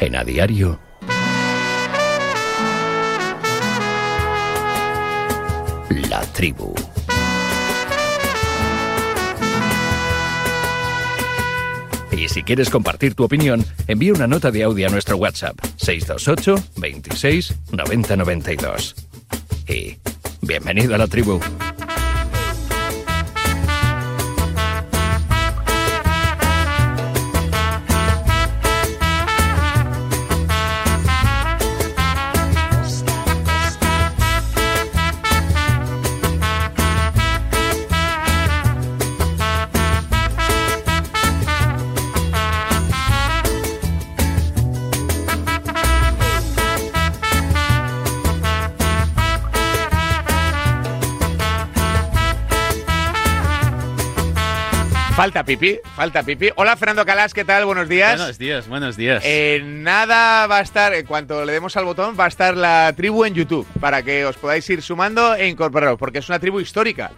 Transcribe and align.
En 0.00 0.14
A 0.14 0.22
Diario. 0.22 0.78
La 6.08 6.20
tribu. 6.32 6.74
Y 12.12 12.28
si 12.28 12.42
quieres 12.42 12.70
compartir 12.70 13.14
tu 13.14 13.24
opinión, 13.24 13.64
envía 13.88 14.12
una 14.12 14.26
nota 14.26 14.50
de 14.50 14.62
audio 14.62 14.86
a 14.86 14.90
nuestro 14.90 15.16
WhatsApp 15.16 15.58
628 15.76 16.56
26 16.76 17.54
90 17.72 18.16
92. 18.16 18.94
Y 19.68 19.98
bienvenido 20.42 20.94
a 20.94 20.98
la 20.98 21.08
tribu. 21.08 21.40
Falta 55.18 55.42
pipí, 55.42 55.80
falta 55.96 56.22
pipí. 56.22 56.50
Hola 56.54 56.76
Fernando 56.76 57.04
Calas, 57.04 57.34
¿qué 57.34 57.44
tal? 57.44 57.64
Buenos 57.64 57.88
días. 57.88 58.18
Buenos 58.18 58.38
días, 58.38 58.68
buenos 58.68 58.96
días. 58.96 59.20
En 59.24 59.82
nada 59.82 60.46
va 60.46 60.58
a 60.58 60.60
estar, 60.60 60.94
en 60.94 61.04
cuanto 61.06 61.44
le 61.44 61.52
demos 61.54 61.76
al 61.76 61.86
botón, 61.86 62.14
va 62.16 62.26
a 62.26 62.28
estar 62.28 62.56
la 62.56 62.92
tribu 62.96 63.24
en 63.24 63.34
YouTube 63.34 63.66
para 63.80 64.04
que 64.04 64.24
os 64.24 64.36
podáis 64.36 64.70
ir 64.70 64.80
sumando 64.80 65.34
e 65.34 65.48
incorporaros, 65.48 65.98
porque 65.98 66.20
es 66.20 66.28
una 66.28 66.38
tribu 66.38 66.60
histórica. 66.60 67.10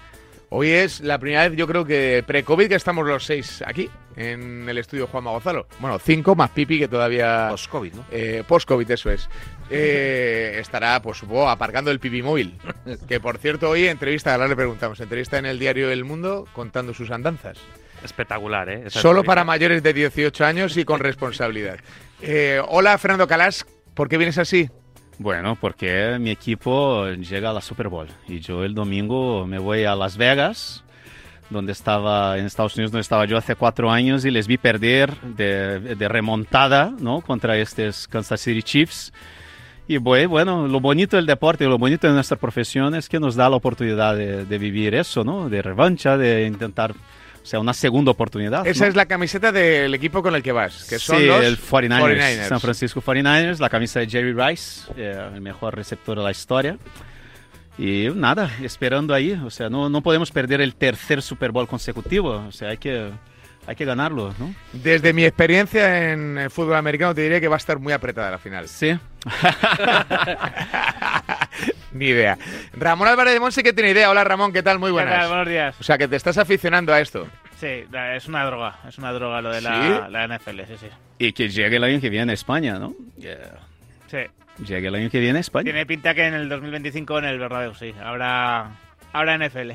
Hoy 0.49 0.71
es 0.71 1.01
la 1.01 1.19
primera 1.19 1.47
vez, 1.47 1.59
yo 1.59 1.67
creo 1.67 1.85
que 1.85 2.25
pre-COVID, 2.27 2.69
que 2.69 2.75
estamos 2.75 3.07
los 3.07 3.27
seis 3.27 3.63
aquí, 3.67 3.91
en 4.17 4.67
el 4.67 4.79
estudio 4.79 5.07
Juanma 5.07 5.33
Gonzalo. 5.33 5.67
Bueno, 5.79 5.99
cinco 5.99 6.35
más 6.35 6.49
Pipi, 6.53 6.79
que 6.79 6.89
todavía... 6.89 7.49
Post-COVID, 7.51 7.93
¿no? 7.93 8.05
Eh, 8.11 8.45
Post-COVID, 8.49 8.91
eso 8.91 9.11
es. 9.11 9.29
Eh, 9.69 10.57
estará, 10.59 11.03
pues 11.03 11.19
supongo, 11.19 11.51
aparcando 11.51 11.91
el 11.91 12.01
Pipi 12.01 12.23
móvil. 12.23 12.59
Que, 13.07 13.21
por 13.21 13.37
cierto, 13.37 13.69
hoy 13.69 13.89
entrevista, 13.89 14.33
ahora 14.33 14.49
le 14.49 14.57
preguntamos, 14.57 14.99
entrevista 15.01 15.37
en 15.37 15.45
el 15.45 15.59
diario 15.59 15.91
El 15.91 16.05
Mundo 16.05 16.49
contando 16.55 16.95
sus 16.95 17.11
andanzas. 17.11 17.59
Espectacular, 18.05 18.69
¿eh? 18.69 18.83
Esa 18.87 19.01
Solo 19.01 19.25
para 19.25 19.45
mayores 19.45 19.83
de 19.83 19.93
18 19.93 20.45
años 20.45 20.77
y 20.77 20.85
con 20.85 21.01
responsabilidad. 21.01 21.79
Eh, 22.23 22.61
hola, 22.69 22.97
Fernando 22.99 23.27
Calas, 23.27 23.67
¿por 23.95 24.09
qué 24.09 24.17
vienes 24.17 24.39
así? 24.39 24.71
Bueno, 25.19 25.57
porque 25.61 26.17
mi 26.19 26.31
equipo 26.31 27.07
llega 27.09 27.51
a 27.51 27.53
la 27.53 27.61
Super 27.61 27.89
Bowl 27.89 28.09
y 28.27 28.41
yo 28.41 28.65
el 28.65 28.75
domingo 28.75 29.47
me 29.47 29.59
voy 29.59 29.85
a 29.85 29.95
Las 29.95 30.17
Vegas, 30.17 30.83
donde 31.51 31.73
estaba 31.73 32.39
en 32.39 32.47
Estados 32.47 32.77
Unidos, 32.77 32.93
donde 32.93 33.03
estaba 33.03 33.27
yo 33.27 33.37
hace 33.37 33.55
cuatro 33.55 33.91
años 33.91 34.25
y 34.25 34.31
les 34.31 34.47
vi 34.47 34.57
perder 34.57 35.15
de, 35.21 35.81
de 35.81 36.09
remontada, 36.09 36.95
¿no? 36.99 37.21
Contra 37.21 37.59
estos 37.59 38.09
Kansas 38.09 38.41
City 38.41 38.63
Chiefs. 38.63 39.13
Y 39.91 39.99
bueno, 39.99 40.69
lo 40.69 40.81
bonito 40.81 41.17
del 41.17 41.27
deporte, 41.27 41.65
lo 41.65 41.77
bonito 41.77 42.07
de 42.07 42.13
nuestra 42.15 42.37
profesión 42.37 42.95
es 42.95 43.09
que 43.09 43.19
nos 43.19 43.35
da 43.35 43.51
la 43.51 43.57
oportunidad 43.57 44.17
de, 44.17 44.45
de 44.45 44.59
vivir 44.59 44.95
eso, 44.95 45.25
¿no? 45.25 45.49
De 45.49 45.61
revancha, 45.63 46.17
de 46.17 46.47
intentar, 46.47 46.95
o 47.43 47.47
sea, 47.47 47.59
una 47.59 47.73
segunda 47.73 48.11
oportunidad. 48.11 48.67
Esa 48.67 48.85
¿no? 48.85 48.91
es 48.91 48.97
la 48.97 49.07
camiseta 49.07 49.51
del 49.51 49.95
equipo 49.95 50.23
con 50.23 50.35
el 50.35 50.43
que 50.43 50.53
vas, 50.53 50.87
que 50.89 50.99
son 50.99 51.19
sí, 51.19 51.27
los 51.27 51.43
el 51.43 51.59
49ers, 51.59 52.19
49ers. 52.19 52.49
San 52.49 52.61
Francisco 52.61 53.01
49ers, 53.01 53.59
la 53.59 53.69
camisa 53.69 54.01
de 54.01 54.09
Jerry 54.09 54.33
Rice, 54.33 54.91
eh, 54.97 55.31
el 55.35 55.41
mejor 55.41 55.75
receptor 55.75 56.19
de 56.19 56.25
la 56.25 56.31
historia. 56.31 56.77
Y 57.79 58.09
nada, 58.15 58.51
esperando 58.63 59.15
ahí, 59.15 59.33
o 59.33 59.51
sea, 59.51 59.71
no, 59.71 59.89
no 59.89 60.03
podemos 60.03 60.31
perder 60.31 60.61
el 60.61 60.75
tercer 60.75 61.23
Super 61.23 61.51
Bowl 61.51 61.67
consecutivo, 61.67 62.45
o 62.47 62.53
sea, 62.53 62.69
hay 62.69 62.77
que, 62.77 63.11
hay 63.67 63.75
que 63.75 63.87
ganarlo, 63.87 64.35
¿no? 64.39 64.55
Desde 64.75 65.15
mi 65.15 65.25
experiencia 65.25 66.13
en 66.13 66.37
el 66.37 66.51
fútbol 66.51 66.75
americano 66.75 67.15
te 67.15 67.23
diré 67.23 67.41
que 67.41 67.49
va 67.49 67.57
a 67.57 67.59
estar 67.59 67.79
muy 67.79 67.95
apretada 67.95 68.33
la 68.33 68.39
final. 68.39 68.69
Sí. 68.69 68.99
Ni 71.93 72.07
idea. 72.07 72.39
Ramón 72.73 73.09
Álvarez 73.09 73.35
de 73.35 73.41
Monse 73.41 73.63
que 73.63 73.73
tiene 73.73 73.91
idea. 73.91 74.11
Hola 74.11 74.23
Ramón, 74.25 74.53
¿qué 74.53 74.63
tal? 74.63 74.79
Muy 74.79 74.91
¿Qué 74.93 74.97
tal? 74.99 75.07
buenas. 75.09 75.29
Buenos 75.29 75.49
días. 75.49 75.77
O 75.81 75.83
sea, 75.83 75.99
que 75.99 76.07
te 76.09 76.17
estás 76.17 76.39
aficionando 76.39 76.93
a 76.93 77.01
esto. 77.01 77.27
Sí, 77.59 77.85
es 78.15 78.27
una 78.29 78.45
droga. 78.45 78.79
Es 78.89 78.97
una 78.99 79.13
droga 79.13 79.41
lo 79.43 79.51
de 79.51 79.61
la, 79.61 80.07
¿Sí? 80.07 80.13
la 80.13 80.27
NFL, 80.29 80.61
sí, 80.67 80.77
sí. 80.81 80.87
Y 81.19 81.33
que 81.33 81.49
llegue 81.49 81.77
el 81.77 81.85
año 81.85 82.01
que 82.01 82.09
viene 82.09 82.33
a 82.33 82.35
España, 82.35 82.79
¿no? 82.79 82.95
Yeah. 83.19 83.37
Sí. 84.07 84.19
Llegue 84.65 84.89
el 84.89 84.95
año 84.95 85.11
que 85.11 85.19
viene 85.21 85.39
a 85.39 85.41
España. 85.41 85.65
Tiene 85.65 85.85
pinta 85.87 86.15
que 86.15 86.27
en 86.27 86.35
el 86.35 86.49
2025 86.49 87.19
en 87.19 87.25
el 87.27 87.39
Bernabéu, 87.39 87.75
sí. 87.75 87.95
Habrá, 88.03 88.71
habrá 89.13 89.37
NFL. 89.39 89.73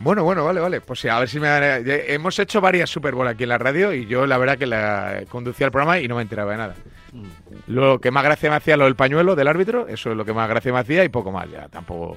Bueno, 0.00 0.24
bueno, 0.24 0.44
vale, 0.44 0.60
vale. 0.60 0.80
Pues 0.80 1.00
sí, 1.00 1.08
a 1.08 1.18
ver 1.18 1.28
si 1.28 1.38
me 1.40 1.48
dan- 1.48 1.84
ya 1.84 1.94
Hemos 1.94 2.38
hecho 2.38 2.60
varias 2.60 2.88
Super 2.90 3.14
Bowl 3.14 3.28
aquí 3.28 3.42
en 3.44 3.50
la 3.50 3.58
radio 3.58 3.92
y 3.92 4.06
yo 4.06 4.26
la 4.26 4.38
verdad 4.38 4.58
que 4.58 4.66
la 4.66 5.22
conducía 5.28 5.66
el 5.66 5.72
programa 5.72 5.98
y 6.00 6.08
no 6.08 6.16
me 6.16 6.22
enteraba 6.22 6.52
de 6.52 6.58
nada. 6.58 6.74
Lo 7.66 8.00
que 8.00 8.10
más 8.10 8.24
gracia 8.24 8.50
me 8.50 8.56
hacía 8.56 8.76
lo 8.76 8.84
del 8.84 8.94
pañuelo 8.94 9.34
del 9.34 9.48
árbitro, 9.48 9.88
eso 9.88 10.10
es 10.10 10.16
lo 10.16 10.24
que 10.24 10.32
más 10.32 10.48
gracia 10.48 10.72
me 10.72 10.78
hacía 10.78 11.04
y 11.04 11.08
poco 11.08 11.32
más, 11.32 11.50
ya 11.50 11.68
tampoco. 11.68 12.16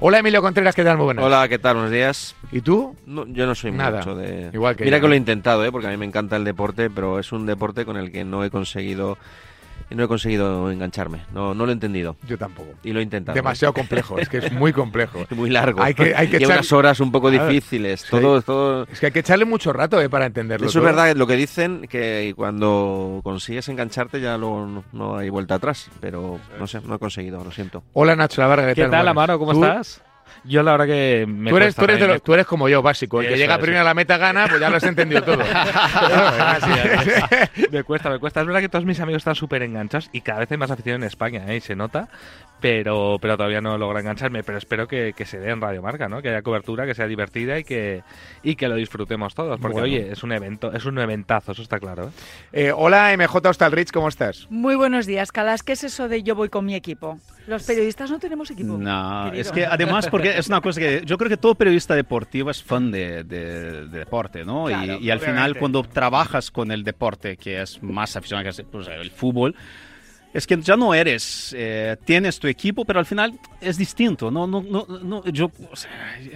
Hola 0.00 0.18
Emilio 0.18 0.42
Contreras, 0.42 0.74
¿qué 0.74 0.84
tal? 0.84 0.96
Muy 0.96 1.06
buenas. 1.06 1.24
Hola, 1.24 1.48
¿qué 1.48 1.58
tal? 1.58 1.74
Buenos 1.74 1.90
días. 1.92 2.34
¿Y 2.52 2.60
tú? 2.60 2.94
No, 3.06 3.26
yo 3.26 3.46
no 3.46 3.54
soy 3.54 3.72
Nada. 3.72 3.98
mucho 3.98 4.14
de... 4.14 4.50
Igual 4.52 4.76
que 4.76 4.84
Mira 4.84 4.98
yo, 4.98 5.02
que 5.02 5.08
lo 5.08 5.14
he 5.14 5.18
intentado, 5.18 5.64
¿eh? 5.64 5.72
porque 5.72 5.86
a 5.86 5.90
mí 5.90 5.96
me 5.96 6.06
encanta 6.06 6.36
el 6.36 6.44
deporte, 6.44 6.90
pero 6.90 7.18
es 7.18 7.32
un 7.32 7.46
deporte 7.46 7.84
con 7.84 7.96
el 7.96 8.12
que 8.12 8.24
no 8.24 8.44
he 8.44 8.50
conseguido 8.50 9.18
no 9.94 10.04
he 10.04 10.08
conseguido 10.08 10.70
engancharme. 10.70 11.20
No, 11.32 11.54
no 11.54 11.64
lo 11.66 11.70
he 11.70 11.74
entendido. 11.74 12.16
Yo 12.26 12.36
tampoco. 12.38 12.70
Y 12.82 12.92
lo 12.92 13.00
he 13.00 13.02
intentado. 13.02 13.34
Demasiado 13.34 13.72
complejo, 13.74 14.18
es 14.18 14.28
que 14.28 14.38
es 14.38 14.52
muy 14.52 14.72
complejo. 14.72 15.24
Muy 15.34 15.50
largo. 15.50 15.82
Hay 15.82 15.94
que- 15.94 16.14
hay 16.14 16.28
que 16.28 16.38
Lleva 16.38 16.54
echar- 16.54 16.58
unas 16.58 16.72
horas 16.72 17.00
un 17.00 17.10
poco 17.12 17.28
Claro. 17.30 17.48
difíciles. 17.48 18.00
Sí. 18.02 18.08
Todo, 18.10 18.40
todo... 18.42 18.84
Es 18.90 19.00
que 19.00 19.06
hay 19.06 19.12
que 19.12 19.18
echarle 19.20 19.44
mucho 19.44 19.72
rato 19.72 20.00
eh, 20.00 20.08
para 20.08 20.26
entenderlo. 20.26 20.66
Eso 20.66 20.78
es 20.78 20.84
verdad, 20.84 21.14
lo 21.16 21.26
que 21.26 21.36
dicen, 21.36 21.86
que 21.88 22.32
cuando 22.36 23.20
consigues 23.24 23.68
engancharte 23.68 24.20
ya 24.20 24.36
luego 24.38 24.66
no, 24.66 24.84
no 24.92 25.16
hay 25.16 25.28
vuelta 25.30 25.56
atrás. 25.56 25.90
Pero 26.00 26.38
no 26.58 26.66
sé, 26.66 26.80
no 26.86 26.94
he 26.94 26.98
conseguido, 26.98 27.42
lo 27.42 27.50
siento. 27.50 27.82
Hola 27.92 28.14
Nacho 28.16 28.40
Lavarga, 28.40 28.68
¿qué, 28.74 28.82
¿Qué 28.82 28.88
tal. 28.88 29.08
Amaro? 29.08 29.38
¿Cómo 29.38 29.52
¿Tú- 29.52 29.64
estás? 29.64 30.02
Yo 30.44 30.62
la 30.62 30.72
verdad 30.72 30.86
que 30.86 31.24
me 31.28 31.50
Tú 31.50 31.56
eres, 31.56 31.68
cuesta 31.74 31.80
tú, 31.80 31.84
eres 31.84 31.94
de 31.96 32.00
también, 32.00 32.14
los- 32.16 32.22
tú 32.22 32.34
eres 32.34 32.46
como 32.46 32.68
yo, 32.68 32.82
básico. 32.82 33.20
El 33.20 33.28
que 33.28 33.34
Eso, 33.34 33.40
llega 33.42 33.54
eso. 33.54 33.62
primero 33.62 33.80
a 33.82 33.84
la 33.84 33.94
meta 33.94 34.16
gana, 34.18 34.46
pues 34.48 34.60
ya 34.60 34.70
lo 34.70 34.76
has 34.76 34.82
entendido 34.84 35.22
todo. 35.22 35.38
me, 37.60 37.68
me 37.70 37.82
cuesta, 37.84 38.10
me 38.10 38.18
cuesta. 38.18 38.40
Es 38.40 38.46
verdad 38.46 38.60
que 38.60 38.68
todos 38.68 38.84
mis 38.84 39.00
amigos 39.00 39.20
están 39.20 39.34
súper 39.34 39.62
enganchados 39.62 40.08
y 40.12 40.20
cada 40.20 40.40
vez 40.40 40.50
hay 40.50 40.58
más 40.58 40.70
afición 40.70 40.96
en 40.96 41.04
España, 41.04 41.44
¿eh? 41.48 41.56
Y 41.56 41.60
se 41.60 41.74
nota, 41.76 42.08
pero, 42.60 43.18
pero 43.20 43.36
todavía 43.36 43.60
no 43.60 43.76
logra 43.78 44.00
engancharme. 44.00 44.42
Pero 44.42 44.58
espero 44.58 44.86
que, 44.88 45.12
que 45.16 45.24
se 45.24 45.38
dé 45.38 45.50
en 45.50 45.60
Radio 45.60 45.82
Marca, 45.82 46.08
¿no? 46.08 46.22
Que 46.22 46.28
haya 46.30 46.42
cobertura, 46.42 46.86
que 46.86 46.94
sea 46.94 47.06
divertida 47.06 47.58
y 47.58 47.64
que, 47.64 48.02
y 48.42 48.56
que 48.56 48.68
lo 48.68 48.74
disfrutemos 48.76 49.34
todos. 49.34 49.58
Porque, 49.60 49.80
Bueno. 49.80 49.84
oye, 49.86 50.10
es 50.12 50.22
un 50.22 50.32
evento, 50.32 50.72
es 50.72 50.84
un 50.84 50.98
eventazo, 50.98 51.52
eso 51.52 51.62
está 51.62 51.78
claro. 51.78 52.08
¿eh? 52.52 52.66
Eh, 52.66 52.72
hola 52.74 53.14
MJ 53.16 53.48
Hostalrich, 53.48 53.90
¿cómo 53.92 54.08
estás? 54.08 54.46
Muy 54.50 54.74
buenos 54.76 55.06
días, 55.06 55.32
Calas. 55.32 55.62
¿Qué 55.62 55.72
es 55.72 55.84
eso 55.84 56.08
de 56.08 56.22
yo 56.22 56.34
voy 56.34 56.48
con 56.48 56.64
mi 56.66 56.74
equipo? 56.74 57.18
Los 57.46 57.64
periodistas 57.64 58.10
no 58.10 58.18
tenemos 58.18 58.50
equipo. 58.50 58.78
No, 58.78 59.24
querido. 59.26 59.42
es 59.42 59.52
que 59.52 59.66
además, 59.66 60.06
porque 60.18 60.38
es 60.38 60.48
una 60.48 60.60
cosa 60.60 60.80
que 60.80 61.02
yo 61.04 61.18
creo 61.18 61.28
que 61.28 61.36
todo 61.36 61.54
periodista 61.54 61.94
deportivo 61.94 62.50
es 62.50 62.62
fan 62.62 62.90
de, 62.90 63.24
de- 63.24 63.86
de 63.88 63.98
deporte, 63.98 64.44
¿no? 64.44 64.68
Y- 64.70 64.72
Claro, 64.74 64.98
y, 65.00 65.10
al 65.10 65.20
final, 65.20 65.56
cuando 65.58 65.82
trabajas 65.82 66.50
con 66.50 66.70
el 66.70 66.84
deporte, 66.84 67.36
que 67.36 67.60
es 67.62 67.82
más 67.82 68.16
aficionado 68.16 68.50
que 68.50 68.62
pues, 68.64 68.88
el 68.88 69.10
fútbol, 69.10 69.54
es 70.34 70.48
que 70.48 70.60
ya 70.60 70.76
no 70.76 70.92
eres, 70.92 71.54
eh, 71.56 71.96
tienes 72.04 72.40
tu 72.40 72.48
equipo, 72.48 72.84
pero 72.84 72.98
al 72.98 73.06
final 73.06 73.38
es 73.60 73.78
distinto, 73.78 74.32
¿no? 74.32 74.48
no, 74.48 74.60
no, 74.62 74.84
no 75.00 75.24
yo, 75.26 75.48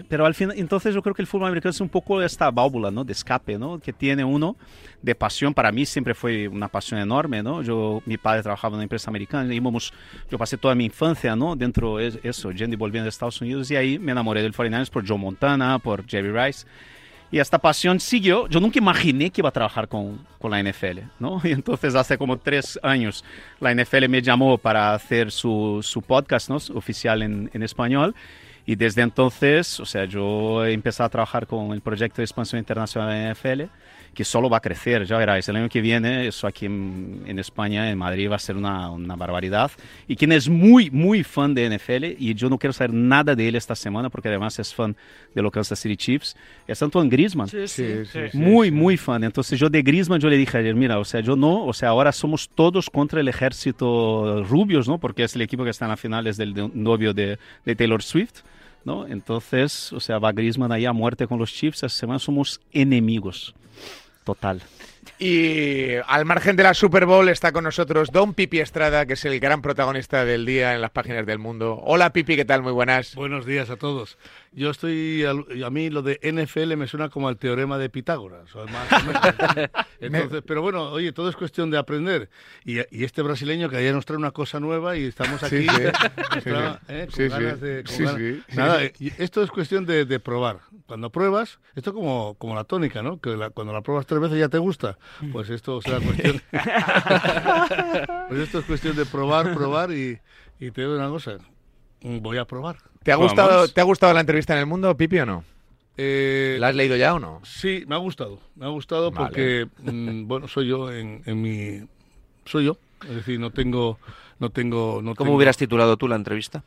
pero 0.09 0.25
al 0.25 0.35
final, 0.35 0.56
entonces 0.56 0.95
yo 0.95 1.03
creo 1.03 1.17
que 1.17 1.23
el 1.23 1.27
fútbol 1.27 1.49
americano 1.49 1.73
es 1.73 1.81
un 1.81 1.89
poco 1.89 2.23
esta 2.23 2.49
válvula, 2.53 2.93
¿no? 2.93 3.03
De 3.03 3.12
escape, 3.12 3.59
¿no? 3.59 3.81
Que 3.81 3.93
tiene 3.93 4.25
uno 4.25 4.56
de 5.03 5.17
pasión. 5.17 5.53
Para 5.53 5.73
mí 5.73 5.85
siempre 5.85 6.15
fue 6.15 6.47
una 6.47 6.69
pasión 6.69 7.00
enorme, 7.00 7.43
¿no? 7.43 7.61
Yo, 7.61 8.00
mi 8.06 8.19
padre 8.19 8.45
trabajaba 8.45 8.75
en 8.75 8.77
una 8.77 8.83
empresa 8.85 9.11
americana, 9.11 9.53
íbamos, 9.53 9.93
yo 10.31 10.39
pasé 10.39 10.56
toda 10.56 10.77
mi 10.77 10.85
infancia, 10.85 11.35
¿no? 11.35 11.56
Dentro 11.56 11.97
de 11.97 12.21
eso, 12.23 12.53
yendo 12.53 12.75
y 12.75 12.77
volviendo 12.77 13.06
de 13.06 13.11
Estados 13.11 13.41
Unidos 13.41 13.69
y 13.73 13.77
ahí 13.77 13.99
me 13.99 14.12
enamoré 14.12 14.43
del 14.43 14.55
49ers 14.55 14.91
por 14.91 15.06
Joe 15.06 15.19
Montana, 15.19 15.81
por 15.81 16.06
Jerry 16.09 16.31
Rice. 16.31 16.67
Y 17.31 17.39
esta 17.39 17.59
pasión 17.59 18.01
siguió. 18.01 18.49
Yo 18.49 18.59
nunca 18.61 18.79
imaginé 18.79 19.31
que 19.31 19.41
iba 19.41 19.51
a 19.51 19.53
trabajar 19.53 19.87
con, 19.89 20.27
con 20.39 20.51
la 20.51 20.63
NFL, 20.63 21.01
¿no? 21.19 21.41
Y 21.45 21.53
entonces 21.53 21.95
hace 21.95 22.17
como 22.17 22.39
tres 22.39 22.79
años 22.83 23.25
la 23.61 23.75
NFL 23.75 24.09
me 24.09 24.23
llamó 24.23 24.57
para 24.59 24.95
hacer 24.95 25.31
su, 25.31 25.81
su 25.83 26.01
podcast, 26.03 26.49
¿no? 26.49 26.57
Oficial 26.75 27.23
en, 27.23 27.51
en 27.53 27.63
español. 27.63 28.15
Y 28.65 28.77
desde 28.77 29.03
entonces, 29.03 29.81
o 29.81 29.87
sea, 29.87 30.05
yo 30.05 30.65
empezado 30.67 31.07
a 31.07 31.11
trabajar 31.11 31.47
con 31.47 31.73
el 31.73 31.81
proyecto 31.81 32.19
de 32.19 32.25
expansión 32.25 32.59
internacional 32.59 33.11
de 33.11 33.33
NFL, 33.33 33.63
que 34.19 34.25
solo 34.25 34.50
va 34.50 34.56
a 34.56 34.61
crecer, 34.61 35.05
ya 35.05 35.17
verás, 35.17 35.49
el 35.49 35.55
año 35.55 35.69
que 35.69 35.81
viene, 35.81 36.26
eso 36.26 36.49
aquí 36.49 36.67
en, 36.67 37.23
en 37.25 37.38
España, 37.38 37.88
en 37.88 37.97
Madrid, 37.97 38.29
va 38.29 38.35
a 38.35 38.41
ser 38.41 38.56
una, 38.56 38.91
una, 38.91 39.15
barbaridad. 39.15 39.70
Y 40.09 40.17
quien 40.17 40.32
es 40.32 40.49
muy, 40.49 40.91
muy 40.91 41.23
fan 41.23 41.55
de 41.55 41.70
NFL, 41.70 42.17
y 42.19 42.35
yo 42.35 42.50
no 42.50 42.59
quiero 42.59 42.73
saber 42.73 42.93
nada 42.93 43.37
de 43.37 43.47
él 43.47 43.55
esta 43.55 43.76
semana, 43.76 44.11
porque 44.11 44.26
además 44.26 44.59
es 44.59 44.75
fan 44.75 44.97
de 45.37 45.41
los 45.41 45.53
Kansas 45.53 45.79
City 45.79 45.97
Chiefs, 45.97 46.37
es 46.67 46.82
Antoine 46.82 47.09
Griezmann. 47.09 47.47
Sí, 47.47 47.69
sí. 47.69 48.05
Sí, 48.06 48.19
sí, 48.32 48.37
muy, 48.37 48.73
muy 48.73 48.97
fan. 48.97 49.23
Entonces 49.23 49.56
yo 49.56 49.70
de 49.70 49.82
Griezmann 49.82 50.19
yo 50.19 50.29
le 50.29 50.37
dije 50.37 50.59
ayer, 50.59 50.75
mira, 50.75 50.99
o 50.99 51.05
sea, 51.05 51.20
yo 51.20 51.37
no, 51.37 51.65
o 51.65 51.73
sea, 51.73 51.91
ahora 51.91 52.11
somos 52.11 52.49
todos 52.49 52.91
contra 52.91 53.20
el 53.20 53.29
ejército 53.29 54.43
rubios, 54.49 54.88
¿no? 54.88 54.99
Porque 54.99 55.23
es 55.23 55.37
el 55.37 55.43
equipo 55.43 55.62
que 55.62 55.70
está 55.70 55.85
en 55.85 55.91
la 55.91 55.97
final, 55.97 56.26
es 56.26 56.37
del 56.37 56.55
de- 56.55 56.69
novio 56.75 57.15
de, 57.15 57.38
de 57.65 57.76
Taylor 57.76 58.03
Swift, 58.03 58.41
¿no? 58.85 59.06
Entonces, 59.06 59.93
o 59.93 60.00
sea, 60.00 60.19
va 60.19 60.32
Griezmann 60.32 60.73
ahí 60.73 60.87
a 60.87 60.93
muerte 60.93 61.29
con 61.29 61.38
los 61.38 61.53
Chiefs, 61.53 61.85
esta 61.85 61.88
semana 61.88 62.19
somos 62.19 62.61
enemigos. 62.73 63.55
Total. 64.29 64.61
Y 65.19 65.94
al 66.06 66.25
margen 66.25 66.56
de 66.56 66.62
la 66.62 66.75
Super 66.75 67.05
Bowl 67.06 67.28
está 67.28 67.52
con 67.52 67.64
nosotros 67.64 68.10
Don 68.12 68.34
Pipi 68.34 68.60
Estrada, 68.60 69.06
que 69.06 69.14
es 69.14 69.25
el 69.25 69.40
gran 69.40 69.62
protagonista 69.62 70.25
del 70.25 70.46
día 70.46 70.75
en 70.75 70.81
las 70.81 70.90
páginas 70.90 71.26
del 71.26 71.38
mundo. 71.38 71.81
Hola 71.84 72.12
Pipi, 72.12 72.37
¿qué 72.37 72.44
tal? 72.44 72.62
Muy 72.62 72.72
buenas. 72.72 73.14
Buenos 73.14 73.44
días 73.46 73.70
a 73.70 73.76
todos. 73.76 74.19
Yo 74.52 74.70
estoy, 74.70 75.25
a 75.25 75.70
mí 75.70 75.90
lo 75.90 76.02
de 76.02 76.19
NFL 76.22 76.76
me 76.76 76.87
suena 76.87 77.08
como 77.10 77.28
al 77.28 77.37
teorema 77.37 77.78
de 77.78 77.90
Pitágoras. 77.90 78.55
o 78.56 78.66
más 78.66 78.93
o 78.93 79.06
menos. 79.06 79.22
Entonces, 80.00 80.43
pero 80.46 80.62
bueno, 80.62 80.84
oye, 80.90 81.12
todo 81.12 81.28
es 81.28 81.37
cuestión 81.37 81.70
de 81.70 81.78
aprender. 81.78 82.31
Y, 82.64 82.78
y 82.96 83.05
este 83.05 83.22
brasileño 83.22 83.69
que 83.69 83.76
ayer 83.76 83.94
nos 83.94 84.05
trae 84.06 84.16
una 84.19 84.31
cosa 84.31 84.60
nueva 84.60 84.96
y 84.96 85.05
estamos 85.05 85.43
aquí 85.43 85.66
con 85.66 87.28
ganas 87.28 87.60
de... 87.60 87.82
Nada, 88.55 88.84
eh, 88.84 88.93
esto 89.19 89.43
es 89.43 89.50
cuestión 89.50 89.84
de, 89.87 90.05
de 90.05 90.20
probar. 90.20 90.60
Cuando 90.87 91.10
pruebas, 91.10 91.58
esto 91.75 91.93
como, 91.93 92.34
como 92.38 92.55
la 92.55 92.64
tónica, 92.64 93.02
¿no? 93.02 93.20
Que 93.20 93.31
la- 93.37 93.50
cuando 93.50 93.72
la 93.72 93.82
pruebas 93.82 94.06
tres 94.06 94.20
veces 94.20 94.38
ya 94.38 94.49
te 94.49 94.58
gusta. 94.58 94.98
Pues 95.33 95.50
esto 95.50 95.81
será 95.83 96.00
cuestión... 96.00 96.41
pues 98.29 98.41
esto 98.41 98.59
es 98.61 98.65
cuestión 98.65 98.97
de 98.97 99.06
probar, 99.06 99.55
probar 99.55 99.93
y, 99.93 100.19
y 100.61 100.71
te 100.71 100.83
digo 100.83 100.95
una 100.95 101.09
cosa. 101.09 101.39
Voy 102.03 102.39
a 102.39 102.45
probar. 102.45 102.77
¿Te 103.03 103.12
ha, 103.12 103.17
Vamos. 103.17 103.33
gustado, 103.33 103.69
¿Te 103.69 103.81
ha 103.81 103.85
gustado 103.85 104.12
la 104.12 104.21
entrevista 104.21 104.53
en 104.55 104.61
el 104.61 104.67
mundo, 104.67 104.97
Pipi, 104.97 105.19
o 105.21 105.27
no? 105.27 105.45
Eh, 105.97 106.56
¿La 106.61 106.69
has 106.69 106.75
leído 106.75 106.97
ya 106.97 107.15
o 107.15 107.19
no? 107.19 107.41
Sí, 107.45 107.85
me 107.89 107.95
ha 107.97 107.99
gustado. 107.99 108.41
Me 108.55 108.67
ha 108.67 108.69
gustado 108.69 109.11
Vale. 109.11 109.27
porque, 109.27 109.69
mm, 109.83 110.29
bueno, 110.29 110.47
soy 110.47 110.69
yo 110.69 110.93
en, 110.93 111.23
en 111.27 111.43
mi... 111.43 111.81
Soy 112.44 112.67
yo. 112.67 112.77
Es 113.09 113.17
decir, 113.17 113.41
no 113.41 113.51
tengo... 113.51 113.99
No 114.39 114.51
tengo 114.51 115.01
no 115.03 115.17
¿Cómo 115.17 115.27
tengo- 115.31 115.37
hubieras 115.37 115.56
titulado 115.56 115.97
tú 115.97 116.06
la 116.06 116.15
entrevista? 116.15 116.62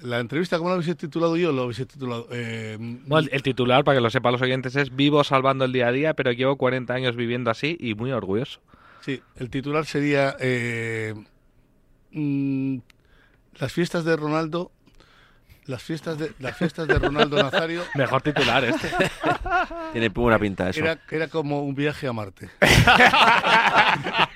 La 0.00 0.20
entrevista, 0.20 0.58
¿cómo 0.58 0.68
la 0.70 0.76
hubiese 0.76 0.94
titulado 0.94 1.36
yo? 1.36 1.52
Lo 1.52 1.64
hubiese 1.64 1.86
titulado... 1.86 2.26
eh, 2.30 2.76
Bueno, 2.78 3.26
el, 3.28 3.34
el 3.34 3.42
titular, 3.42 3.82
para 3.82 3.96
que 3.96 4.02
lo 4.02 4.10
sepan 4.10 4.32
los 4.32 4.42
oyentes, 4.42 4.76
es 4.76 4.94
Vivo 4.94 5.24
salvando 5.24 5.64
el 5.64 5.72
día 5.72 5.88
a 5.88 5.92
día, 5.92 6.14
pero 6.14 6.32
llevo 6.32 6.56
40 6.56 6.92
años 6.92 7.16
viviendo 7.16 7.50
así 7.50 7.76
y 7.80 7.94
muy 7.94 8.12
orgulloso. 8.12 8.60
Sí, 9.00 9.22
el 9.36 9.48
titular 9.48 9.86
sería... 9.86 10.36
eh, 10.38 11.14
mm, 12.12 12.78
las 13.58 13.72
fiestas 13.72 14.04
de 14.04 14.16
Ronaldo... 14.16 14.70
Las 15.66 15.82
fiestas 15.82 16.16
de, 16.18 16.30
las 16.38 16.56
fiestas 16.56 16.86
de 16.86 16.94
Ronaldo 16.98 17.42
Nazario 17.42 17.82
Mejor 17.94 18.22
titular 18.22 18.64
este. 18.64 18.88
Tiene 19.92 20.08
buena 20.10 20.38
pinta 20.38 20.68
eso. 20.70 20.80
era, 20.80 20.98
era 21.10 21.26
como 21.28 21.62
un 21.62 21.74
viaje 21.74 22.06
a 22.06 22.12
Marte. 22.12 22.48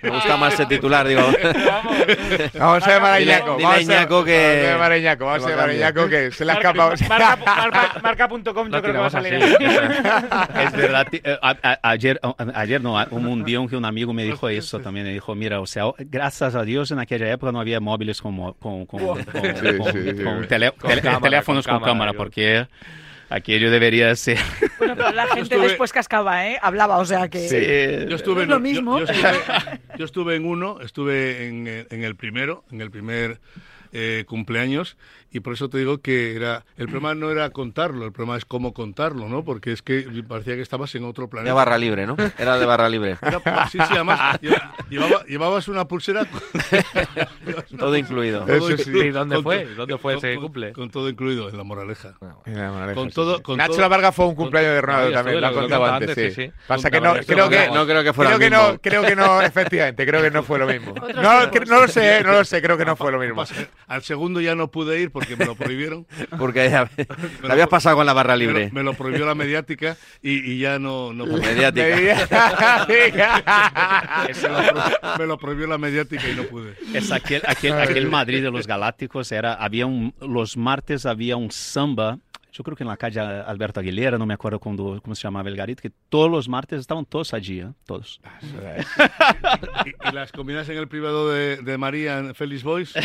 Me 0.03 0.11
gusta 0.11 0.37
más 0.37 0.55
ese 0.55 0.67
titular, 0.67 1.06
digo. 1.06 1.23
Vamos 2.59 2.82
a 2.87 2.91
llamar 2.91 3.12
a 3.15 3.21
Iñaco. 3.21 3.56
dile 3.56 3.69
a 3.69 3.81
Iñaco 3.81 4.25
que- 4.25 4.41
Vamos 4.41 4.67
a 4.67 4.73
llamar 4.73 4.93
a 4.93 4.99
Iñaco, 4.99 5.25
vamos 5.27 5.43
a 5.43 5.47
que 5.47 5.50
llamar 5.53 5.65
a 5.65 5.69
cambia. 5.69 5.88
Iñaco 5.88 6.09
que 6.09 6.31
se 6.32 6.44
le 6.44 6.53
ha 6.53 6.55
Marca- 6.55 6.71
escapado. 6.94 6.94
marca- 7.09 7.37
marca- 7.44 8.00
Marca.com 8.03 8.71
yo 8.71 8.83
creo 8.83 8.94
que 8.94 8.99
va 8.99 9.06
a 9.06 9.11
salir. 9.11 9.35
Es 9.35 10.73
verdad, 10.73 11.06
eh, 11.12 11.38
ayer, 11.83 12.19
a- 12.23 12.35
ayer 12.55 12.81
no, 12.83 12.94
un, 13.11 13.26
un 13.26 13.44
día 13.44 13.61
que 13.69 13.76
un 13.76 13.85
amigo 13.85 14.12
me 14.12 14.25
dijo 14.25 14.49
eso 14.49 14.81
también, 14.81 15.06
me 15.06 15.12
dijo, 15.12 15.35
mira, 15.35 15.61
o 15.61 15.67
sea, 15.67 15.85
gracias 15.99 16.55
a 16.55 16.62
Dios 16.62 16.91
en 16.91 16.99
aquella 16.99 17.31
época 17.31 17.53
no 17.53 17.61
había 17.61 17.79
móviles 17.81 18.21
como, 18.23 18.55
con, 18.55 18.87
con, 18.87 19.00
con- 19.00 19.25
con- 19.25 20.47
cámara, 21.21 21.31
teléfonos 21.31 21.67
con 21.67 21.75
con, 21.77 21.83
cámara, 21.85 21.93
cámara, 21.93 22.13
yo. 22.13 22.19
porque 22.19 22.67
aquello 23.29 23.71
debería 23.71 24.15
ser... 24.17 24.39
Bueno, 24.79 24.97
pero 24.97 25.13
la 25.13 25.27
gente 25.29 25.55
estuve- 25.55 25.69
después 25.69 25.93
cascaba, 25.93 26.49
¿eh? 26.49 26.59
Hablaba, 26.61 26.99
o 26.99 27.05
sea 27.05 27.29
que... 27.29 27.49
Sí. 27.49 28.09
Yo 28.09 28.17
estuve, 28.17 28.43
Es 28.43 28.49
lo 28.49 28.57
en, 28.57 28.65
yo- 28.65 28.71
mismo. 28.71 28.99
Yo, 28.99 29.05
estuve, 29.05 29.31
yo 29.99 30.05
estuve 30.05 30.37
en 30.37 30.45
uno, 30.47 30.81
estuve 30.81 31.47
en, 31.47 31.87
en 31.91 32.05
el 32.05 32.17
primero, 32.17 32.65
en 32.73 32.81
el 32.81 32.91
primer 32.91 33.39
eh, 33.93 34.25
cumpleaños, 34.27 34.97
y 35.31 35.41
por 35.41 35.53
eso 35.55 35.69
te 35.69 35.79
digo 35.79 35.99
que 35.99 36.35
era 36.37 36.65
el 36.77 36.87
problema 36.87 37.15
no 37.15 37.31
era 37.31 37.50
contarlo, 37.50 38.05
el 38.06 38.12
problema 38.12 38.37
es 38.37 38.44
cómo 38.44 38.73
contarlo, 38.75 39.29
¿no? 39.29 39.44
Porque 39.44 39.73
es 39.73 39.82
que 39.82 40.05
parecía 40.29 40.55
que 40.56 40.62
estabas 40.62 40.94
en 40.94 41.05
otro 41.05 41.25
De 41.25 41.31
planeta. 41.31 41.55
barra 41.55 41.79
libre, 41.79 42.06
¿no? 42.06 42.17
Era 42.38 42.59
de 42.59 42.67
barra 42.67 42.88
libre. 42.88 43.17
Era- 43.23 43.69
sí, 43.69 43.79
sí, 43.79 43.85
además 43.94 44.41
lle- 44.41 44.61
llevaba- 44.88 45.25
llevabas 45.27 45.69
una 45.69 45.87
pulsera 45.87 46.25
con, 46.25 46.41
llevabas 47.44 47.71
una 47.73 47.79
Todo 47.81 47.97
incluido. 47.97 48.47
Eso 48.47 48.77
sí. 48.77 48.91
¿Y 48.91 49.11
dónde 49.11 49.37
con 49.37 49.44
fue? 49.44 49.65
¿Dónde 49.75 49.99
fue 49.99 50.15
con- 50.15 50.25
ese 50.25 50.35
con- 50.35 50.44
cumple? 50.44 50.73
Con 50.73 50.91
todo 50.91 51.09
incluido, 51.09 51.49
en 51.49 51.56
la 51.56 51.65
moraleja. 51.65 52.15
Con 52.19 52.94
Con 52.94 53.11
todo- 53.11 53.43
con 53.43 53.56
Nacho 53.59 53.73
todo- 53.73 53.81
La 53.83 53.88
Varga 53.88 54.12
fue 54.12 54.26
un 54.26 54.35
cumpleaños 54.35 54.73
de 54.73 54.81
Ronaldo 54.81 55.12
también, 55.12 55.41
lo 55.41 55.47
ha 55.47 55.50
lo 55.50 55.56
he 55.56 55.61
contado 55.61 55.81
contado 55.83 55.94
antes, 55.97 56.11
antes, 56.11 56.35
sí. 56.35 56.43
sí, 56.43 56.47
sí. 56.49 56.53
Pasa 56.67 56.91
que 56.91 56.97
Contaba 56.99 57.19
no, 57.19 57.25
creo 57.26 57.49
que 57.49 57.69
No 57.73 57.87
creo 57.87 58.03
que 58.05 58.12
fuera 58.12 58.31
creo 58.31 58.38
que 58.41 58.50
no, 58.50 58.62
mismo. 58.65 58.79
creo 58.83 59.03
que 59.03 59.17
no, 59.17 59.43
efectivamente, 59.43 60.06
creo 60.06 60.23
que 60.23 60.31
no 60.31 60.43
fue 60.43 60.59
lo 60.59 60.67
mismo. 60.67 60.94
No, 61.21 61.47
no 61.47 61.81
lo 61.81 61.88
sé, 61.88 62.23
no 62.25 62.33
lo 62.33 62.44
sé, 62.44 62.62
creo 62.62 62.76
que 62.79 62.85
no 62.85 62.97
fue 62.97 63.12
lo 63.12 63.19
mismo. 63.19 63.44
Al 63.87 64.03
segundo 64.03 64.41
ya 64.41 64.55
no 64.55 64.69
pude 64.71 65.00
ir 65.00 65.11
porque 65.21 65.37
me 65.37 65.45
lo 65.45 65.55
prohibieron. 65.55 66.07
Porque 66.39 66.71
ya, 66.71 66.87
te 66.97 67.07
habías 67.53 67.69
pasado 67.69 67.97
con 67.97 68.07
la 68.07 68.13
barra 68.13 68.35
Me 68.35 68.39
libre. 68.39 68.69
lo, 68.69 68.75
me 68.75 68.83
lo 68.83 68.95
prohibió 68.95 69.27
la 69.27 69.35
mediática 69.35 69.97
y, 70.23 70.53
y 70.53 70.59
ya 70.59 70.79
no, 70.79 71.13
no 71.13 71.27
pude. 71.27 71.43
Mediática. 71.43 72.87
Me 72.89 74.49
lo 74.49 75.19
me 75.19 75.27
lo 75.27 75.39
prohibió 75.39 75.67
la 75.67 75.79
mediática 75.79 76.29
y 76.29 76.35
no 76.35 76.45
pude. 76.45 76.75
Es 76.95 77.13
aquel, 77.13 77.43
aquel, 77.47 77.73
aquel 77.75 78.09
Madrid 78.09 78.43
de 78.43 78.51
los 78.51 78.67
Galácticos, 78.67 79.31
era, 79.33 79.55
había 79.55 79.87
un, 79.87 80.15
los 80.21 80.57
martes 80.57 81.07
había 81.07 81.37
un 81.37 81.51
samba, 81.51 82.19
yo 82.52 82.64
creo 82.64 82.76
que 82.76 82.82
en 82.85 82.88
la 82.88 82.97
calle 82.97 83.20
Alberto 83.20 83.81
Aguilera, 83.81 84.19
no 84.19 84.26
me 84.26 84.35
acuerdo 84.35 84.58
cuando, 84.58 85.00
cómo 85.02 85.14
se 85.14 85.23
llamaba 85.23 85.49
el 85.49 85.56
garito, 85.56 85.82
que 85.82 85.91
todos 86.08 86.31
los 86.31 86.49
martes 86.49 86.81
estaban 86.81 87.05
todos 87.05 87.32
allí, 87.35 87.61
¿eh? 87.61 87.69
todos. 87.87 88.20
Y, 89.85 90.08
y 90.08 90.12
las 90.12 90.32
combinas 90.32 90.69
en 90.69 90.76
el 90.76 90.88
privado 90.88 91.31
de, 91.31 91.56
de 91.56 91.79
María 91.79 92.19
en 92.19 92.35
Félix 92.35 92.62
Boys. 92.62 92.94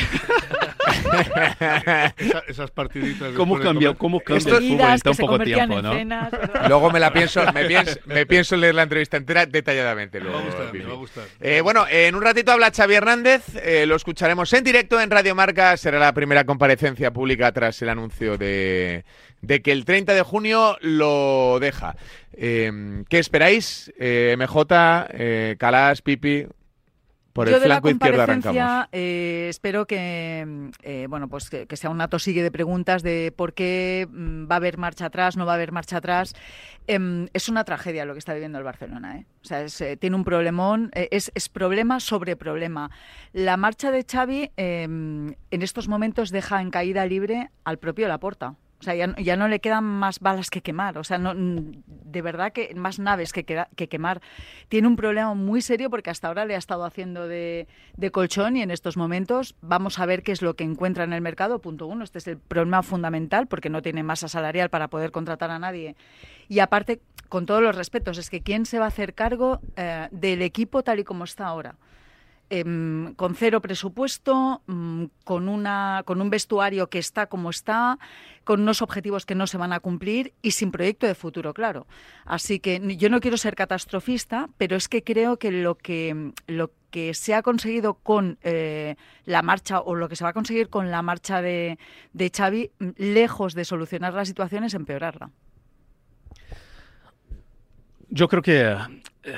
Esa- 2.18 2.44
esas 2.48 2.72
partiditas. 2.72 3.34
¿Cómo 3.34 3.60
cambió, 3.60 3.90
comer. 3.90 3.98
cómo 3.98 4.20
cambia 4.20 4.58
el 4.58 4.64
fútbol 4.64 4.92
en 4.92 5.00
tan 5.00 5.16
poco 5.16 5.40
tiempo, 5.40 5.82
¿no? 5.82 5.94
Luego 6.68 6.92
me 6.92 7.00
la 7.00 7.12
pienso, 7.12 7.42
me 7.54 7.66
pienso, 7.66 8.00
me 8.06 8.26
pienso 8.26 8.56
leer 8.56 8.76
la 8.76 8.84
entrevista 8.84 9.18
entera 9.18 9.46
detalladamente. 9.46 10.20
Me 10.20 10.26
Luego, 10.26 10.40
va 10.40 10.44
a 10.44 10.48
gustar, 10.48 10.74
me 10.74 10.84
va 10.84 10.94
a 10.94 10.98
gustar. 10.98 11.24
Eh, 11.42 11.62
bueno, 11.62 11.86
en 11.90 12.16
un 12.16 12.22
ratito 12.22 12.52
habla 12.52 12.72
Xavi 12.72 12.96
Hernández, 12.96 13.44
eh, 13.64 13.86
lo 13.86 13.96
escucharemos 13.96 14.52
en 14.54 14.64
directo 14.64 15.00
en 15.00 15.10
Radio 15.10 15.36
Marca, 15.36 15.76
será 15.78 16.00
la 16.00 16.14
primera 16.14 16.44
comparecencia 16.46 17.12
pública 17.12 17.52
tras 17.52 17.82
el 17.82 17.90
anuncio 17.90 18.38
de, 18.38 19.06
de 19.46 19.62
que 19.62 19.72
el 19.72 19.86
30 19.86 20.14
de 20.14 20.22
junio 20.22 20.78
lo 20.82 21.60
deja. 21.60 21.96
Eh, 22.34 23.04
¿Qué 23.10 23.20
esperáis? 23.20 23.94
Eh, 23.98 24.36
MJ, 24.38 25.08
eh, 25.12 25.56
Calas, 25.60 26.02
Pipi, 26.02 26.48
por 27.36 27.50
Yo 27.50 27.58
el 27.58 27.64
de 27.64 27.68
la 27.68 27.76
flanco 27.82 27.90
izquierdo 27.90 28.18
comparecencia, 28.20 28.64
arrancamos. 28.64 28.90
eh, 28.94 29.48
espero 29.50 29.86
que, 29.86 30.72
eh, 30.84 31.08
bueno, 31.10 31.28
pues 31.28 31.50
que, 31.50 31.68
que 31.68 31.76
sea 31.76 31.90
un 31.90 32.00
atosigue 32.00 32.42
de 32.42 32.50
preguntas 32.50 33.04
de 33.04 33.34
por 33.36 33.54
qué 33.54 34.08
mm, 34.10 34.50
va 34.50 34.56
a 34.56 34.58
haber 34.58 34.78
marcha 34.78 35.08
atrás, 35.08 35.36
no 35.36 35.46
va 35.46 35.52
a 35.52 35.56
haber 35.56 35.74
marcha 35.74 35.98
atrás. 35.98 36.34
Em, 36.88 37.28
es 37.34 37.50
una 37.50 37.66
tragedia 37.66 38.06
lo 38.06 38.14
que 38.14 38.20
está 38.20 38.34
viviendo 38.34 38.58
el 38.58 38.64
Barcelona. 38.64 39.18
¿eh? 39.18 39.26
O 39.42 39.46
sea, 39.46 39.64
es, 39.64 39.82
eh, 39.82 39.98
tiene 39.98 40.16
un 40.16 40.24
problemón, 40.24 40.92
es, 40.94 41.30
es 41.36 41.50
problema 41.50 42.00
sobre 42.00 42.38
problema. 42.38 42.90
La 43.34 43.58
marcha 43.58 43.92
de 43.92 44.06
Xavi 44.10 44.52
em, 44.56 45.36
en 45.52 45.62
estos 45.62 45.90
momentos 45.90 46.32
deja 46.32 46.62
en 46.62 46.72
caída 46.72 47.06
libre 47.06 47.50
al 47.66 47.80
propio 47.80 48.08
Laporta. 48.08 48.56
O 48.80 48.84
sea, 48.84 48.94
ya, 48.94 49.16
ya 49.18 49.38
no 49.38 49.48
le 49.48 49.60
quedan 49.62 49.84
más 49.86 50.20
balas 50.20 50.50
que 50.50 50.62
quemar. 50.62 50.98
O 50.98 51.04
sea, 51.04 51.18
no, 51.18 51.34
de 51.36 52.22
verdad 52.22 52.52
que 52.52 52.76
más 52.76 53.00
naves 53.00 53.32
que, 53.32 53.46
queda- 53.46 53.70
que 53.76 53.88
quemar. 53.88 54.22
Tiene 54.68 54.88
un 54.88 54.96
problema 54.98 55.34
muy 55.34 55.62
serio 55.62 55.90
porque 55.90 56.10
hasta 56.10 56.28
ahora 56.28 56.46
le 56.46 56.56
ha 56.56 56.58
estado 56.58 56.84
haciendo 56.84 57.28
de, 57.28 57.68
de 57.96 58.12
colchón 58.12 58.58
y 58.58 58.62
en 58.62 58.72
estos 58.72 58.98
momentos 58.98 59.56
vamos 59.62 59.98
a 59.98 60.06
ver 60.06 60.24
qué 60.24 60.34
es 60.34 60.42
lo 60.42 60.56
que 60.56 60.66
encuentra 60.66 61.06
en 61.06 61.14
el 61.14 61.22
mercado. 61.22 61.60
Punto 61.60 61.88
uno, 61.88 62.04
este 62.04 62.18
es 62.20 62.28
el 62.28 62.38
problema 62.38 62.84
fundamental 62.84 63.48
porque 63.48 63.70
no 63.70 63.82
tiene 63.82 64.04
masa 64.04 64.28
salarial 64.28 64.70
para 64.70 64.90
poder 64.90 65.12
contratar 65.12 65.52
a 65.52 65.58
nadie. 65.60 65.96
Y 66.50 66.60
aparte, 66.60 67.00
con 67.30 67.46
todos 67.46 67.64
los 67.64 67.76
respetos, 67.76 68.18
es 68.18 68.30
que 68.30 68.42
¿quién 68.42 68.66
se 68.66 68.78
va 68.78 68.86
a 68.86 68.90
hacer 68.90 69.14
cargo 69.14 69.62
eh, 69.78 70.10
del 70.12 70.42
equipo 70.42 70.84
tal 70.84 71.00
y 71.00 71.04
como 71.06 71.24
está 71.24 71.48
ahora? 71.48 71.76
Em, 72.50 73.14
con 73.16 73.36
cero 73.36 73.62
presupuesto, 73.62 74.62
mm, 74.68 75.06
con, 75.24 75.50
una, 75.50 76.04
con 76.06 76.22
un 76.22 76.30
vestuario 76.30 76.90
que 76.90 77.00
está 77.00 77.28
como 77.28 77.50
está, 77.50 77.98
con 78.44 78.62
unos 78.62 78.82
objetivos 78.82 79.26
que 79.26 79.36
no 79.36 79.48
se 79.48 79.58
van 79.58 79.74
a 79.74 79.80
cumplir 79.80 80.34
y 80.42 80.52
sin 80.52 80.72
proyecto 80.72 81.08
de 81.08 81.16
futuro, 81.16 81.54
claro. 81.54 81.88
Así 82.26 82.60
que 82.60 82.80
yo 82.98 83.10
no 83.10 83.20
quiero 83.20 83.38
ser 83.38 83.56
catastrofista, 83.56 84.50
pero 84.58 84.76
es 84.76 84.88
que 84.88 85.04
creo 85.04 85.38
que 85.38 85.52
lo 85.52 85.76
que, 85.76 86.32
lo 86.48 86.72
que 86.92 87.14
se 87.14 87.34
ha 87.34 87.42
conseguido 87.42 87.96
con 87.96 88.38
eh, 88.42 88.96
la 89.26 89.42
marcha 89.42 89.82
o 89.82 89.96
lo 89.96 90.08
que 90.08 90.16
se 90.16 90.24
va 90.24 90.30
a 90.30 90.34
conseguir 90.34 90.70
con 90.70 90.92
la 90.92 91.02
marcha 91.02 91.42
de, 91.42 91.78
de 92.14 92.32
Xavi, 92.36 92.72
mm, 92.80 92.90
lejos 92.98 93.54
de 93.54 93.66
solucionar 93.66 94.14
la 94.14 94.26
situación, 94.26 94.64
es 94.64 94.74
empeorarla. 94.74 95.32
Yo 98.10 98.28
creo 98.28 98.42
que 98.42 98.78
eh, 99.24 99.36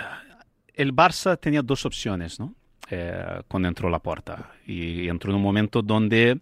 el 0.75 0.93
Barça 0.93 1.39
tenía 1.39 1.61
dos 1.61 1.85
opciones, 1.85 2.39
¿no? 2.39 2.53
Eh, 2.89 3.41
cuando 3.47 3.67
entró 3.69 3.89
la 3.89 3.99
puerta. 3.99 4.51
Y 4.65 5.07
entró 5.09 5.31
en 5.31 5.37
un 5.37 5.43
momento 5.43 5.81
donde 5.81 6.39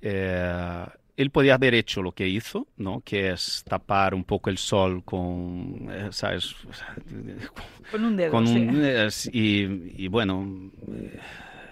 eh, 0.00 0.86
él 1.16 1.30
podía 1.30 1.54
haber 1.54 1.74
hecho 1.74 2.02
lo 2.02 2.12
que 2.12 2.26
hizo, 2.26 2.66
¿no? 2.78 3.02
Que 3.04 3.30
es 3.32 3.62
tapar 3.68 4.14
un 4.14 4.24
poco 4.24 4.48
el 4.50 4.58
sol 4.58 5.04
con, 5.04 5.86
eh, 5.90 6.08
¿sabes? 6.10 6.54
Con 7.90 8.04
un 8.04 8.16
dedo, 8.16 8.30
Con 8.32 8.46
sí. 8.46 8.60
un- 8.68 8.84
es- 8.84 9.28
y, 9.32 10.04
y 10.04 10.08
bueno, 10.08 10.70
eh, 10.92 11.18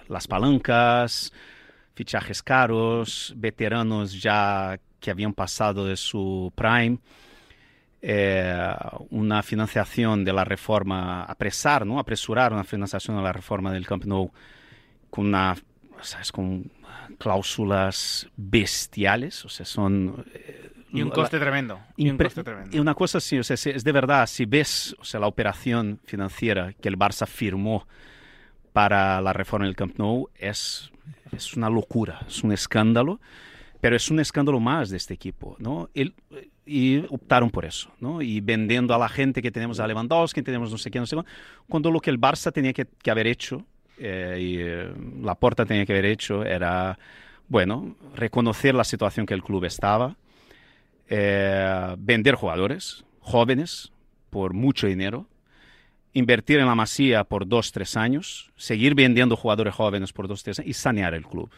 las 0.08 0.26
palancas, 0.26 1.32
fichajes 1.94 2.42
caros, 2.42 3.32
veteranos 3.36 4.20
ya 4.20 4.78
que 5.00 5.10
habían 5.10 5.32
pasado 5.34 5.86
de 5.86 5.96
su 5.96 6.52
prime, 6.56 6.98
eh, 8.02 8.72
una 9.10 9.42
financiación 9.42 10.24
de 10.24 10.32
la 10.32 10.44
reforma, 10.44 11.24
apresar, 11.24 11.84
¿no? 11.86 11.98
apresurar 11.98 12.52
una 12.52 12.64
financiación 12.64 13.16
de 13.16 13.22
la 13.22 13.32
reforma 13.32 13.72
del 13.72 13.86
Camp 13.86 14.04
Nou 14.04 14.30
con 15.10 15.26
una, 15.26 15.56
¿sabes? 16.00 16.30
con 16.32 16.70
cláusulas 17.18 18.28
bestiales, 18.36 19.44
o 19.44 19.48
sea, 19.48 19.66
son... 19.66 20.24
eh, 20.34 20.70
Y 20.92 21.02
un 21.02 21.08
la- 21.08 21.14
coste 21.14 21.38
tremendo. 21.38 21.80
Y 21.96 22.08
un 22.08 22.16
coste 22.16 22.42
tremendo. 22.44 22.74
y 22.76 22.80
una 22.80 22.94
cosa 22.94 23.18
así, 23.18 23.38
o 23.38 23.44
sea, 23.44 23.56
si- 23.56 23.70
es 23.70 23.84
de 23.84 23.92
verdad, 23.92 24.26
si 24.26 24.44
ves 24.46 24.94
o 25.00 25.04
sea, 25.04 25.20
la 25.20 25.26
operación 25.26 26.00
financiera 26.04 26.72
que 26.80 26.88
el 26.88 26.96
Barça 26.98 27.26
firmó 27.26 27.86
para 28.72 29.20
la 29.20 29.32
reforma 29.32 29.66
del 29.66 29.74
Camp 29.76 29.98
Nou, 29.98 30.28
es, 30.36 30.90
es 31.32 31.54
una 31.56 31.68
locura, 31.68 32.20
es 32.28 32.42
un 32.44 32.52
escándalo, 32.52 33.20
pero 33.80 33.96
es 33.96 34.10
un 34.10 34.20
escándalo 34.20 34.60
más 34.60 34.90
de 34.90 34.96
este 34.96 35.14
equipo, 35.14 35.56
¿no? 35.58 35.88
El- 35.94 36.14
y 36.66 36.98
optaron 37.08 37.50
por 37.50 37.64
eso, 37.64 37.90
¿no? 38.00 38.20
Y 38.20 38.40
vendiendo 38.40 38.94
a 38.94 38.98
la 38.98 39.08
gente 39.08 39.40
que 39.40 39.50
tenemos 39.50 39.80
a 39.80 39.86
Lewandowski, 39.86 40.42
tenemos 40.42 40.70
no 40.70 40.78
sé 40.78 40.90
qué, 40.90 40.98
no 40.98 41.06
sé 41.06 41.16
cuánto, 41.16 41.30
cuando 41.68 41.90
lo 41.90 42.00
que 42.00 42.10
el 42.10 42.20
Barça 42.20 42.52
tenía 42.52 42.72
que, 42.72 42.86
que 43.02 43.10
haber 43.10 43.26
hecho, 43.26 43.64
eh, 43.98 44.38
y 44.40 44.56
eh, 44.58 44.92
la 45.22 45.34
Porta 45.34 45.64
tenía 45.64 45.86
que 45.86 45.92
haber 45.92 46.04
hecho, 46.06 46.44
era, 46.44 46.98
bueno, 47.48 47.96
reconocer 48.14 48.74
la 48.74 48.84
situación 48.84 49.24
que 49.26 49.34
el 49.34 49.42
club 49.42 49.64
estaba, 49.64 50.16
eh, 51.08 51.94
vender 51.98 52.34
jugadores 52.34 53.04
jóvenes 53.20 53.92
por 54.30 54.52
mucho 54.52 54.86
dinero, 54.86 55.26
invertir 56.12 56.58
en 56.58 56.66
la 56.66 56.74
masía 56.74 57.24
por 57.24 57.46
dos, 57.46 57.72
tres 57.72 57.96
años, 57.96 58.50
seguir 58.56 58.94
vendiendo 58.94 59.36
jugadores 59.36 59.74
jóvenes 59.74 60.12
por 60.12 60.28
dos, 60.28 60.42
tres 60.42 60.58
años 60.58 60.68
y 60.68 60.74
sanear 60.74 61.14
el 61.14 61.24
club. 61.26 61.50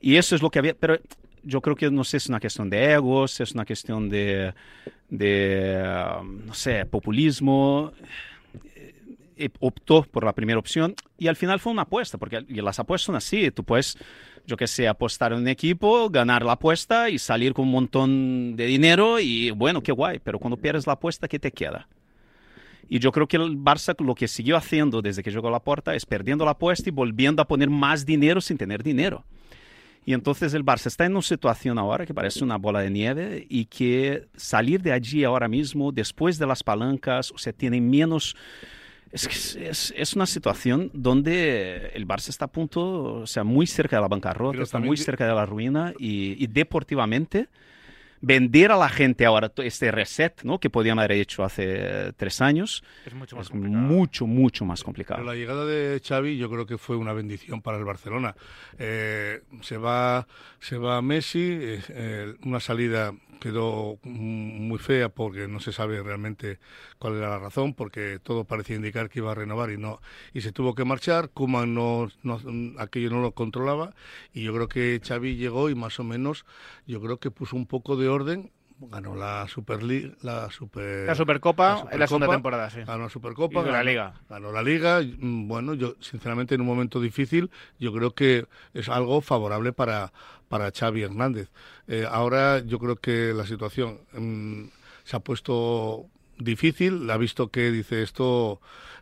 Y 0.00 0.16
eso 0.16 0.34
es 0.34 0.42
lo 0.42 0.50
que 0.50 0.58
había, 0.58 0.74
pero 0.74 0.98
yo 1.42 1.60
creo 1.60 1.76
que 1.76 1.90
no 1.90 2.04
sé 2.04 2.12
si 2.12 2.24
es 2.24 2.28
una 2.28 2.40
cuestión 2.40 2.70
de 2.70 2.92
egos, 2.92 3.32
si 3.32 3.42
es 3.42 3.52
una 3.52 3.64
cuestión 3.64 4.08
de, 4.08 4.54
de 5.08 6.16
um, 6.20 6.46
no 6.46 6.54
sé, 6.54 6.86
populismo. 6.86 7.92
Eh, 9.36 9.48
optó 9.60 10.02
por 10.02 10.22
la 10.22 10.34
primera 10.34 10.58
opción 10.58 10.94
y 11.16 11.26
al 11.26 11.36
final 11.36 11.60
fue 11.60 11.72
una 11.72 11.82
apuesta, 11.82 12.18
porque 12.18 12.44
y 12.46 12.60
las 12.60 12.78
apuestas 12.78 13.06
son 13.06 13.16
así, 13.16 13.50
tú 13.50 13.64
puedes, 13.64 13.96
yo 14.46 14.54
que 14.54 14.66
sé, 14.66 14.86
apostar 14.86 15.32
en 15.32 15.38
un 15.38 15.48
equipo, 15.48 16.10
ganar 16.10 16.44
la 16.44 16.52
apuesta 16.52 17.08
y 17.08 17.18
salir 17.18 17.54
con 17.54 17.64
un 17.64 17.70
montón 17.70 18.54
de 18.54 18.66
dinero 18.66 19.18
y 19.18 19.50
bueno, 19.50 19.82
qué 19.82 19.92
guay, 19.92 20.18
pero 20.18 20.38
cuando 20.38 20.58
pierdes 20.58 20.86
la 20.86 20.92
apuesta, 20.92 21.26
¿qué 21.26 21.38
te 21.38 21.52
queda? 21.52 21.88
Y 22.86 22.98
yo 22.98 23.12
creo 23.12 23.26
que 23.26 23.38
el 23.38 23.56
Barça 23.56 23.98
lo 24.04 24.14
que 24.14 24.28
siguió 24.28 24.58
haciendo 24.58 25.00
desde 25.00 25.22
que 25.22 25.30
llegó 25.30 25.48
a 25.48 25.52
la 25.52 25.60
puerta 25.60 25.94
es 25.94 26.04
perdiendo 26.04 26.44
la 26.44 26.50
apuesta 26.50 26.90
y 26.90 26.92
volviendo 26.92 27.40
a 27.40 27.48
poner 27.48 27.70
más 27.70 28.04
dinero 28.04 28.42
sin 28.42 28.58
tener 28.58 28.82
dinero. 28.82 29.24
Y 30.06 30.14
entonces 30.14 30.54
el 30.54 30.64
Barça 30.64 30.86
está 30.86 31.04
en 31.04 31.12
una 31.12 31.22
situación 31.22 31.78
ahora 31.78 32.06
que 32.06 32.14
parece 32.14 32.42
una 32.42 32.56
bola 32.56 32.80
de 32.80 32.90
nieve 32.90 33.46
y 33.48 33.66
que 33.66 34.26
salir 34.34 34.80
de 34.82 34.92
allí 34.92 35.24
ahora 35.24 35.46
mismo, 35.46 35.92
después 35.92 36.38
de 36.38 36.46
las 36.46 36.62
palancas, 36.62 37.30
o 37.32 37.38
sea, 37.38 37.52
tiene 37.52 37.80
menos... 37.80 38.34
Es, 39.12 39.56
es- 39.56 39.92
es, 39.96 40.14
una 40.14 40.24
situación 40.26 40.88
donde 40.94 41.90
el 41.94 42.06
Barça 42.06 42.28
está 42.28 42.44
a 42.44 42.48
punto, 42.48 43.14
o 43.22 43.26
sea, 43.26 43.42
muy 43.42 43.66
cerca 43.66 43.96
de 43.96 44.02
la 44.02 44.08
bancarrota, 44.08 44.52
Pero 44.52 44.62
está 44.62 44.78
muy 44.78 44.96
cerca 44.96 45.26
de 45.26 45.34
la 45.34 45.44
ruina 45.46 45.92
y, 45.98 46.42
y 46.42 46.46
deportivamente 46.46 47.48
vender 48.20 48.70
a 48.70 48.76
la 48.76 48.88
gente 48.88 49.24
ahora 49.24 49.50
este 49.56 49.90
reset, 49.90 50.42
¿no? 50.42 50.58
Que 50.58 50.70
podían 50.70 50.98
haber 50.98 51.12
hecho 51.12 51.44
hace 51.44 52.12
tres 52.16 52.40
años, 52.40 52.84
Es 53.06 53.14
mucho 53.14 53.36
más 53.36 53.46
es 53.46 53.50
complicado. 53.50 53.82
mucho, 53.82 54.26
mucho 54.26 54.64
más 54.64 54.82
complicado. 54.82 55.18
Pero 55.20 55.30
la 55.32 55.36
llegada 55.38 55.64
de 55.64 56.00
Xavi 56.06 56.36
yo 56.36 56.50
creo 56.50 56.66
que 56.66 56.78
fue 56.78 56.96
una 56.96 57.12
bendición 57.12 57.62
para 57.62 57.78
el 57.78 57.84
Barcelona. 57.84 58.34
Eh, 58.78 59.40
se 59.62 59.76
va 59.76 60.26
se 60.58 60.76
va 60.76 61.00
Messi, 61.02 61.58
eh, 61.60 61.80
eh, 61.88 62.34
una 62.44 62.60
salida 62.60 63.12
quedó 63.40 63.98
muy 64.04 64.78
fea 64.78 65.08
porque 65.08 65.48
no 65.48 65.58
se 65.58 65.72
sabe 65.72 66.02
realmente 66.02 66.60
cuál 66.98 67.16
era 67.16 67.30
la 67.30 67.38
razón, 67.40 67.74
porque 67.74 68.20
todo 68.22 68.44
parecía 68.44 68.76
indicar 68.76 69.10
que 69.10 69.18
iba 69.18 69.32
a 69.32 69.34
renovar 69.34 69.70
y 69.70 69.78
no 69.78 70.00
y 70.32 70.42
se 70.42 70.52
tuvo 70.52 70.74
que 70.74 70.84
marchar. 70.84 71.30
Koeman 71.30 71.74
no, 71.74 72.08
no 72.22 72.38
aquello 72.78 73.10
no 73.10 73.20
lo 73.20 73.32
controlaba 73.32 73.94
y 74.32 74.42
yo 74.44 74.54
creo 74.54 74.68
que 74.68 75.00
Xavi 75.04 75.36
llegó 75.36 75.70
y 75.70 75.74
más 75.74 75.98
o 75.98 76.04
menos 76.04 76.44
yo 76.86 77.00
creo 77.00 77.18
que 77.18 77.30
puso 77.32 77.56
un 77.56 77.66
poco 77.66 77.96
de 77.96 78.08
orden. 78.08 78.52
Ganó 78.80 79.14
la 79.14 79.46
Superliga, 79.48 80.10
la 80.22 80.50
Super 80.50 81.06
La 81.06 81.14
Supercopa 81.14 81.84
la 81.84 81.90
en 81.92 82.00
la 82.00 82.06
segunda 82.06 82.28
temporada, 82.28 82.70
sí. 82.70 82.80
Ganó 82.86 83.04
la 83.04 83.08
Supercopa, 83.10 83.60
Y 83.60 83.64
la 83.64 83.72
ganó- 83.72 83.84
Liga. 83.84 84.14
Ganó 84.28 84.52
la 84.52 84.62
Liga. 84.62 85.00
Bueno, 85.18 85.74
yo 85.74 85.96
sinceramente 86.00 86.54
en 86.54 86.62
un 86.62 86.66
momento 86.66 87.00
difícil 87.00 87.50
yo 87.78 87.92
creo 87.92 88.14
que 88.14 88.46
es 88.74 88.88
algo 88.88 89.20
favorable 89.20 89.72
para, 89.72 90.12
para 90.48 90.70
Xavi 90.70 91.02
Hernández. 91.02 91.50
Eh, 91.88 92.06
ahora 92.10 92.60
yo 92.60 92.78
creo 92.78 92.96
que 92.96 93.32
la 93.34 93.44
situación 93.46 94.00
mm, 94.12 94.64
se 95.04 95.16
ha 95.16 95.20
puesto 95.20 96.06
difícil, 96.38 97.10
ha 97.10 97.16
visto 97.18 97.48
que 97.50 97.70
dice 97.70 98.02
esto, 98.02 98.60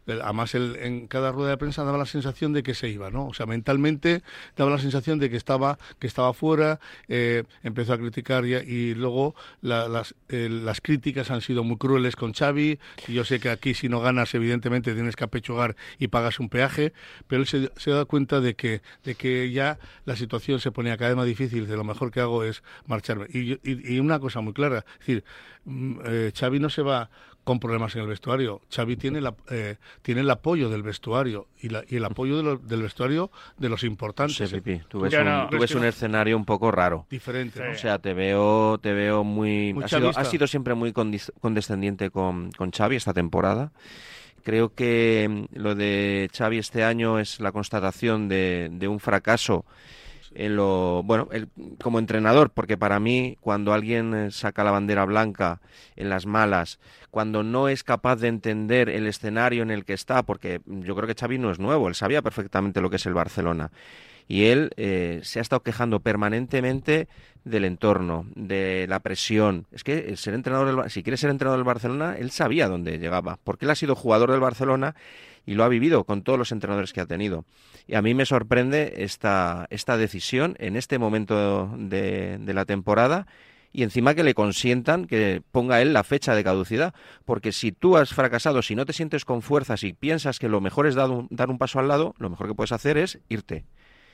además 0.09 0.55
él 0.55 0.77
en 0.81 1.07
cada 1.07 1.33
rueda 1.33 1.51
de 1.51 1.57
prensa 1.59 1.85
daba 1.85 1.99
la 1.99 2.07
sensación 2.07 2.53
de 2.53 2.63
que 2.63 2.75
se 2.75 2.89
iba, 2.89 3.11
¿no? 3.11 3.27
O 3.27 3.35
sea, 3.35 3.47
mentalmente 3.47 4.23
daba 4.57 4.71
la 4.71 4.79
sensación 4.79 5.19
de 5.19 5.31
que 5.31 5.37
estaba, 5.37 5.79
que 5.99 6.07
estaba 6.07 6.33
fuera, 6.33 6.81
eh, 7.09 7.45
empezó 7.63 7.93
a 7.93 7.99
criticar 7.99 8.45
y, 8.45 8.95
luego 8.95 9.35
eh, 9.63 10.49
las 10.49 10.81
críticas 10.81 11.31
han 11.31 11.41
sido 11.41 11.65
muy 11.65 11.77
crueles 11.77 12.17
con 12.17 12.33
Xavi, 12.33 12.79
y 13.07 13.13
yo 13.13 13.25
sé 13.25 13.41
que 13.41 13.51
aquí 13.51 13.75
si 13.75 13.89
no 13.89 14.01
ganas 14.01 14.35
evidentemente 14.35 14.95
tienes 14.95 15.17
que 15.17 15.25
apechugar 15.25 15.77
y 15.99 16.09
pagas 16.09 16.41
un 16.41 16.49
peaje, 16.49 16.93
pero 17.27 17.43
él 17.43 17.71
se, 17.77 17.91
da 17.91 18.05
cuenta 18.05 18.41
de 18.41 18.55
que, 18.55 18.83
de 19.05 19.15
que 19.15 19.51
ya 19.51 19.79
la 20.05 20.17
situación 20.17 20.61
se 20.61 20.71
ponía 20.73 20.97
cada 20.97 21.11
vez 21.11 21.17
más 21.17 21.27
difícil, 21.27 21.67
de 21.67 21.77
lo 21.77 21.85
mejor 21.85 22.11
que 22.11 22.21
hago 22.21 22.45
es 22.45 22.63
marcharme. 22.87 23.27
Y, 23.33 23.53
y- 23.55 23.95
y 23.97 24.01
una 24.01 24.19
cosa 24.19 24.41
muy 24.41 24.53
clara, 24.53 24.85
es 24.95 24.99
decir, 25.01 25.25
mm, 25.65 25.99
eh, 26.05 26.33
Xavi 26.35 26.59
no 26.61 26.71
se 26.71 26.83
va 26.83 27.11
con 27.49 27.59
problemas 27.61 27.97
en 27.97 28.03
el 28.03 28.09
vestuario. 28.09 28.61
Xavi 28.71 28.97
tiene, 28.97 29.23
la, 29.23 29.35
eh, 29.51 29.77
tiene 30.03 30.21
el 30.21 30.29
apoyo 30.31 30.69
del 30.69 30.83
vestuario 30.83 31.47
y, 31.63 31.71
la- 31.71 31.83
y 31.89 31.97
el 31.97 32.05
apoyo 32.05 32.37
de 32.37 32.43
lo- 32.43 32.57
del 32.59 32.83
vestuario 32.83 33.31
de 33.57 33.71
los 33.71 33.85
importantes. 33.85 34.37
sé, 34.37 34.61
Pipi, 34.61 34.83
tú 34.87 35.01
ves, 35.01 35.15
un, 35.15 35.25
no, 35.25 35.49
tú 35.49 35.57
es 35.57 35.61
ves 35.63 35.71
que 35.71 35.77
un 35.79 35.83
no. 35.85 35.89
escenario 35.89 36.37
un 36.37 36.45
poco 36.45 36.71
raro. 36.71 37.07
Diferente, 37.09 37.65
¿no? 37.65 37.73
O 37.73 37.75
sea, 37.75 37.99
te 37.99 38.13
veo, 38.13 38.77
te 38.77 38.93
veo 38.93 39.25
muy... 39.25 39.73
Muy 39.73 39.83
ha, 39.85 39.89
sido, 39.89 40.01
chavista. 40.03 40.21
ha 40.21 40.25
sido 40.27 40.47
siempre 40.47 40.75
muy 40.75 40.93
condescendiente 40.93 42.11
con, 42.11 42.51
con 42.53 42.71
Xavi 42.71 42.97
esta 42.97 43.15
temporada. 43.15 43.73
Creo 44.45 44.75
que 44.75 45.27
mm, 45.51 45.59
lo 45.59 45.75
de 45.75 46.29
Xavi 46.37 46.59
este 46.59 46.85
año 46.85 47.19
es 47.19 47.41
la 47.41 47.51
constatación 47.53 48.29
de, 48.29 48.69
de 48.73 48.89
un 48.89 49.01
fracaso 49.01 49.65
en 50.35 50.57
lo 50.57 51.03
bueno 51.05 51.29
el- 51.33 51.49
como 51.83 51.99
entrenador 51.99 52.51
porque 52.51 52.77
para 52.77 53.01
mí 53.01 53.37
cuando 53.41 53.73
alguien 53.73 54.15
eh, 54.15 54.31
saca 54.31 54.65
la 54.65 54.71
bandera 54.71 55.05
blanca 55.05 55.61
en 55.97 56.09
las 56.09 56.27
malas 56.27 56.79
cuando 57.11 57.43
no 57.43 57.69
es 57.69 57.85
capaz 57.85 58.17
de 58.17 58.29
entender 58.29 58.89
el 58.89 59.07
escenario 59.07 59.63
en 59.63 59.71
el 59.71 59.85
que 59.85 59.95
está 59.95 60.23
porque 60.23 60.61
yo 60.67 60.95
creo 60.95 61.07
que 61.07 61.15
Xavi 61.15 61.39
no 61.39 61.51
es 61.51 61.59
nuevo 61.59 61.89
él 61.89 61.95
sabía 61.95 62.23
perfectamente 62.23 62.81
lo 62.81 62.91
que 62.91 62.97
es 62.97 63.07
el 63.07 63.15
Barcelona 63.15 63.71
y 64.29 64.45
él 64.45 64.71
eh, 64.77 65.21
se 65.23 65.39
ha 65.39 65.43
estado 65.43 65.63
quejando 65.63 66.01
permanentemente 66.01 67.09
del 67.45 67.65
entorno, 67.65 68.27
de 68.35 68.85
la 68.87 69.01
presión. 69.01 69.67
Es 69.73 69.85
que 69.85 70.17
ser 70.19 70.35
entrenador 70.35 70.83
del, 70.83 70.91
si 70.91 71.03
quiere 71.03 71.17
ser 71.17 71.31
entrenador 71.31 71.59
del 71.59 71.65
Barcelona, 71.65 72.15
él 72.19 72.31
sabía 72.31 72.69
dónde 72.69 72.99
llegaba, 72.99 73.39
porque 73.43 73.65
él 73.65 73.71
ha 73.71 73.75
sido 73.75 73.95
jugador 73.95 74.31
del 74.31 74.41
Barcelona 74.41 74.95
y 75.49 75.55
lo 75.55 75.65
ha 75.65 75.69
vivido 75.69 76.05
con 76.05 76.21
todos 76.21 76.39
los 76.39 76.53
entrenadores 76.53 76.93
que 76.93 77.01
ha 77.01 77.07
tenido. 77.07 77.47
Y 77.87 77.95
a 77.95 78.03
mí 78.03 78.13
me 78.13 78.27
sorprende 78.27 78.97
esta, 78.99 79.67
esta 79.71 79.97
decisión 79.97 80.55
en 80.59 80.77
este 80.77 80.99
momento 80.99 81.75
de, 81.75 82.37
de 82.37 82.53
la 82.53 82.67
temporada 82.67 83.27
y 83.73 83.83
encima 83.83 84.15
que 84.15 84.25
le 84.25 84.35
consientan 84.35 85.07
que 85.07 85.41
ponga 85.51 85.81
él 85.81 85.95
la 85.95 86.05
fecha 86.05 86.35
de 86.35 86.45
caducidad. 86.45 86.93
Porque 87.25 87.53
si 87.53 87.73
tú 87.73 87.97
has 87.97 88.13
fracasado, 88.13 88.61
si 88.61 88.75
no 88.75 88.85
te 88.85 88.93
sientes 88.93 89.25
con 89.25 89.41
fuerzas 89.41 89.85
y 89.85 89.95
piensas 89.95 90.39
que 90.39 90.51
lo 90.51 90.61
mejor 90.61 90.87
es 90.87 90.95
dar 90.95 91.09
un, 91.09 91.29
dar 91.31 91.49
un 91.49 91.57
paso 91.57 91.79
al 91.79 91.89
lado, 91.89 92.15
lo 92.19 92.29
mejor 92.29 92.47
que 92.47 92.55
puedes 92.55 92.73
hacer 92.73 92.99
es 92.99 93.19
irte. 93.31 93.65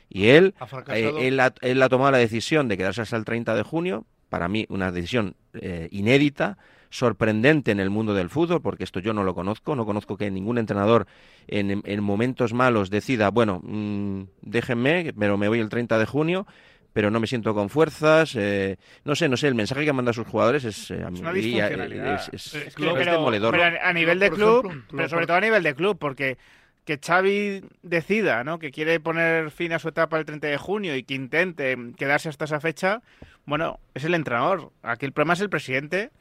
Y 0.09 0.29
él, 0.29 0.55
Ha 0.61 0.95
eh, 0.95 1.15
él, 1.19 1.41
ha, 1.41 1.53
él 1.63 1.83
ha 1.83 1.89
tomado 1.89 2.13
la 2.13 2.19
decisión 2.19 2.69
de 2.69 2.77
quedarse 2.77 3.03
hasta 3.03 3.17
el 3.17 3.25
30 3.25 3.57
de 3.57 3.63
junio. 3.65 4.07
Para 4.29 4.47
mí, 4.47 4.67
una 4.69 4.93
decisión 4.93 5.35
eh, 5.55 5.89
inédita, 5.91 6.59
sorprendente 6.99 7.73
en 7.73 7.81
el 7.81 7.91
mundo 7.91 8.15
del 8.15 8.31
fútbol, 8.31 8.63
porque 8.63 8.85
esto 8.85 9.01
yo 9.01 9.13
no 9.13 9.25
lo 9.25 9.35
conozco. 9.35 9.75
No 9.75 9.85
conozco 9.85 10.17
que 10.17 10.31
ningún 10.31 10.59
entrenador 10.59 11.07
en, 11.49 11.83
en 11.85 12.03
momentos 12.05 12.53
malos 12.55 12.89
decida, 12.89 13.31
bueno, 13.31 13.61
mm, 13.65 14.23
déjenme, 14.43 15.13
pero 15.19 15.37
me 15.37 15.49
voy 15.49 15.59
el 15.59 15.69
30 15.69 15.99
de 15.99 16.07
junio. 16.07 16.47
Pero 16.93 17.11
no 17.11 17.19
me 17.19 17.27
siento 17.27 17.53
con 17.55 17.71
fuerzas. 17.71 18.37
eh, 18.37 18.77
no 19.05 19.17
sé, 19.17 19.29
no 19.29 19.37
sé. 19.37 19.49
El 19.49 19.57
mensaje 19.57 19.85
que 19.85 19.93
manda 19.93 20.13
a 20.13 20.15
sus 20.15 20.29
jugadores 20.29 20.63
es, 20.63 20.93
eh, 20.93 21.03
a 21.05 21.09
Es 21.09 21.19
una 21.21 21.33
es- 21.33 22.29
es- 22.33 22.55
es 22.55 22.75
claro, 22.77 22.95
pero, 22.95 23.13
demoledor. 23.15 23.51
pero 23.51 23.65
a, 23.65 23.89
a 23.89 23.93
nivel 23.93 24.21
de 24.21 24.31
club, 24.31 24.67
ejemplo, 24.67 24.97
pero 24.97 25.09
sobre 25.09 25.27
todo 25.27 25.37
a 25.37 25.41
nivel 25.41 25.65
de 25.65 25.75
club, 25.75 25.99
porque 25.99 26.39
que 26.85 27.01
Xavi 27.05 27.63
decida, 27.83 28.45
¿no? 28.45 28.61
Que 28.61 28.71
quiere 28.71 29.01
poner 29.01 29.51
fin 29.51 29.73
a 29.73 29.81
su 29.81 29.89
etapa 29.89 30.19
el 30.21 30.25
30 30.25 30.47
de 30.47 30.57
junio 30.57 30.95
y 30.95 31.03
que 31.03 31.15
intente 31.15 31.77
quedarse 31.97 32.29
hasta 32.29 32.45
esa 32.45 32.61
fecha, 32.61 33.03
bueno, 33.45 33.81
es 33.95 34.05
el 34.05 34.15
entrenador. 34.15 34.71
Aquí 34.85 35.05
el 35.05 35.11
problema 35.13 35.35
es 35.35 35.41
el 35.41 35.51
presidente, 35.51 36.13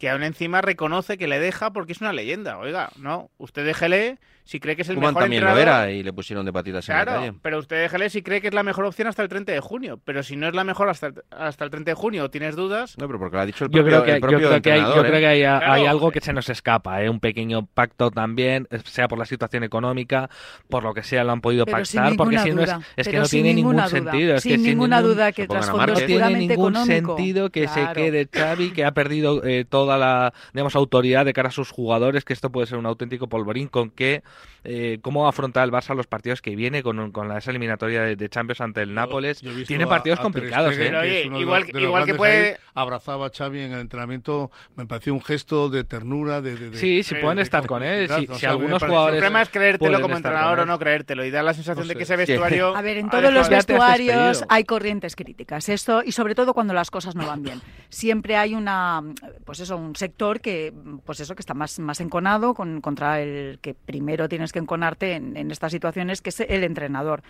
que 0.00 0.08
aún 0.10 0.24
encima 0.24 0.60
reconoce 0.62 1.16
que 1.18 1.28
le 1.28 1.38
deja 1.38 1.72
porque 1.72 1.92
es 1.92 2.00
una 2.00 2.12
leyenda. 2.12 2.58
Oiga, 2.58 2.88
no, 2.98 3.30
usted 3.38 3.64
déjele 3.64 4.18
si 4.42 4.58
cree 4.58 4.74
que 4.74 4.82
es 4.82 4.88
el 4.88 4.96
Koeman 4.96 5.10
mejor 5.12 5.22
también 5.24 5.44
lo 5.44 5.50
entrenador. 5.50 5.84
era 5.84 5.92
y 5.92 6.02
le 6.02 6.12
pusieron 6.12 6.44
de 6.44 6.52
patitas 6.52 6.88
en 6.88 6.96
la 6.96 7.04
Claro, 7.04 7.20
calle. 7.20 7.32
pero 7.40 7.58
usted 7.60 7.82
déjele 7.82 8.10
si 8.10 8.22
cree 8.22 8.40
que 8.40 8.48
es 8.48 8.54
la 8.54 8.64
mejor 8.64 8.84
opción 8.86 9.06
hasta 9.06 9.22
el 9.22 9.28
30 9.28 9.52
de 9.52 9.60
junio. 9.60 10.00
Pero 10.04 10.24
si 10.24 10.34
no 10.34 10.48
es 10.48 10.54
la 10.56 10.64
mejor 10.64 10.88
hasta 10.88 11.08
el, 11.08 11.14
hasta 11.30 11.64
el 11.66 11.70
30 11.70 11.92
de 11.92 11.94
junio 11.94 12.24
o 12.24 12.30
tienes 12.30 12.56
dudas, 12.56 12.96
No, 12.98 13.06
pero 13.06 13.20
porque 13.20 13.36
lo 13.36 13.42
ha 13.42 13.46
dicho 13.46 13.66
el 13.66 13.70
Yo 13.70 13.82
propio, 13.84 14.02
creo 14.02 14.04
que, 14.04 14.10
el 14.12 14.16
yo 14.16 14.20
propio 14.28 14.38
creo 14.48 14.62
que 14.62 14.72
hay, 14.72 14.80
yo 14.80 14.86
entrenador, 14.86 15.06
creo 15.06 15.18
¿eh? 15.18 15.20
que 15.20 15.26
hay, 15.28 15.40
Claro. 15.42 15.72
hay 15.72 15.86
algo 15.86 16.10
que 16.10 16.20
se 16.20 16.32
nos 16.32 16.48
escapa, 16.48 17.00
¿eh? 17.04 17.08
un 17.10 17.20
pequeño 17.20 17.66
pacto 17.66 18.10
también, 18.10 18.66
eh, 18.72 18.80
sea 18.86 19.06
por 19.06 19.18
la 19.20 19.26
situación 19.26 19.62
económica, 19.62 20.28
por 20.68 20.82
lo 20.82 20.94
que 20.94 21.04
sea, 21.04 21.22
lo 21.22 21.30
han 21.30 21.42
podido 21.42 21.64
Pero 21.66 21.84
sin 21.84 22.00
pactar, 22.00 22.16
porque 22.16 22.36
ninguna 22.38 22.42
si 22.44 22.50
no 22.56 22.62
es, 22.62 22.70
duda. 22.70 22.80
es 22.96 23.08
que 23.08 23.18
no 23.18 23.26
tiene 23.26 23.54
ningún 23.54 23.76
duda. 23.76 23.88
sentido. 23.88 24.34
Es 24.34 24.42
sin 24.42 24.52
que 24.52 24.56
sin 24.58 24.66
ninguna 24.66 24.96
ningún- 25.00 25.14
duda 25.14 25.32
que 25.32 25.42
el 25.42 25.46
se 25.48 25.48
pongan 25.48 25.62
a 25.62 25.66
trasfondo 25.86 26.00
no 26.00 26.06
tiene 26.06 26.38
ningún 26.38 26.52
económico. 26.76 27.16
sentido 27.16 27.50
que 27.50 27.68
se 27.68 27.74
Claro. 27.80 27.94
quede 27.94 28.28
Xavi, 28.34 28.70
que 28.72 28.84
ha 28.84 28.90
perdido 28.92 29.44
eh, 29.44 29.64
toda 29.90 29.98
la 29.98 30.32
digamos 30.52 30.76
autoridad 30.76 31.24
de 31.24 31.32
cara 31.32 31.48
a 31.48 31.52
sus 31.52 31.70
jugadores, 31.70 32.24
que 32.24 32.32
esto 32.32 32.50
puede 32.50 32.66
ser 32.68 32.78
un 32.78 32.86
auténtico 32.86 33.28
polvorín, 33.28 33.66
con 33.68 33.90
que 33.90 34.22
eh, 34.62 34.98
cómo 35.02 35.26
afrontar 35.26 35.64
el 35.64 35.72
Barça 35.72 35.94
los 35.96 36.06
partidos 36.06 36.40
que 36.42 36.54
viene 36.54 36.82
con, 36.82 37.10
con 37.12 37.28
la, 37.28 37.38
esa 37.38 37.50
eliminatoria 37.50 38.02
de, 38.02 38.14
de 38.16 38.28
Champions 38.28 38.60
ante 38.60 38.82
el 38.82 38.94
Nápoles. 38.94 39.42
Tiene 39.66 39.84
a- 39.84 39.88
partidos 39.88 40.18
a 40.18 40.22
Ter 40.22 40.24
complicados, 40.24 40.74
Stegen, 40.74 40.94
¿eh? 40.94 41.00
Que 41.00 41.30
de 41.30 41.38
igual 41.40 41.62
los- 41.62 41.66
de 41.72 41.80
los 41.80 41.82
igual 41.88 42.04
que 42.04 42.14
puede- 42.14 42.50
ahí, 42.50 42.56
abrazaba 42.74 43.26
a 43.26 43.30
Xavi 43.30 43.60
en 43.60 43.72
el 43.72 43.80
entrenamiento, 43.80 44.50
me 44.76 44.86
pareció 44.86 45.12
un 45.14 45.22
gesto 45.22 45.68
de 45.70 45.82
ternura, 45.84 46.40
de... 46.42 46.54
de- 46.56 46.70
de- 46.70 46.76
Sí, 46.78 47.02
sí 47.02 47.14
de- 47.14 47.20
pueden 47.20 47.36
de 47.36 47.42
estar 47.42 47.66
con 47.66 47.82
él. 47.82 48.06
Si, 48.08 48.26
no 48.26 48.34
si 48.34 48.40
sé, 48.40 48.46
a 48.46 48.50
mí 48.52 48.58
me 48.58 48.64
algunos 48.64 48.80
parece- 48.80 48.84
el 48.86 48.90
jugadores 48.90 49.18
problema 49.20 49.42
es 49.42 49.48
creértelo 49.48 50.00
como 50.00 50.16
entrenador 50.16 50.60
o 50.60 50.66
no 50.66 50.78
creértelo. 50.78 51.24
Y 51.24 51.30
da 51.30 51.42
la 51.42 51.54
sensación 51.54 51.86
No 51.86 51.92
de 51.92 51.96
que 51.98 52.04
sé. 52.04 52.14
ese 52.14 52.26
Sí. 52.26 52.32
vestuario... 52.32 52.76
A 52.76 52.82
ver, 52.82 52.98
en 52.98 53.08
todos 53.10 53.32
los 53.32 53.48
vestuarios 53.48 54.44
hay 54.48 54.64
corrientes 54.64 55.16
críticas. 55.16 55.68
Esto 55.68 56.02
y 56.04 56.12
sobre 56.12 56.34
todo 56.34 56.52
cuando 56.54 56.74
las 56.74 56.90
cosas 56.90 57.14
no 57.16 57.26
van 57.26 57.42
bien. 57.42 57.60
Siempre 57.88 58.36
hay 58.36 58.54
una, 58.54 59.02
pues 59.44 59.60
eso, 59.60 59.79
un 59.80 59.96
sector 59.96 60.40
que, 60.40 60.72
pues 61.04 61.20
eso, 61.20 61.34
que 61.34 61.40
está 61.40 61.54
más, 61.54 61.78
más 61.78 62.00
enconado 62.00 62.54
con, 62.54 62.80
contra 62.80 63.20
el 63.20 63.58
que 63.60 63.74
primero 63.74 64.28
tienes 64.28 64.52
que 64.52 64.58
enconarte 64.58 65.14
en, 65.14 65.36
en 65.36 65.50
estas 65.50 65.72
situaciones, 65.72 66.22
que 66.22 66.30
es 66.30 66.40
el 66.40 66.64
entrenador. 66.64 67.22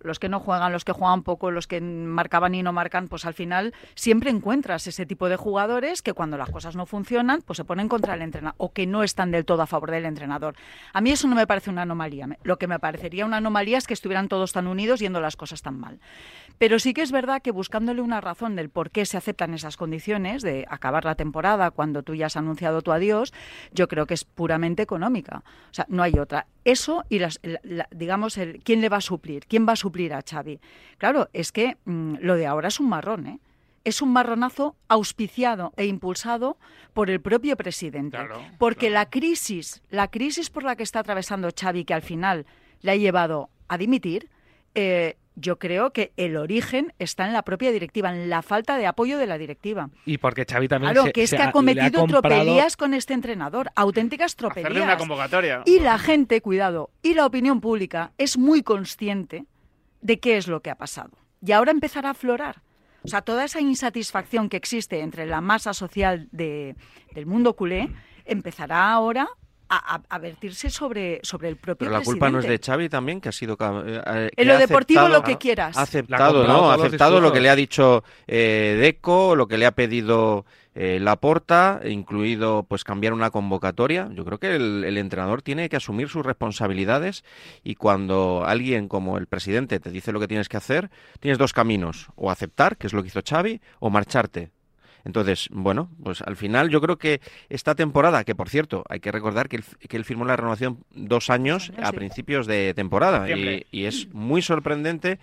Los 0.00 0.18
que 0.18 0.28
no 0.28 0.40
juegan, 0.40 0.72
los 0.72 0.84
que 0.84 0.92
juegan 0.92 1.22
poco, 1.22 1.50
los 1.50 1.66
que 1.66 1.80
marcaban 1.80 2.54
y 2.54 2.62
no 2.62 2.72
marcan, 2.72 3.08
pues 3.08 3.24
al 3.24 3.34
final 3.34 3.74
siempre 3.94 4.30
encuentras 4.30 4.86
ese 4.86 5.06
tipo 5.06 5.28
de 5.28 5.36
jugadores 5.36 6.02
que 6.02 6.12
cuando 6.12 6.36
las 6.36 6.50
cosas 6.50 6.76
no 6.76 6.86
funcionan, 6.86 7.42
pues 7.42 7.56
se 7.56 7.64
ponen 7.64 7.88
contra 7.88 8.14
el 8.14 8.22
entrenador 8.22 8.54
o 8.58 8.72
que 8.72 8.86
no 8.86 9.02
están 9.02 9.30
del 9.30 9.44
todo 9.44 9.62
a 9.62 9.66
favor 9.66 9.90
del 9.90 10.04
entrenador. 10.04 10.54
A 10.92 11.00
mí 11.00 11.10
eso 11.10 11.26
no 11.28 11.34
me 11.36 11.46
parece 11.46 11.70
una 11.70 11.82
anomalía. 11.82 12.28
Lo 12.42 12.58
que 12.58 12.66
me 12.66 12.78
parecería 12.78 13.24
una 13.26 13.38
anomalía 13.38 13.78
es 13.78 13.86
que 13.86 13.94
estuvieran 13.94 14.28
todos 14.28 14.52
tan 14.52 14.66
unidos 14.66 15.00
yendo 15.00 15.20
las 15.20 15.36
cosas 15.36 15.62
tan 15.62 15.78
mal. 15.78 16.00
Pero 16.58 16.78
sí 16.78 16.94
que 16.94 17.02
es 17.02 17.10
verdad 17.12 17.42
que 17.42 17.50
buscándole 17.50 18.00
una 18.00 18.20
razón 18.20 18.54
del 18.56 18.70
por 18.70 18.90
qué 18.90 19.06
se 19.06 19.16
aceptan 19.16 19.54
esas 19.54 19.76
condiciones 19.76 20.42
de 20.42 20.66
acabar 20.68 21.04
la 21.04 21.14
temporada 21.16 21.70
cuando 21.70 22.02
tú 22.02 22.14
ya 22.14 22.26
has 22.26 22.36
anunciado 22.36 22.82
tu 22.82 22.92
adiós, 22.92 23.32
yo 23.72 23.88
creo 23.88 24.06
que 24.06 24.14
es 24.14 24.24
puramente 24.24 24.82
económica. 24.82 25.42
O 25.70 25.74
sea, 25.74 25.86
no 25.88 26.02
hay 26.02 26.18
otra. 26.18 26.46
Eso 26.64 27.04
y 27.08 27.18
las, 27.18 27.40
la- 27.42 27.60
la- 27.62 27.88
digamos, 27.90 28.38
el, 28.38 28.60
¿quién 28.62 28.80
le 28.80 28.88
va 28.88 28.98
a 28.98 29.00
suplir? 29.00 29.46
¿Quién 29.46 29.66
va 29.68 29.72
a 29.72 29.76
suplir 29.76 29.83
a 30.12 30.22
Xavi? 30.28 30.60
Claro, 30.98 31.28
es 31.32 31.52
que 31.52 31.76
mm, 31.84 32.16
lo 32.20 32.36
de 32.36 32.46
ahora 32.46 32.68
es 32.68 32.80
un 32.80 32.88
marrón, 32.88 33.26
¿eh? 33.26 33.38
Es 33.84 34.00
un 34.00 34.12
marronazo 34.14 34.74
auspiciado 34.88 35.74
e 35.76 35.84
impulsado 35.84 36.56
por 36.94 37.10
el 37.10 37.20
propio 37.20 37.54
presidente. 37.56 38.16
Claro, 38.16 38.40
porque 38.58 38.88
claro. 38.88 38.94
la 38.94 39.10
crisis, 39.10 39.82
la 39.90 40.08
crisis 40.08 40.48
por 40.48 40.62
la 40.64 40.74
que 40.74 40.82
está 40.82 41.00
atravesando 41.00 41.50
Xavi, 41.58 41.84
que 41.84 41.92
al 41.92 42.00
final 42.02 42.46
le 42.80 42.92
ha 42.92 42.96
llevado 42.96 43.50
a 43.68 43.76
dimitir, 43.76 44.30
eh, 44.74 45.16
yo 45.36 45.58
creo 45.58 45.90
que 45.92 46.12
el 46.16 46.36
origen 46.36 46.92
está 46.98 47.26
en 47.26 47.32
la 47.32 47.42
propia 47.42 47.72
directiva, 47.72 48.08
en 48.10 48.30
la 48.30 48.40
falta 48.40 48.78
de 48.78 48.86
apoyo 48.86 49.18
de 49.18 49.26
la 49.26 49.36
directiva. 49.36 49.90
Y 50.06 50.16
porque 50.18 50.46
Xavi 50.48 50.68
también 50.68 50.92
Claro, 50.92 51.06
se- 51.08 51.12
que 51.12 51.22
es 51.24 51.30
se 51.30 51.36
que 51.36 51.42
ha- 51.42 51.48
ha 51.48 51.52
cometido 51.52 52.00
comprado- 52.00 52.22
tropelías 52.22 52.76
con 52.76 52.94
este 52.94 53.12
entrenador, 53.14 53.70
auténticas 53.74 54.34
Hacerle 54.34 54.46
una 54.46 54.62
tropelías. 54.62 54.96
convocatoria. 54.96 55.62
Y 55.66 55.80
la 55.80 55.98
gente, 55.98 56.40
cuidado, 56.40 56.88
y 57.02 57.14
la 57.14 57.26
opinión 57.26 57.60
pública 57.60 58.12
es 58.16 58.38
muy 58.38 58.62
consciente 58.62 59.44
de 60.04 60.20
qué 60.20 60.36
es 60.36 60.46
lo 60.46 60.60
que 60.60 60.70
ha 60.70 60.76
pasado. 60.76 61.10
Y 61.44 61.52
ahora 61.52 61.72
empezará 61.72 62.08
a 62.08 62.12
aflorar. 62.12 62.62
O 63.02 63.08
sea, 63.08 63.22
toda 63.22 63.44
esa 63.44 63.60
insatisfacción 63.60 64.48
que 64.48 64.56
existe 64.56 65.00
entre 65.00 65.26
la 65.26 65.40
masa 65.40 65.74
social 65.74 66.28
de- 66.30 66.76
del 67.12 67.26
mundo 67.26 67.56
culé 67.56 67.90
empezará 68.24 68.92
ahora 68.92 69.28
a, 69.76 69.94
a- 69.96 70.02
a 70.08 70.18
vertirse 70.18 70.70
sobre, 70.70 71.20
sobre 71.22 71.48
el 71.48 71.56
propio 71.56 71.86
Pero 71.88 71.98
la 71.98 72.04
culpa 72.04 72.30
no 72.30 72.38
es 72.38 72.46
de. 72.46 72.58
Xavi 72.58 72.88
también, 72.88 73.20
que 73.20 73.28
ha 73.28 73.32
sido... 73.32 73.56
eh, 73.60 74.30
que 74.36 74.42
En 74.42 74.48
lo 74.48 74.58
deportivo 74.58 75.00
aceptado- 75.00 75.08
lo 75.20 75.22
que 75.24 75.36
quieras. 75.38 75.76
Ha 75.76 75.80
La 75.80 75.82
aceptado, 75.84 76.46
¿no? 76.46 76.70
Ha 76.70 76.74
aceptado 76.74 77.20
lo 77.20 77.32
que 77.32 77.40
le 77.40 77.50
ha 77.50 77.56
dicho 77.56 78.04
eh, 78.26 78.76
Deco, 78.80 79.36
lo 79.36 79.46
que 79.48 79.58
le 79.58 79.66
ha 79.66 79.72
pedido 79.72 80.44
eh, 80.76 80.98
Laporta, 81.00 81.80
incluido 81.84 82.64
pues 82.68 82.82
cambiar 82.84 83.12
una 83.12 83.30
convocatoria. 83.30 84.08
Yo 84.12 84.24
creo 84.24 84.38
que 84.38 84.56
el, 84.56 84.84
el 84.84 84.98
entrenador 84.98 85.40
tiene 85.42 85.68
que 85.68 85.76
asumir 85.76 86.08
sus 86.08 86.24
responsabilidades 86.26 87.24
y 87.62 87.74
cuando 87.76 88.44
alguien 88.46 88.88
como 88.88 89.18
el 89.18 89.26
presidente 89.26 89.78
te 89.80 89.90
dice 89.90 90.10
lo 90.12 90.18
que 90.20 90.28
tienes 90.28 90.48
que 90.48 90.56
hacer, 90.56 90.90
tienes 91.20 91.38
dos 91.38 91.52
caminos, 91.52 92.08
o 92.16 92.30
aceptar, 92.30 92.76
que 92.76 92.86
es 92.86 92.92
lo 92.92 93.02
que 93.02 93.08
hizo 93.08 93.20
Xavi, 93.28 93.60
o 93.78 93.90
marcharte. 93.90 94.50
Entonces, 95.04 95.48
bueno, 95.50 95.90
pues 96.02 96.22
al 96.22 96.36
final 96.36 96.70
yo 96.70 96.80
creo 96.80 96.96
que 96.96 97.20
esta 97.48 97.74
temporada, 97.74 98.24
que 98.24 98.34
por 98.34 98.48
cierto, 98.48 98.84
hay 98.88 99.00
que 99.00 99.12
recordar 99.12 99.48
que 99.48 99.56
él, 99.56 99.64
que 99.88 99.96
él 99.96 100.04
firmó 100.04 100.24
la 100.24 100.36
renovación 100.36 100.84
dos 100.94 101.30
años 101.30 101.72
a 101.82 101.92
principios 101.92 102.46
de 102.46 102.72
temporada. 102.74 103.28
Y 103.70 103.84
es 103.84 104.08
muy 104.12 104.42
sorprendente 104.42 105.18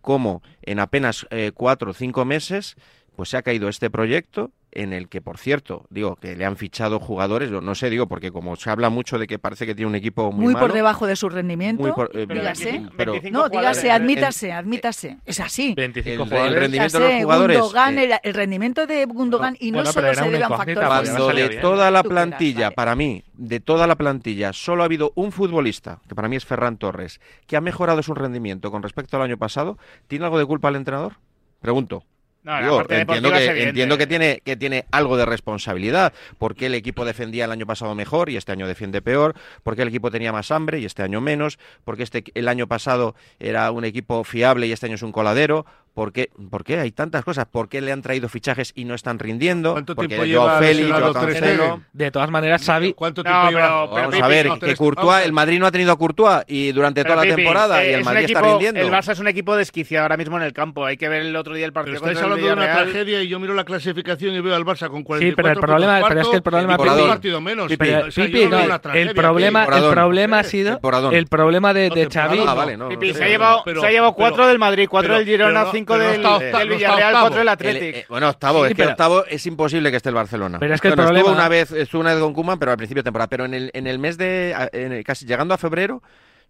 cómo 0.00 0.42
en 0.62 0.80
apenas 0.80 1.26
eh, 1.30 1.52
cuatro 1.54 1.92
o 1.92 1.94
cinco 1.94 2.24
meses 2.24 2.76
pues 3.16 3.28
se 3.28 3.36
ha 3.36 3.42
caído 3.42 3.68
este 3.68 3.90
proyecto 3.90 4.50
en 4.72 4.92
el 4.92 5.08
que, 5.08 5.20
por 5.20 5.38
cierto, 5.38 5.84
digo 5.90 6.16
que 6.16 6.34
le 6.34 6.44
han 6.44 6.56
fichado 6.56 6.98
jugadores, 6.98 7.50
no 7.50 7.74
sé, 7.74 7.90
digo, 7.90 8.08
porque 8.08 8.32
como 8.32 8.56
se 8.56 8.70
habla 8.70 8.88
mucho 8.90 9.18
de 9.18 9.26
que 9.26 9.38
parece 9.38 9.66
que 9.66 9.74
tiene 9.74 9.88
un 9.88 9.94
equipo 9.94 10.32
muy, 10.32 10.52
Muy, 10.52 10.54
por 10.54 10.72
debajo 10.72 11.06
de 11.06 11.14
su 11.16 11.28
rendimiento. 11.28 11.82
muy 11.82 11.92
por- 11.92 12.06
eh, 12.14 12.24
Pero 12.26 12.40
dígase. 12.40 12.64
25 12.64 12.94
pero- 12.96 13.12
25 13.12 13.38
No, 13.42 13.48
dígase, 13.48 13.90
admítase, 13.90 14.52
admítase. 14.52 15.18
Es 15.26 15.40
así. 15.40 15.74
25 15.76 16.24
el- 16.24 16.54
rendimiento 16.54 16.98
de 16.98 17.08
los 17.14 17.22
jugadores, 17.22 17.58
Gundogan, 17.60 17.98
eh, 17.98 18.04
el, 18.04 18.12
el 18.22 18.34
rendimiento 18.34 18.86
de 18.86 19.04
Gundogan, 19.04 19.56
y 19.60 19.70
no 19.70 19.78
Bueno, 19.78 19.92
solo 19.92 20.14
se 20.14 20.22
debe 20.24 20.42
a 20.42 20.48
un 20.48 20.56
factor 20.56 20.74
Cuando 20.86 21.28
de 21.32 21.48
toda 21.60 21.90
la 21.90 22.02
quieras, 22.02 22.08
plantilla, 22.08 22.64
vale. 22.66 22.74
para 22.76 22.96
mí, 22.96 23.24
de 23.34 23.60
toda 23.60 23.86
la 23.86 23.96
plantilla, 23.96 24.52
solo 24.52 24.82
ha 24.82 24.86
habido 24.86 25.12
un 25.16 25.32
futbolista, 25.32 26.00
que 26.08 26.14
para 26.14 26.28
mí 26.28 26.36
es 26.36 26.44
Ferran 26.46 26.78
Torres, 26.78 27.20
que 27.46 27.56
ha 27.56 27.60
mejorado 27.60 28.02
su 28.02 28.14
rendimiento 28.14 28.70
con 28.70 28.82
respecto 28.82 29.16
al 29.16 29.22
año 29.24 29.36
pasado, 29.36 29.76
¿tiene 30.08 30.24
algo 30.24 30.38
de 30.38 30.46
culpa 30.46 30.68
el 30.70 30.76
entrenador? 30.76 31.16
Pregunto. 31.60 32.04
No, 32.42 32.52
la 32.52 32.62
Digo, 32.62 32.76
parte 32.78 33.00
entiendo 33.00 33.30
que, 33.30 33.62
entiendo 33.62 33.98
que 33.98 34.06
tiene, 34.06 34.42
que 34.44 34.56
tiene 34.56 34.84
algo 34.90 35.16
de 35.16 35.24
responsabilidad, 35.24 36.12
porque 36.38 36.66
el 36.66 36.74
equipo 36.74 37.04
defendía 37.04 37.44
el 37.44 37.52
año 37.52 37.66
pasado 37.66 37.94
mejor 37.94 38.30
y 38.30 38.36
este 38.36 38.50
año 38.50 38.66
defiende 38.66 39.00
peor, 39.00 39.34
porque 39.62 39.82
el 39.82 39.88
equipo 39.88 40.10
tenía 40.10 40.32
más 40.32 40.50
hambre 40.50 40.80
y 40.80 40.84
este 40.84 41.04
año 41.04 41.20
menos, 41.20 41.60
porque 41.84 42.02
este, 42.02 42.24
el 42.34 42.48
año 42.48 42.66
pasado 42.66 43.14
era 43.38 43.70
un 43.70 43.84
equipo 43.84 44.24
fiable 44.24 44.66
y 44.66 44.72
este 44.72 44.86
año 44.86 44.96
es 44.96 45.02
un 45.02 45.12
coladero, 45.12 45.66
¿por 45.94 46.12
qué? 46.12 46.30
¿Por 46.50 46.64
qué? 46.64 46.78
Hay 46.80 46.90
tantas 46.92 47.24
cosas, 47.24 47.46
¿por 47.46 47.68
qué 47.68 47.80
le 47.80 47.92
han 47.92 48.02
traído 48.02 48.28
fichajes 48.28 48.72
y 48.74 48.84
no 48.84 48.94
están 48.94 49.18
rindiendo? 49.18 49.72
¿Cuánto 49.72 49.94
Porque 49.94 50.08
tiempo 50.08 50.24
lleva 50.24 50.58
Félix, 50.58 50.90
Cancelo... 51.12 51.82
De 51.92 52.10
todas 52.10 52.30
maneras, 52.30 52.64
Xavi, 52.64 52.94
¿Cuánto 52.94 53.22
No, 53.22 53.30
tiempo 53.30 53.46
pero- 53.48 53.58
lleva? 53.58 53.68
pero 53.84 53.90
Vamos 53.96 54.10
Pipi, 54.14 54.22
a 54.24 54.28
ver, 54.28 54.46
no, 54.46 54.54
que 54.54 54.60
tres- 54.60 54.78
Courtois, 54.78 55.06
vamos 55.06 55.24
el 55.26 55.32
Madrid 55.32 55.58
no 55.60 55.66
ha 55.66 55.70
tenido 55.70 55.92
a 55.92 55.98
Courtois 55.98 56.44
y 56.48 56.72
durante 56.72 57.02
Pero, 57.02 57.14
toda 57.14 57.24
la 57.24 57.30
Pipi, 57.30 57.42
temporada 57.42 57.82
eh, 57.84 57.86
y 57.86 57.88
el 57.88 57.94
es 57.94 57.98
un 58.00 58.04
Madrid 58.06 58.24
está 58.24 58.38
equipo- 58.40 58.50
rindiendo. 58.52 58.80
El 58.80 58.90
Barça 58.90 59.12
es 59.12 59.18
un 59.18 59.28
equipo 59.28 59.56
desquiciado 59.56 60.02
ahora 60.04 60.16
mismo 60.16 60.36
en 60.38 60.42
el 60.44 60.52
campo. 60.52 60.84
Hay 60.86 60.96
que 60.96 61.08
ver 61.08 61.22
el 61.22 61.36
otro 61.36 61.54
día 61.54 61.66
el 61.66 61.72
partido 61.72 62.00
Pero 62.00 62.12
estáis 62.12 62.24
hablando 62.24 62.46
de 62.46 62.52
una 62.52 62.72
tragedia 62.72 63.22
y 63.22 63.28
yo 63.28 63.38
miro 63.38 63.54
la 63.54 63.64
clasificación 63.64 64.34
y 64.34 64.40
veo 64.40 64.54
al 64.54 64.64
Barça 64.64 64.88
con 64.88 65.02
44 65.02 65.20
Sí, 65.28 65.34
pero 65.36 65.48
el 65.48 65.58
problema- 65.60 65.94
pero 65.96 66.06
cuarto 66.06 66.20
es 66.20 66.28
que 66.28 66.36
el 66.36 66.42
problema, 66.42 66.76
con 66.76 66.88
un 66.88 66.94
Pipi, 66.96 67.08
partido 67.08 67.40
menos. 67.40 67.68
Pipi, 67.68 67.88
O 67.90 68.10
sea, 68.10 68.24
Pipi, 68.26 68.44
no 68.46 68.50
no, 68.50 68.58
el 68.94 69.14
problema, 69.14 69.66
Pipi. 69.66 69.76
el 69.78 69.90
problema 69.90 70.38
ha 70.38 70.44
sido 70.44 70.80
el 71.12 71.26
problema 71.26 71.74
de, 71.74 71.88
No, 71.90 72.10
Xavi. 72.10 72.38
no. 72.38 72.76
No. 72.76 72.88
Pipi, 72.88 73.08
no 73.08 73.14
se 73.14 73.24
ha 73.24 73.28
llevado, 73.28 73.62
pero- 73.64 73.80
se 73.80 73.86
ha 73.86 73.90
llevado 73.90 74.14
cuatro 74.14 74.36
pero- 74.36 74.48
del 74.48 74.58
Madrid, 74.58 74.86
cuatro 74.88 75.08
pero- 75.08 75.18
del 75.18 75.26
Girona, 75.28 75.50
pero 75.52 75.64
no- 75.66 75.72
cinco 75.72 75.81
5 75.86 75.92
pero 75.94 76.04
no 76.22 76.38
del, 76.38 76.46
está 76.48 76.64
Villarreal, 76.64 77.08
octavo. 77.14 77.20
4 77.28 77.38
del 77.38 77.42
El- 77.42 77.48
Athletic. 77.48 77.96
eh, 77.96 78.06
bueno, 78.08 78.28
octavo, 78.28 78.64
Sí, 78.64 78.70
es 78.72 78.76
que 78.76 78.86
octavo 78.86 79.24
es 79.26 79.46
imposible 79.46 79.90
que 79.90 79.96
esté 79.96 80.08
el 80.08 80.14
Barcelona. 80.14 80.58
Pero 80.58 80.74
es 80.74 80.80
que 80.80 80.88
el 80.88 80.94
Bueno, 80.96 81.10
estuvo 81.10 81.18
problema- 81.24 81.38
una 81.40 81.48
vez, 81.48 81.72
estuvo 81.72 82.00
una 82.00 82.14
vez 82.14 82.22
con 82.22 82.32
Koeman, 82.34 82.58
pero 82.58 82.70
al 82.72 82.76
principio 82.76 83.02
de 83.02 83.04
temporada. 83.04 83.28
Pero 83.28 83.44
en 83.44 83.54
el, 83.54 83.70
en 83.74 83.86
el 83.86 83.98
mes 83.98 84.18
de, 84.18 84.54
en 84.72 84.92
el- 84.92 85.04
casi 85.04 85.26
llegando 85.26 85.54
a 85.54 85.58
febrero, 85.58 86.02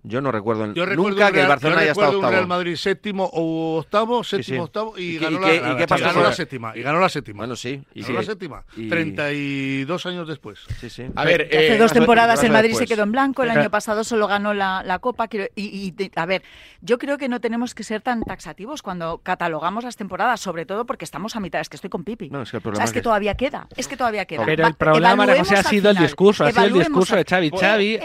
yo 0.04 0.20
no 0.20 0.32
recuerdo 0.32 0.72
Yo 0.74 0.84
recuerdo 0.84 1.10
nunca 1.10 1.26
un 1.28 1.32
que 1.32 1.40
el 1.42 1.46
Barcelona 1.48 1.80
haya 1.82 1.90
estado 1.92 2.06
recuerdo 2.12 2.26
un 2.26 2.32
Real 2.32 2.42
octavo. 2.44 2.58
Madrid 2.58 2.76
séptimo 2.76 3.30
o 3.32 3.76
octavo, 3.78 4.24
séptimo, 4.24 4.56
sí. 4.56 4.60
octavo 4.62 4.94
y, 4.98 5.02
¿Y 5.02 5.18
qué- 5.18 5.24
ganó, 5.24 5.38
y 5.38 5.40
la, 5.40 5.46
qué- 5.48 5.56
y 5.56 5.60
la- 5.60 5.76
qué 5.76 5.86
pasó 5.86 6.04
ganó 6.04 6.22
la 6.22 6.32
séptima. 6.32 6.76
Y 6.76 6.82
ganó 6.82 7.00
la 7.00 7.08
séptima. 7.08 7.36
Bueno, 7.38 7.56
sí. 7.56 7.82
Y 7.94 8.02
ganó 8.02 8.14
la 8.14 8.22
séptima. 8.24 8.64
y- 8.76 8.88
32 8.88 10.06
años 10.06 10.26
después. 10.28 10.58
Sí, 10.80 10.90
sí. 10.90 11.04
A 11.14 11.24
ver, 11.24 11.42
hace 11.50 11.74
eh, 11.74 11.78
dos 11.78 11.92
temporadas 11.92 12.42
el 12.42 12.50
Madrid 12.52 12.70
después. 12.70 12.88
se 12.88 12.94
quedó 12.94 13.04
en 13.04 13.12
blanco, 13.12 13.42
el 13.42 13.50
año 13.50 13.70
pasado 13.70 14.04
solo 14.04 14.26
ganó 14.26 14.54
la, 14.54 14.82
la 14.84 14.98
Copa. 14.98 15.28
y, 15.56 15.94
a 16.16 16.26
ver, 16.26 16.42
yo 16.80 16.98
creo 16.98 17.16
que 17.18 17.28
no 17.28 17.40
tenemos 17.40 17.74
que 17.74 17.84
ser 17.84 18.00
tan 18.00 18.22
taxativos 18.22 18.82
cuando 18.82 19.18
catalogamos 19.22 19.84
las 19.84 19.96
temporadas, 19.96 20.40
sobre 20.40 20.66
todo 20.66 20.84
porque 20.84 21.04
estamos 21.04 21.36
a 21.36 21.40
mitad. 21.40 21.60
Es 21.60 21.68
que 21.68 21.76
estoy 21.76 21.90
con 21.90 22.04
Pipi. 22.04 22.28
No, 22.30 22.42
es 22.42 22.50
que 22.50 22.56
el 22.56 22.66
O 22.68 22.74
sea, 22.74 22.84
es 22.84 22.92
que 22.92 23.02
todavía 23.02 23.34
queda, 23.36 23.68
es 23.76 23.86
que 23.88 23.96
todavía 23.96 24.24
queda. 24.24 24.44
Pero 24.44 24.62
Va- 24.64 24.68
el 24.68 24.74
problema, 24.74 25.16
María 25.16 25.38
José, 25.38 25.54
ha 25.56 25.62
sido 25.62 25.90
el 25.90 25.96
discurso, 25.96 26.44
ha 26.44 26.50
sido 26.52 26.64
el 26.64 26.72
discurso 26.74 27.16
de 27.16 27.24
Xavi. 27.24 27.50
Xavi, 27.50 28.00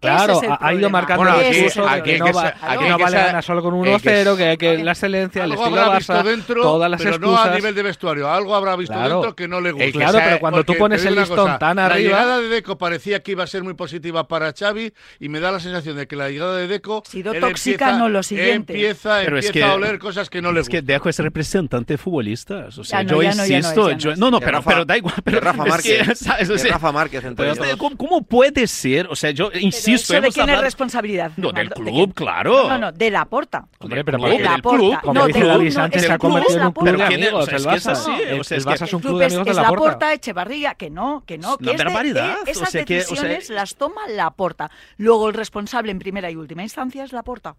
claro, 0.00 0.40
ha- 0.60 0.72
ido 0.74 0.88
marcando 0.90 1.41
Aquí- 1.48 1.64
aquí 1.86 2.02
que 2.02 2.12
hay 2.12 2.18
no, 2.20 2.32
va- 2.32 2.54
aquí 2.60 2.84
no 2.88 2.98
vale 2.98 3.16
ganar 3.16 3.44
solo 3.44 3.62
con 3.62 3.74
un 3.74 3.86
hay 3.88 3.98
que 4.00 4.24
1-0, 4.24 4.36
que, 4.36 4.58
que 4.58 4.66
Vale. 4.68 4.84
la 4.84 4.92
excelencia, 4.92 5.44
el 5.44 5.50
Algo 5.52 5.64
estilo 5.64 5.80
habrá 5.82 5.94
Barça, 5.98 5.98
visto 5.98 6.22
dentro, 6.30 6.62
todas 6.62 6.90
las 6.90 7.02
pero 7.02 7.16
excusas. 7.16 7.44
no 7.46 7.52
a 7.52 7.54
nivel 7.56 7.74
de 7.74 7.82
vestuario. 7.82 8.30
Algo 8.30 8.54
habrá 8.54 8.76
visto 8.76 8.92
Claro. 8.94 9.14
dentro 9.16 9.36
que 9.36 9.48
no 9.48 9.60
le 9.60 9.72
gusta. 9.72 9.86
Que 9.86 9.92
Claro, 9.92 10.18
pero 10.24 10.38
cuando 10.40 10.64
tú 10.64 10.74
pones 10.76 11.04
el 11.04 11.14
listón 11.14 11.36
cosa, 11.36 11.58
tan 11.58 11.76
La 11.76 11.86
arriba... 11.86 11.98
llegada 12.18 12.40
de 12.40 12.48
Deco 12.48 12.78
parecía 12.78 13.22
que 13.22 13.32
iba 13.32 13.44
a 13.44 13.46
ser 13.46 13.62
muy 13.62 13.74
positiva 13.74 14.28
para 14.28 14.52
Xavi 14.52 14.92
y 15.20 15.28
me 15.28 15.40
da 15.40 15.52
la 15.52 15.60
sensación 15.60 15.96
de 15.96 16.06
que 16.06 16.16
la 16.16 16.28
llegada 16.30 16.56
de 16.56 16.66
Deco 16.66 17.02
Ha 17.06 17.10
sido 17.10 17.32
tóxica, 17.34 17.86
empieza- 17.86 17.98
no 17.98 18.08
lo 18.08 18.22
siguiente. 18.22 18.72
Empieza, 18.74 19.20
Pero 19.24 19.38
es 19.38 19.46
empieza 19.46 19.66
que- 19.66 19.72
a 19.72 19.74
oler 19.76 19.98
cosas 19.98 20.30
que 20.30 20.42
no 20.42 20.52
le 20.52 20.60
Es 20.60 20.68
que 20.68 20.78
gustan. 20.78 20.86
Dejo 20.86 21.08
es 21.08 21.18
representante 21.18 21.94
de 21.94 21.98
futbolistas. 21.98 22.78
O 22.78 22.84
sea, 22.84 23.00
Ya 23.02 23.04
no, 23.04 23.10
yo 23.10 23.22
insisto. 23.22 23.88
es, 23.88 23.94
no 23.96 23.98
yo- 23.98 24.10
es. 24.12 24.18
no, 24.18 24.40
pero, 24.40 24.52
Rafa- 24.58 24.70
pero 24.70 24.84
da 24.84 24.96
igual. 24.96 25.14
Pero 25.24 25.40
Rafa 25.40 25.62
es 25.64 25.68
Márquez, 25.68 26.06
Rafa 26.70 26.92
Márquez. 26.92 27.22
¿cómo, 27.96 28.22
puede 28.22 28.66
ser? 28.66 29.06
O 29.08 29.16
sea, 29.16 29.30
yo 29.30 29.50
insisto. 29.60 30.12
¿eso 30.14 30.14
¿De 30.14 30.20
quién 30.30 30.30
es 30.30 30.38
hablado- 30.38 30.62
No, 31.36 31.52
del? 31.52 31.68
¿De 31.68 31.74
club, 31.74 31.88
quién? 31.94 32.10
claro. 32.12 32.68
No, 32.68 32.78
no, 32.78 32.92
de 32.92 33.10
la 33.10 33.24
porta. 33.24 33.66
Hombre, 33.78 34.04
pero 34.04 34.18
Del 34.18 34.38
de 34.38 34.42
la 34.44 34.50
club. 34.54 34.62
porta. 34.62 35.00
Como 35.02 35.14
No, 35.14 35.26
dice 35.26 35.38
del 35.40 35.48
David 35.48 35.70
Sánchez, 35.72 36.02
se 36.06 36.12
ha 36.12 36.18
convertido 36.18 36.50
es 36.50 36.54
en 36.56 36.60
la 36.60 36.66
un 36.68 36.72
club 36.74 36.84
Pero 36.84 36.98
de 36.98 37.04
¿quién 37.06 37.20
es? 37.22 37.26
amigos, 37.28 37.46
O 37.46 37.50
el 37.50 37.56
es 37.56 37.62
es 37.62 37.66
Barça. 37.66 37.90
o 37.92 38.40
es 38.40 38.82
es 38.82 38.92
un 38.92 39.00
club 39.00 39.18
de 39.18 39.26
es, 39.26 39.32
amigos 39.32 39.44
de 39.44 39.50
es 39.50 39.56
la 39.56 39.68
porta. 39.68 40.12
Echevarría, 40.12 40.74
que 40.74 40.90
no, 40.90 41.24
que 41.26 41.38
no, 41.38 41.52
Es 41.52 41.58
que 41.58 41.70
es 41.72 41.78
de- 41.78 41.84
barbaridad. 41.84 42.36
eh, 42.46 42.50
esas 42.50 42.74
O 42.74 42.78
o 42.78 42.84
decisiones 42.84 43.50
las 43.50 43.76
toma 43.76 44.06
la 44.08 44.30
porta. 44.30 44.70
Luego 44.98 45.28
el 45.28 45.34
responsable 45.34 45.90
en 45.92 45.98
primera 45.98 46.30
y 46.30 46.36
última 46.36 46.62
instancia 46.62 47.04
es 47.04 47.12
la 47.12 47.22
porta. 47.22 47.54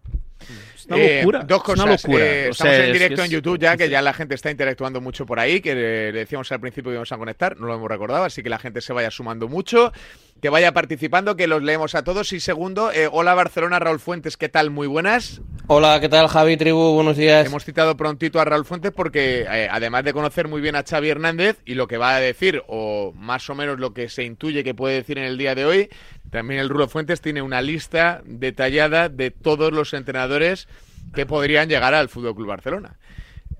Es 0.74 0.86
una 0.86 0.96
Eh, 0.98 1.18
locura. 1.20 1.38
dos 1.44 1.62
es 1.62 1.68
una 1.68 1.84
cosas. 1.84 2.04
locura. 2.04 2.24
Eh, 2.24 2.46
O 2.48 2.50
estamos 2.50 2.56
sea, 2.74 2.74
en 2.76 2.82
es 2.86 2.92
directo 2.92 3.14
que 3.16 3.20
en 3.22 3.26
es- 3.26 3.30
YouTube 3.30 3.58
ya, 3.58 3.76
que 3.76 3.88
ya 3.88 4.02
la 4.02 4.12
gente 4.12 4.34
está 4.34 4.50
interactuando 4.50 5.00
mucho 5.00 5.24
por 5.24 5.40
ahí, 5.40 5.60
que 5.60 5.72
eh, 5.72 6.12
le 6.12 6.18
decíamos 6.20 6.50
al 6.52 6.60
principio 6.60 6.90
que 6.90 6.94
íbamos 6.94 7.12
a 7.12 7.16
conectar, 7.16 7.56
no 7.58 7.66
lo 7.66 7.74
hemos 7.74 7.88
recordado, 7.88 8.24
así 8.24 8.42
que 8.42 8.50
la 8.50 8.58
gente 8.58 8.80
se 8.82 8.92
vaya 8.92 9.10
sumando 9.10 9.48
mucho, 9.48 9.92
que 10.40 10.48
vaya 10.48 10.72
participando, 10.72 11.36
que 11.36 11.46
los 11.46 11.62
leemos 11.62 11.94
a 11.94 12.04
todos. 12.04 12.32
Y 12.32 12.40
segundo, 12.40 12.92
eh, 12.92 13.08
hola 13.10 13.34
Barcelona, 13.34 13.78
Raúl 13.78 14.00
Fuentes, 14.00 14.36
¿qué 14.36 14.48
tal? 14.48 14.70
Muy 14.70 14.86
buenas. 14.86 15.40
Hola, 15.66 15.98
¿qué 16.00 16.10
tal 16.10 16.28
Javi, 16.28 16.58
tribu? 16.58 16.94
Buenos 16.94 17.16
días. 17.16 17.46
Hemos 17.46 17.64
citado 17.64 17.96
prontito 17.96 18.38
a 18.38 18.44
Raúl 18.44 18.66
Fuentes 18.66 18.92
porque, 18.92 19.46
eh, 19.48 19.68
además 19.70 20.04
de 20.04 20.12
conocer 20.12 20.46
muy 20.46 20.60
bien 20.60 20.76
a 20.76 20.82
Xavi 20.82 21.08
Hernández 21.08 21.58
y 21.64 21.74
lo 21.74 21.88
que 21.88 21.96
va 21.96 22.14
a 22.14 22.20
decir, 22.20 22.62
o 22.68 23.12
más 23.16 23.48
o 23.48 23.54
menos 23.54 23.78
lo 23.78 23.94
que 23.94 24.10
se 24.10 24.24
intuye 24.24 24.62
que 24.62 24.74
puede 24.74 24.96
decir 24.96 25.16
en 25.16 25.24
el 25.24 25.38
día 25.38 25.54
de 25.54 25.64
hoy, 25.64 25.88
también 26.30 26.60
el 26.60 26.68
Rulo 26.68 26.88
Fuentes 26.88 27.22
tiene 27.22 27.40
una 27.40 27.62
lista 27.62 28.20
detallada 28.26 29.08
de 29.08 29.30
todos 29.30 29.72
los 29.72 29.94
entrenadores 29.94 30.68
que 31.14 31.26
podrían 31.26 31.68
llegar 31.68 31.94
al 31.94 32.08
Fútbol 32.08 32.34
Club 32.34 32.48
Barcelona. 32.48 32.98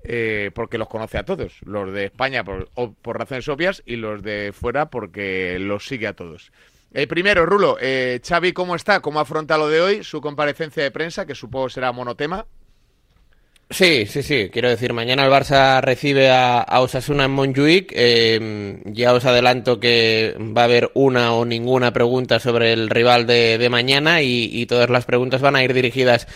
Eh, 0.07 0.51
porque 0.53 0.77
los 0.77 0.87
conoce 0.87 1.17
a 1.17 1.25
todos, 1.25 1.53
los 1.65 1.91
de 1.91 2.05
España 2.05 2.43
por, 2.43 2.69
o- 2.75 2.93
por 2.93 3.17
razones 3.17 3.47
obvias 3.47 3.81
y 3.85 3.95
los 3.95 4.21
de 4.21 4.53
fuera 4.53 4.89
porque 4.91 5.57
los 5.59 5.87
sigue 5.87 6.05
a 6.07 6.13
todos. 6.13 6.51
Eh, 6.93 7.07
primero, 7.07 7.45
Rulo, 7.45 7.77
eh, 7.81 8.21
Xavi, 8.25 8.53
¿cómo 8.53 8.75
está? 8.75 9.01
¿Cómo 9.01 9.19
afronta 9.19 9.57
lo 9.57 9.67
de 9.67 9.81
hoy? 9.81 10.03
Su 10.03 10.21
comparecencia 10.21 10.83
de 10.83 10.91
prensa, 10.91 11.25
que 11.25 11.35
supongo 11.35 11.69
será 11.69 11.91
monotema. 11.91 12.45
Sí, 13.69 14.05
sí, 14.05 14.21
sí. 14.21 14.49
Quiero 14.53 14.69
decir, 14.69 14.93
mañana 14.93 15.25
el 15.25 15.31
Barça 15.31 15.81
recibe 15.81 16.29
a, 16.29 16.63
Osasuna 16.81 17.25
en 17.25 17.31
Montjuic. 17.31 17.91
Eh, 17.95 18.79
ya 18.85 19.11
os 19.11 19.25
adelanto 19.25 19.79
que 19.79 20.35
va 20.39 20.61
a 20.61 20.65
haber 20.65 20.91
una 20.93 21.33
o 21.33 21.45
ninguna 21.45 21.91
pregunta 21.91 22.39
sobre 22.39 22.73
el 22.73 22.89
rival 22.91 23.25
de, 23.25 23.67
mañana 23.71 24.21
y 24.21 24.65
todas 24.67 24.89
las 24.91 25.05
preguntas 25.05 25.41
van 25.41 25.55
a 25.55 25.63
ir 25.63 25.73
dirigidas 25.73 26.27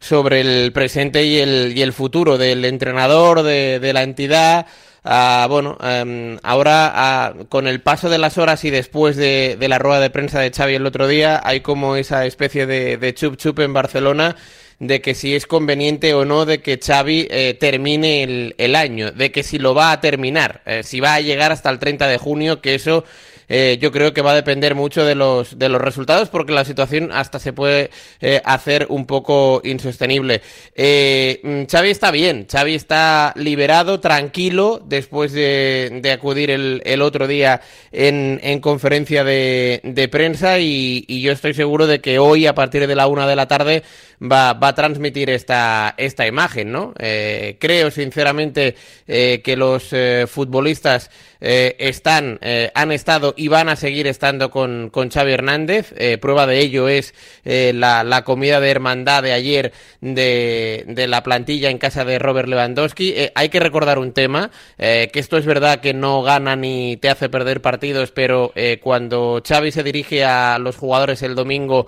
sobre 0.00 0.40
el 0.40 0.72
presente 0.72 1.24
y 1.24 1.38
el, 1.38 1.72
y 1.76 1.82
el 1.82 1.92
futuro 1.92 2.38
del 2.38 2.64
entrenador, 2.64 3.42
de, 3.42 3.78
de 3.80 3.92
la 3.92 4.02
entidad. 4.02 4.66
Ah, 5.04 5.46
bueno, 5.48 5.78
em, 5.82 6.38
ahora 6.42 6.92
ah, 6.94 7.34
con 7.48 7.66
el 7.66 7.80
paso 7.80 8.10
de 8.10 8.18
las 8.18 8.36
horas 8.36 8.64
y 8.64 8.70
después 8.70 9.16
de, 9.16 9.56
de 9.58 9.68
la 9.68 9.78
rueda 9.78 10.00
de 10.00 10.10
prensa 10.10 10.40
de 10.40 10.50
Xavi 10.50 10.74
el 10.74 10.86
otro 10.86 11.08
día, 11.08 11.40
hay 11.44 11.60
como 11.60 11.96
esa 11.96 12.26
especie 12.26 12.66
de, 12.66 12.96
de 12.96 13.14
chup 13.14 13.36
chup 13.36 13.58
en 13.60 13.72
Barcelona 13.72 14.36
de 14.78 15.00
que 15.00 15.14
si 15.14 15.34
es 15.34 15.46
conveniente 15.46 16.14
o 16.14 16.24
no 16.24 16.46
de 16.46 16.60
que 16.60 16.78
Xavi 16.78 17.26
eh, 17.30 17.56
termine 17.58 18.22
el, 18.22 18.54
el 18.58 18.76
año, 18.76 19.10
de 19.10 19.32
que 19.32 19.42
si 19.42 19.58
lo 19.58 19.74
va 19.74 19.92
a 19.92 20.00
terminar, 20.00 20.62
eh, 20.66 20.82
si 20.84 21.00
va 21.00 21.14
a 21.14 21.20
llegar 21.20 21.52
hasta 21.52 21.70
el 21.70 21.78
30 21.78 22.06
de 22.06 22.18
junio, 22.18 22.60
que 22.60 22.74
eso 22.74 23.04
eh, 23.48 23.78
yo 23.80 23.90
creo 23.90 24.12
que 24.12 24.22
va 24.22 24.32
a 24.32 24.34
depender 24.34 24.74
mucho 24.74 25.04
de 25.04 25.14
los, 25.14 25.58
de 25.58 25.68
los 25.68 25.80
resultados 25.80 26.28
porque 26.28 26.52
la 26.52 26.64
situación 26.64 27.10
hasta 27.12 27.38
se 27.38 27.52
puede 27.52 27.90
eh, 28.20 28.42
hacer 28.44 28.86
un 28.90 29.06
poco 29.06 29.60
insostenible. 29.64 30.42
Eh, 30.74 31.40
mm, 31.42 31.62
Xavi 31.70 31.90
está 31.90 32.10
bien, 32.10 32.46
Xavi 32.50 32.74
está 32.74 33.32
liberado, 33.36 34.00
tranquilo, 34.00 34.82
después 34.84 35.32
de, 35.32 36.00
de 36.02 36.12
acudir 36.12 36.50
el, 36.50 36.82
el 36.84 37.00
otro 37.02 37.26
día 37.26 37.60
en, 37.90 38.38
en 38.42 38.60
conferencia 38.60 39.24
de, 39.24 39.80
de 39.82 40.08
prensa 40.08 40.58
y, 40.58 41.04
y 41.08 41.22
yo 41.22 41.32
estoy 41.32 41.54
seguro 41.54 41.86
de 41.86 42.00
que 42.00 42.18
hoy 42.18 42.46
a 42.46 42.54
partir 42.54 42.86
de 42.86 42.94
la 42.94 43.06
una 43.06 43.26
de 43.26 43.36
la 43.36 43.48
tarde 43.48 43.82
va, 44.20 44.52
va 44.52 44.68
a 44.68 44.74
transmitir 44.74 45.30
esta, 45.30 45.94
esta 45.96 46.26
imagen, 46.26 46.70
¿no? 46.70 46.92
Eh, 46.98 47.56
creo 47.58 47.90
sinceramente 47.90 48.74
que 49.06 49.56
los 49.56 49.94
futbolistas 50.30 51.10
eh, 51.40 51.76
están, 51.78 52.38
eh, 52.42 52.70
han 52.74 52.92
estado 52.92 53.34
y 53.36 53.48
van 53.48 53.68
a 53.68 53.76
seguir 53.76 54.06
estando 54.06 54.50
con, 54.50 54.90
con 54.90 55.10
Xavi 55.10 55.32
Hernández. 55.32 55.94
Eh, 55.96 56.18
prueba 56.18 56.46
de 56.46 56.60
ello 56.60 56.88
es 56.88 57.14
eh, 57.44 57.72
la, 57.74 58.04
la 58.04 58.24
comida 58.24 58.60
de 58.60 58.70
hermandad 58.70 59.22
de 59.22 59.32
ayer 59.32 59.72
de, 60.00 60.84
de 60.86 61.06
la 61.06 61.22
plantilla 61.22 61.70
en 61.70 61.78
casa 61.78 62.04
de 62.04 62.18
Robert 62.18 62.48
Lewandowski. 62.48 63.14
Hay 63.34 63.48
que 63.48 63.60
recordar 63.60 63.98
un 63.98 64.12
tema, 64.12 64.50
que 64.76 65.10
esto 65.14 65.36
es 65.36 65.46
verdad 65.46 65.80
que 65.80 65.94
no 65.94 66.22
gana 66.22 66.56
ni 66.56 66.96
te 66.96 67.08
hace 67.08 67.28
perder 67.28 67.60
partidos, 67.62 68.10
pero 68.10 68.52
cuando 68.80 69.42
Xavi 69.46 69.72
se 69.72 69.82
dirige 69.82 70.24
a 70.24 70.58
los 70.58 70.76
jugadores 70.76 71.22
el 71.22 71.34
domingo, 71.34 71.86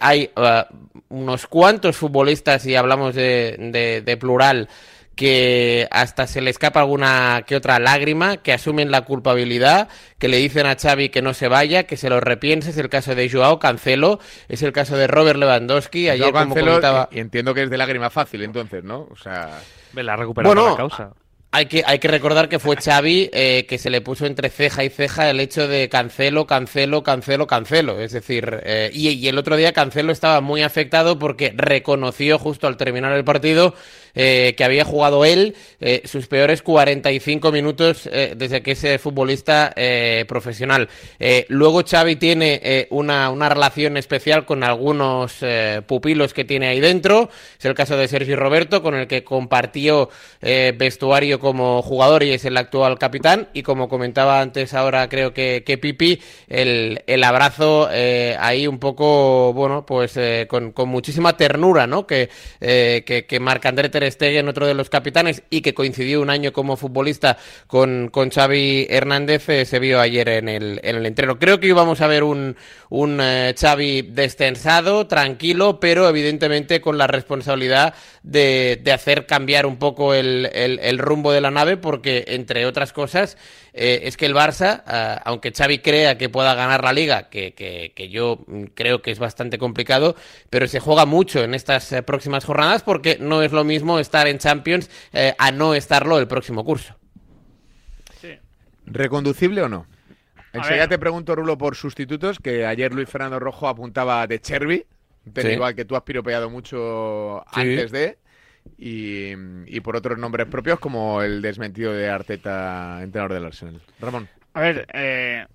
hay 0.00 0.30
unos 1.08 1.46
cuantos 1.46 1.96
futbolistas, 1.96 2.64
y 2.66 2.74
hablamos 2.74 3.14
de, 3.14 4.02
de 4.04 4.16
plural, 4.16 4.68
que 5.14 5.88
hasta 5.90 6.26
se 6.26 6.40
le 6.40 6.50
escapa 6.50 6.80
alguna 6.80 7.44
que 7.46 7.56
otra 7.56 7.78
lágrima, 7.78 8.38
que 8.38 8.52
asumen 8.52 8.90
la 8.90 9.02
culpabilidad, 9.02 9.88
que 10.18 10.28
le 10.28 10.38
dicen 10.38 10.66
a 10.66 10.76
Xavi 10.76 11.10
que 11.10 11.22
no 11.22 11.34
se 11.34 11.48
vaya, 11.48 11.84
que 11.84 11.96
se 11.96 12.08
lo 12.08 12.20
repiense, 12.20 12.70
es 12.70 12.78
el 12.78 12.88
caso 12.88 13.14
de 13.14 13.28
Joao 13.30 13.58
Cancelo, 13.58 14.20
es 14.48 14.62
el 14.62 14.72
caso 14.72 14.96
de 14.96 15.06
Robert 15.06 15.38
Lewandowski, 15.38 16.08
ayer 16.08 16.30
Joao 16.30 16.32
como 16.32 16.54
Cancelo, 16.54 16.72
comentaba... 16.72 17.08
y 17.12 17.20
entiendo 17.20 17.54
que 17.54 17.64
es 17.64 17.70
de 17.70 17.78
lágrima 17.78 18.10
fácil, 18.10 18.42
entonces, 18.42 18.84
¿no? 18.84 19.08
O 19.10 19.16
sea, 19.16 19.60
Me 19.92 20.02
la 20.02 20.16
recuperado 20.16 20.54
Bueno, 20.54 20.70
la 20.70 20.76
causa. 20.76 21.12
Hay 21.54 21.66
que, 21.66 21.82
hay 21.86 21.98
que 21.98 22.08
recordar 22.08 22.48
que 22.48 22.58
fue 22.58 22.76
Xavi 22.76 23.28
eh, 23.30 23.66
que 23.68 23.76
se 23.76 23.90
le 23.90 24.00
puso 24.00 24.24
entre 24.24 24.48
ceja 24.48 24.84
y 24.84 24.88
ceja 24.88 25.28
el 25.28 25.38
hecho 25.38 25.68
de 25.68 25.90
cancelo, 25.90 26.46
cancelo, 26.46 27.02
cancelo, 27.02 27.46
cancelo. 27.46 28.00
Es 28.00 28.12
decir, 28.12 28.62
eh, 28.64 28.90
y, 28.90 29.10
y 29.10 29.28
el 29.28 29.36
otro 29.36 29.56
día 29.56 29.74
Cancelo 29.74 30.12
estaba 30.12 30.40
muy 30.40 30.62
afectado 30.62 31.18
porque 31.18 31.52
reconoció 31.54 32.38
justo 32.38 32.66
al 32.66 32.78
terminar 32.78 33.12
el 33.12 33.24
partido 33.24 33.74
eh, 34.14 34.54
que 34.56 34.64
había 34.64 34.84
jugado 34.84 35.24
él 35.24 35.56
eh, 35.80 36.02
sus 36.04 36.26
peores 36.26 36.62
45 36.62 37.50
minutos 37.50 38.06
eh, 38.12 38.34
desde 38.36 38.62
que 38.62 38.72
es 38.72 39.00
futbolista 39.00 39.74
profesional. 40.26 40.88
Luego 41.48 41.82
Xavi 41.84 42.16
tiene 42.16 42.88
una, 42.90 43.30
una 43.30 43.48
relación 43.48 43.96
especial 43.96 44.44
con 44.44 44.64
algunos 44.64 45.36
pupilos 45.86 46.34
que 46.34 46.44
tiene 46.44 46.68
ahí 46.68 46.80
dentro. 46.80 47.30
Es 47.58 47.64
el 47.64 47.74
caso 47.74 47.96
de 47.96 48.08
Sergio 48.08 48.36
Roberto, 48.36 48.82
con 48.82 48.94
el 48.94 49.06
que 49.06 49.24
compartió 49.24 50.08
vestuario 50.40 51.38
como 51.38 51.82
jugador 51.82 52.22
y 52.22 52.32
es 52.32 52.44
el 52.44 52.56
actual 52.56 52.98
capitán. 52.98 53.48
Y 53.52 53.62
como 53.62 53.88
comentaba 53.88 54.40
antes, 54.40 54.74
ahora 54.74 55.08
creo 55.08 55.32
que, 55.32 55.62
que 55.64 55.78
Pipi, 55.78 56.20
el, 56.48 57.02
el 57.06 57.24
abrazo 57.24 57.88
ahí 58.38 58.66
un 58.66 58.78
poco, 58.78 59.52
bueno, 59.52 59.86
pues 59.86 60.18
con, 60.48 60.72
con 60.72 60.88
muchísima 60.88 61.36
ternura, 61.36 61.86
¿no? 61.86 62.06
Que, 62.06 62.28
que, 62.60 63.26
que 63.28 63.40
Marc-André 63.40 63.88
Ter 63.88 64.01
Ter 64.10 64.32
otro 64.48 64.66
de 64.66 64.74
los 64.74 64.90
capitanes, 64.90 65.42
y 65.50 65.60
que 65.60 65.74
coincidió 65.74 66.20
un 66.20 66.30
año 66.30 66.52
como 66.52 66.76
futbolista 66.76 67.36
con, 67.66 68.08
con 68.08 68.30
Xavi 68.30 68.86
Hernández, 68.88 69.48
eh, 69.48 69.64
se 69.64 69.78
vio 69.78 70.00
ayer 70.00 70.28
en 70.28 70.48
el, 70.48 70.80
en 70.82 70.96
el 70.96 71.06
entreno. 71.06 71.38
Creo 71.38 71.60
que 71.60 71.68
íbamos 71.68 72.00
a 72.00 72.06
ver 72.06 72.24
un, 72.24 72.56
un 72.88 73.18
eh, 73.20 73.54
Xavi 73.58 74.02
destensado, 74.02 75.06
tranquilo, 75.06 75.80
pero 75.80 76.08
evidentemente 76.08 76.80
con 76.80 76.98
la 76.98 77.06
responsabilidad 77.06 77.94
de, 78.22 78.80
de 78.82 78.92
hacer 78.92 79.26
cambiar 79.26 79.66
un 79.66 79.78
poco 79.78 80.14
el, 80.14 80.50
el 80.52 80.98
rumbo 80.98 81.32
de 81.32 81.40
la 81.40 81.50
nave, 81.50 81.76
porque 81.76 82.24
entre 82.28 82.66
otras 82.66 82.92
cosas, 82.92 83.36
eh, 83.74 84.00
es 84.04 84.16
que 84.16 84.26
el 84.26 84.34
Barça, 84.34 84.82
eh, 84.86 85.20
aunque 85.24 85.52
Xavi 85.52 85.78
crea 85.78 86.18
que 86.18 86.28
pueda 86.28 86.54
ganar 86.54 86.84
la 86.84 86.92
liga, 86.92 87.28
que, 87.30 87.54
que, 87.54 87.92
que, 87.94 88.08
yo 88.08 88.44
creo 88.74 89.00
que 89.00 89.10
es 89.10 89.18
bastante 89.18 89.58
complicado, 89.58 90.14
pero 90.50 90.66
se 90.66 90.80
juega 90.80 91.06
mucho 91.06 91.42
en 91.42 91.54
estas 91.54 91.90
eh, 91.92 92.02
próximas 92.02 92.44
jornadas 92.44 92.82
porque 92.82 93.16
no 93.18 93.42
es 93.42 93.52
lo 93.52 93.64
mismo 93.64 93.98
estar 93.98 94.26
en 94.26 94.38
Champions 94.38 94.90
eh, 95.12 95.34
a 95.38 95.50
no 95.52 95.74
estarlo 95.74 96.18
el 96.18 96.28
próximo 96.28 96.64
curso. 96.64 96.96
Sí. 98.20 98.38
¿Reconducible 98.86 99.62
o 99.62 99.68
no? 99.68 99.86
Enseguida 100.52 100.86
te 100.86 100.98
pregunto, 100.98 101.34
Rulo, 101.34 101.56
por 101.56 101.76
sustitutos, 101.76 102.38
que 102.38 102.66
ayer 102.66 102.92
Luis 102.92 103.08
Fernando 103.08 103.38
Rojo 103.40 103.68
apuntaba 103.68 104.26
de 104.26 104.38
Chervi, 104.38 104.84
pero 105.32 105.48
Sí. 105.48 105.54
igual 105.54 105.74
que 105.74 105.86
tú 105.86 105.96
has 105.96 106.02
piropeado 106.02 106.50
mucho 106.50 107.42
Sí. 107.54 107.60
antes 107.60 107.90
de, 107.90 108.18
y, 108.78 109.32
y 109.66 109.80
por 109.80 109.96
otros 109.96 110.18
nombres 110.18 110.46
propios, 110.46 110.78
como 110.78 111.22
el 111.22 111.42
desmentido 111.42 111.92
de 111.92 112.08
Arteta, 112.08 113.02
entrenador 113.02 113.34
del 113.34 113.44
Arsenal. 113.46 113.80
Ramón. 114.00 114.28
A 114.54 114.60
ver, 114.60 114.86
eh, 114.92 115.46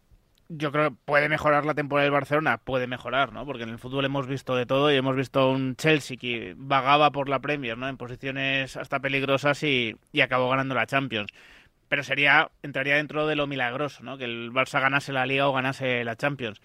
yo 0.49 0.71
creo 0.71 0.89
que 0.89 0.95
puede 1.05 1.29
mejorar 1.29 1.65
la 1.65 1.73
temporada 1.73 2.03
del 2.03 2.13
Barcelona, 2.13 2.57
puede 2.57 2.87
mejorar, 2.87 3.33
¿no? 3.33 3.45
Porque 3.45 3.63
en 3.63 3.69
el 3.69 3.79
fútbol 3.79 4.05
hemos 4.05 4.27
visto 4.27 4.55
de 4.55 4.65
todo 4.65 4.91
y 4.91 4.95
hemos 4.95 5.15
visto 5.15 5.51
un 5.51 5.75
Chelsea 5.75 6.17
que 6.17 6.55
vagaba 6.57 7.11
por 7.11 7.29
la 7.29 7.39
Premier, 7.39 7.77
¿no? 7.77 7.89
En 7.89 7.97
posiciones 7.97 8.77
hasta 8.77 8.99
peligrosas 8.99 9.61
y, 9.63 9.95
y 10.11 10.21
acabó 10.21 10.49
ganando 10.49 10.73
la 10.75 10.87
Champions. 10.87 11.31
Pero 11.89 12.03
sería, 12.03 12.49
entraría 12.63 12.95
dentro 12.95 13.27
de 13.27 13.35
lo 13.35 13.47
milagroso, 13.47 14.03
¿no? 14.03 14.17
Que 14.17 14.25
el 14.25 14.51
Barça 14.51 14.81
ganase 14.81 15.13
la 15.13 15.25
Liga 15.25 15.47
o 15.47 15.53
ganase 15.53 16.03
la 16.03 16.15
Champions. 16.15 16.61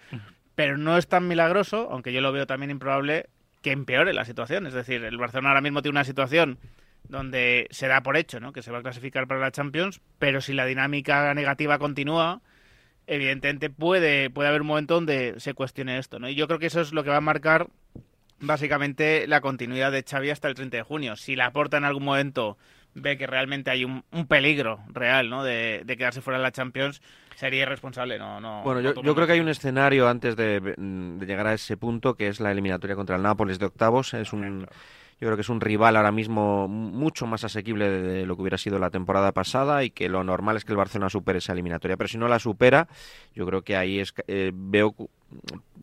Pero 0.55 0.77
no 0.77 0.97
es 0.97 1.07
tan 1.07 1.27
milagroso, 1.27 1.87
aunque 1.91 2.13
yo 2.13 2.21
lo 2.21 2.31
veo 2.31 2.45
también 2.45 2.71
improbable, 2.71 3.27
que 3.63 3.71
empeore 3.71 4.13
la 4.13 4.25
situación. 4.25 4.67
Es 4.67 4.73
decir, 4.73 5.03
el 5.03 5.17
Barcelona 5.17 5.49
ahora 5.49 5.61
mismo 5.61 5.81
tiene 5.81 5.97
una 5.97 6.03
situación 6.03 6.59
donde 7.07 7.67
se 7.71 7.87
da 7.87 8.03
por 8.03 8.17
hecho, 8.17 8.39
¿no? 8.39 8.53
Que 8.53 8.61
se 8.61 8.71
va 8.71 8.79
a 8.79 8.83
clasificar 8.83 9.27
para 9.27 9.39
la 9.39 9.51
Champions, 9.51 10.01
pero 10.19 10.41
si 10.41 10.53
la 10.53 10.65
dinámica 10.65 11.33
negativa 11.33 11.79
continúa, 11.79 12.41
evidentemente 13.07 13.69
puede, 13.69 14.29
puede 14.29 14.49
haber 14.49 14.61
un 14.61 14.67
momento 14.67 14.95
donde 14.95 15.39
se 15.39 15.53
cuestione 15.53 15.97
esto, 15.97 16.19
¿no? 16.19 16.29
Y 16.29 16.35
yo 16.35 16.47
creo 16.47 16.59
que 16.59 16.67
eso 16.67 16.81
es 16.81 16.93
lo 16.93 17.03
que 17.03 17.09
va 17.09 17.17
a 17.17 17.21
marcar 17.21 17.67
básicamente 18.39 19.25
la 19.27 19.41
continuidad 19.41 19.91
de 19.91 20.03
Xavi 20.03 20.29
hasta 20.29 20.49
el 20.49 20.55
30 20.55 20.77
de 20.77 20.83
junio. 20.83 21.15
Si 21.15 21.35
la 21.35 21.47
aporta 21.47 21.77
en 21.77 21.85
algún 21.85 22.03
momento 22.03 22.57
ve 22.93 23.17
que 23.17 23.27
realmente 23.27 23.71
hay 23.71 23.85
un, 23.85 24.03
un 24.11 24.27
peligro 24.27 24.79
real, 24.89 25.29
¿no? 25.29 25.43
De, 25.43 25.81
de 25.85 25.97
quedarse 25.97 26.21
fuera 26.21 26.37
de 26.37 26.43
la 26.43 26.51
Champions, 26.51 27.01
sería 27.35 27.63
irresponsable, 27.63 28.17
no, 28.17 28.39
no. 28.39 28.63
Bueno, 28.63 28.81
no 28.81 29.01
yo, 29.01 29.15
creo 29.15 29.27
que 29.27 29.33
hay 29.33 29.39
un 29.39 29.49
escenario 29.49 30.07
antes 30.07 30.35
de, 30.35 30.59
de 30.59 31.25
llegar 31.25 31.47
a 31.47 31.53
ese 31.53 31.77
punto, 31.77 32.15
que 32.15 32.27
es 32.27 32.39
la 32.39 32.51
eliminatoria 32.51 32.95
contra 32.95 33.15
el 33.15 33.21
Nápoles 33.23 33.59
de 33.59 33.65
octavos. 33.65 34.13
Es 34.13 34.33
un, 34.33 34.61
yo 34.61 35.27
creo 35.27 35.35
que 35.35 35.41
es 35.41 35.49
un 35.49 35.61
rival 35.61 35.95
ahora 35.95 36.11
mismo 36.11 36.67
mucho 36.67 37.25
más 37.27 37.43
asequible 37.43 37.89
de, 37.89 38.25
lo 38.25 38.35
que 38.35 38.41
hubiera 38.41 38.57
sido 38.57 38.79
la 38.79 38.89
temporada 38.89 39.31
pasada 39.31 39.83
y 39.83 39.89
que 39.89 40.09
lo 40.09 40.23
normal 40.23 40.57
es 40.57 40.65
que 40.65 40.71
el 40.73 40.77
Barcelona 40.77 41.09
supere 41.09 41.39
esa 41.39 41.53
eliminatoria. 41.53 41.97
Pero 41.97 42.07
si 42.07 42.17
no 42.17 42.27
la 42.27 42.39
supera, 42.39 42.87
yo 43.35 43.45
creo 43.45 43.61
que 43.61 43.75
ahí 43.75 43.99
es, 43.99 44.13
eh, 44.27 44.51
veo 44.53 44.91
cu- 44.91 45.09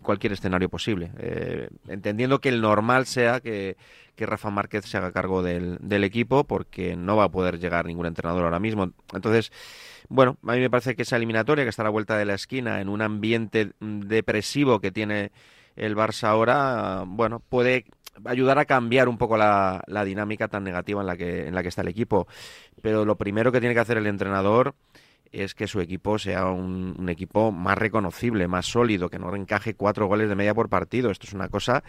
cualquier 0.03 0.33
escenario 0.33 0.69
posible. 0.69 1.11
Eh, 1.19 1.69
entendiendo 1.89 2.41
que 2.41 2.49
el 2.51 2.61
normal 2.61 3.07
sea 3.07 3.41
que, 3.41 3.77
que 4.15 4.27
Rafa 4.27 4.51
Márquez 4.51 4.85
se 4.85 4.97
haga 4.97 5.13
cargo 5.13 5.43
del, 5.43 5.79
del 5.81 6.05
equipo 6.05 6.45
porque 6.45 6.97
no 6.97 7.17
va 7.17 7.25
a 7.25 7.29
poder 7.31 7.59
llegar 7.59 7.87
ningún 7.87 8.07
entrenador 8.07 8.45
ahora 8.45 8.61
mismo. 8.61 8.91
Entonces, 9.15 9.53
bueno, 10.11 10.37
a 10.45 10.53
mí 10.55 10.61
me 10.61 10.69
parece 10.69 10.97
que 10.97 11.03
esa 11.03 11.17
eliminatoria 11.17 11.65
que 11.65 11.71
está 11.71 11.83
a 11.83 11.85
la 11.85 11.91
vuelta 11.91 12.19
de 12.19 12.25
la 12.25 12.35
esquina 12.35 12.81
en 12.81 12.89
un 12.89 13.01
ambiente 13.01 13.73
mm, 13.79 14.01
depresivo 14.01 14.81
que 14.81 14.91
tiene 14.91 15.31
el 15.77 15.97
Barça 15.97 16.25
ahora, 16.25 17.05
bueno, 17.07 17.41
puede 17.41 17.87
ayudar 18.25 18.59
a 18.59 18.65
cambiar 18.65 19.09
un 19.09 19.17
poco 19.17 19.37
la, 19.37 19.83
dinámica 20.05 20.49
tan 20.49 20.65
negativa 20.65 21.01
en 21.01 21.07
la 21.07 21.17
que 21.17 21.47
en 21.47 21.55
la 21.55 21.63
que 21.63 21.69
está 21.69 21.83
el 21.83 21.89
equipo. 21.89 22.27
Pero 22.83 23.05
lo 23.05 23.17
primero 23.17 23.53
que 23.53 23.61
tiene 23.61 23.75
que 23.75 23.81
hacer 23.81 23.99
el 23.99 24.07
entrenador 24.09 24.75
es 25.31 25.55
que 25.55 25.69
su 25.69 25.81
equipo 25.81 26.19
sea 26.19 26.47
un, 26.47 26.97
un 26.99 27.09
equipo 27.09 27.53
más 27.53 27.79
reconocible, 27.79 28.49
más 28.49 28.67
sólido, 28.67 29.09
que 29.09 29.21
no 29.21 29.35
encaje 29.37 29.75
cuatro 29.75 30.09
goles 30.09 30.29
de 30.29 30.35
media 30.35 30.55
por 30.55 30.69
partido. 30.69 31.13
Esto 31.13 31.29
es 31.29 31.35
una 31.35 31.49
cosa 31.49 31.85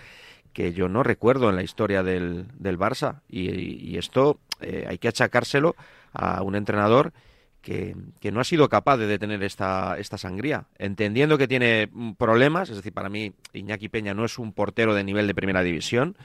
que 0.54 0.74
yo 0.74 0.88
no 0.90 1.02
recuerdo 1.02 1.50
en 1.50 1.56
la 1.56 1.64
historia 1.64 2.04
del, 2.04 2.46
del 2.60 2.78
Barça. 2.78 3.22
Y, 3.28 3.50
y 3.90 3.98
esto 3.98 4.40
eh, 4.60 4.86
hay 4.88 5.00
que 5.00 5.08
achacárselo 5.08 5.76
a 6.14 6.44
un 6.44 6.54
entrenador 6.56 7.14
que, 7.62 7.96
no 8.32 8.40
ha 8.40 8.44
sido 8.44 8.70
capaz 8.70 8.98
de 8.98 9.08
detener 9.08 9.44
esta, 9.44 9.98
esta 9.98 10.18
sangría, 10.18 10.66
entendiendo 10.78 11.38
que 11.38 11.48
tiene 11.48 11.90
mm, 11.92 12.14
problemas, 12.14 12.70
es 12.70 12.78
decir, 12.78 12.94
para 12.94 13.10
mí 13.10 13.34
Iñaki 13.54 13.90
Peña 13.90 14.14
no 14.14 14.26
es 14.26 14.40
un 14.40 14.54
portero 14.54 14.94
de 14.94 15.04
nivel 15.04 15.28
de 15.28 15.36
primera 15.36 15.62
división, 15.62 16.18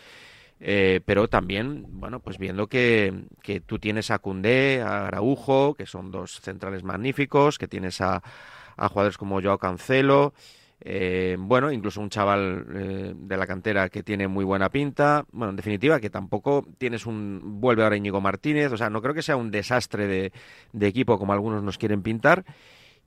eh, 0.58 1.00
pero 1.04 1.28
también, 1.28 1.84
bueno, 1.88 2.20
pues 2.20 2.38
viendo 2.38 2.66
que, 2.66 3.12
que 3.42 3.60
tú 3.60 3.78
tienes 3.78 4.10
a 4.10 4.18
Cundé, 4.18 4.80
a 4.80 5.06
Araujo, 5.06 5.74
que 5.74 5.86
son 5.86 6.10
dos 6.10 6.40
centrales 6.40 6.82
magníficos, 6.82 7.58
que 7.58 7.68
tienes 7.68 8.00
a, 8.00 8.22
a 8.76 8.88
jugadores 8.88 9.18
como 9.18 9.42
Joao 9.42 9.58
Cancelo, 9.58 10.32
eh, 10.80 11.36
bueno, 11.38 11.72
incluso 11.72 12.00
un 12.00 12.10
chaval 12.10 12.66
eh, 12.74 13.14
de 13.16 13.36
la 13.36 13.46
cantera 13.46 13.88
que 13.88 14.02
tiene 14.02 14.28
muy 14.28 14.44
buena 14.44 14.70
pinta. 14.70 15.24
Bueno, 15.32 15.50
en 15.50 15.56
definitiva, 15.56 16.00
que 16.00 16.10
tampoco 16.10 16.66
tienes 16.78 17.06
un. 17.06 17.40
Vuelve 17.60 17.82
ahora 17.82 17.96
Íñigo 17.96 18.20
Martínez. 18.20 18.72
O 18.72 18.76
sea, 18.76 18.90
no 18.90 19.00
creo 19.00 19.14
que 19.14 19.22
sea 19.22 19.36
un 19.36 19.50
desastre 19.50 20.06
de, 20.06 20.32
de 20.72 20.86
equipo 20.86 21.18
como 21.18 21.32
algunos 21.32 21.62
nos 21.62 21.78
quieren 21.78 22.02
pintar. 22.02 22.44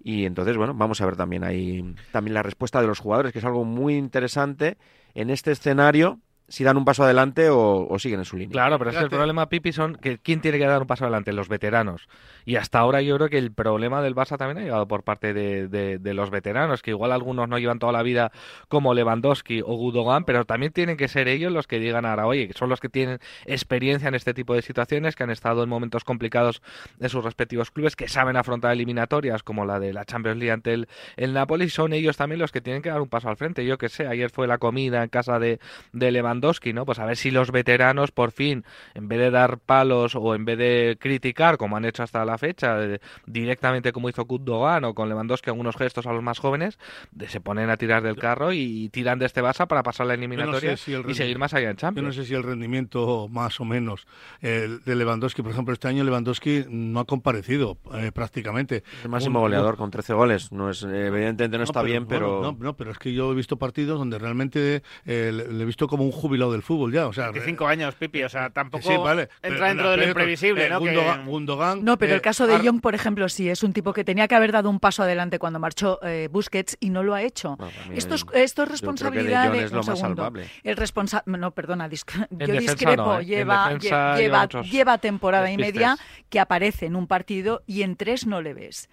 Y 0.02 0.26
entonces, 0.26 0.58
bueno, 0.58 0.74
vamos 0.74 1.02
a 1.02 1.06
ver 1.06 1.16
también 1.18 1.44
ahí 1.44 1.96
también 2.12 2.34
la 2.34 2.44
respuesta 2.44 2.82
de 2.82 2.88
los 2.88 3.00
jugadores, 3.00 3.34
que 3.34 3.40
es 3.40 3.46
algo 3.46 3.66
muy 3.66 3.96
interesante 3.96 4.78
en 5.14 5.30
este 5.30 5.52
escenario 5.52 6.20
si 6.50 6.64
dan 6.64 6.78
un 6.78 6.86
paso 6.86 7.04
adelante 7.04 7.50
o, 7.50 7.88
o 7.88 8.00
siguen 8.00 8.20
en 8.20 8.26
su 8.26 8.36
línea. 8.36 8.52
Claro, 8.52 8.78
pero 8.78 8.90
es 8.90 8.98
que 8.98 9.04
el 9.04 9.10
problema, 9.10 9.48
Pipi, 9.48 9.72
son 9.72 9.96
que 9.96 10.18
quién 10.18 10.42
tiene 10.42 10.58
que 10.58 10.66
dar 10.66 10.82
un 10.82 10.88
paso 10.88 11.06
adelante, 11.06 11.32
los 11.32 11.48
veteranos. 11.48 12.08
Y 12.46 12.56
hasta 12.56 12.80
ahora 12.80 13.02
yo 13.02 13.16
creo 13.18 13.30
que 13.30 13.38
el 13.38 13.52
problema 13.52 14.02
del 14.02 14.16
Barça 14.16 14.38
también 14.38 14.58
ha 14.58 14.62
llegado 14.62 14.88
por 14.88 15.04
parte 15.04 15.34
de, 15.34 15.68
de, 15.68 16.00
de 16.00 16.14
los 16.14 16.32
veteranos, 16.32 16.82
que 16.82 16.92
igual 16.92 17.12
algunos 17.12 17.48
no 17.48 17.60
llevan 17.60 17.78
toda 17.78 17.92
la 17.92 18.02
vida 18.02 18.32
como 18.68 18.94
Lewandowski 18.94 19.62
o 19.62 19.76
Gudogan, 19.76 20.24
pero 20.24 20.46
también 20.46 20.72
tienen 20.72 20.98
que 20.98 21.08
ser 21.08 21.28
ellos 21.28 21.52
los 21.52 21.68
que 21.68 21.80
digan 21.80 22.06
ahora, 22.06 22.26
oye, 22.26 22.48
que 22.48 22.54
son 22.54 22.70
los 22.70 22.80
que 22.80 22.90
tienen 22.90 23.20
experiencia 23.46 24.08
en 24.08 24.16
este 24.16 24.34
tipo 24.34 24.56
de 24.56 24.64
situaciones, 24.64 25.16
que 25.16 25.24
han 25.24 25.30
estado 25.30 25.62
en 25.64 25.70
momentos 25.70 26.04
complicados 26.04 26.64
de 26.98 27.10
sus 27.10 27.24
respectivos 27.24 27.70
clubes, 27.70 27.96
que 27.96 28.08
saben 28.08 28.36
afrontar 28.38 28.72
eliminatorias 28.72 29.44
como 29.44 29.66
la 29.66 29.80
de 29.80 29.94
la 29.94 30.06
Champions 30.06 30.38
League 30.38 30.52
ante 30.52 30.74
el, 30.74 30.88
el 31.18 31.34
Napoli, 31.34 31.70
son 31.70 31.94
ellos 31.94 32.18
también 32.18 32.40
los 32.40 32.52
que 32.52 32.62
tienen 32.62 32.82
que 32.82 32.90
dar 32.90 33.02
un 33.02 33.10
paso 33.10 33.30
al 33.30 33.38
frente. 33.38 33.64
Yo 33.66 33.78
que 33.78 33.90
sé, 33.90 34.08
ayer 34.08 34.32
fue 34.32 34.48
la 34.48 34.58
comida 34.58 35.04
en 35.04 35.10
casa 35.10 35.38
de, 35.38 35.60
de 35.94 36.12
Lewandowski 36.12 36.39
¿no? 36.42 36.86
Pues 36.86 37.00
a 37.00 37.06
ver 37.06 37.18
si 37.18 37.32
los 37.32 37.52
veteranos 37.52 38.12
por 38.12 38.32
fin, 38.32 38.64
en 38.94 39.08
vez 39.08 39.20
de 39.20 39.32
dar 39.32 39.60
palos 39.60 40.16
o 40.16 40.36
en 40.36 40.46
vez 40.46 40.58
de 40.58 40.98
criticar, 41.00 41.58
como 41.58 41.78
han 41.78 41.86
hecho 41.86 42.04
hasta 42.04 42.24
la 42.26 42.38
fecha, 42.38 42.76
de, 42.76 43.02
directamente 43.26 43.92
como 43.92 44.10
hizo 44.10 44.26
Gundogan 44.26 44.84
o 44.86 44.94
con 44.94 45.10
Lewandowski 45.10 45.50
algunos 45.50 45.76
gestos 45.76 46.06
a 46.06 46.14
los 46.14 46.24
más 46.24 46.40
jóvenes, 46.40 46.80
de, 47.12 47.28
se 47.28 47.42
ponen 47.42 47.70
a 47.70 47.78
tirar 47.78 48.04
del 48.04 48.16
carro 48.16 48.54
y, 48.54 48.90
tiran 48.90 49.20
de 49.20 49.26
este 49.26 49.42
Barça 49.42 49.68
para 49.68 49.84
pasar 49.84 50.08
la 50.08 50.16
eliminatoria 50.16 50.72
no 50.72 50.78
sé 50.78 50.84
si 50.84 51.12
y 51.12 51.14
seguir 51.14 51.38
más 51.38 51.54
allá 51.54 51.70
en 51.70 51.76
Champions. 51.76 52.04
Yo 52.04 52.08
no 52.20 52.24
sé 52.24 52.28
si 52.28 52.34
el 52.34 52.44
rendimiento 52.44 53.28
más 53.30 53.60
o 53.60 53.66
menos 53.66 54.08
eh, 54.42 54.80
de 54.84 54.96
Lewandowski, 54.96 55.42
por 55.42 55.52
ejemplo, 55.52 55.74
este 55.74 55.88
año 55.88 56.04
Lewandowski 56.04 56.66
no 56.70 57.00
ha 57.00 57.06
comparecido 57.06 57.78
eh, 57.94 58.12
prácticamente. 58.14 58.84
El 59.04 59.10
máximo 59.10 59.40
Un, 59.40 59.46
goleador 59.46 59.78
con 59.78 59.92
13 59.92 60.14
goles, 60.14 60.52
no 60.52 60.70
es 60.70 60.84
evidentemente 60.84 61.58
no, 61.58 61.60
no 61.60 61.64
está 61.64 61.82
pero, 61.82 61.92
bien, 61.92 62.06
pero 62.08 62.40
bueno, 62.40 62.52
no, 62.54 62.64
no, 62.64 62.78
pero 62.78 62.92
es 62.92 62.98
que 62.98 63.14
yo 63.14 63.32
he 63.32 63.36
visto 63.36 63.58
partidos 63.58 64.00
donde 64.00 64.18
realmente 64.18 64.82
eh, 65.06 65.32
le, 65.34 65.52
le 65.52 65.64
he 65.64 65.66
visto 65.66 65.88
como 65.88 66.04
un 66.04 66.12
jubilado 66.30 66.52
del 66.52 66.62
fútbol 66.62 66.94
ya, 66.94 67.08
o 67.08 67.14
sea, 67.14 67.32
25 67.32 67.68
años, 67.68 67.96
Pipi, 67.96 68.24
o 68.24 68.30
sea, 68.30 68.50
tampoco 68.50 68.88
sí, 68.88 68.96
vale, 68.98 69.30
entra 69.42 69.68
dentro 69.68 69.92
de 69.92 69.98
lo 69.98 70.08
imprevisible, 70.08 70.68
eh, 70.68 70.70
¿no? 70.70 70.80
Gundogan, 70.80 71.24
que... 71.24 71.30
Gundogan, 71.30 71.84
no, 71.84 71.98
pero 71.98 72.14
eh, 72.14 72.16
el 72.16 72.22
caso 72.22 72.48
de 72.48 72.60
Jong, 72.60 72.82
por 72.82 72.96
ejemplo, 72.96 73.28
sí 73.30 73.50
es 73.50 73.64
un 73.64 73.74
tipo 73.74 73.94
que 73.94 74.04
tenía 74.04 74.28
que 74.28 74.36
haber 74.36 74.52
dado 74.52 74.70
un 74.70 74.80
paso 74.80 75.04
adelante 75.04 75.40
cuando 75.40 75.60
marchó 75.60 76.00
eh, 76.04 76.30
Busquets 76.32 76.78
y 76.80 76.90
no 76.90 77.04
lo 77.04 77.14
ha 77.14 77.24
hecho. 77.24 77.56
Bueno, 77.58 77.74
esto, 77.94 78.16
es, 78.16 78.26
esto 78.34 78.64
es 78.64 78.70
responsabilidad 78.70 79.52
de, 79.52 79.64
es 79.64 79.72
lo 79.72 79.82
un 79.82 79.88
más 79.88 80.00
salvable. 80.00 80.48
El 80.64 80.78
responsable, 80.78 81.38
no, 81.38 81.52
perdona, 81.52 81.90
dis... 81.90 82.06
yo 82.30 82.38
defensa 82.38 82.72
discrepo. 82.72 83.04
no, 83.04 83.20
¿eh? 83.20 83.26
lleva, 83.26 83.78
lleva, 83.78 84.18
lleva, 84.18 84.48
lleva 84.62 84.98
temporada 84.98 85.52
y 85.52 85.58
despistes. 85.58 85.82
media 85.82 85.98
que 86.30 86.40
aparece 86.40 86.86
en 86.86 86.96
un 86.96 87.08
partido 87.08 87.64
y 87.66 87.82
en 87.82 87.96
tres 87.96 88.26
no 88.26 88.42
le 88.42 88.54
ves. 88.54 88.90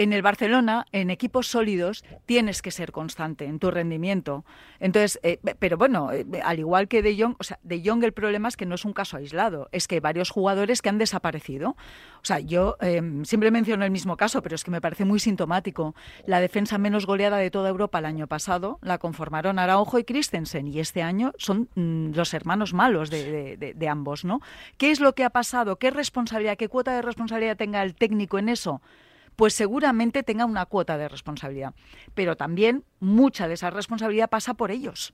En 0.00 0.14
el 0.14 0.22
Barcelona, 0.22 0.86
en 0.92 1.10
equipos 1.10 1.46
sólidos, 1.48 2.06
tienes 2.24 2.62
que 2.62 2.70
ser 2.70 2.90
constante 2.90 3.44
en 3.44 3.58
tu 3.58 3.70
rendimiento. 3.70 4.46
Entonces, 4.78 5.20
eh, 5.22 5.38
pero 5.58 5.76
bueno, 5.76 6.10
eh, 6.10 6.24
al 6.42 6.58
igual 6.58 6.88
que 6.88 7.02
De 7.02 7.14
Jong, 7.20 7.36
o 7.38 7.44
sea, 7.44 7.58
De 7.62 7.82
Jong 7.84 8.02
el 8.04 8.12
problema 8.14 8.48
es 8.48 8.56
que 8.56 8.64
no 8.64 8.76
es 8.76 8.86
un 8.86 8.94
caso 8.94 9.18
aislado, 9.18 9.68
es 9.72 9.86
que 9.86 9.96
hay 9.96 10.00
varios 10.00 10.30
jugadores 10.30 10.80
que 10.80 10.88
han 10.88 10.96
desaparecido. 10.96 11.76
O 12.22 12.24
sea, 12.24 12.38
yo 12.40 12.78
eh, 12.80 13.02
siempre 13.24 13.50
menciono 13.50 13.84
el 13.84 13.90
mismo 13.90 14.16
caso, 14.16 14.40
pero 14.40 14.54
es 14.54 14.64
que 14.64 14.70
me 14.70 14.80
parece 14.80 15.04
muy 15.04 15.20
sintomático. 15.20 15.94
La 16.24 16.40
defensa 16.40 16.78
menos 16.78 17.04
goleada 17.04 17.36
de 17.36 17.50
toda 17.50 17.68
Europa 17.68 17.98
el 17.98 18.06
año 18.06 18.26
pasado 18.26 18.78
la 18.80 18.96
conformaron 18.96 19.58
Araujo 19.58 19.98
y 19.98 20.04
Christensen, 20.04 20.66
y 20.66 20.80
este 20.80 21.02
año 21.02 21.32
son 21.36 21.68
mm, 21.74 22.12
los 22.14 22.32
hermanos 22.32 22.72
malos 22.72 23.10
de- 23.10 23.74
de 23.76 23.88
ambos, 23.90 24.24
¿no? 24.24 24.40
¿Qué 24.78 24.92
es 24.92 25.00
lo 25.00 25.14
que 25.14 25.24
ha 25.24 25.30
pasado? 25.30 25.76
¿Qué 25.76 25.90
responsabilidad, 25.90 26.56
qué 26.56 26.68
cuota 26.68 26.94
de 26.94 27.02
responsabilidad 27.02 27.58
tenga 27.58 27.82
el 27.82 27.94
técnico 27.94 28.38
en 28.38 28.48
eso? 28.48 28.80
Pues 29.36 29.54
seguramente 29.54 30.22
tenga 30.22 30.44
una 30.44 30.66
cuota 30.66 30.98
de 30.98 31.08
responsabilidad. 31.08 31.74
Pero 32.14 32.36
también 32.36 32.84
mucha 33.00 33.48
de 33.48 33.54
esa 33.54 33.70
responsabilidad 33.70 34.28
pasa 34.30 34.54
por 34.54 34.70
ellos. 34.70 35.12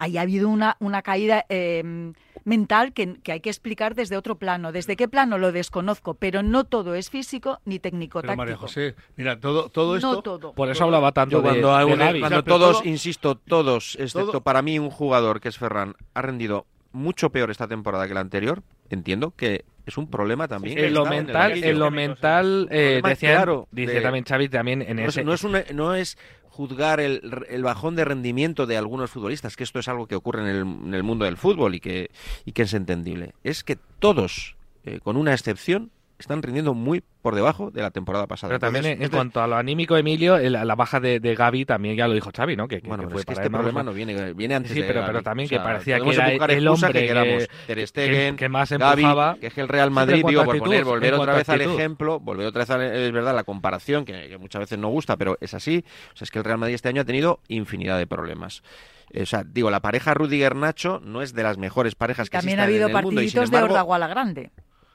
Ahí 0.00 0.16
ha 0.16 0.20
habido 0.20 0.48
una, 0.48 0.76
una 0.78 1.02
caída 1.02 1.44
eh, 1.48 2.12
mental 2.44 2.92
que, 2.92 3.14
que 3.20 3.32
hay 3.32 3.40
que 3.40 3.50
explicar 3.50 3.96
desde 3.96 4.16
otro 4.16 4.36
plano. 4.38 4.70
¿Desde 4.70 4.94
qué 4.94 5.08
plano 5.08 5.38
lo 5.38 5.50
desconozco? 5.50 6.14
Pero 6.14 6.44
no 6.44 6.62
todo 6.64 6.94
es 6.94 7.10
físico 7.10 7.58
ni 7.64 7.80
técnico-táctico. 7.80 8.36
María 8.36 8.56
José, 8.56 8.94
mira, 9.16 9.40
todo, 9.40 9.70
todo 9.70 9.96
esto... 9.96 10.12
No 10.12 10.22
todo. 10.22 10.52
Por 10.52 10.70
eso 10.70 10.84
hablaba 10.84 11.10
tanto 11.10 11.38
Yo 11.38 11.42
cuando, 11.42 11.68
de 11.76 11.82
a 11.82 11.84
un- 11.84 11.98
Gavi. 11.98 12.20
cuando 12.20 12.36
O 12.36 12.38
sea, 12.38 12.44
pero 12.44 12.58
todos, 12.58 12.78
todo- 12.78 12.88
insisto, 12.88 13.34
todos, 13.38 13.96
excepto 13.98 14.30
todo- 14.30 14.40
para 14.42 14.62
mí 14.62 14.78
un 14.78 14.90
jugador 14.90 15.40
que 15.40 15.48
es 15.48 15.58
Ferran, 15.58 15.94
ha 16.14 16.22
rendido 16.22 16.66
mucho 16.92 17.30
peor 17.30 17.50
esta 17.50 17.66
temporada 17.66 18.06
que 18.06 18.14
la 18.14 18.20
anterior, 18.20 18.62
entiendo 18.90 19.32
que 19.32 19.64
es 19.90 19.96
un 19.98 20.08
problema 20.10 20.48
también. 20.48 20.78
En 20.78 20.94
lo 20.94 21.04
mental, 21.06 21.52
en 21.64 21.78
lo 21.78 21.90
mental 21.90 22.68
eh, 22.70 23.00
decían- 23.10 23.34
claro 23.36 23.68
dice 23.70 23.94
de- 23.94 24.00
también 24.00 24.24
Xavi 24.24 24.48
también 24.48 24.82
en 24.82 24.96
No 24.96 25.02
es, 25.06 25.24
no 25.24 25.32
es 25.32 25.44
una- 25.44 25.64
no 25.74 25.94
es 25.94 26.18
juzgar 26.44 26.98
el, 27.00 27.20
el 27.48 27.62
bajón 27.62 27.94
de 27.94 28.04
rendimiento 28.04 28.66
de 28.66 28.76
algunos 28.76 29.10
futbolistas, 29.10 29.54
que 29.56 29.62
esto 29.64 29.78
es 29.78 29.86
algo 29.88 30.06
que 30.08 30.16
ocurre 30.16 30.42
en 30.42 30.48
el, 30.48 30.62
en 30.88 30.94
el 30.94 31.02
mundo 31.04 31.24
del 31.24 31.36
fútbol 31.36 31.74
y 31.76 31.80
que, 31.80 32.10
y 32.44 32.52
que 32.52 32.62
es 32.62 32.74
entendible. 32.74 33.34
Es 33.44 33.62
que 33.62 33.76
todos, 34.00 34.56
eh, 34.84 34.98
con 35.00 35.16
una 35.16 35.32
excepción, 35.34 35.90
están 36.18 36.42
rindiendo 36.42 36.74
muy 36.74 37.02
por 37.22 37.34
debajo 37.34 37.70
de 37.70 37.80
la 37.82 37.90
temporada 37.90 38.26
pasada. 38.26 38.48
Pero 38.50 38.58
también 38.58 38.84
Entonces, 38.84 38.98
en 38.98 39.04
este- 39.04 39.16
cuanto 39.16 39.40
a 39.40 39.46
lo 39.46 39.56
anímico, 39.56 39.96
Emilio, 39.96 40.36
el- 40.36 40.52
la, 40.52 40.74
baja 40.74 40.98
de, 41.00 41.20
de 41.20 41.34
Gaby 41.34 41.64
también 41.64 41.96
ya 41.96 42.08
lo 42.08 42.14
dijo 42.14 42.30
Xavi, 42.34 42.56
¿no? 42.56 42.66
Que, 42.66 42.80
que- 42.80 42.88
Bueno, 42.88 43.04
que 43.04 43.06
pero 43.08 43.12
fue 43.14 43.20
es 43.20 43.26
que 43.26 43.34
para 43.34 43.44
este 43.46 43.50
problema 43.56 43.82
no 43.82 43.92
viene, 43.92 44.32
viene 44.34 44.54
antes 44.56 44.72
Sí, 44.72 44.80
de 44.80 44.86
pero, 44.88 45.04
pero 45.06 45.22
también 45.22 45.46
O 45.46 45.50
que 45.50 45.54
sea, 45.56 45.62
parecía 45.64 46.00
que 46.00 46.10
era 46.10 46.52
el 46.54 46.66
hombre 46.68 46.92
que 46.92 47.06
queramos. 47.06 47.46
que, 47.46 47.50
Ter 47.66 47.76
que- 47.78 47.86
Stegen, 47.86 48.36
que 48.36 48.48
más 48.48 48.72
empujaba. 48.72 49.36
que 49.40 49.46
es 49.48 49.54
que 49.54 49.60
el 49.60 49.68
Real 49.68 49.90
Madrid, 49.90 50.24
digo, 50.26 50.40
a 50.40 50.44
por 50.44 50.58
poner, 50.58 50.84
volver 50.84 51.14
otra 51.14 51.34
vez 51.34 51.48
a 51.48 51.52
al 51.52 51.60
ejemplo, 51.60 52.18
volver 52.20 52.46
otra 52.46 52.60
vez, 52.62 52.70
al- 52.70 52.82
es 52.82 53.12
verdad, 53.12 53.34
la 53.34 53.44
comparación, 53.44 54.04
que, 54.04 54.28
que 54.28 54.38
muchas 54.38 54.60
veces 54.60 54.78
no 54.78 54.88
gusta, 54.88 55.16
pero 55.16 55.38
es 55.40 55.54
así. 55.54 55.84
O 56.12 56.16
sea, 56.16 56.24
es 56.24 56.30
que 56.30 56.38
el 56.38 56.44
Real 56.44 56.58
Madrid 56.58 56.74
este 56.74 56.88
año 56.88 57.02
ha 57.02 57.04
tenido 57.04 57.40
infinidad 57.48 57.96
de 57.98 58.06
problemas. 58.06 58.62
O 59.18 59.24
sea, 59.24 59.42
digo, 59.44 59.70
la 59.70 59.80
pareja 59.80 60.12
Rudiger-Nacho 60.14 61.00
no 61.02 61.22
es 61.22 61.32
de 61.32 61.42
las 61.42 61.56
mejores 61.58 61.94
parejas 61.94 62.28
que 62.28 62.36
También 62.36 62.60
ha 62.60 62.64
habido 62.64 62.88
en 62.88 62.96
el 62.96 63.02
mundo. 63.02 63.22
y, 63.22 63.28
sin 63.30 63.38
partiditos 63.38 63.50
de 63.50 63.56
embargo, 63.56 63.74
Órdago 63.74 63.94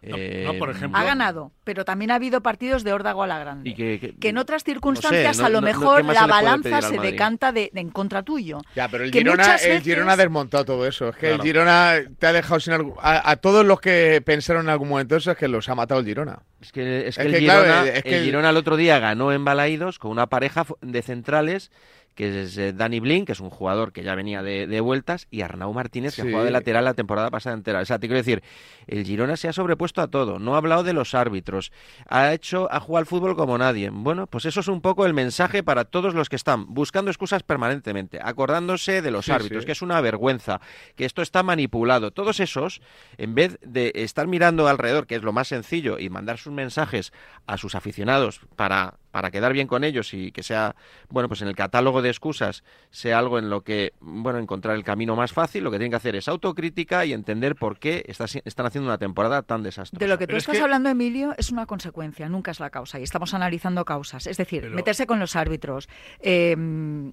eh, 0.05 0.43
no, 0.45 0.53
por 0.59 0.69
ejemplo, 0.69 0.99
Ha 0.99 1.03
ganado, 1.03 1.51
pero 1.63 1.85
también 1.85 2.11
ha 2.11 2.15
habido 2.15 2.41
partidos 2.41 2.83
de 2.83 2.93
Órdago 2.93 3.23
a 3.23 3.27
la 3.27 3.39
Grande. 3.39 3.69
y 3.69 3.73
que, 3.75 3.99
que- 3.99 4.15
que 4.15 4.29
en 4.29 4.37
otras 4.37 4.61
no 4.63 4.65
sé, 4.65 4.71
circunstancias 4.73 5.37
no- 5.39 5.45
a 5.45 5.49
lo 5.49 5.61
no- 5.61 5.61
no- 5.61 5.67
mejor 5.67 5.97
¿qué 5.97 6.03
más 6.03 6.15
la 6.15 6.27
balanza 6.27 6.81
se 6.81 6.97
decanta 6.99 7.51
de, 7.51 7.69
de 7.73 7.81
en 7.81 7.89
contra 7.89 8.23
tuyo. 8.23 8.59
Ya, 8.75 8.87
pero 8.89 9.03
el 9.03 9.11
Que 9.11 9.19
Girona, 9.19 9.55
el 9.55 9.81
Girona 9.81 10.13
ha 10.13 10.17
desmontado 10.17 10.65
todo 10.65 10.85
eso. 10.87 11.09
Es 11.09 11.15
que 11.15 11.27
Claro. 11.27 11.35
el 11.35 11.41
Girona 11.41 11.93
te 12.19 12.27
ha 12.27 12.33
dejado 12.33 12.59
sin 12.59 12.73
algo. 12.73 12.97
A, 13.01 13.29
a 13.29 13.35
todos 13.37 13.65
los 13.65 13.79
que 13.81 14.21
pensaron 14.25 14.65
en 14.65 14.69
algún 14.69 14.89
momento 14.89 15.15
eso 15.15 15.31
es 15.31 15.37
que 15.37 15.47
los 15.47 15.67
ha 15.69 15.75
matado 15.75 15.99
el 16.01 16.05
Girona. 16.05 16.39
Es 16.61 16.71
que, 16.71 17.07
es 17.07 17.17
que 17.17 17.21
Es 17.27 17.33
el, 17.33 17.43
claro, 17.43 17.61
Girona, 17.63 17.87
es 17.89 18.03
que 18.03 18.17
el 18.17 18.23
Girona 18.23 18.49
el 18.49 18.57
otro 18.57 18.77
día 18.77 18.99
ganó 18.99 19.31
en 19.31 19.43
Balaídos 19.45 19.99
con 19.99 20.11
una 20.11 20.27
pareja 20.27 20.65
de 20.81 21.01
centrales 21.01 21.71
que 22.15 22.43
es 22.43 22.58
eh, 22.58 22.73
Dani 22.73 22.99
Blin, 22.99 23.26
que 23.26 23.32
es 23.32 23.39
un 23.39 23.49
jugador 23.49 23.91
que 23.91 24.04
ya 24.04 24.15
venía 24.15 24.41
de, 24.43 24.67
de 24.67 24.82
vueltas, 24.82 25.28
y 25.32 25.41
Arnau 25.41 25.73
Martínez, 25.73 26.15
que 26.15 26.21
ha 26.21 26.26
jugado 26.26 26.45
de 26.45 26.52
lateral 26.52 26.86
la 26.86 26.93
temporada 26.93 27.30
pasada 27.30 27.56
entera. 27.56 27.80
O 27.82 27.86
sea, 27.86 27.99
te 27.99 28.08
quiero 28.08 28.17
decir, 28.17 28.43
el 28.88 29.06
Girona 29.06 29.38
se 29.38 29.47
ha 29.47 29.54
sobrepuesto 29.54 30.02
a 30.02 30.08
todo, 30.08 30.39
no 30.39 30.56
ha 30.56 30.58
hablado 30.58 30.84
de 30.84 30.93
los 30.93 31.13
árbitros, 31.15 31.71
ha 32.08 32.34
hecho, 32.34 32.67
ha 32.71 32.80
jugado 32.80 32.99
al 32.99 33.06
fútbol 33.06 33.36
como 33.36 33.58
nadie. 33.58 33.89
Bueno, 33.91 34.28
pues 34.28 34.45
eso 34.45 34.60
es 34.60 34.67
un 34.67 34.82
poco 34.82 35.06
el 35.06 35.13
mensaje 35.13 35.63
para 35.63 35.86
todos 35.86 36.13
los 36.13 36.30
que 36.30 36.36
están 36.36 36.73
buscando 36.73 37.12
excusas 37.12 37.43
permanentemente, 37.43 38.19
acordándose 38.21 39.02
de 39.02 39.12
los 39.12 39.26
Sí, 39.26 39.32
árbitros, 39.32 39.63
sí. 39.63 39.65
que 39.65 39.71
es 39.71 39.82
una 39.82 40.02
vergüenza, 40.02 40.60
que 40.95 41.06
esto 41.06 41.21
está 41.21 41.43
manipulado. 41.43 42.12
Todos 42.12 42.39
esos, 42.39 42.82
en 43.17 43.36
vez 43.36 43.60
de 43.62 43.91
estar 43.95 44.28
mirando 44.28 44.67
alrededor, 44.67 45.08
que 45.08 45.15
es 45.15 45.23
lo 45.23 45.34
más 45.34 45.47
sencillo, 45.47 45.99
y 45.99 46.10
mandar 46.10 46.38
sus 46.38 46.54
mensajes 46.54 47.13
a 47.47 47.58
sus 47.58 47.76
aficionados 47.76 48.41
para, 48.56 48.95
para 49.13 49.30
quedar 49.30 49.54
bien 49.54 49.67
con 49.67 49.84
ellos 49.84 50.12
y 50.15 50.32
que 50.32 50.41
sea, 50.41 50.76
bueno, 51.10 51.28
pues 51.30 51.43
en 51.43 51.47
el 51.47 51.56
catálogo 51.56 52.02
de 52.02 52.10
excusas 52.10 52.63
sea 52.89 53.19
algo 53.19 53.38
en 53.38 53.52
lo 53.52 53.62
que, 53.62 53.93
bueno, 53.99 54.39
encontrar 54.39 54.76
el 54.76 54.84
camino 54.84 55.15
más 55.15 55.32
fácil, 55.32 55.63
lo 55.63 55.69
que 55.69 55.78
tienen 55.78 55.91
que 55.91 55.97
hacer 55.97 56.15
es 56.15 56.28
autocrítica 56.28 57.06
y 57.06 57.13
entender 57.13 57.56
por 57.56 57.78
qué 57.78 58.04
está 58.08 58.26
están 58.43 58.65
haciendo 58.65 58.89
una 58.89 58.97
temporada 58.97 59.43
tan 59.43 59.62
desastrosa. 59.62 60.04
De 60.04 60.10
lo 60.10 60.17
que 60.17 60.23
tú 60.26 60.30
Pero 60.30 60.38
es 60.39 60.43
estás 60.45 60.58
que- 60.58 60.63
hablando, 60.63 60.89
Emilio, 60.89 61.36
es 61.38 61.52
una 61.52 61.67
consecuencia, 61.67 62.28
nunca 62.28 62.49
es 62.49 62.60
la 62.60 62.71
causa. 62.71 62.99
Y 62.99 63.04
estamos 63.04 63.36
analizando 63.36 63.86
causas. 63.86 64.26
Es 64.26 64.38
decir, 64.38 64.62
Pero- 64.62 64.76
meterse 64.76 65.06
con 65.06 65.19
los 65.19 65.36
árbitros. 65.36 65.88
eh, 66.21 66.56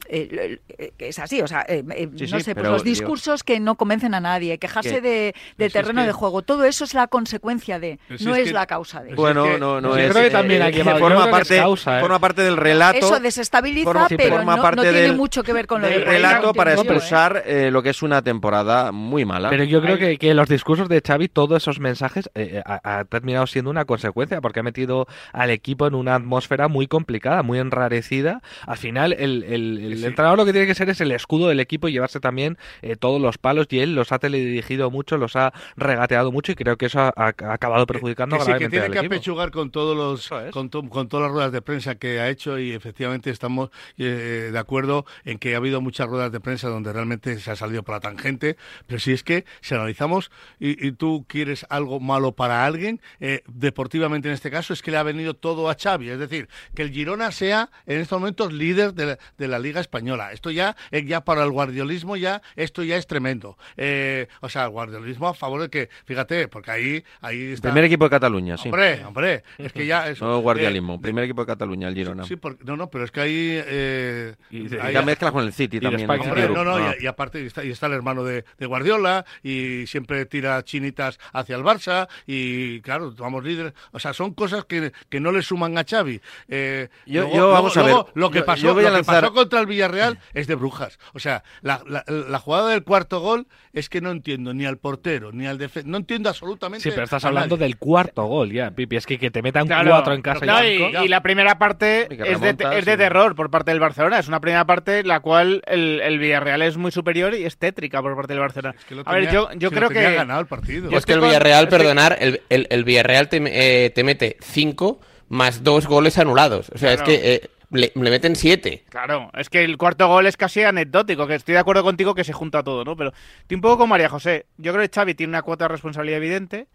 eh, 0.08 0.58
eh, 0.78 0.92
es 0.98 1.18
así, 1.18 1.42
o 1.42 1.46
sea, 1.46 1.66
eh, 1.68 1.84
eh, 1.94 2.08
Sí, 2.16 2.26
no 2.26 2.38
sí, 2.38 2.44
sé, 2.44 2.54
pues 2.54 2.54
pero 2.54 2.70
los 2.70 2.84
digo- 2.84 2.94
discursos 2.94 3.42
que 3.44 3.60
no 3.60 3.74
convencen 3.76 4.14
a 4.14 4.20
nadie, 4.20 4.58
quejarse 4.58 5.00
Que- 5.02 5.34
de, 5.58 5.66
es 5.66 5.72
terreno 5.72 6.00
que- 6.02 6.06
de 6.06 6.12
juego, 6.12 6.42
todo 6.42 6.64
eso 6.64 6.84
es 6.84 6.94
la 6.94 7.06
consecuencia 7.08 7.78
de, 7.78 7.98
Pero 8.08 8.18
si 8.18 8.24
no 8.24 8.34
es 8.34 8.40
es, 8.42 8.44
que- 8.48 8.54
la 8.54 8.66
causa 8.66 9.02
de. 9.02 9.14
Bueno, 9.14 9.44
que- 9.44 9.58
no, 9.58 9.80
no 9.80 9.90
Yo 9.90 9.98
es. 9.98 10.10
creo 10.12 10.24
que 10.24 10.30
también 10.30 10.62
eh, 10.62 10.66
aquí 10.66 10.78
va- 10.78 10.92
yo 10.94 10.98
forma, 10.98 11.08
creo 11.08 11.18
que 11.18 11.24
es 11.42 11.48
parte, 11.48 11.56
causa, 11.58 11.89
¿eh? 11.98 12.00
forma 12.00 12.18
parte 12.18 12.42
del 12.42 12.56
relato. 12.56 12.98
Eso 12.98 13.20
desestabiliza, 13.20 13.84
forma- 13.84 14.06
pero 14.08 14.36
forma 14.36 14.56
no, 14.56 14.62
parte 14.62 14.76
no 14.76 14.82
tiene 14.82 14.98
del- 15.00 15.16
mucho 15.16 15.42
que 15.42 15.52
ver 15.52 15.66
con 15.66 15.80
lo 15.82 15.88
del 15.88 16.00
del 16.00 16.08
relato 16.08 16.52
para 16.54 16.74
yo, 16.74 16.80
¿eh? 16.82 16.84
expulsar 16.84 17.42
eh, 17.46 17.70
lo 17.70 17.82
que 17.82 17.90
es 17.90 18.02
una 18.02 18.22
temporada 18.22 18.92
muy 18.92 19.24
mala. 19.24 19.50
Pero 19.50 19.64
yo 19.64 19.80
creo 19.82 19.98
que, 19.98 20.18
que 20.18 20.34
los 20.34 20.48
discursos 20.48 20.88
de 20.88 21.02
Xavi, 21.06 21.28
todos 21.28 21.62
esos 21.62 21.80
mensajes, 21.80 22.30
eh, 22.34 22.62
ha, 22.64 22.98
ha 23.00 23.04
terminado 23.04 23.46
siendo 23.46 23.70
una 23.70 23.84
consecuencia, 23.84 24.40
porque 24.40 24.60
ha 24.60 24.62
metido 24.62 25.06
al 25.32 25.50
equipo 25.50 25.86
en 25.86 25.94
una 25.94 26.14
atmósfera 26.14 26.68
muy 26.68 26.86
complicada, 26.86 27.42
muy 27.42 27.58
enrarecida. 27.58 28.42
Al 28.66 28.76
final, 28.76 29.12
el, 29.14 29.44
el- 29.44 29.78
el 29.92 29.98
Sí. 29.98 30.04
entrenador 30.06 30.38
lo 30.38 30.44
que 30.44 30.52
tiene 30.52 30.66
que 30.66 30.74
ser 30.74 30.88
es 30.90 31.00
el 31.00 31.12
escudo 31.12 31.48
del 31.48 31.60
equipo 31.60 31.88
y 31.88 31.92
llevarse 31.92 32.20
también 32.20 32.58
eh, 32.82 32.96
todos 32.96 33.20
los 33.20 33.38
palos, 33.38 33.66
y 33.70 33.80
él 33.80 33.94
los 33.94 34.12
ha 34.12 34.18
teledirigido 34.18 34.90
mucho, 34.90 35.16
los 35.16 35.36
ha 35.36 35.52
regateado 35.76 36.30
mucho, 36.32 36.52
y 36.52 36.54
creo 36.54 36.76
que 36.76 36.86
eso 36.86 37.00
ha, 37.00 37.12
ha- 37.16 37.52
acabado 37.52 37.86
perjudicando 37.86 38.36
que 38.36 38.42
sí, 38.42 38.46
que 38.46 38.50
gravemente 38.50 38.70
tiene 38.76 38.86
al 38.86 38.92
que 38.92 38.98
equipo. 38.98 39.14
apechugar 39.14 39.50
con 39.50 39.70
todos 39.70 39.96
los 39.96 40.30
es. 40.46 40.52
con, 40.52 40.68
to- 40.68 40.88
con 40.88 41.08
todas 41.08 41.24
las 41.24 41.32
ruedas 41.32 41.52
de 41.52 41.62
prensa 41.62 41.79
que 41.98 42.20
ha 42.20 42.28
hecho 42.28 42.58
y 42.58 42.72
efectivamente 42.72 43.30
estamos 43.30 43.70
eh, 43.98 44.50
de 44.52 44.58
acuerdo 44.58 45.06
en 45.24 45.38
que 45.38 45.54
ha 45.54 45.56
habido 45.56 45.80
muchas 45.80 46.08
ruedas 46.08 46.32
de 46.32 46.40
prensa 46.40 46.68
donde 46.68 46.92
realmente 46.92 47.38
se 47.38 47.50
ha 47.50 47.56
salido 47.56 47.82
por 47.82 47.94
la 47.94 48.00
tangente 48.00 48.56
pero 48.86 49.00
si 49.00 49.12
es 49.12 49.22
que 49.22 49.44
si 49.60 49.74
analizamos 49.74 50.30
y, 50.58 50.86
y 50.86 50.92
tú 50.92 51.24
quieres 51.28 51.66
algo 51.68 52.00
malo 52.00 52.32
para 52.32 52.64
alguien 52.64 53.00
eh, 53.20 53.42
deportivamente 53.48 54.28
en 54.28 54.34
este 54.34 54.50
caso 54.50 54.72
es 54.72 54.82
que 54.82 54.90
le 54.90 54.98
ha 54.98 55.02
venido 55.02 55.34
todo 55.34 55.70
a 55.70 55.76
Xavi 55.80 56.10
es 56.10 56.18
decir 56.18 56.48
que 56.74 56.82
el 56.82 56.90
Girona 56.90 57.32
sea 57.32 57.70
en 57.86 58.00
estos 58.00 58.20
momentos 58.20 58.52
líder 58.52 58.94
de 58.94 59.06
la, 59.06 59.18
de 59.38 59.48
la 59.48 59.58
Liga 59.58 59.80
Española 59.80 60.32
esto 60.32 60.50
ya 60.50 60.76
eh, 60.90 61.04
ya 61.04 61.24
para 61.24 61.44
el 61.44 61.50
guardiolismo 61.50 62.16
ya 62.16 62.42
esto 62.56 62.82
ya 62.82 62.96
es 62.96 63.06
tremendo 63.06 63.56
Eh, 63.76 64.28
o 64.40 64.48
sea 64.48 64.64
el 64.64 64.70
guardiolismo 64.70 65.28
a 65.28 65.34
favor 65.34 65.62
de 65.62 65.70
que 65.70 65.88
fíjate 66.04 66.48
porque 66.48 66.70
ahí 66.70 67.04
ahí 67.20 67.52
está 67.52 67.70
Primer 67.70 67.84
equipo 67.84 68.04
de 68.04 68.10
Cataluña, 68.10 68.56
sí. 68.56 68.68
Hombre, 68.68 69.04
hombre, 69.04 69.42
es 69.58 69.72
que 69.72 69.86
ya 69.86 70.08
eso. 70.08 70.24
No 70.30 70.52
eh, 70.52 70.98
Primer 71.00 71.24
equipo 71.24 71.42
de 71.42 71.46
Cataluña, 71.46 71.69
el 71.74 71.94
Girona. 71.94 72.24
Sí, 72.24 72.36
porque- 72.36 72.64
no, 72.64 72.76
no, 72.76 72.90
pero 72.90 73.04
es 73.04 73.10
que 73.10 73.20
ahí. 73.20 73.48
Eh, 73.64 74.34
Y 74.50 74.68
ya 74.68 75.02
mezcla 75.02 75.32
con 75.32 75.44
el 75.44 75.52
City 75.52 75.78
de 75.78 75.86
también. 75.88 76.06
¿no? 76.06 76.14
Hombre, 76.14 76.48
no, 76.48 76.64
no, 76.64 76.76
Ah. 76.76 76.94
y, 76.98 77.04
y 77.04 77.06
aparte 77.06 77.44
está, 77.44 77.64
y 77.64 77.70
está 77.70 77.86
el 77.86 77.92
hermano 77.94 78.24
de, 78.24 78.44
de 78.58 78.66
Guardiola 78.66 79.24
y 79.42 79.86
siempre 79.86 80.26
tira 80.26 80.62
chinitas 80.64 81.18
hacia 81.32 81.56
el 81.56 81.62
Barça 81.62 82.08
y 82.26 82.80
claro, 82.80 83.12
vamos 83.18 83.44
líderes. 83.44 83.72
O 83.92 83.98
sea, 83.98 84.12
son 84.12 84.34
cosas 84.34 84.64
que, 84.64 84.92
que 85.08 85.20
no 85.20 85.32
le 85.32 85.42
suman 85.42 85.76
a 85.78 85.84
Xavi. 85.84 86.20
Eh, 86.48 86.88
Yo- 87.06 87.22
luego- 87.22 87.36
yo, 87.36 87.50
vamos 87.52 87.76
a 87.76 87.82
luego 87.82 88.04
ver, 88.04 88.12
Lo 88.14 88.30
que 88.30 88.42
pasó, 88.42 88.62
yo 88.62 88.74
voy 88.74 88.84
a 88.84 88.90
lo 88.90 88.96
que 88.98 89.04
pasó 89.04 89.32
contra 89.32 89.60
el 89.60 89.66
Villarreal 89.66 90.18
es 90.34 90.46
de 90.46 90.54
brujas. 90.54 90.98
O 91.14 91.18
sea, 91.18 91.42
la, 91.62 91.82
la- 91.86 92.04
la 92.06 92.38
jugada 92.38 92.70
del 92.70 92.82
cuarto 92.84 93.20
gol 93.20 93.46
es 93.72 93.88
que 93.88 94.00
no 94.00 94.10
entiendo 94.10 94.52
ni 94.54 94.64
al 94.66 94.78
portero 94.78 95.32
ni 95.32 95.46
al 95.46 95.58
defensa. 95.58 95.88
No 95.88 95.96
entiendo 95.98 96.28
absolutamente. 96.28 96.82
Sí, 96.82 96.90
pero 96.90 97.04
estás 97.04 97.24
a 97.24 97.28
hablando 97.28 97.56
nadie. 97.56 97.66
del 97.68 97.78
cuarto 97.78 98.24
gol 98.24 98.52
ya, 98.52 98.70
Pipi. 98.70 98.96
Es 98.96 99.06
que, 99.06 99.18
que 99.18 99.30
te 99.30 99.42
metan 99.42 99.66
Claro. 99.66 99.90
cuatro 99.90 100.14
en 100.14 100.22
casa 100.22 100.44
No, 100.44 100.64
y 100.64 100.70
y, 100.70 101.04
y 101.04 101.08
la 101.08 101.22
primera 101.22 101.49
parte 101.58 102.06
Y 102.10 102.16
que 102.16 102.32
es 102.32 102.40
de, 102.40 102.56
es 102.78 102.84
de 102.84 102.96
terror 102.96 103.34
por 103.34 103.50
parte 103.50 103.70
del 103.70 103.80
Barcelona. 103.80 104.18
Es 104.18 104.28
una 104.28 104.40
primera 104.40 104.64
parte 104.64 105.00
en 105.00 105.08
la 105.08 105.20
cual 105.20 105.62
el, 105.66 106.00
el 106.00 106.18
Villarreal 106.18 106.62
es 106.62 106.76
muy 106.76 106.90
superior 106.92 107.34
y 107.34 107.44
es 107.44 107.56
tétrica 107.58 108.00
por 108.02 108.14
parte 108.16 108.32
del 108.32 108.40
Barcelona. 108.40 108.74
Es 108.78 108.84
que 108.84 108.94
lo 108.94 109.02
A 109.04 109.12
ver, 109.12 109.24
tenía- 109.26 109.32
yo, 109.32 109.48
yo 109.54 109.68
si 109.70 109.74
creo 109.74 109.88
lo 109.88 109.94
tenía 109.94 110.10
que... 110.10 110.16
ganado 110.16 110.40
el 110.40 110.46
partido. 110.46 110.90
Yo 110.90 110.98
Es 110.98 111.06
que 111.06 111.12
el 111.14 111.20
con- 111.20 111.28
Villarreal, 111.28 111.64
estoy- 111.64 111.78
perdonar, 111.78 112.16
el, 112.20 112.40
el, 112.48 112.66
el 112.70 112.84
Villarreal 112.84 113.28
te, 113.28 113.42
eh, 113.86 113.90
te 113.90 114.04
mete 114.04 114.36
5 114.40 115.00
más 115.28 115.62
dos 115.62 115.86
goles 115.86 116.18
anulados. 116.18 116.70
O 116.74 116.78
sea, 116.78 116.96
Claro. 116.96 117.10
es 117.12 117.18
que 117.20 117.34
eh, 117.34 117.50
le, 117.70 117.92
le 117.94 118.10
meten 118.10 118.34
7. 118.34 118.84
Claro, 118.88 119.30
es 119.38 119.48
que 119.48 119.62
el 119.62 119.76
cuarto 119.76 120.08
gol 120.08 120.26
es 120.26 120.36
casi 120.36 120.62
anecdótico, 120.64 121.26
que 121.28 121.36
estoy 121.36 121.52
de 121.54 121.60
acuerdo 121.60 121.84
contigo 121.84 122.14
que 122.16 122.24
se 122.24 122.32
junta 122.32 122.64
todo, 122.64 122.84
¿no? 122.84 122.96
Pero 122.96 123.12
estoy 123.42 123.54
un 123.54 123.60
poco 123.60 123.78
con 123.78 123.88
María 123.90 124.08
José. 124.08 124.46
Yo 124.56 124.72
creo 124.72 124.84
que 124.88 124.92
Xavi 124.92 125.14
tiene 125.14 125.30
una 125.30 125.42
cuota 125.42 125.64
de 125.66 125.68
responsabilidad 125.68 126.16
evidente, 126.18 126.66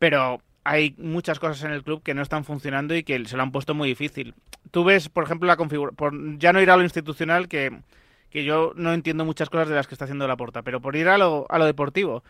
pero 0.00 0.40
hay 0.64 0.94
muchas 0.98 1.38
cosas 1.38 1.62
en 1.64 1.70
el 1.72 1.82
club 1.82 2.02
que 2.02 2.14
no 2.14 2.22
están 2.22 2.44
funcionando 2.44 2.94
y 2.94 3.04
que 3.04 3.24
se 3.26 3.36
lo 3.36 3.42
han 3.42 3.52
puesto 3.52 3.74
muy 3.74 3.88
difícil. 3.88 4.34
Tú 4.70 4.82
ves, 4.82 5.08
por 5.08 5.24
ejemplo, 5.24 5.46
la 5.46 5.56
configuración, 5.56 6.38
ya 6.38 6.52
no 6.52 6.60
ir 6.60 6.70
a 6.70 6.76
lo 6.76 6.82
institucional, 6.82 7.48
que, 7.48 7.70
que 8.30 8.44
yo 8.44 8.72
no 8.74 8.92
entiendo 8.92 9.24
muchas 9.24 9.50
cosas 9.50 9.68
de 9.68 9.74
las 9.74 9.86
que 9.86 9.94
está 9.94 10.06
haciendo 10.06 10.26
la 10.26 10.36
porta, 10.36 10.62
pero 10.62 10.80
por 10.80 10.96
ir 10.96 11.08
a 11.08 11.18
lo, 11.18 11.46
a 11.50 11.58
lo 11.58 11.66
deportivo, 11.66 12.24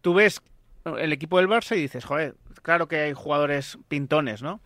tú 0.00 0.14
ves 0.14 0.40
el 0.84 1.12
equipo 1.12 1.38
del 1.38 1.48
Barça 1.48 1.76
y 1.76 1.82
dices, 1.82 2.04
joder, 2.04 2.34
claro 2.62 2.86
que 2.86 3.00
hay 3.00 3.12
jugadores 3.12 3.78
pintones, 3.88 4.42
¿no? 4.42 4.60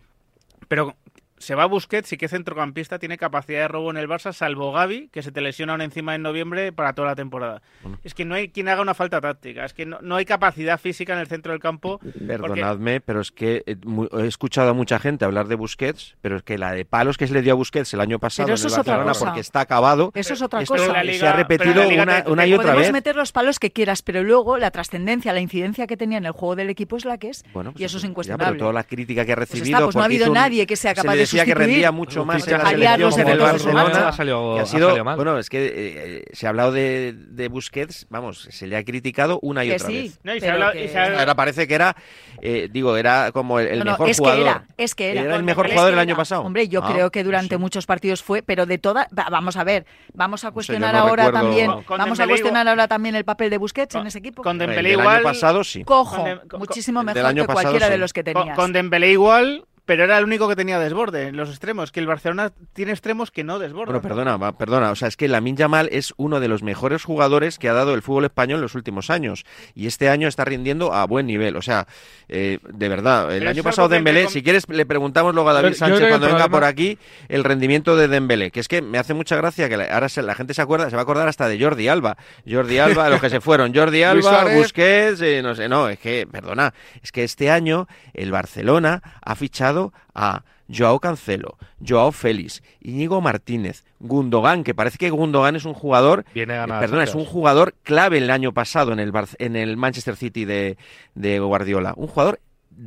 Pero 0.67 0.95
se 1.43 1.55
va 1.55 1.65
Busquets 1.65 2.11
y 2.13 2.17
qué 2.17 2.27
centrocampista 2.27 2.99
tiene 2.99 3.17
capacidad 3.17 3.59
de 3.61 3.67
robo 3.67 3.91
en 3.91 3.97
el 3.97 4.07
Barça, 4.07 4.33
salvo 4.33 4.71
Gaby, 4.71 5.09
que 5.11 5.21
se 5.21 5.31
te 5.31 5.41
lesiona 5.41 5.73
una 5.75 5.83
encima 5.83 6.15
en 6.15 6.21
noviembre 6.21 6.71
para 6.71 6.93
toda 6.93 7.09
la 7.09 7.15
temporada. 7.15 7.61
Es 8.03 8.13
que 8.13 8.25
no 8.25 8.35
hay 8.35 8.49
quien 8.49 8.69
haga 8.69 8.81
una 8.81 8.93
falta 8.93 9.21
táctica, 9.21 9.65
es 9.65 9.73
que 9.73 9.85
no, 9.85 9.99
no 10.01 10.15
hay 10.15 10.25
capacidad 10.25 10.79
física 10.79 11.13
en 11.13 11.19
el 11.19 11.27
centro 11.27 11.51
del 11.51 11.59
campo. 11.61 11.99
Perdonadme, 12.27 13.01
pero 13.01 13.21
es 13.21 13.31
que 13.31 13.63
eh, 13.65 13.75
mu- 13.85 14.07
he 14.19 14.27
escuchado 14.27 14.69
a 14.71 14.73
mucha 14.73 14.99
gente 14.99 15.25
hablar 15.25 15.47
de 15.47 15.55
Busquets, 15.55 16.15
pero 16.21 16.37
es 16.37 16.43
que 16.43 16.57
la 16.57 16.71
de 16.71 16.85
palos 16.85 17.17
que 17.17 17.27
se 17.27 17.33
le 17.33 17.41
dio 17.41 17.53
a 17.53 17.55
Busquets 17.55 17.93
el 17.93 18.01
año 18.01 18.19
pasado 18.19 18.47
Pero 18.47 18.53
en 18.53 18.59
eso 18.59 18.67
el 18.67 18.73
es 18.73 18.79
otra 18.79 18.93
Barcelona 18.97 19.13
cosa. 19.13 19.25
porque 19.25 19.39
está 19.41 19.59
acabado, 19.61 20.11
Eso 20.15 20.33
es 20.33 20.41
otra 20.41 20.61
esto 20.61 20.75
cosa. 20.75 20.93
la 20.93 20.99
se 21.01 21.05
Liga- 21.05 21.29
ha 21.31 21.35
repetido 21.35 21.75
la 21.75 21.85
Liga 21.85 22.03
una, 22.03 22.23
te- 22.23 22.31
una 22.31 22.45
y 22.47 22.53
otra 22.53 22.63
Podemos 22.67 22.83
vez. 22.83 22.93
meter 22.93 23.15
los 23.15 23.31
palos 23.31 23.59
que 23.59 23.71
quieras, 23.71 24.01
pero 24.01 24.23
luego 24.23 24.57
la 24.57 24.71
trascendencia, 24.71 25.33
la 25.33 25.39
incidencia 25.41 25.87
que 25.87 25.97
tenía 25.97 26.17
en 26.17 26.25
el 26.25 26.31
juego 26.31 26.55
del 26.55 26.69
equipo 26.69 26.97
es 26.97 27.05
la 27.05 27.17
que 27.17 27.29
es. 27.29 27.43
Bueno, 27.53 27.71
pues 27.71 27.81
y 27.81 27.85
eso 27.85 27.97
es 27.97 28.03
ya, 28.03 28.09
incuestionable. 28.09 28.53
pero 28.53 28.59
toda 28.59 28.73
la 28.73 28.83
crítica 28.83 29.25
que 29.25 29.33
ha 29.33 29.35
Pues 29.35 29.49
está, 29.49 29.57
recibido. 29.59 29.83
pues 29.85 29.95
no 29.95 30.01
ha 30.01 30.05
porque 30.05 30.15
habido 30.15 30.27
un- 30.27 30.33
nadie 30.33 30.65
que 30.65 30.75
sea 30.75 30.93
capaz 30.93 31.15
de 31.15 31.25
decía 31.39 31.45
que 31.45 31.53
rendía 31.59 31.91
mucho 31.91 32.25
más 32.25 32.47
en 32.47 32.53
la 32.57 32.65
selección 32.69 33.13
que 33.15 33.21
en 33.21 33.27
el. 33.27 33.39
Barcelona. 33.39 34.07
Ha 34.07 34.11
salido- 34.13 34.53
que 34.55 34.59
ha 34.59 34.63
ha 34.63 34.65
sido, 34.65 34.87
salido 34.89 35.03
mal. 35.05 35.15
bueno, 35.15 35.37
es 35.37 35.49
que 35.49 35.73
eh, 35.75 36.23
se 36.33 36.45
ha 36.45 36.49
hablado 36.49 36.71
de, 36.71 37.13
de 37.13 37.47
Busquets, 37.47 38.07
vamos, 38.09 38.47
se 38.51 38.67
le 38.67 38.77
ha 38.77 38.83
criticado 38.83 39.39
una 39.41 39.63
y 39.65 39.69
Que 39.69 39.75
otra 39.75 39.87
sí, 39.87 39.93
vez. 40.03 40.19
No, 40.23 40.33
y 40.35 40.39
se 40.39 40.45
pero 40.45 40.53
habla- 40.53 40.71
que- 40.71 40.85
y 40.85 40.87
se 40.87 40.99
habla- 40.99 41.19
Ahora 41.19 41.35
parece 41.35 41.67
que 41.67 41.75
era, 41.75 41.95
eh, 42.41 42.69
digo, 42.71 42.97
era 42.97 43.31
como 43.31 43.59
el, 43.59 43.67
el 43.67 43.79
No, 43.79 43.85
no, 43.85 43.91
mejor 43.91 44.09
es 44.09 44.17
que 44.17 44.21
jugador. 44.23 44.41
era, 44.41 44.65
es 44.77 44.95
que 44.95 45.11
era. 45.11 45.35
el 45.35 45.43
mejor 45.43 45.67
jugador 45.69 45.89
que 45.91 45.93
el 45.93 45.99
año 45.99 46.09
era. 46.11 46.17
pasado. 46.17 46.41
Hombre, 46.41 46.67
yo 46.67 46.81
Ah, 46.83 46.91
creo 46.91 47.11
que 47.11 47.23
durante 47.23 47.55
sé. 47.55 47.57
muchos 47.57 47.85
partidos 47.85 48.23
fue, 48.23 48.41
pero 48.43 48.65
de 48.65 48.77
todas, 48.77 49.07
va- 49.07 49.27
vamos 49.29 49.55
a 49.57 49.63
ver, 49.63 49.85
vamos 50.13 50.43
a 50.45 50.51
cuestionar 50.51 50.93
no 50.93 51.01
ahora 51.01 51.25
recuerdo- 51.27 51.47
también, 51.47 51.71
vamos 51.97 52.19
a 52.19 52.27
cuestionar 52.27 52.67
ahora 52.67 52.87
también 52.87 53.15
el 53.15 53.25
papel 53.25 53.49
de 53.49 53.57
Busquets 53.57 53.95
en 53.95 54.07
ese 54.07 54.19
equipo. 54.19 54.43
Con 54.43 54.53
El 54.61 54.67
Dembélé 54.67 54.89
del 54.89 54.99
igual... 54.99 55.15
año 55.17 55.23
pasado 55.23 55.63
sí. 55.63 55.83
Cojo, 55.83 56.25
muchísimo 56.57 57.01
el 57.01 57.07
del 57.07 57.15
mejor 57.15 57.35
que 57.35 57.45
cualquiera 57.53 57.87
de 57.89 57.95
sí. 57.95 57.99
los 57.99 58.13
que 58.13 58.23
tenías. 58.23 58.55
con 58.55 58.73
Dembélé 58.73 59.11
igual, 59.11 59.65
pero 59.85 60.03
era 60.05 60.17
el 60.17 60.23
único 60.23 60.47
que 60.47 60.55
tenía 60.55 60.79
desborde 60.79 61.27
en 61.27 61.35
los 61.37 61.49
extremos, 61.49 61.91
que 61.91 61.99
el 61.99 62.07
Barcelona 62.07 62.51
tiene 62.73 62.91
extremos 62.91 63.31
que 63.31 63.43
no 63.43 63.59
desbordan. 63.59 63.93
Bueno, 63.93 64.01
perdona, 64.01 64.37
va, 64.37 64.57
perdona. 64.57 64.91
O 64.91 64.95
sea, 64.95 65.07
es 65.09 65.17
que 65.17 65.27
Lamin 65.27 65.57
Yamal 65.57 65.89
es 65.91 66.13
uno 66.17 66.39
de 66.39 66.47
los 66.47 66.63
mejores 66.63 67.03
jugadores 67.03 67.59
que 67.59 67.67
ha 67.69 67.73
dado 67.73 67.93
el 67.93 68.01
fútbol 68.01 68.25
español 68.25 68.57
en 68.57 68.61
los 68.61 68.75
últimos 68.75 69.09
años. 69.09 69.43
Y 69.75 69.87
este 69.87 70.09
año 70.09 70.27
está 70.27 70.45
rindiendo 70.45 70.93
a 70.93 71.05
buen 71.05 71.27
nivel. 71.27 71.55
O 71.57 71.61
sea, 71.61 71.87
eh, 72.29 72.59
de 72.67 72.89
verdad, 72.89 73.31
el 73.33 73.39
Pero 73.39 73.51
año 73.51 73.63
pasado 73.63 73.89
Dembélé, 73.89 74.27
si 74.29 74.41
quieres 74.41 74.67
le 74.69 74.85
preguntamos 74.85 75.33
luego 75.33 75.49
a 75.49 75.53
David 75.53 75.69
yo 75.69 75.75
Sánchez 75.75 76.07
cuando 76.07 76.27
venga 76.27 76.39
problema- 76.45 76.49
por 76.51 76.63
aquí 76.63 76.97
el 77.27 77.43
rendimiento 77.43 77.95
de 77.97 78.07
Dembélé, 78.07 78.51
que 78.51 78.59
es 78.61 78.67
que 78.67 78.81
me 78.81 78.97
hace 78.99 79.13
mucha 79.13 79.35
gracia 79.35 79.67
que 79.67 79.77
la- 79.77 79.85
ahora 79.85 80.07
se- 80.07 80.21
la 80.23 80.35
gente 80.35 80.53
se 80.53 80.61
acuerda, 80.61 80.89
se 80.89 80.95
va 80.95 81.01
a 81.01 81.03
acordar 81.03 81.27
hasta 81.27 81.47
de 81.47 81.59
Jordi 81.61 81.87
Alba. 81.89 82.15
Jordi 82.49 82.77
Alba, 82.79 83.09
los 83.09 83.19
que 83.19 83.29
se 83.29 83.41
fueron, 83.41 83.73
Jordi 83.73 84.03
Alba. 84.03 84.45
Busquets, 84.55 85.19
eh, 85.21 85.41
no 85.43 85.55
sé, 85.55 85.67
no, 85.67 85.89
es 85.89 85.99
que, 85.99 86.27
perdona, 86.31 86.73
es 87.01 87.11
que 87.11 87.23
este 87.23 87.49
año 87.51 87.87
el 88.13 88.31
Barcelona 88.31 89.01
ha 89.21 89.35
fichado 89.35 89.72
a 90.13 90.43
Joao 90.69 90.99
Cancelo, 90.99 91.57
Joao 91.85 92.11
Félix, 92.11 92.63
Íñigo 92.81 93.19
Martínez, 93.21 93.83
Gundogan, 93.99 94.63
que 94.63 94.73
parece 94.73 94.97
que 94.97 95.09
Gundogan 95.09 95.55
es 95.55 95.65
un 95.65 95.73
jugador, 95.73 96.25
Viene 96.33 96.53
a 96.53 96.57
ganar 96.61 96.77
eh, 96.77 96.79
perdona, 96.87 97.03
es 97.03 97.15
un 97.15 97.25
jugador 97.25 97.75
clave 97.83 98.17
el 98.17 98.29
año 98.31 98.53
pasado 98.53 98.91
en 98.93 98.99
el, 98.99 99.11
Bar- 99.11 99.27
en 99.39 99.55
el 99.55 99.75
Manchester 99.77 100.15
City 100.15 100.45
de, 100.45 100.77
de 101.15 101.39
Guardiola, 101.39 101.93
un 101.97 102.07
jugador 102.07 102.39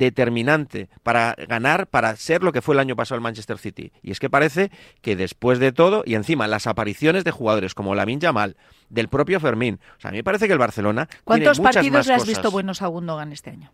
determinante 0.06 0.88
para 1.02 1.34
ganar, 1.48 1.86
para 1.86 2.14
ser 2.16 2.42
lo 2.42 2.52
que 2.52 2.62
fue 2.62 2.74
el 2.74 2.80
año 2.80 2.96
pasado 2.96 3.16
el 3.16 3.22
Manchester 3.22 3.58
City. 3.58 3.92
Y 4.02 4.10
es 4.10 4.18
que 4.20 4.30
parece 4.30 4.70
que 5.00 5.16
después 5.16 5.58
de 5.58 5.72
todo, 5.72 6.02
y 6.06 6.14
encima 6.14 6.46
las 6.48 6.66
apariciones 6.66 7.24
de 7.24 7.30
jugadores 7.30 7.74
como 7.74 7.94
Lamin 7.94 8.20
Yamal, 8.20 8.56
del 8.88 9.08
propio 9.08 9.40
Fermín, 9.40 9.80
o 9.96 10.00
sea, 10.00 10.08
a 10.08 10.12
mí 10.12 10.18
me 10.18 10.24
parece 10.24 10.46
que 10.46 10.52
el 10.52 10.58
Barcelona 10.58 11.08
¿Cuántos 11.24 11.56
tiene 11.58 11.66
muchas 11.68 11.74
partidos 11.76 11.92
más 11.98 12.06
le 12.06 12.14
has 12.14 12.20
cosas. 12.20 12.28
visto 12.28 12.50
buenos 12.50 12.82
a 12.82 12.86
Gundogan 12.86 13.32
este 13.32 13.50
año? 13.50 13.72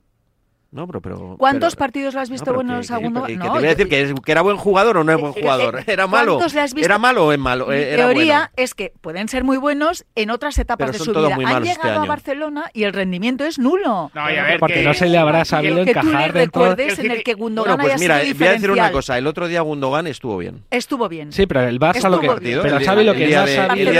No, 0.73 0.87
pero, 0.87 1.01
pero- 1.03 1.37
¿Cuántos 1.39 1.75
pero- 1.75 1.81
partidos 1.81 2.15
le 2.15 2.21
has 2.21 2.31
visto 2.31 2.51
no, 2.51 2.55
buenos 2.57 2.89
que- 2.89 2.95
a 2.95 2.97
que- 2.97 3.05
Gundogan? 3.05 3.27
que- 3.27 3.33
que 3.35 3.39
No, 3.39 3.45
te 3.45 3.51
voy 3.51 3.65
a 3.65 3.69
decir 3.69 3.89
que, 3.89 4.01
es- 4.03 4.15
que 4.25 4.33
era 4.33 4.41
buen 4.41 4.57
jugador 4.57 4.97
o 4.97 5.05
no 5.05 5.13
es 5.13 5.21
buen 5.21 5.33
jugador. 5.35 5.85
Era 5.87 6.07
malo. 6.07 6.37
¿cuántos 6.37 6.55
le 6.55 6.61
has 6.63 6.73
visto? 6.73 6.87
¿Era 6.87 6.99
malo 6.99 7.27
o 7.27 7.33
es 7.33 7.39
malo? 7.39 7.67
Mi 7.67 7.75
Eh, 7.77 7.93
Era 7.93 8.05
teoría 8.07 8.39
bueno. 8.39 8.51
es 8.57 8.75
que 8.75 8.93
pueden 9.03 9.29
ser 9.29 9.45
muy 9.45 9.59
buenos 9.59 10.07
en 10.15 10.31
otras 10.31 10.59
etapas 10.59 10.87
Pero 10.87 10.99
de 10.99 11.05
su 11.05 11.13
vida. 11.13 11.35
Han 11.35 11.67
este 11.67 11.79
llegado 11.83 12.03
a. 12.03 12.07
Barcelona 12.07 12.71
y 12.73 12.85
el 12.85 12.95
rendimiento 12.95 13.45
es 13.45 13.59
nulo. 13.59 14.11
No, 14.15 14.31
y 14.31 14.37
a 14.37 14.43
ver, 14.45 14.59
Porque 14.61 14.75
que- 14.77 14.83
no 14.85 14.95
se 14.95 15.09
le 15.11 15.19
habrá 15.19 15.39
Y 15.39 15.41
el 15.43 15.47
sabido 15.47 15.85
que 15.85 15.93
tú 15.95 16.01
le 16.07 16.09
encajar 16.11 16.33
dentro. 16.33 16.63
recuerdes 16.63 16.99
El 16.99 17.05
en 17.07 17.13
el 17.13 17.23
que 17.23 17.35
Gundogan 17.35 17.73
Bueno, 17.77 17.83
pues 17.83 17.93
haya 17.95 18.01
mira, 18.01 18.21
sido 18.25 18.39
voy 18.39 18.47
a 18.49 18.53
decir 18.53 18.71
una 18.71 18.93
cosa. 18.93 19.19
El 19.19 19.27
otro 19.27 19.49
día 19.49 19.61
Gundogan 19.61 20.07
estuvo 20.07 20.39
bien. 20.39 20.65
Estuvo 20.71 21.07
bien. 21.09 21.33
Sí, 21.33 21.47
pero 21.47 21.61
el 21.65 21.79
Barça 21.79 22.09
lo 22.09 22.19
que. 22.19 22.29
Pero 22.29 22.81
Xavi 22.81 23.05
lo 23.05 23.13
que 23.13 23.31
sabido- 23.31 23.93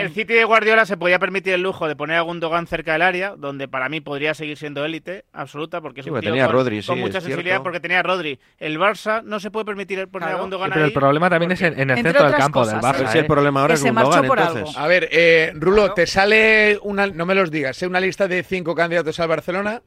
el 0.00 0.10
City 0.12 0.34
de 0.34 0.44
Guardiola 0.44 0.86
se 0.86 0.96
podía 0.96 1.18
permitir 1.20 1.52
el 1.54 1.62
lujo 1.62 1.86
de 1.86 1.94
poner 1.94 2.16
a 2.16 2.22
Gundogan 2.22 2.66
cerca 2.66 2.94
del 2.94 3.02
área, 3.02 3.34
donde 3.36 3.68
para 3.68 3.88
mí 3.88 4.00
podría 4.00 4.34
seguir 4.34 4.56
siendo 4.56 4.84
élite 4.84 5.24
absoluta, 5.52 5.80
porque 5.82 6.00
es 6.00 6.04
Sí, 6.04 6.10
un 6.10 6.14
porque 6.14 6.24
tío 6.26 6.32
tenía 6.32 6.46
con, 6.46 6.54
Rodri, 6.54 6.82
con 6.82 6.96
sí, 6.96 7.00
mucha 7.02 7.18
es 7.18 7.24
sensibilidad, 7.24 7.54
cierto. 7.56 7.62
porque 7.64 7.80
tenía 7.80 8.00
a 8.00 8.02
Rodri. 8.02 8.38
El 8.58 8.78
Barça 8.78 9.22
no 9.22 9.38
se 9.38 9.50
puede 9.50 9.66
permitir 9.66 10.08
poner 10.08 10.28
Claro. 10.28 10.38
a 10.38 10.40
Gundogan 10.40 10.70
Pero 10.72 10.84
el 10.86 10.92
problema 10.92 11.28
también 11.28 11.52
es 11.52 11.60
en, 11.60 11.74
en 11.78 11.90
el 11.90 11.98
Entre 11.98 12.12
centro 12.12 12.26
del 12.28 12.36
campo 12.40 12.64
del 12.66 12.76
cosas, 12.76 12.84
Barça. 12.94 12.96
Pero 12.98 13.10
si 13.12 13.18
el 13.18 13.24
¿eh? 13.24 13.28
problema 13.28 13.60
ahora 13.60 13.74
Que 13.74 13.78
es 13.78 13.84
Gundogan, 13.84 14.24
entonces. 14.24 14.56
algo. 14.56 14.72
A 14.78 14.86
ver, 14.86 15.08
eh, 15.12 15.52
Rulo, 15.54 15.92
¿te 15.92 16.06
sale 16.06 16.78
una, 16.82 17.06
no 17.06 17.26
me 17.26 17.34
los 17.34 17.50
digas, 17.50 17.82
¿eh? 17.82 17.86
una 17.86 18.00
lista 18.00 18.26
de 18.26 18.42
cinco 18.42 18.74
candidatos 18.74 19.20
al 19.20 19.28
Barcelona? 19.28 19.82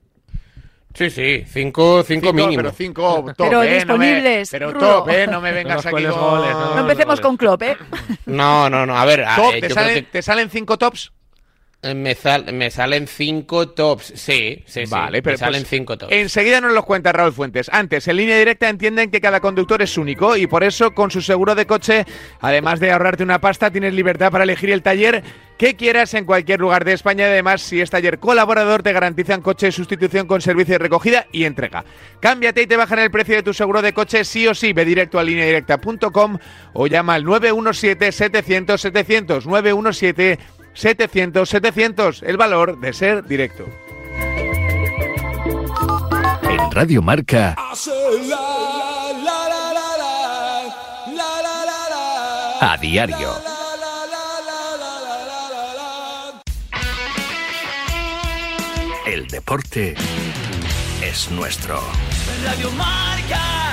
Sí, 0.94 1.10
sí, 1.10 1.44
cinco, 1.46 2.04
cinco, 2.04 2.32
mínimo. 2.32 2.56
Pero 2.58 2.72
cinco 2.72 3.26
top, 3.36 3.50
Pero 3.50 3.64
¿eh? 3.64 3.84
No 3.86 3.98
me- 3.98 4.06
disponibles, 4.08 4.50
pero 4.50 4.72
Rulo. 4.72 4.80
top, 5.04 5.10
¿eh? 5.10 5.28
No 5.28 5.42
me 5.42 5.52
vengas 5.52 5.86
aquí 5.86 6.04
con... 6.06 6.12
goles, 6.20 6.52
no 6.54 6.76
No 6.76 6.82
empecemos 6.82 7.20
con 7.20 7.36
Klopp, 7.36 7.62
¿eh? 7.64 7.78
No, 8.28 8.70
no, 8.70 8.86
no. 8.86 8.96
A 8.98 9.04
ver, 9.04 9.26
a- 9.26 9.36
Top, 9.36 9.54
eh, 9.56 9.60
¿te, 9.62 9.70
salen, 9.72 9.96
que 9.96 10.02
¿Te 10.04 10.22
salen 10.22 10.50
cinco 10.50 10.78
tops? 10.78 11.12
Eh, 11.86 11.94
me, 11.94 12.16
sal- 12.16 12.52
me 12.54 12.70
salen 12.72 13.08
cinco 13.08 13.70
tops. 13.70 14.14
Sí, 14.16 14.64
sí, 14.66 14.86
sí. 14.86 14.92
Vale, 14.92 15.22
pero 15.22 15.34
me 15.36 15.38
salen 15.38 15.62
pues, 15.62 15.70
cinco 15.70 15.98
tops. 15.98 16.12
Enseguida 16.12 16.60
nos 16.62 16.74
los 16.74 16.86
cuenta 16.86 17.12
Raúl 17.12 17.34
Fuentes. 17.34 17.70
Antes, 17.72 18.08
en 18.08 18.18
línea 18.18 18.38
directa 18.38 18.68
entienden 18.70 19.12
que 19.12 19.22
cada 19.22 19.40
conductor 19.40 19.82
es 19.82 19.98
único 19.98 20.36
y 20.36 20.48
por 20.48 20.64
eso 20.64 20.92
con 20.94 21.12
su 21.12 21.22
seguro 21.22 21.56
de 21.56 21.66
coche, 21.66 22.06
además 22.42 22.80
de 22.80 22.92
ahorrarte 22.92 23.24
una 23.24 23.40
pasta, 23.40 23.72
tienes 23.72 23.94
libertad 23.94 24.32
para 24.32 24.44
elegir 24.44 24.72
el 24.72 24.82
taller 24.82 25.24
que 25.58 25.76
quieras 25.76 26.14
en 26.14 26.26
cualquier 26.26 26.60
lugar 26.60 26.84
de 26.84 26.94
España. 26.94 27.26
Además, 27.26 27.62
si 27.62 27.80
es 27.80 27.90
taller 27.90 28.20
colaborador, 28.20 28.84
te 28.84 28.92
garantizan 28.92 29.42
coche 29.42 29.68
de 29.68 29.72
sustitución 29.72 30.28
con 30.28 30.42
servicio 30.42 30.74
de 30.74 30.80
recogida 30.80 31.28
y 31.32 31.46
entrega. 31.46 31.86
Cámbiate 32.20 32.64
y 32.64 32.68
te 32.68 32.76
bajan 32.76 33.00
el 33.00 33.12
precio 33.12 33.36
de 33.36 33.44
tu 33.44 33.54
seguro 33.54 33.82
de 33.82 33.94
coche 33.94 34.26
sí 34.26 34.48
o 34.48 34.54
sí. 34.54 34.74
Ve 34.74 34.84
directo 34.84 35.18
a 35.20 35.24
lineadirecta.com 35.24 36.38
o 36.74 36.88
llama 36.88 37.14
al 37.16 37.24
917-700-700. 40.76 42.22
917-700-700. 42.22 42.24
El 42.24 42.38
valor 42.38 42.80
de 42.80 42.94
ser 42.94 43.26
directo. 43.26 43.66
En 46.44 46.72
Radio 46.72 47.02
Marca. 47.02 47.56
A 52.62 52.78
diario. 52.78 53.30
El 59.06 59.28
deporte 59.28 59.96
es 61.02 61.32
nuestro. 61.32 61.80
Radio 62.44 62.72
Marca. 62.72 63.65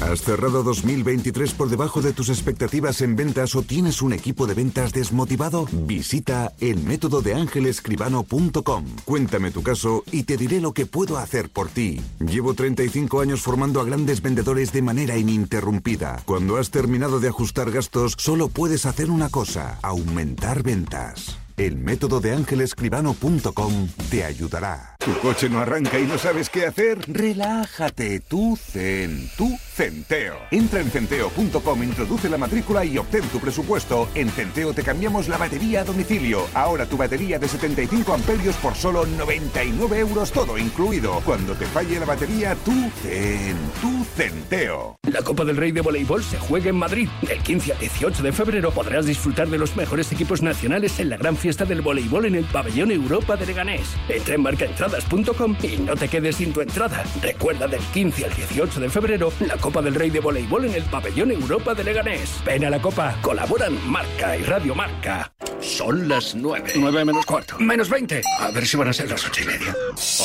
¿Has 0.00 0.22
cerrado 0.22 0.62
2023 0.62 1.52
por 1.52 1.68
debajo 1.68 2.00
de 2.00 2.14
tus 2.14 2.30
expectativas 2.30 3.02
en 3.02 3.16
ventas 3.16 3.54
o 3.54 3.60
tienes 3.62 4.00
un 4.00 4.14
equipo 4.14 4.46
de 4.46 4.54
ventas 4.54 4.94
desmotivado? 4.94 5.66
Visita 5.70 6.54
elmétododeangelescribano.com. 6.58 8.84
Cuéntame 9.04 9.50
tu 9.50 9.62
caso 9.62 10.02
y 10.10 10.22
te 10.22 10.38
diré 10.38 10.62
lo 10.62 10.72
que 10.72 10.86
puedo 10.86 11.18
hacer 11.18 11.50
por 11.50 11.68
ti. 11.68 12.00
Llevo 12.18 12.54
35 12.54 13.20
años 13.20 13.42
formando 13.42 13.78
a 13.80 13.84
grandes 13.84 14.22
vendedores 14.22 14.72
de 14.72 14.80
manera 14.80 15.18
ininterrumpida. 15.18 16.22
Cuando 16.24 16.56
has 16.56 16.70
terminado 16.70 17.20
de 17.20 17.28
ajustar 17.28 17.70
gastos, 17.70 18.14
solo 18.16 18.48
puedes 18.48 18.86
hacer 18.86 19.10
una 19.10 19.28
cosa, 19.28 19.78
aumentar 19.82 20.62
ventas. 20.62 21.36
El 21.60 21.76
método 21.76 22.22
de 22.22 22.32
ángelescribano.com 22.32 23.88
te 24.10 24.24
ayudará. 24.24 24.96
¿Tu 24.98 25.12
coche 25.18 25.50
no 25.50 25.58
arranca 25.58 25.98
y 25.98 26.06
no 26.06 26.16
sabes 26.16 26.48
qué 26.48 26.64
hacer? 26.64 27.00
Relájate, 27.06 28.20
tú 28.20 28.56
Zen, 28.56 29.28
tú 29.36 29.58
Centeo. 29.74 30.36
Entra 30.50 30.80
en 30.80 30.90
centeo.com, 30.90 31.82
introduce 31.82 32.30
la 32.30 32.38
matrícula 32.38 32.82
y 32.82 32.96
obtén 32.96 33.24
tu 33.24 33.40
presupuesto. 33.40 34.08
En 34.14 34.30
Centeo 34.30 34.72
te 34.72 34.82
cambiamos 34.82 35.28
la 35.28 35.36
batería 35.36 35.82
a 35.82 35.84
domicilio. 35.84 36.46
Ahora 36.54 36.86
tu 36.86 36.96
batería 36.96 37.38
de 37.38 37.48
75 37.48 38.14
amperios 38.14 38.56
por 38.56 38.74
solo 38.74 39.04
99 39.04 39.98
euros 39.98 40.32
todo 40.32 40.56
incluido. 40.56 41.20
Cuando 41.26 41.54
te 41.54 41.66
falle 41.66 42.00
la 42.00 42.06
batería, 42.06 42.54
tú 42.64 42.72
Zen, 43.02 43.56
tú 43.82 44.06
Centeo. 44.16 44.96
La 45.02 45.20
Copa 45.20 45.44
del 45.44 45.58
Rey 45.58 45.72
de 45.72 45.82
Voleibol 45.82 46.22
se 46.22 46.38
juega 46.38 46.70
en 46.70 46.76
Madrid. 46.76 47.08
Del 47.20 47.42
15 47.42 47.72
al 47.72 47.78
18 47.80 48.22
de 48.22 48.32
febrero 48.32 48.70
podrás 48.70 49.04
disfrutar 49.04 49.48
de 49.48 49.58
los 49.58 49.76
mejores 49.76 50.10
equipos 50.12 50.40
nacionales 50.40 50.98
en 51.00 51.10
la 51.10 51.16
gran 51.18 51.36
fiesta 51.36 51.49
del 51.58 51.82
voleibol 51.82 52.26
en 52.26 52.36
el 52.36 52.44
pabellón 52.44 52.90
Europa 52.90 53.36
de 53.36 53.46
Leganés. 53.46 53.96
Entra 54.08 54.34
en 54.34 54.42
marcaentradas.com 54.42 55.56
y 55.62 55.76
no 55.78 55.96
te 55.96 56.08
quedes 56.08 56.36
sin 56.36 56.52
tu 56.52 56.60
entrada. 56.60 57.04
Recuerda 57.20 57.66
del 57.66 57.80
15 57.80 58.24
al 58.24 58.34
18 58.34 58.80
de 58.80 58.88
febrero 58.88 59.32
la 59.40 59.56
Copa 59.56 59.82
del 59.82 59.94
Rey 59.94 60.10
de 60.10 60.20
Voleibol 60.20 60.64
en 60.64 60.74
el 60.74 60.84
pabellón 60.84 61.30
Europa 61.30 61.74
de 61.74 61.84
Leganés. 61.84 62.40
Ven 62.44 62.64
a 62.64 62.70
la 62.70 62.80
Copa, 62.80 63.16
colaboran 63.20 63.76
Marca 63.90 64.36
y 64.36 64.42
Radio 64.44 64.74
Marca. 64.74 65.32
Son 65.60 66.08
las 66.08 66.34
9. 66.34 66.72
9 66.76 67.04
menos 67.04 67.26
cuarto. 67.26 67.56
Menos 67.58 67.90
20. 67.90 68.22
A 68.38 68.50
ver 68.50 68.66
si 68.66 68.76
van 68.78 68.88
a 68.88 68.92
ser 68.92 69.10
las 69.10 69.26
8 69.26 69.42
y 69.42 69.46
media. 69.46 69.76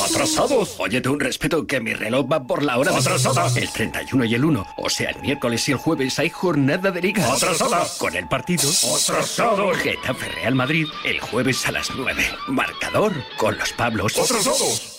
¡Atrasados! 0.06 0.76
Óyete 0.78 1.08
un 1.10 1.20
respeto 1.20 1.66
que 1.66 1.78
mi 1.80 1.92
reloj 1.92 2.26
va 2.30 2.46
por 2.46 2.62
la 2.62 2.78
hora 2.78 2.92
de 2.92 2.98
¡Atrasados! 2.98 3.56
El 3.56 3.70
31 3.70 4.24
y 4.24 4.34
el 4.34 4.44
1. 4.44 4.66
O 4.78 4.88
sea, 4.88 5.10
el 5.10 5.20
miércoles 5.20 5.68
y 5.68 5.72
el 5.72 5.78
jueves 5.78 6.18
hay 6.18 6.30
jornada 6.30 6.90
de 6.90 7.02
liga. 7.02 7.30
¡Atrasados! 7.30 7.98
Con 7.98 8.16
el 8.16 8.26
partido. 8.28 8.68
¡Atrasados! 8.68 9.76
Getafe 9.76 10.28
Real 10.28 10.54
Madrid 10.54 10.86
el 11.04 11.15
jueves 11.18 11.66
a 11.66 11.72
las 11.72 11.90
9. 11.94 12.22
Marcador 12.48 13.12
con 13.36 13.56
los 13.58 13.72
Pablos. 13.72 14.18
¡Atrasados! 14.18 14.96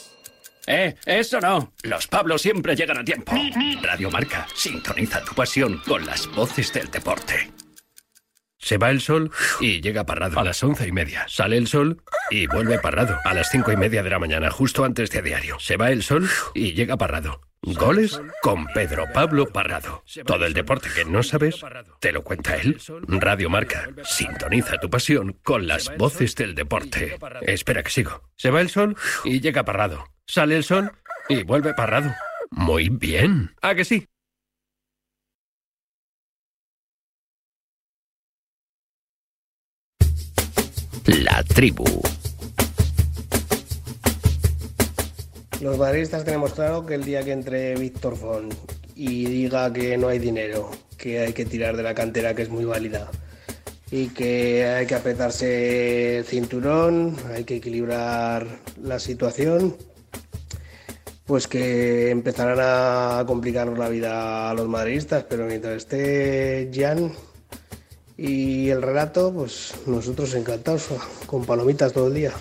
Eh, 0.68 0.95
eso 1.05 1.39
no. 1.39 1.74
Los 1.84 2.07
Pablos 2.07 2.41
siempre 2.41 2.76
llegan 2.76 2.97
a 2.97 3.03
tiempo. 3.03 3.34
Radio 3.82 4.11
Marca, 4.11 4.45
sintoniza 4.53 5.24
tu 5.24 5.34
pasión 5.34 5.82
con 5.88 6.05
las 6.05 6.28
voces 6.28 6.74
del 6.74 6.91
deporte. 6.91 7.51
Se 8.59 8.78
va 8.78 8.89
el 8.89 8.99
sol 8.99 9.32
y 9.61 9.80
llega 9.80 10.05
parrado 10.05 10.39
a 10.39 10.43
las 10.43 10.61
once 10.63 10.86
y 10.86 10.91
media. 10.91 11.26
Sale 11.30 11.57
el 11.57 11.68
sol 11.68 12.03
y 12.30 12.47
vuelve 12.47 12.80
parrado 12.80 13.18
a 13.24 13.34
las 13.34 13.49
cinco 13.49 13.72
y 13.72 13.78
media 13.78 14.03
de 14.03 14.09
la 14.09 14.20
mañana, 14.20 14.51
justo 14.51 14.84
antes 14.84 15.09
de 15.11 15.22
diario. 15.22 15.57
Se 15.59 15.78
va 15.78 15.91
el 15.91 16.03
sol 16.03 16.30
y 16.53 16.74
llega 16.74 16.97
parrado. 16.97 17.46
Goles 17.62 18.22
con 18.41 18.68
Pedro 18.68 19.05
Pablo 19.14 19.47
Parrado. 19.47 20.03
Todo 20.26 20.45
el 20.45 20.53
deporte 20.53 20.89
que 20.95 21.05
no 21.05 21.24
sabes, 21.24 21.62
te 21.99 22.12
lo 22.12 22.24
cuenta 22.24 22.55
él. 22.55 22.80
Radio 23.08 23.49
Marca, 23.49 23.89
sintoniza 24.03 24.80
tu 24.80 24.89
pasión 24.89 25.34
con 25.43 25.68
las 25.68 25.95
voces 25.97 26.36
del 26.36 26.55
deporte. 26.55 27.18
Espera 27.41 27.84
que 27.84 27.89
sigo. 27.89 28.24
Se 28.36 28.51
va 28.51 28.62
el 28.62 28.70
sol 28.70 28.95
y 29.24 29.41
llega 29.41 29.66
parrado. 29.66 30.05
Sale 30.26 30.55
el 30.55 30.64
sol 30.64 30.91
y 31.30 31.43
vuelve 31.43 31.74
parrado. 31.74 32.14
Muy 32.51 32.89
bien. 32.89 33.55
¿A 33.62 33.76
que 33.76 33.86
sí? 33.86 34.08
La 41.05 41.41
tribu. 41.43 41.86
Los 45.62 45.78
madridistas 45.80 46.24
tenemos 46.24 46.53
claro 46.53 46.86
que 46.86 46.93
el 46.93 47.03
día 47.03 47.24
que 47.24 47.32
entre 47.32 47.76
Víctor 47.76 48.16
Font 48.16 48.53
y 48.95 49.26
diga 49.26 49.74
que 49.74 49.97
no 49.97 50.08
hay 50.08 50.20
dinero, 50.20 50.70
que 50.97 51.20
hay 51.20 51.34
que 51.34 51.45
tirar 51.45 51.76
de 51.76 51.84
la 51.84 51.95
cantera 51.95 52.36
que 52.36 52.43
es 52.43 52.49
muy 52.49 52.64
válida 52.64 53.10
y 53.89 54.10
que 54.10 54.66
hay 54.66 54.86
que 54.86 54.95
apretarse 54.95 56.20
el 56.20 56.26
cinturón, 56.26 57.16
hay 57.34 57.43
que 57.43 57.55
equilibrar 57.55 58.45
la 58.82 58.99
situación, 58.99 59.76
pues 61.26 61.47
que 61.47 62.12
empezarán 62.12 62.60
a 62.62 63.24
complicarnos 63.26 63.80
la 63.80 63.89
vida 63.89 64.51
a 64.51 64.53
los 64.53 64.68
madridistas, 64.68 65.26
pero 65.28 65.45
mientras 65.45 65.78
esté 65.78 66.70
Jan 66.74 67.14
y 68.16 68.70
el 68.70 68.82
relato, 68.84 69.34
pues 69.34 69.74
nosotros 69.88 70.36
encantados, 70.36 70.88
con 71.26 71.45
palomitas 71.45 71.93
todo 71.93 72.08
el 72.08 72.14
día. 72.14 72.34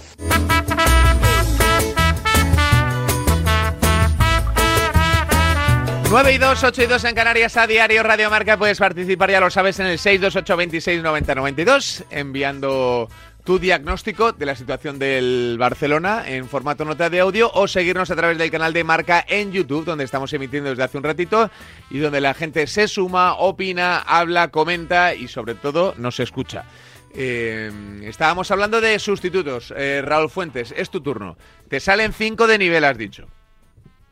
Nueve 6.09 6.35
y 6.35 6.39
2, 6.39 6.63
8 6.63 6.83
y 6.83 6.87
2 6.87 7.05
en 7.05 7.15
Canarias 7.17 7.57
a 7.57 7.67
diario 7.67 8.03
Radio 8.05 8.31
Marca. 8.31 8.57
Puedes 8.57 8.79
participar, 8.79 9.29
ya 9.29 9.41
lo 9.41 9.51
sabes, 9.51 9.81
en 9.81 9.87
el 9.87 9.99
628 9.99 10.57
26 10.57 11.03
90 11.03 11.35
92, 11.35 12.05
enviando 12.11 13.09
tu 13.43 13.59
diagnóstico 13.59 14.33
de 14.33 14.47
la 14.47 14.55
situación 14.55 15.01
del 15.01 15.57
Barcelona 15.59 16.23
en 16.27 16.49
formato 16.49 16.85
nota 16.85 17.11
de 17.11 17.21
audio 17.21 17.51
o 17.53 17.67
seguirnos 17.67 18.11
a 18.11 18.17
través 18.17 18.39
del 18.39 18.53
canal 18.53 18.73
de 18.73 18.85
Marca 18.85 19.25
en 19.29 19.51
YouTube, 19.51 19.85
donde 19.85 20.05
estamos 20.05 20.33
emitiendo 20.33 20.71
desde 20.71 20.85
hace 20.85 20.97
un 20.97 21.05
ratito 21.05 21.51
y 21.91 21.99
donde 21.99 22.21
la 22.21 22.35
gente 22.35 22.69
se 22.69 22.87
suma, 22.87 23.35
opina, 23.35 23.99
habla, 23.99 24.49
comenta 24.53 25.13
y 25.13 25.27
sobre 25.27 25.57
todo 25.57 25.95
nos 25.99 26.21
escucha. 26.21 26.65
Eh, 27.15 27.71
estábamos 28.05 28.51
hablando 28.53 28.81
de 28.81 28.99
sustitutos. 29.01 29.75
Eh, 29.77 30.03
Raúl 30.05 30.31
Fuentes, 30.31 30.73
es 30.77 30.89
tu 30.89 31.01
turno. 31.01 31.37
Te 31.69 31.81
salen 31.81 32.13
5 32.13 32.47
de 32.47 32.59
nivel, 32.59 32.85
has 32.85 32.97
dicho. 32.97 33.27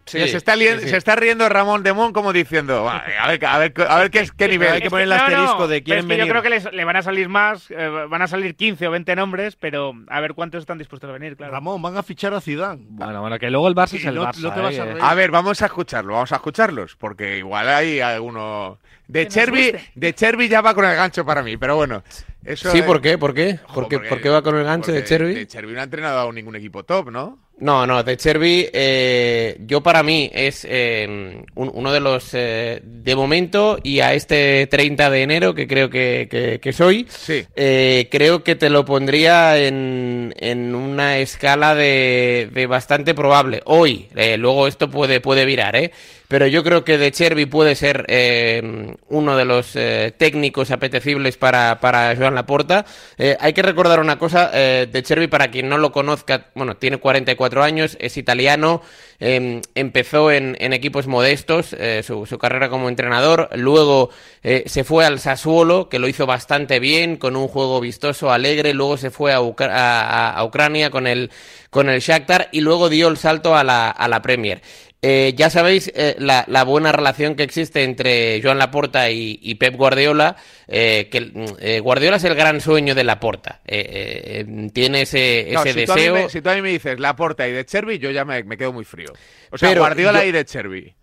Sí, 0.06 0.18
se, 0.28 0.36
está 0.36 0.54
lien- 0.54 0.78
sí, 0.80 0.84
sí. 0.84 0.90
se 0.90 0.96
está 0.98 1.16
riendo 1.16 1.48
Ramón 1.48 1.82
Demón 1.82 2.12
como 2.12 2.32
diciendo, 2.32 2.84
"Va, 2.84 2.98
a 2.98 3.26
ver, 3.28 3.44
a 3.46 3.58
ver, 3.58 3.72
a 3.88 3.98
ver 3.98 4.10
qué, 4.10 4.20
es- 4.20 4.32
qué 4.32 4.48
nivel. 4.48 4.68
Es 4.74 4.82
que- 4.82 4.90
no, 4.90 4.96
no, 4.96 5.58
pero 5.66 5.72
es 5.72 5.82
que 5.82 6.16
Yo 6.18 6.28
creo 6.28 6.42
que 6.42 6.50
les- 6.50 6.72
le 6.72 6.84
van 6.84 6.96
a 6.96 7.02
salir 7.02 7.28
más, 7.30 7.70
eh, 7.70 7.88
van 8.10 8.20
a 8.20 8.26
salir 8.26 8.54
15 8.54 8.86
o 8.86 8.90
20 8.90 9.16
nombres, 9.16 9.56
pero 9.56 9.92
a 10.08 10.20
ver 10.20 10.34
cuántos 10.34 10.60
están 10.60 10.76
dispuestos 10.76 11.08
a 11.08 11.12
venir, 11.14 11.36
claro. 11.36 11.52
Ramón, 11.52 11.80
van 11.80 11.96
a 11.96 12.02
fichar 12.02 12.34
a 12.34 12.40
Zidane. 12.40 12.82
Bueno, 12.88 13.22
bueno, 13.22 13.38
que 13.38 13.50
luego 13.50 13.66
el 13.68 13.74
Barça 13.74 13.94
es 13.96 14.04
el 14.04 14.14
no- 14.16 14.24
Barça. 14.26 14.38
no 14.40 14.52
te 14.52 14.60
vas 14.60 14.78
a 14.78 14.84
¿eh? 14.84 14.98
A 15.00 15.14
ver, 15.14 15.30
vamos 15.30 15.62
a 15.62 15.66
escucharlo, 15.66 16.12
vamos 16.14 16.32
a 16.32 16.36
escucharlos, 16.36 16.96
porque 16.96 17.38
igual 17.38 17.68
hay 17.68 18.00
alguno... 18.00 18.78
De 19.06 19.28
Cherby, 19.28 19.72
de 19.94 20.14
Cherby 20.14 20.48
ya 20.48 20.60
va 20.62 20.74
con 20.74 20.84
el 20.86 20.96
gancho 20.96 21.24
para 21.26 21.42
mí, 21.42 21.56
pero 21.58 21.76
bueno. 21.76 22.02
Eso 22.44 22.70
Sí, 22.70 22.78
es- 22.78 22.84
¿por 22.84 23.00
qué? 23.00 23.16
¿Por 23.18 23.32
qué? 23.34 23.58
Ojo, 23.64 23.74
¿Por 23.74 23.88
qué, 23.88 23.96
porque- 23.96 24.08
por 24.10 24.20
qué 24.20 24.28
va 24.28 24.42
con 24.42 24.56
el 24.56 24.64
gancho 24.64 24.92
de 24.92 25.02
Cherby? 25.04 25.34
De 25.34 25.46
Cherby 25.46 25.72
no 25.72 25.80
ha 25.80 25.84
entrenado 25.84 26.28
a 26.28 26.32
ningún 26.32 26.56
equipo 26.56 26.84
top, 26.84 27.10
¿no? 27.10 27.38
No, 27.56 27.86
no, 27.86 28.02
de 28.02 28.16
Cherby, 28.16 28.68
eh, 28.72 29.56
yo 29.64 29.80
para 29.80 30.02
mí 30.02 30.28
es 30.34 30.66
eh, 30.68 31.06
un- 31.54 31.70
uno 31.72 31.92
de 31.92 32.00
los, 32.00 32.30
eh, 32.34 32.80
de 32.82 33.14
momento, 33.14 33.78
y 33.82 34.00
a 34.00 34.12
este 34.12 34.66
30 34.66 35.08
de 35.08 35.22
enero, 35.22 35.54
que 35.54 35.68
creo 35.68 35.88
que, 35.88 36.26
que- 36.28 36.58
que 36.60 36.72
soy, 36.72 37.06
Sí. 37.08 37.44
eh, 37.54 38.08
creo 38.10 38.42
que 38.42 38.56
te 38.56 38.70
lo 38.70 38.84
pondría 38.84 39.56
en, 39.56 40.34
en 40.38 40.74
una 40.74 41.18
escala 41.18 41.76
de, 41.76 42.50
de 42.52 42.66
bastante 42.66 43.14
probable. 43.14 43.62
Hoy, 43.66 44.08
eh, 44.16 44.36
luego 44.36 44.66
esto 44.66 44.90
puede, 44.90 45.20
puede 45.20 45.44
virar, 45.44 45.76
¿eh? 45.76 45.92
Pero 46.26 46.46
yo 46.46 46.64
creo 46.64 46.84
que 46.84 46.96
De 46.98 47.12
Cherby 47.12 47.44
puede 47.46 47.74
ser 47.74 48.06
eh, 48.08 48.94
uno 49.08 49.36
de 49.36 49.44
los 49.44 49.76
eh, 49.76 50.12
técnicos 50.16 50.70
apetecibles 50.70 51.36
para, 51.36 51.78
para 51.80 52.16
Joan 52.16 52.34
Laporta. 52.34 52.86
Eh, 53.18 53.36
hay 53.40 53.52
que 53.52 53.62
recordar 53.62 54.00
una 54.00 54.18
cosa, 54.18 54.50
eh, 54.54 54.88
De 54.90 55.02
Cherby, 55.02 55.26
para 55.26 55.50
quien 55.50 55.68
no 55.68 55.76
lo 55.76 55.92
conozca, 55.92 56.46
bueno, 56.54 56.76
tiene 56.76 56.96
44 56.96 57.62
años, 57.62 57.96
es 58.00 58.16
italiano, 58.16 58.80
eh, 59.20 59.60
empezó 59.74 60.32
en, 60.32 60.56
equipos 60.72 61.06
modestos 61.06 61.76
su, 62.02 62.26
su 62.26 62.38
carrera 62.38 62.68
como 62.68 62.88
entrenador, 62.88 63.48
luego 63.54 64.10
se 64.42 64.82
fue 64.82 65.04
al 65.04 65.20
Sassuolo, 65.20 65.88
que 65.88 65.98
lo 65.98 66.08
hizo 66.08 66.26
bastante 66.26 66.80
bien, 66.80 67.16
con 67.16 67.36
un 67.36 67.46
juego 67.48 67.80
vistoso, 67.80 68.32
alegre, 68.32 68.74
luego 68.74 68.96
se 68.96 69.10
fue 69.10 69.32
a, 69.32 69.40
Ucra- 69.40 69.70
a- 69.72 70.00
a- 70.30 70.30
a 70.32 70.44
Ucrania 70.44 70.90
con 70.90 71.06
el, 71.06 71.30
con 71.70 71.88
el 71.88 72.00
Shakhtar 72.00 72.48
y 72.50 72.60
luego 72.60 72.88
dio 72.88 73.08
el 73.08 73.16
salto 73.18 73.54
a 73.56 73.62
la, 73.62 73.90
a 73.90 74.08
la 74.08 74.20
Premier. 74.22 74.62
Eh, 75.06 75.34
ya 75.36 75.50
sabéis 75.50 75.92
eh, 75.94 76.16
la, 76.18 76.44
la 76.48 76.64
buena 76.64 76.90
relación 76.90 77.34
que 77.34 77.42
existe 77.42 77.82
entre 77.84 78.40
Joan 78.42 78.56
Laporta 78.58 79.10
y, 79.10 79.38
y 79.42 79.56
Pep 79.56 79.76
Guardiola, 79.76 80.34
eh, 80.66 81.08
que 81.12 81.20
mm, 81.20 81.44
eh, 81.60 81.80
Guardiola 81.80 82.16
es 82.16 82.24
el 82.24 82.34
gran 82.34 82.58
sueño 82.62 82.94
de 82.94 83.04
Laporta. 83.04 83.60
Eh, 83.66 84.44
eh, 84.48 84.70
tiene 84.72 85.02
ese, 85.02 85.48
No, 85.52 85.62
ese 85.62 85.80
si, 85.80 85.86
tú 85.86 85.92
deseo. 85.92 86.14
me, 86.14 86.28
si 86.30 86.40
tú 86.40 86.48
a 86.48 86.54
mí 86.54 86.62
me 86.62 86.70
dices 86.70 86.98
Laporta 86.98 87.46
y 87.46 87.52
de 87.52 87.66
Cherby, 87.66 87.98
yo 87.98 88.10
ya 88.12 88.24
me, 88.24 88.42
me 88.44 88.56
quedo 88.56 88.72
muy 88.72 88.84
frío. 88.86 89.10
O 89.50 89.58
sea, 89.58 89.68
Pero 89.68 89.82
Guardiola 89.82 90.22
yo- 90.22 90.28
y 90.30 90.32
de 90.32 90.44
Cherby. 90.46 90.94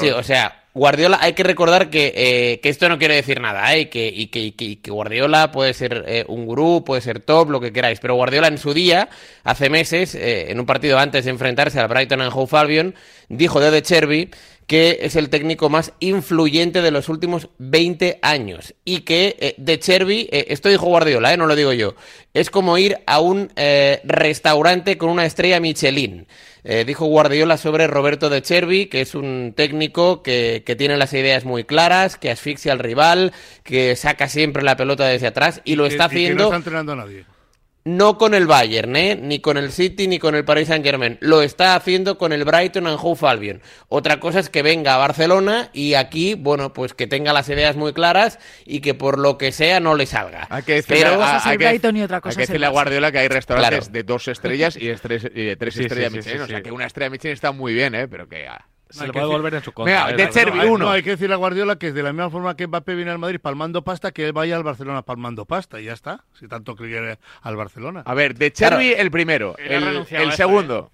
Sí, 0.00 0.10
o 0.10 0.22
sea, 0.22 0.64
Guardiola, 0.72 1.18
hay 1.20 1.32
que 1.32 1.42
recordar 1.42 1.90
que, 1.90 2.12
eh, 2.14 2.60
que 2.60 2.68
esto 2.68 2.88
no 2.88 2.98
quiere 2.98 3.16
decir 3.16 3.40
nada, 3.40 3.74
¿eh? 3.74 3.80
y, 3.80 3.86
que, 3.86 4.06
y, 4.06 4.28
que, 4.28 4.40
y 4.40 4.76
que- 4.76 4.90
Guardiola 4.90 5.50
puede 5.50 5.74
ser 5.74 6.04
eh, 6.06 6.24
un 6.28 6.46
gurú, 6.46 6.84
puede 6.84 7.00
ser 7.00 7.20
top, 7.20 7.50
lo 7.50 7.60
que 7.60 7.72
queráis, 7.72 7.98
pero 7.98 8.14
Guardiola 8.14 8.46
en 8.48 8.58
su 8.58 8.72
día, 8.72 9.08
hace 9.42 9.68
meses, 9.68 10.14
eh, 10.14 10.50
en 10.52 10.60
un 10.60 10.66
partido 10.66 10.98
antes 10.98 11.24
de 11.24 11.32
enfrentarse 11.32 11.80
al 11.80 11.88
Brighton 11.88 12.20
and 12.20 12.32
Hove 12.32 12.56
Albion, 12.56 12.94
dijo 13.28 13.58
de 13.60 13.70
De 13.70 13.82
Cherby 13.82 14.30
que 14.66 15.00
es 15.02 15.16
el 15.16 15.30
técnico 15.30 15.68
más 15.68 15.92
influyente 15.98 16.80
de 16.80 16.92
los 16.92 17.08
últimos 17.08 17.48
20 17.58 18.20
años 18.22 18.72
y 18.84 19.00
que 19.00 19.36
eh, 19.40 19.54
De 19.56 19.80
Cherby, 19.80 20.28
esto 20.30 20.68
dijo 20.68 20.86
Guardiola, 20.86 21.36
no 21.36 21.46
lo 21.46 21.56
digo 21.56 21.72
yo, 21.72 21.96
es 22.34 22.50
como 22.50 22.78
ir 22.78 22.98
a 23.06 23.18
un 23.18 23.50
restaurante 24.04 24.96
con 24.96 25.10
una 25.10 25.26
estrella 25.26 25.58
Michelin. 25.58 26.28
Eh, 26.64 26.84
dijo 26.84 27.06
Guardiola 27.06 27.56
sobre 27.56 27.86
Roberto 27.86 28.28
De 28.30 28.42
Cherby, 28.42 28.86
que 28.86 29.00
es 29.00 29.14
un 29.14 29.54
técnico 29.56 30.22
que, 30.22 30.62
que 30.66 30.76
tiene 30.76 30.96
las 30.96 31.12
ideas 31.14 31.44
muy 31.44 31.64
claras, 31.64 32.16
que 32.16 32.30
asfixia 32.30 32.72
al 32.72 32.78
rival, 32.78 33.32
que 33.64 33.96
saca 33.96 34.28
siempre 34.28 34.62
la 34.62 34.76
pelota 34.76 35.06
desde 35.06 35.26
atrás 35.28 35.62
y 35.64 35.76
lo 35.76 35.84
Que- 35.84 35.90
está 35.94 36.06
y 36.06 36.08
que 36.08 36.14
no 36.14 36.20
haciendo. 36.20 36.44
está 36.44 36.56
entrenando 36.56 36.92
a 36.92 36.96
nadie. 36.96 37.24
No 37.96 38.18
con 38.18 38.34
el 38.34 38.46
Bayern, 38.46 38.94
¿eh? 38.96 39.16
ni 39.20 39.40
con 39.40 39.56
el 39.56 39.72
City, 39.72 40.06
ni 40.08 40.18
con 40.18 40.34
el 40.34 40.44
Paris 40.44 40.68
Saint 40.68 40.84
Germain. 40.84 41.18
Lo 41.20 41.42
está 41.42 41.74
haciendo 41.74 42.18
con 42.18 42.32
el 42.32 42.44
Brighton 42.44 42.86
and 42.86 42.98
Hove 43.00 43.28
Albion. 43.28 43.62
Otra 43.88 44.20
cosa 44.20 44.40
es 44.40 44.48
que 44.50 44.62
venga 44.62 44.94
a 44.94 44.98
Barcelona 44.98 45.70
y 45.72 45.94
aquí, 45.94 46.34
bueno, 46.34 46.72
pues 46.72 46.94
que 46.94 47.06
tenga 47.06 47.32
las 47.32 47.48
ideas 47.48 47.76
muy 47.76 47.92
claras 47.92 48.38
y 48.64 48.80
que 48.80 48.94
por 48.94 49.18
lo 49.18 49.38
que 49.38 49.52
sea 49.52 49.80
no 49.80 49.94
le 49.94 50.06
salga. 50.06 50.46
Hay 50.50 50.62
que 50.62 50.74
decirle, 50.74 51.02
Pero- 51.04 51.22
a, 51.22 51.36
hay 51.48 51.58
que- 51.58 51.64
Brighton 51.66 51.96
y 51.96 52.02
otra 52.02 52.16
hay 52.18 52.20
cosa 52.22 52.36
que 52.36 52.42
es 52.44 52.48
el 52.48 52.52
decirle 52.54 52.66
a. 52.66 52.70
Guardiola 52.70 53.12
que 53.12 53.18
hay 53.18 53.28
restaurantes 53.28 53.78
Claro. 53.88 53.92
de 53.92 54.02
dos 54.04 54.28
estrellas 54.28 54.76
y 54.76 54.86
de 54.86 54.96
tres, 54.96 55.24
y 55.34 55.44
de 55.44 55.56
tres 55.56 55.74
Sí, 55.74 55.80
estrellas 55.82 56.12
sí, 56.12 56.18
Michelin. 56.18 56.38
sí, 56.38 56.44
o 56.44 56.46
sea, 56.46 56.56
sí. 56.58 56.62
que 56.62 56.72
una 56.72 56.86
estrella 56.86 57.10
Michelin 57.10 57.34
está 57.34 57.52
muy 57.52 57.74
bien, 57.74 57.94
¿eh? 57.94 58.08
Pero 58.08 58.28
que... 58.28 58.46
ah. 58.46 58.66
Se 58.90 59.06
le 59.06 59.12
puede 59.12 59.26
decir- 59.26 59.36
volver 59.36 59.54
en 59.54 59.62
su 59.62 59.72
contra. 59.72 60.10
¿eh? 60.10 60.16
de 60.16 60.22
hay- 60.24 60.68
uno. 60.68 60.84
no, 60.86 60.90
hay 60.90 61.02
que 61.02 61.10
decirle 61.10 61.34
a 61.34 61.38
Guardiola 61.38 61.76
que 61.76 61.92
de 61.92 62.02
la 62.02 62.12
misma 62.12 62.30
forma 62.30 62.56
que 62.56 62.66
Mbappé 62.66 62.94
viene 62.94 63.10
al 63.10 63.18
Madrid 63.18 63.40
palmando 63.40 63.82
pasta, 63.82 64.12
que 64.12 64.26
él 64.26 64.32
vaya 64.32 64.56
al 64.56 64.62
Barcelona 64.64 65.02
palmando 65.02 65.44
pasta 65.44 65.80
y 65.80 65.84
ya 65.84 65.92
está. 65.92 66.24
Si 66.38 66.48
tanto 66.48 66.74
quiere 66.76 67.18
al 67.42 67.56
Barcelona. 67.56 68.02
A 68.04 68.14
ver, 68.14 68.34
de 68.34 68.52
Chervi 68.52 68.92
el 68.92 69.10
primero, 69.10 69.56
el, 69.58 70.32
segundo. 70.32 70.90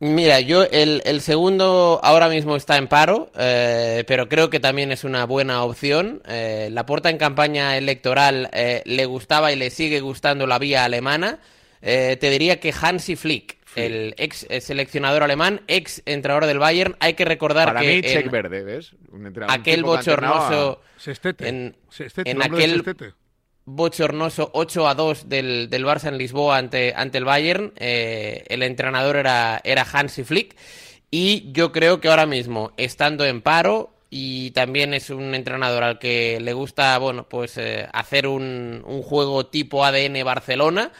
Mira, 0.00 0.40
yo 0.40 0.64
el, 0.64 1.02
el 1.06 1.20
segundo 1.20 2.00
ahora 2.02 2.28
mismo 2.28 2.56
está 2.56 2.76
en 2.76 2.88
paro, 2.88 3.30
eh, 3.38 4.04
pero 4.06 4.28
creo 4.28 4.50
que 4.50 4.60
también 4.60 4.90
es 4.92 5.04
una 5.04 5.24
buena 5.24 5.62
opción. 5.62 6.20
Eh, 6.26 6.68
la 6.72 6.84
Porta 6.84 7.10
en 7.10 7.16
campaña 7.16 7.76
electoral 7.78 8.50
eh, 8.52 8.82
le 8.86 9.06
gustaba 9.06 9.52
y 9.52 9.56
le 9.56 9.70
sigue 9.70 10.00
gustando 10.00 10.46
la 10.46 10.58
vía 10.58 10.84
alemana. 10.84 11.38
Eh, 11.80 12.16
te 12.20 12.28
diría 12.28 12.60
que 12.60 12.74
Hansi 12.78 13.14
Flick, 13.14 13.58
el 13.76 14.14
ex 14.18 14.46
seleccionador 14.60 15.22
alemán, 15.22 15.60
ex 15.68 16.02
entrenador 16.06 16.46
del 16.46 16.58
Bayern, 16.58 16.96
hay 17.00 17.14
que 17.14 17.24
recordar 17.24 17.66
Para 17.68 17.80
que 17.80 17.86
mí, 17.88 17.94
en 17.96 18.02
check 18.02 18.30
verde, 18.30 18.62
¿ves? 18.64 18.92
Un 19.12 19.26
entrenador- 19.26 19.54
un 19.54 19.60
aquel 19.60 19.80
a- 19.80 19.86
bochornoso 19.86 20.80
Sestete. 20.96 21.48
en, 21.48 21.76
Sestete, 21.90 22.30
en 22.30 22.42
aquel 22.42 22.74
Sestete. 22.76 23.12
bochornoso 23.64 24.50
8 24.54 24.88
a 24.88 24.94
2 24.94 25.28
del, 25.28 25.68
del 25.70 25.84
Barça 25.84 26.08
en 26.08 26.18
Lisboa 26.18 26.58
ante, 26.58 26.92
ante 26.94 27.18
el 27.18 27.24
Bayern. 27.24 27.72
eh, 27.76 28.44
el 28.48 28.62
entrenador 28.62 29.16
era, 29.16 29.60
era 29.64 29.86
Hansi 29.90 30.24
Flick. 30.24 30.56
Y 31.10 31.52
yo 31.52 31.70
creo 31.72 32.00
que 32.00 32.08
ahora 32.08 32.26
mismo, 32.26 32.72
estando 32.76 33.24
en 33.24 33.40
paro, 33.40 33.90
y 34.10 34.50
también 34.52 34.94
es 34.94 35.10
un 35.10 35.34
entrenador 35.34 35.82
al 35.82 35.98
que 35.98 36.38
le 36.40 36.52
gusta, 36.52 36.96
bueno, 36.98 37.28
pues 37.28 37.56
eh, 37.58 37.86
hacer 37.92 38.26
un, 38.26 38.82
un 38.86 39.02
juego 39.02 39.46
tipo 39.46 39.84
ADN 39.84 40.22
Barcelona, 40.24 40.92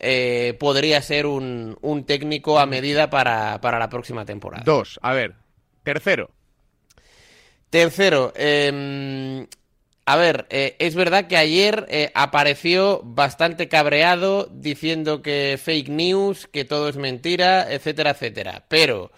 eh, 0.00 0.56
podría 0.58 1.00
ser 1.02 1.26
un, 1.26 1.76
un 1.80 2.04
técnico 2.04 2.58
a 2.58 2.66
medida 2.66 3.10
para, 3.10 3.60
para 3.60 3.78
la 3.78 3.88
próxima 3.88 4.24
temporada. 4.24 4.64
Dos, 4.64 4.98
a 5.02 5.12
ver. 5.12 5.34
Tercero. 5.82 6.30
Tercero, 7.70 8.32
eh, 8.34 9.46
a 10.10 10.16
ver, 10.16 10.46
eh, 10.50 10.74
es 10.80 10.96
verdad 10.96 11.28
que 11.28 11.36
ayer 11.36 11.86
eh, 11.88 12.10
apareció 12.14 13.00
bastante 13.04 13.68
cabreado 13.68 14.48
diciendo 14.50 15.22
que 15.22 15.56
fake 15.62 15.88
news, 15.88 16.48
que 16.48 16.64
todo 16.64 16.88
es 16.88 16.96
mentira, 16.96 17.72
etcétera, 17.72 18.10
etcétera. 18.10 18.64
Pero 18.66 19.12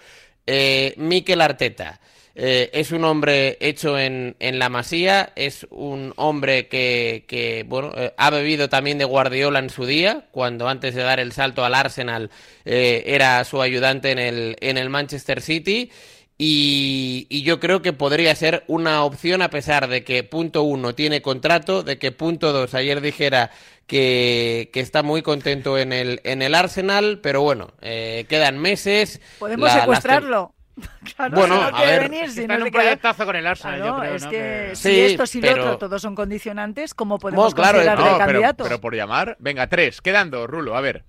eh, 0.47 0.93
Mikel 0.99 1.41
Arteta 1.41 1.99
eh, 2.35 2.71
es 2.73 2.93
un 2.93 3.05
hombre 3.05 3.59
hecho 3.61 3.99
en, 3.99 4.37
en 4.41 4.59
la 4.59 4.69
masía, 4.69 5.33
es 5.37 5.67
un 5.71 6.13
hombre 6.17 6.69
que, 6.69 7.25
que, 7.29 7.65
bueno, 7.67 7.93
eh, 7.97 8.15
ha 8.17 8.31
bebido 8.31 8.69
también 8.69 8.99
de 8.99 9.05
Guardiola 9.05 9.59
en 9.59 9.71
su 9.71 9.85
día, 9.87 10.27
cuando 10.31 10.69
antes 10.69 10.95
de 10.95 11.03
dar 11.03 11.21
el 11.21 11.33
salto 11.33 11.65
al 11.65 11.75
Arsenal 11.75 12.31
eh, 12.65 13.03
era 13.07 13.45
su 13.45 13.61
ayudante 13.61 14.11
en 14.11 14.19
el, 14.19 14.57
en 14.61 14.79
el 14.79 14.89
Manchester 14.91 15.41
City. 15.41 15.91
Y, 16.39 17.27
y 17.29 17.43
yo 17.43 17.61
creo 17.61 17.83
que 17.83 17.93
podría 17.93 18.35
ser 18.35 18.65
una 18.67 19.05
opción 19.05 19.43
a 19.43 19.51
pesar 19.51 19.87
de 19.87 20.03
que 20.03 20.25
punto 20.25 20.63
uno 20.65 20.93
tiene 20.95 21.23
contrato, 21.23 21.85
de 21.85 21.99
que 21.99 22.11
punto 22.11 22.53
dos 22.53 22.75
ayer 22.75 23.01
dijera 23.01 23.53
que, 23.87 24.71
que 24.73 24.81
está 24.81 25.05
muy 25.05 25.23
contento 25.23 25.79
en 25.79 25.93
el, 25.93 26.21
en 26.25 26.43
el 26.43 26.57
Arsenal, 26.57 27.21
pero 27.23 27.43
bueno, 27.43 27.75
eh, 27.81 28.25
quedan 28.29 28.59
meses. 28.59 29.21
Podemos 29.39 29.69
La- 29.69 29.81
secuestrarlo. 29.81 30.55
Claro, 31.17 31.37
Bueno, 31.37 31.55
si 31.57 31.61
no 31.61 31.67
a 31.67 31.73
quiere 31.73 31.99
ver. 31.99 32.11
venir, 32.11 32.31
si 32.31 32.47
no 32.47 32.55
un 32.57 32.71
proyectazo 32.71 33.25
con 33.27 33.37
el 33.37 33.47
Arsenal, 33.47 33.77
Claro, 33.81 33.95
yo 33.97 34.01
creo, 34.01 34.15
es 34.15 34.23
¿no? 34.25 34.31
que 34.31 34.71
si 34.75 34.83
Sí, 34.83 35.01
esto, 35.01 35.27
si 35.27 35.41
pero- 35.41 35.57
lo 35.57 35.65
otro, 35.73 35.79
todos 35.89 36.01
son 36.03 36.15
condicionantes, 36.15 36.95
¿cómo 36.95 37.19
podemos 37.19 37.55
claro, 37.55 37.79
considerarle 37.79 38.05
No, 38.05 38.11
pero, 38.17 38.27
candidato? 38.27 38.65
pero 38.65 38.81
por 38.81 38.95
llamar. 38.95 39.37
Venga, 39.39 39.67
tres. 39.69 40.01
Quedan 40.01 40.31
dos, 40.31 40.49
Rulo. 40.49 40.77
A 40.77 40.81
ver. 40.81 41.05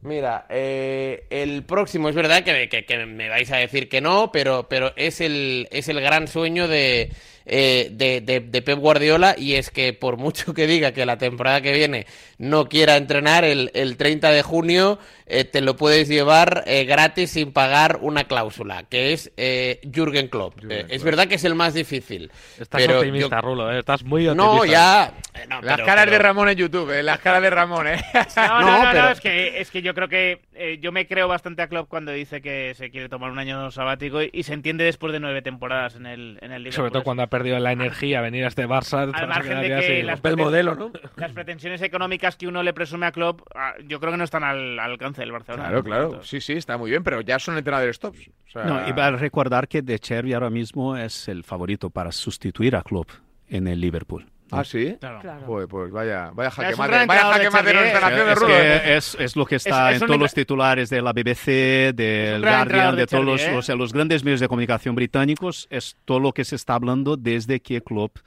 Mira, 0.00 0.46
eh, 0.48 1.26
el 1.30 1.62
próximo 1.64 2.08
es 2.08 2.14
verdad 2.16 2.42
que, 2.42 2.68
que- 2.68 2.84
que 2.84 3.06
me 3.06 3.28
vais 3.28 3.52
a 3.52 3.58
decir 3.58 3.88
que 3.88 4.00
no, 4.00 4.32
pero, 4.32 4.66
pero 4.68 4.92
es, 4.96 5.20
el, 5.20 5.68
es 5.70 5.88
el 5.88 6.00
gran 6.00 6.26
sueño 6.26 6.66
de, 6.66 7.12
eh, 7.46 7.88
de, 7.92 8.20
de- 8.20 8.40
de 8.40 8.62
Pep 8.62 8.78
Guardiola 8.78 9.34
y 9.36 9.54
es 9.54 9.70
que 9.70 9.92
por 9.92 10.16
mucho 10.16 10.54
que 10.54 10.66
diga 10.66 10.92
que 10.92 11.06
la 11.06 11.18
temporada 11.18 11.60
que 11.60 11.72
viene 11.72 12.06
no 12.38 12.68
quiera 12.68 12.96
entrenar, 12.96 13.44
el, 13.44 13.70
el 13.74 13.96
30 13.96 14.30
de 14.30 14.42
junio 14.42 14.98
eh, 15.26 15.44
te 15.44 15.60
lo 15.60 15.76
puedes 15.76 16.08
llevar 16.08 16.64
eh, 16.66 16.84
gratis 16.84 17.30
sin 17.30 17.52
pagar 17.52 17.98
una 18.02 18.24
cláusula, 18.24 18.82
que 18.84 19.12
es 19.12 19.32
eh, 19.36 19.80
Jürgen 19.92 20.28
Klopp. 20.28 20.58
Eh, 20.68 20.86
es 20.88 21.02
verdad 21.04 21.26
que 21.28 21.36
es 21.36 21.44
el 21.44 21.54
más 21.54 21.72
difícil. 21.74 22.30
Estás 22.60 22.80
pero 22.82 22.98
optimista, 22.98 23.36
yo- 23.36 23.40
Rulo, 23.42 23.72
¿eh? 23.72 23.78
estás 23.78 24.02
muy 24.04 24.26
optimista. 24.28 24.56
No, 24.56 24.64
ya... 24.64 25.12
eh, 25.34 25.46
no, 25.48 25.60
Las 25.62 25.76
pero- 25.76 25.86
caras 25.86 26.10
de 26.10 26.18
Ramón 26.18 26.48
en 26.48 26.56
YouTube, 26.56 26.90
¿eh? 26.90 27.02
Las 27.02 27.18
caras 27.20 27.42
de 27.42 27.50
Ramón, 27.50 27.86
¿eh? 27.86 28.02
No, 28.36 28.60
no, 28.60 28.60
No, 28.60 28.84
no, 28.84 28.90
pero- 28.90 29.02
no, 29.04 29.10
es 29.10 29.20
que, 29.20 29.60
es 29.60 29.70
que 29.70 29.82
yo 29.82 29.94
creo 29.94 30.08
que 30.08 30.40
eh, 30.54 30.78
yo 30.80 30.92
me 30.92 31.06
creo 31.06 31.28
bastante 31.28 31.62
a 31.62 31.68
Klopp 31.68 31.88
cuando 31.88 32.12
dice 32.12 32.42
que 32.42 32.74
se 32.76 32.90
quiere 32.90 33.08
tomar 33.08 33.30
un 33.30 33.38
año 33.38 33.70
sabático 33.70 34.22
y, 34.22 34.30
y 34.32 34.42
se 34.42 34.52
entiende 34.54 34.84
después 34.84 35.12
de 35.12 35.20
nueve 35.20 35.42
temporadas 35.42 35.94
en 35.96 36.06
el, 36.06 36.38
en 36.42 36.52
el 36.52 36.62
Liverpool. 36.64 36.72
Sobre 36.74 36.90
todo 36.90 37.02
cuando 37.04 37.22
ha 37.22 37.26
perdido 37.32 37.58
la 37.58 37.72
energía 37.72 38.20
venir 38.20 38.44
a 38.44 38.48
este 38.48 38.68
Barça. 38.68 39.12
Al 39.12 39.26
margen 39.28 39.60
de 39.60 39.66
que 39.66 39.74
así, 39.74 40.02
las 40.02 40.16
rompe 40.18 40.28
el 40.28 40.36
modelo, 40.36 40.74
¿no? 40.76 40.92
Las 41.16 41.32
pretensiones 41.32 41.82
económicas 41.82 42.36
que 42.36 42.46
uno 42.46 42.62
le 42.62 42.72
presume 42.72 43.06
a 43.06 43.12
Klopp, 43.12 43.40
ah, 43.56 43.74
yo 43.84 43.98
creo 43.98 44.12
que 44.12 44.18
no 44.18 44.24
están 44.24 44.44
al, 44.44 44.78
al 44.78 44.90
alcance 44.92 45.22
del 45.22 45.32
Barcelona. 45.32 45.64
Claro, 45.64 45.82
claro. 45.82 46.22
Sí, 46.22 46.40
sí, 46.40 46.52
está 46.52 46.76
muy 46.78 46.90
bien, 46.90 47.02
pero 47.02 47.20
ya 47.22 47.38
son 47.38 47.56
entrenadores 47.58 47.98
tops. 47.98 48.28
O 48.48 48.50
sea, 48.50 48.64
No, 48.64 48.88
y 48.88 48.92
para 48.92 49.16
recordar 49.16 49.66
que 49.66 49.82
De 49.82 49.98
Chervi 49.98 50.34
ahora 50.34 50.50
mismo 50.50 50.96
es 50.96 51.26
el 51.28 51.42
favorito 51.42 51.90
para 51.90 52.12
sustituir 52.12 52.76
a 52.76 52.82
Klopp 52.82 53.10
en 53.48 53.66
el 53.66 53.80
Liverpool. 53.80 54.26
¿Ah, 54.52 54.64
sí? 54.64 54.96
Claro. 55.00 55.20
Joder, 55.46 55.66
pues 55.68 55.90
vaya, 55.90 56.30
vaya 56.34 56.50
jaque 56.50 56.76
mate, 56.76 57.06
vaya 57.06 57.22
jaque 57.24 57.44
de 57.44 57.50
mate 57.50 57.66
de 57.68 57.74
nuestra 57.74 57.98
¿eh? 57.98 58.02
nación 58.10 58.26
de 58.26 58.32
Es, 58.32 58.38
Rulo. 58.38 58.54
¿eh? 58.54 58.80
que 58.84 58.96
es, 58.96 59.16
es 59.18 59.36
lo 59.36 59.46
que 59.46 59.56
está 59.56 59.90
Es- 59.90 59.96
es 59.96 60.02
en 60.02 60.06
todos 60.06 60.16
entra- 60.16 60.24
los 60.24 60.34
titulares 60.34 60.90
de 60.90 61.02
la 61.02 61.12
BBC, 61.12 61.92
del 61.94 62.42
Guardian, 62.42 62.94
de 62.94 63.00
de 63.02 63.06
todos 63.06 63.24
los, 63.24 63.40
¿eh? 63.42 63.56
o 63.56 63.62
sea, 63.62 63.74
los 63.74 63.92
grandes 63.92 64.22
medios 64.24 64.40
de 64.40 64.48
comunicación 64.48 64.94
británicos. 64.94 65.66
Es 65.70 65.96
todo 66.04 66.20
lo 66.20 66.32
que 66.32 66.44
se 66.44 66.56
está 66.56 66.74
hablando 66.74 67.16
desde 67.16 67.60
que 67.60 67.80
Klopp 67.82 68.18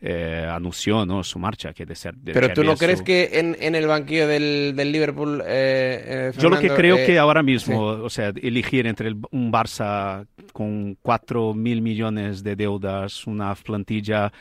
eh, 0.00 0.48
anunció 0.48 1.04
¿no? 1.06 1.24
su 1.24 1.38
marcha. 1.40 1.72
Que 1.72 1.84
de 1.84 1.94
ser, 1.96 2.14
de 2.16 2.32
Pero 2.32 2.52
tú 2.52 2.62
no 2.62 2.72
es 2.72 2.78
crees 2.78 3.02
que 3.02 3.30
en, 3.34 3.56
en 3.60 3.74
el 3.74 3.86
banquillo 3.88 4.28
del, 4.28 4.74
del 4.76 4.92
Liverpool... 4.92 5.42
eh, 5.44 6.30
eh, 6.30 6.38
Yo 6.38 6.48
lo 6.50 6.58
que 6.60 6.70
creo 6.70 6.98
eh, 6.98 7.04
que 7.06 7.18
ahora 7.18 7.42
mismo, 7.42 7.80
o 7.86 8.08
sea, 8.10 8.32
elegir 8.42 8.86
entre 8.86 9.08
el- 9.08 9.16
un 9.32 9.52
Barça 9.52 10.24
con 10.52 10.96
4 11.02 11.52
mil 11.54 11.82
millones 11.82 12.42
de 12.44 12.54
deudas, 12.56 13.26
una 13.26 13.54
plantilla 13.56 14.32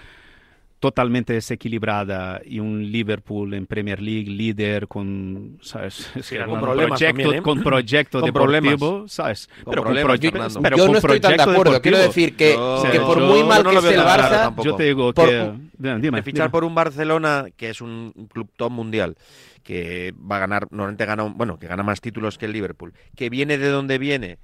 totalmente 0.79 1.33
desequilibrada 1.33 2.39
y 2.45 2.59
un 2.59 2.91
Liverpool 2.91 3.53
en 3.55 3.65
Premier 3.65 3.99
League 4.01 4.29
líder 4.29 4.87
con, 4.87 5.57
¿sabes? 5.61 6.09
Con 6.45 6.59
problemas 6.59 6.99
proyecto, 6.99 7.05
también, 7.23 7.33
¿eh? 7.33 7.41
con 7.41 7.63
proyecto 7.63 8.19
Con 8.19 8.27
deportivo, 8.27 8.77
problemas. 8.77 9.11
¿sabes? 9.11 9.47
Con 9.63 9.71
pero 9.71 9.83
problemas, 9.83 10.53
con, 10.53 10.61
pero 10.63 10.77
yo 10.77 10.83
con 10.83 10.91
no 10.93 10.97
estoy 10.99 11.19
tan 11.19 11.37
de 11.37 11.43
acuerdo. 11.43 11.81
Quiero 11.81 11.97
deportivo. 11.97 12.25
decir 12.25 12.35
que, 12.35 12.55
No, 12.55 12.83
que 12.91 12.99
por 12.99 13.19
yo 13.19 13.25
muy 13.25 13.43
mal 13.43 13.63
no 13.63 13.71
que 13.71 13.75
esté 13.77 13.89
el 13.89 13.95
claro 14.01 14.23
Barça... 14.23 14.29
tampoco. 14.43 14.65
Yo 14.69 14.75
te 14.75 14.83
digo 14.83 15.13
Por- 15.13 15.29
que... 15.29 15.51
Dime, 15.79 15.99
dime, 15.99 16.17
de 16.17 16.23
fichar 16.23 16.45
dime. 16.47 16.51
por 16.51 16.63
un 16.63 16.73
Barcelona 16.75 17.45
que 17.55 17.69
es 17.69 17.81
un 17.81 18.11
un 18.15 18.27
club 18.27 18.49
top 18.55 18.71
mundial 18.71 19.15
que 19.63 20.13
va 20.19 20.37
a 20.37 20.39
ganar 20.39 20.67
normalmente 20.71 21.05
gana 21.05 21.23
un- 21.23 21.37
bueno 21.37 21.59
que 21.59 21.67
gana 21.67 21.83
más 21.83 22.01
títulos 22.01 22.37
que 22.37 22.45
el 22.45 22.53
Liverpool 22.53 22.93
que 23.15 23.29
viene 23.29 23.57
de 23.59 23.67
donde 23.69 23.97
viene 23.99 24.37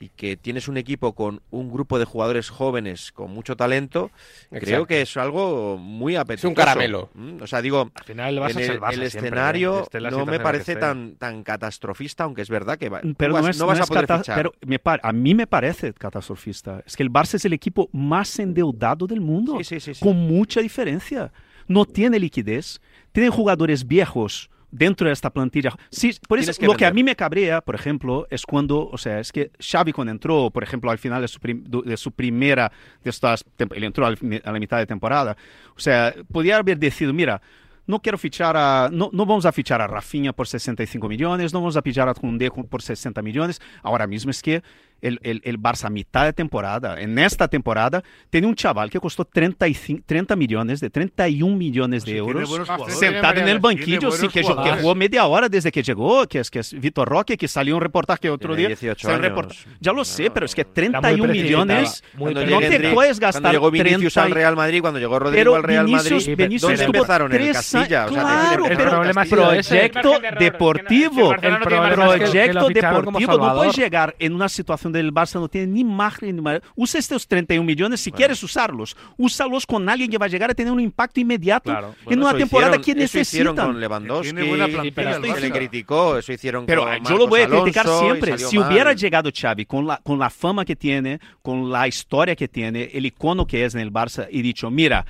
y 0.00 0.08
que 0.08 0.36
tienes 0.38 0.66
un 0.66 0.78
equipo 0.78 1.14
con 1.14 1.42
un 1.50 1.70
grupo 1.70 1.98
de 1.98 2.06
jugadores 2.06 2.48
jóvenes 2.48 3.12
con 3.12 3.30
mucho 3.30 3.54
talento 3.54 4.10
creo 4.50 4.86
que 4.86 5.02
es 5.02 5.14
algo 5.18 5.76
muy 5.76 6.16
apetitoso 6.16 6.54
caramelo. 6.54 7.10
Mm, 7.14 7.42
o 7.42 7.46
sea 7.46 7.60
digo 7.60 7.90
Al 7.94 8.04
final 8.04 8.38
en 8.38 8.44
es 8.44 8.56
el, 8.56 8.62
el 8.62 8.80
siempre, 8.80 9.06
escenario 9.06 9.80
¿eh? 9.80 9.84
En 9.92 10.02
la 10.02 10.10
no 10.10 10.24
me 10.24 10.40
parece 10.40 10.74
tan 10.76 11.16
tan 11.16 11.42
catastrofista 11.42 12.24
aunque 12.24 12.40
es 12.42 12.48
verdad 12.48 12.78
que 12.78 12.88
va- 12.88 13.02
Pero 13.18 13.34
no 13.34 13.38
no, 13.40 13.44
vas, 13.46 13.54
es, 13.56 13.60
no 13.60 13.66
vas 13.66 13.76
no 13.78 13.82
a 13.82 13.84
es 13.84 13.88
poder 13.90 14.18
fichar 14.18 14.36
pero 14.36 14.52
me 14.66 14.78
par- 14.78 15.00
a 15.02 15.12
mí 15.12 15.34
me 15.34 15.46
parece 15.46 15.92
catastrofista. 15.92 16.82
Es 16.86 16.96
que 16.96 17.02
el 17.02 17.10
Barça 17.12 17.34
es 17.34 17.44
el 17.44 17.52
equipo 17.52 17.90
más 17.92 18.38
endeudado 18.38 19.06
del 19.06 19.20
mundo, 19.20 19.58
Sí, 19.58 19.64
sí, 19.64 19.80
sí, 19.80 19.94
sí. 19.94 20.04
con 20.04 20.16
mucha 20.16 20.60
diferencia. 20.60 21.30
No 21.68 21.84
tiene 21.84 22.18
liquidez, 22.18 22.80
tiene 23.12 23.28
jugadores 23.28 23.86
viejos 23.86 24.50
dentro 24.70 25.06
de 25.06 25.12
esta 25.12 25.30
plantilla. 25.30 25.72
Sí, 25.90 26.12
por 26.28 26.38
eso 26.38 26.52
que 26.58 26.66
lo 26.66 26.74
que 26.74 26.84
a 26.84 26.88
vender. 26.88 26.94
mí 27.04 27.10
me 27.10 27.16
cabrea, 27.16 27.60
por 27.60 27.74
ejemplo, 27.74 28.26
es 28.30 28.46
cuando, 28.46 28.88
o 28.88 28.98
sea, 28.98 29.18
es 29.20 29.32
que 29.32 29.50
Xavi 29.58 29.92
cuando 29.92 30.12
entró, 30.12 30.50
por 30.50 30.62
ejemplo, 30.62 30.90
al 30.90 30.98
final 30.98 31.20
de 31.22 31.28
su, 31.28 31.40
prim- 31.40 31.64
de 31.64 31.96
su 31.96 32.12
primera, 32.12 32.70
de 33.02 33.10
estas, 33.10 33.44
él 33.58 33.84
entró 33.84 34.06
a 34.06 34.10
la 34.10 34.58
mitad 34.58 34.78
de 34.78 34.86
temporada, 34.86 35.36
o 35.76 35.80
sea, 35.80 36.14
podía 36.32 36.56
haber 36.58 36.78
decidido, 36.78 37.12
mira, 37.12 37.40
no 37.86 38.00
quiero 38.00 38.18
fichar 38.18 38.56
a, 38.56 38.88
no, 38.92 39.10
no 39.12 39.26
vamos 39.26 39.46
a 39.46 39.50
fichar 39.52 39.80
a 39.80 39.88
Rafinha 39.88 40.32
por 40.32 40.46
65 40.46 41.08
millones, 41.08 41.52
no 41.52 41.60
vamos 41.60 41.76
a 41.76 41.82
fichar 41.82 42.08
a 42.08 42.14
Koundé 42.14 42.48
por 42.50 42.82
60 42.82 43.20
millones. 43.22 43.60
Ahora 43.82 44.06
mismo 44.06 44.30
es 44.30 44.40
que 44.42 44.62
el, 45.02 45.18
el, 45.22 45.40
el 45.44 45.58
Barça 45.60 45.84
a 45.86 45.90
mitad 45.90 46.24
de 46.24 46.32
temporada, 46.32 47.00
en 47.00 47.18
esta 47.18 47.48
temporada, 47.48 48.02
tiene 48.30 48.46
un 48.46 48.54
chaval 48.54 48.90
que 48.90 49.00
costó 49.00 49.24
35, 49.24 50.02
30 50.06 50.36
millones, 50.36 50.80
de 50.80 50.90
31 50.90 51.56
millones 51.56 52.04
de 52.04 52.16
euros, 52.16 52.48
jugadores. 52.48 52.98
sentado 52.98 53.40
en 53.40 53.48
el 53.48 53.58
banquillo, 53.58 54.10
sí, 54.10 54.28
que, 54.28 54.42
jo- 54.42 54.62
que 54.62 54.70
jugó 54.72 54.94
media 54.94 55.26
hora 55.26 55.48
desde 55.48 55.70
que 55.72 55.82
llegó, 55.82 56.26
que 56.26 56.40
es, 56.40 56.50
que 56.50 56.58
es 56.60 56.72
Vitor 56.78 57.08
Roque, 57.08 57.36
que 57.36 57.48
salió 57.48 57.76
un 57.76 57.82
reportaje 57.82 58.28
otro 58.30 58.54
Tiene 58.54 58.68
día. 58.74 58.76
18 58.76 59.00
salió 59.00 59.18
un 59.18 59.24
años. 59.24 59.30
reportaje- 59.36 59.76
Ya 59.80 59.92
lo 59.92 60.04
sé, 60.04 60.30
pero 60.30 60.46
es 60.46 60.54
que 60.54 60.60
Está 60.62 60.74
31 60.74 61.16
muy 61.18 61.26
precipitado, 61.28 61.64
millones, 61.66 62.04
no 62.14 62.18
Cuando 62.20 62.40
te 62.60 62.92
puedes 62.92 63.20
gastar 63.20 63.42
Cuando 63.42 63.58
llegó 63.58 63.70
Vinicius 63.70 64.12
30 64.14 64.22
al 64.22 64.30
Real 64.30 64.56
Madrid, 64.56 64.80
cuando 64.80 64.98
llegó 65.00 65.18
Rodrigo 65.18 65.40
pero 65.40 65.54
al 65.56 65.62
Real 65.62 65.86
Vinicius, 65.86 66.12
Madrid, 66.28 66.36
Vinicius 66.36 66.62
¿dónde 66.70 66.84
empezaron? 66.84 67.32
En 67.34 67.42
el 67.42 67.52
Castilla. 67.52 68.06
O 68.06 68.12
sea, 68.12 68.22
claro, 68.22 68.66
empezaron 68.66 69.06
el 69.06 69.14
pero 69.14 69.50
que 69.50 69.60
proyecto 69.60 70.12
deportivo, 70.38 71.34
el 71.34 71.44
El 71.44 71.58
proyecto 71.60 72.68
deportivo. 72.68 73.38
No 73.38 73.54
puedes 73.54 73.76
llegar 73.76 74.14
en 74.18 74.34
una 74.34 74.48
situación 74.48 74.89
del 74.92 75.12
Barça, 75.12 75.40
no 75.40 75.48
tiene 75.48 75.68
ni 75.68 75.84
margen. 75.84 76.36
Ni 76.36 76.42
mar- 76.42 76.62
Usa 76.76 76.98
estos 76.98 77.26
31 77.28 77.64
millones 77.64 78.00
si 78.00 78.10
quieres 78.12 78.42
usarlos. 78.42 78.96
Úsalos 79.16 79.66
con 79.66 79.88
alguien 79.88 80.10
que 80.10 80.18
va 80.18 80.26
a 80.26 80.28
llegar 80.28 80.50
a 80.50 80.54
tener 80.54 80.72
un 80.72 80.80
impacto 80.80 81.20
inmediato 81.20 81.70
Claro. 81.70 81.88
en 82.00 82.04
Bueno, 82.04 82.22
una 82.22 82.30
eso 82.30 82.38
temporada 82.38 82.76
hicieron- 82.76 82.98
que 82.98 83.04
eso 83.04 83.18
hicieron 83.20 83.54
necesitan. 83.54 83.72
con 83.72 83.80
Lewandowski, 83.80 84.32
Tiene 84.34 84.48
buena 84.48 84.66
plantilla 84.68 85.16
el 85.16 85.22
que 85.22 85.34
se 85.34 85.40
le 85.40 85.50
criticó, 85.52 86.16
eso 86.18 86.32
hicieron 86.32 86.66
Pero 86.66 86.82
con 86.82 86.92
yo 86.92 86.98
Marcos 87.00 87.18
lo 87.18 87.26
voy 87.28 87.40
a 87.40 87.48
criticar 87.48 87.86
Alonso 87.86 88.04
y 88.04 88.08
siempre. 88.08 88.38
Si 88.38 88.58
mal. 88.58 88.70
hubiera 88.72 88.92
llegado 88.92 89.30
Xavi 89.34 89.66
con 89.66 89.86
la, 89.86 89.96
con 89.98 90.18
la 90.18 90.30
fama 90.30 90.64
que 90.64 90.76
tiene, 90.76 91.20
con 91.42 91.70
la 91.70 91.86
historia 91.88 92.36
que 92.36 92.48
tiene, 92.48 92.90
el 92.92 93.06
icono 93.06 93.46
que 93.46 93.64
es 93.64 93.74
en 93.74 93.80
el 93.80 93.92
Barça, 93.92 94.26
y 94.30 94.42
dicho, 94.42 94.70
mira, 94.70 95.04